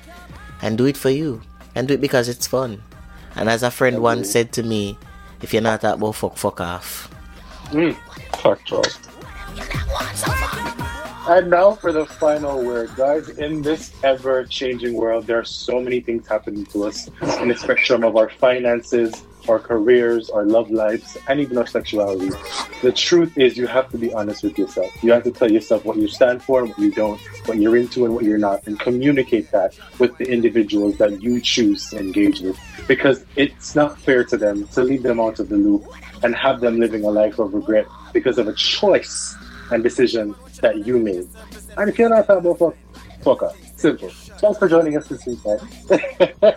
and 0.62 0.78
do 0.78 0.86
it 0.86 0.98
for 0.98 1.10
you 1.10 1.42
and 1.76 1.88
do 1.88 1.94
it 1.94 2.02
because 2.02 2.30
it's 2.30 2.48
fun. 2.48 2.82
And 3.36 3.50
as 3.50 3.62
a 3.64 3.70
friend 3.70 4.02
once 4.02 4.32
said 4.32 4.54
to 4.54 4.64
me 4.64 4.98
if 5.42 5.54
you're 5.54 5.62
not 5.62 5.82
that 5.82 6.00
well 6.00 6.14
fuck 6.14 6.38
fuck 6.38 6.62
off. 6.62 7.10
Factual. 8.42 8.84
And 11.28 11.50
now 11.50 11.72
for 11.72 11.92
the 11.92 12.06
final 12.06 12.64
word, 12.64 12.92
guys. 12.96 13.30
In 13.30 13.64
this 13.64 13.92
ever 14.04 14.44
changing 14.46 14.94
world, 14.94 15.26
there 15.26 15.40
are 15.40 15.44
so 15.44 15.80
many 15.80 16.00
things 16.00 16.28
happening 16.28 16.66
to 16.68 16.86
us 16.86 17.10
in 17.40 17.48
the 17.48 17.56
spectrum 17.56 18.04
of 18.04 18.16
our 18.16 18.30
finances, 18.30 19.24
our 19.50 19.58
careers, 19.58 20.30
our 20.30 20.46
love 20.46 20.70
lives, 20.70 21.18
and 21.28 21.40
even 21.40 21.58
our 21.58 21.66
sexuality. 21.66 22.30
The 22.84 22.92
truth 22.92 23.40
is, 23.40 23.58
you 23.58 23.66
have 23.66 23.90
to 23.90 23.98
be 23.98 24.14
honest 24.14 24.44
with 24.44 24.56
yourself. 24.60 24.92
You 25.04 25.14
have 25.14 25.24
to 25.24 25.32
tell 25.32 25.52
yourself 25.52 25.84
what 25.84 25.98
you 25.98 26.08
stand 26.08 26.44
for, 26.44 26.66
what 26.66 26.78
you 26.78 26.92
don't, 26.92 27.20
what 27.48 27.58
you're 27.58 27.76
into, 27.76 28.06
and 28.06 28.14
what 28.14 28.24
you're 28.24 28.38
not, 28.38 28.68
and 28.68 28.80
communicate 28.80 29.50
that 29.50 29.76
with 29.98 30.16
the 30.20 30.32
individuals 30.32 30.98
that 31.00 31.24
you 31.24 31.42
choose 31.42 31.90
to 31.90 31.98
engage 31.98 32.42
with. 32.42 32.60
Because 32.88 33.26
it's 33.36 33.74
not 33.74 34.00
fair 34.00 34.24
to 34.26 34.38
them 34.38 34.68
to 34.68 34.84
leave 34.84 35.02
them 35.02 35.20
out 35.20 35.40
of 35.40 35.50
the 35.50 35.58
loop 35.58 35.88
and 36.22 36.36
have 36.36 36.62
them 36.62 36.80
living 36.80 37.04
a 37.04 37.10
life 37.10 37.40
of 37.40 37.52
regret 37.52 37.88
because 38.14 38.38
of 38.38 38.48
a 38.48 38.54
choice 38.54 39.36
and 39.72 39.84
decision 39.84 40.36
that 40.62 40.86
you 40.86 40.98
made. 41.00 41.28
And 41.78 41.90
if 41.90 41.98
you're 42.00 42.10
not 42.10 42.26
a 42.30 42.56
fuck, 42.56 42.76
fuck 43.22 43.44
up. 43.44 43.56
Simple. 43.78 44.10
Thanks 44.10 44.58
for 44.58 44.68
joining 44.70 44.96
us 44.98 45.08
this 45.08 45.26
week. 45.26 45.40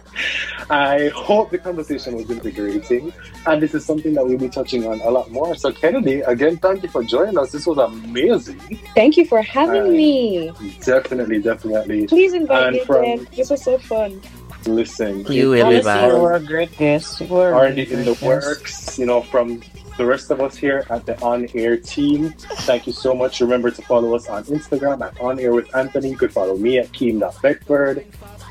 I 0.71 1.09
hope 1.15 1.51
the 1.51 1.59
conversation 1.59 2.15
was 2.17 2.31
invigorating, 2.31 3.13
and 3.47 3.63
this 3.63 3.75
is 3.75 3.85
something 3.85 4.15
that 4.15 4.27
we'll 4.27 4.39
be 4.39 4.49
touching 4.49 4.87
on 4.87 5.01
a 5.01 5.11
lot 5.11 5.31
more. 5.31 5.55
So, 5.57 5.73
Kennedy, 5.73 6.21
again, 6.21 6.59
thank 6.59 6.83
you 6.83 6.89
for 6.89 7.03
joining 7.03 7.39
us. 7.39 7.53
This 7.53 7.67
was 7.67 7.79
amazing. 7.79 8.59
Thank 8.95 9.17
you 9.17 9.25
for 9.27 9.43
having 9.43 9.83
Uh, 9.83 9.87
me. 9.87 10.53
Definitely, 10.85 11.41
definitely. 11.41 12.07
Please 12.07 12.35
invite 12.35 12.65
and 12.69 12.77
me 12.77 12.85
from- 12.85 13.03
again. 13.03 13.29
This 13.35 13.51
was 13.51 13.63
so 13.63 13.79
fun. 13.79 14.21
Listen, 14.67 15.25
You 15.33 15.51
will 15.51 15.57
be 15.71 15.81
Honestly, 15.81 16.09
you 16.17 16.23
were 16.23 16.33
a 16.35 16.41
great 16.41 16.77
guest. 16.77 17.21
You 17.21 17.27
were 17.29 17.55
already 17.55 17.91
in 17.91 18.05
the 18.05 18.19
works, 18.23 18.99
you 18.99 19.07
know, 19.07 19.23
from 19.23 19.63
the 19.99 20.07
rest 20.07 20.31
of 20.31 20.41
us 20.41 20.57
here 20.57 20.87
at 20.89 21.05
the 21.05 21.21
On 21.21 21.47
Air 21.55 21.77
team. 21.77 22.31
Thank 22.65 22.87
you 22.87 22.93
so 22.93 23.13
much. 23.15 23.41
Remember 23.41 23.71
to 23.71 23.83
follow 23.83 24.15
us 24.15 24.29
on 24.29 24.45
Instagram 24.45 25.05
at 25.05 25.21
On 25.21 25.39
Air 25.39 25.53
with 25.53 25.75
Anthony. 25.77 26.11
You 26.11 26.17
could 26.17 26.33
follow 26.33 26.57
me 26.57 26.79
at 26.79 26.89
Keem.Beckford. 26.93 28.07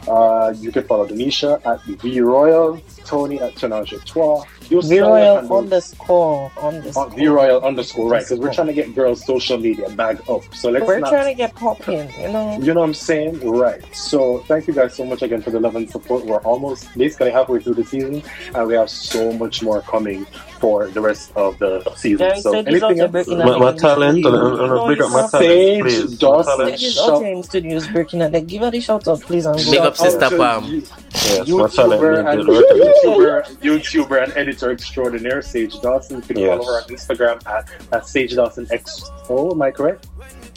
Uh, 0.07 0.53
you 0.57 0.71
can 0.71 0.83
follow 0.83 1.07
Denisha 1.07 1.65
at 1.65 1.81
V 1.83 2.21
Royal, 2.21 2.79
Tony 3.07 3.39
at 3.39 3.55
Tonage 3.55 4.03
Trois. 4.05 4.43
You'll 4.69 4.81
see 4.81 4.99
all 4.99 5.13
our 5.13 5.17
V-Royal 5.17 5.35
handles 5.35 5.63
underscore 5.63 6.51
on 6.57 6.75
underscore. 6.75 7.05
Oh, 7.05 7.09
v 7.09 7.27
Royal 7.27 7.61
underscore 7.63 8.09
right 8.09 8.23
because 8.23 8.39
we're 8.39 8.53
trying 8.53 8.67
to 8.67 8.73
get 8.73 8.93
girls' 8.93 9.25
social 9.25 9.57
media 9.57 9.89
bag 9.91 10.21
up. 10.29 10.43
So 10.53 10.69
let's 10.69 10.85
We're 10.85 10.99
not 10.99 11.09
trying 11.09 11.33
to 11.33 11.37
get 11.37 11.55
popping, 11.55 12.11
you 12.19 12.31
know. 12.31 12.59
you 12.59 12.73
know 12.73 12.81
what 12.81 12.87
I'm 12.87 12.93
saying? 12.93 13.49
Right. 13.49 13.83
So 13.95 14.39
thank 14.39 14.67
you 14.67 14.73
guys 14.73 14.95
so 14.95 15.05
much 15.05 15.21
again 15.21 15.41
for 15.41 15.51
the 15.51 15.59
love 15.59 15.75
and 15.75 15.89
support. 15.89 16.25
We're 16.25 16.41
almost 16.41 16.95
basically 16.97 17.31
halfway 17.31 17.59
through 17.61 17.75
the 17.75 17.85
season, 17.85 18.23
and 18.53 18.67
we 18.67 18.73
have 18.73 18.89
so 18.89 19.31
much 19.33 19.63
more 19.63 19.81
coming 19.81 20.25
for 20.59 20.87
the 20.87 21.01
rest 21.01 21.31
of 21.35 21.57
the 21.59 21.89
season. 21.95 22.27
Yeah, 22.27 22.35
so 22.35 22.51
so 22.51 22.59
anything 22.59 22.99
are 22.99 23.03
else? 23.03 23.11
breaking 23.11 23.37
My, 23.37 23.57
my 23.57 23.73
talent, 23.73 24.17
I'm 24.17 24.21
gonna 24.21 24.37
uh, 24.37 24.79
uh, 24.79 24.83
uh, 24.83 24.87
big 24.87 25.01
up 25.01 25.11
my 25.11 25.27
talent, 25.27 25.31
Sage 25.31 25.81
please. 25.81 26.11
My 26.11 26.17
Dawson. 26.17 26.57
talent. 26.57 26.71
This 26.71 26.83
is 26.83 26.95
Shout- 26.95 27.09
Ocean 27.09 27.43
Studios 27.43 27.87
breaking 27.87 28.21
out. 28.21 28.47
Give 28.47 28.61
her 28.63 28.71
the 28.71 28.81
shout 28.81 29.07
out, 29.07 29.21
please. 29.21 29.45
And 29.45 29.57
Big 29.57 29.79
up 29.79 29.95
Sister 29.95 30.19
oh, 30.21 30.43
Out 30.43 30.63
to 30.63 30.71
Pam. 30.71 30.83
Yes. 31.27 31.49
YouTuber 31.49 32.25
and, 32.31 32.45
to 32.45 32.51
work 32.51 32.65
on 32.71 32.77
it. 32.81 33.03
YouTuber, 33.03 33.57
YouTuber 33.59 34.23
and 34.23 34.33
editor 34.37 34.71
extraordinaire 34.71 35.41
Sage 35.41 35.79
Dawson. 35.81 36.17
You 36.17 36.21
can 36.21 36.37
Yes. 36.39 36.57
follow 36.57 36.65
her 36.73 36.81
on 36.83 36.89
Instagram 36.89 37.45
at, 37.47 37.69
at 37.91 38.07
Sage 38.07 38.35
Dawson 38.35 38.65
XO. 38.67 39.51
Am 39.51 39.61
I 39.61 39.71
correct? 39.71 40.07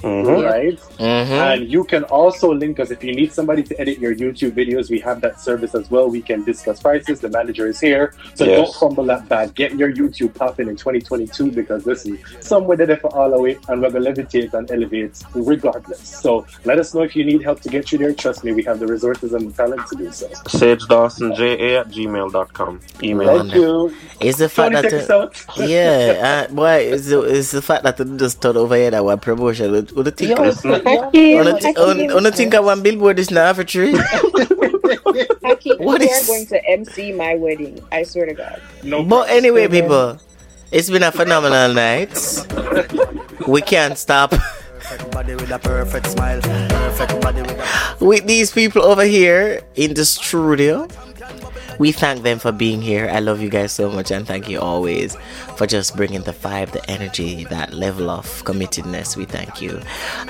Mhm. 0.03 0.45
Right. 0.51 0.79
Mm-hmm. 0.99 1.33
And 1.33 1.71
you 1.71 1.85
can 1.85 2.05
also 2.05 2.53
link 2.53 2.81
us 2.81 2.91
if 2.91 3.03
you 3.05 3.15
need 3.15 3.33
somebody 3.33 3.63
to 3.63 3.81
edit 3.81 3.99
your 3.99 4.15
YouTube 4.15 4.53
videos. 4.53 4.91
We 4.91 4.99
have 5.01 5.21
that 5.21 5.41
service 5.41 5.75
as 5.75 5.91
well. 5.91 6.09
We 6.09 6.23
can 6.23 6.45
discuss 6.45 6.81
prices. 6.81 7.21
The 7.21 7.29
manager 7.29 7.67
is 7.67 7.81
here. 7.81 8.15
So 8.35 8.45
Yes. 8.45 8.57
don't 8.59 8.75
fumble 8.77 9.05
that 9.05 9.29
bag. 9.29 9.55
Get 9.55 9.75
your 9.77 9.93
YouTube 9.93 10.35
popping 10.35 10.69
in 10.69 10.77
2022 10.77 11.51
because 11.53 11.87
listen, 11.87 12.19
somewhere 12.41 12.77
there 12.77 12.97
for 12.97 13.15
all 13.15 13.31
the 13.31 13.41
way 13.41 13.59
and 13.69 13.83
we're 13.83 13.91
going 13.91 14.05
to 14.05 14.11
levitate 14.13 14.55
and 14.55 14.71
elevate 14.71 15.23
regardless. 15.35 16.01
So 16.01 16.47
let 16.65 16.79
us 16.79 16.95
know 16.95 17.03
if 17.03 17.15
you 17.17 17.25
need 17.25 17.43
help 17.43 17.61
to 17.61 17.69
get 17.69 17.93
you 17.93 17.99
there. 17.99 18.13
Trust 18.15 18.45
me, 18.45 18.53
we 18.53 18.63
have 18.65 18.79
the 18.81 18.87
resources 18.87 19.33
and 19.35 19.51
the 19.51 19.55
talent 19.63 19.87
to 19.89 19.97
do 19.97 20.11
so. 20.13 20.29
Sage 20.49 20.85
Dawson, 20.87 21.35
JA 21.35 21.81
at 21.81 21.89
gmail.com. 21.91 22.81
Email. 23.03 23.39
Thank 23.39 23.55
you. 23.55 23.95
It's 24.21 24.39
the 24.39 24.49
fact 24.49 24.73
that 24.75 24.83
take 24.83 24.93
us 24.95 25.11
uh, 25.11 25.19
out. 25.23 25.45
yeah, 25.59 26.47
uh, 26.51 26.53
boy, 26.53 26.71
it's 26.93 27.09
the, 27.09 27.21
it's 27.23 27.51
the 27.53 27.63
fact 27.63 27.85
that 27.85 27.99
it 28.01 28.17
just 28.17 28.41
turn 28.43 28.57
over 28.57 28.77
here 28.77 28.91
that 28.91 29.05
one 29.05 29.19
promotion. 29.19 29.73
What 29.73 29.90
what 29.95 30.05
the 30.05 30.11
think? 30.13 30.37
Yo, 30.39 30.43
Listen. 30.45 30.71
yo, 30.71 30.79
Wanna 30.83 31.11
thi- 31.61 31.75
wanna- 31.77 32.15
wanna 32.15 32.31
think 32.33 32.55
of 32.55 32.65
one 32.65 32.83
billboard 32.83 33.19
is 33.19 33.31
now 33.31 33.53
for 33.53 33.65
tree? 33.65 33.93
Hakeem, 35.43 35.79
What 35.79 36.01
you 36.03 36.11
going 36.27 36.47
to 36.47 36.59
MC 36.69 37.13
my 37.13 37.35
wedding. 37.35 37.83
I 37.93 38.03
swear 38.05 38.27
to 38.27 38.35
God. 38.35 38.61
No 38.83 39.03
But 39.03 39.27
problem. 39.27 39.37
anyway, 39.37 39.69
people, 39.69 40.19
it's 40.71 40.91
been 40.91 41.03
a 41.03 41.13
phenomenal 41.13 41.73
night. 41.75 42.13
We 43.47 43.61
can't 43.63 43.97
stop 43.99 44.35
Body 45.13 45.35
with 45.37 45.51
a 45.53 45.59
perfect 45.59 46.07
smile. 46.11 46.41
Perfect 46.43 47.21
body 47.21 47.43
with 47.43 47.53
a 47.55 48.05
with 48.05 48.27
these 48.27 48.51
people 48.51 48.83
over 48.83 49.05
here 49.05 49.63
in 49.77 49.95
the 49.95 50.05
studio. 50.05 50.89
We 51.81 51.93
thank 51.93 52.25
them 52.25 52.39
for 52.39 52.53
being 52.53 52.83
here. 52.83 53.09
I 53.11 53.21
love 53.21 53.41
you 53.41 53.49
guys 53.49 53.73
so 53.73 53.91
much, 53.91 54.11
and 54.11 54.27
thank 54.27 54.51
you 54.51 54.61
always 54.61 55.17
for 55.57 55.67
just 55.67 55.97
bringing 55.97 56.21
the 56.21 56.35
vibe, 56.35 56.73
the 56.73 56.91
energy, 56.91 57.45
that 57.45 57.73
level 57.73 58.11
of 58.11 58.27
committedness. 58.45 59.17
We 59.17 59.25
thank 59.25 59.63
you. 59.63 59.81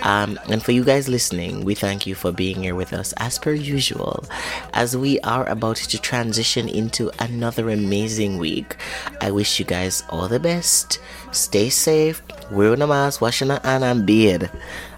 Um, 0.03 0.39
and 0.49 0.63
for 0.63 0.71
you 0.71 0.85
guys 0.85 1.09
listening, 1.09 1.65
we 1.65 1.75
thank 1.75 2.07
you 2.07 2.15
for 2.15 2.31
being 2.31 2.63
here 2.63 2.77
with 2.77 2.93
us 2.93 3.13
as 3.17 3.37
per 3.37 3.53
usual. 3.53 4.25
As 4.75 4.97
we 4.97 5.19
are 5.23 5.45
about 5.49 5.79
to 5.79 6.01
transition 6.01 6.69
into 6.69 7.11
another 7.19 7.69
amazing 7.69 8.39
week, 8.39 8.77
I 9.21 9.33
wish 9.33 9.59
you 9.59 9.65
guys 9.65 10.05
all 10.09 10.29
the 10.29 10.39
best. 10.39 11.01
Stay 11.33 11.69
safe, 11.69 12.23
wear 12.53 12.75
a 12.75 12.87
mask, 12.87 13.21
washing 13.21 13.49
your 13.49 13.59
hand 13.65 13.83
and 13.83 14.07
beard. 14.07 14.49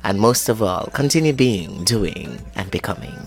And 0.04 0.20
most 0.20 0.50
of 0.50 0.62
all, 0.62 0.90
continue 0.92 1.32
being, 1.32 1.84
doing, 1.84 2.38
and 2.56 2.70
becoming. 2.70 3.26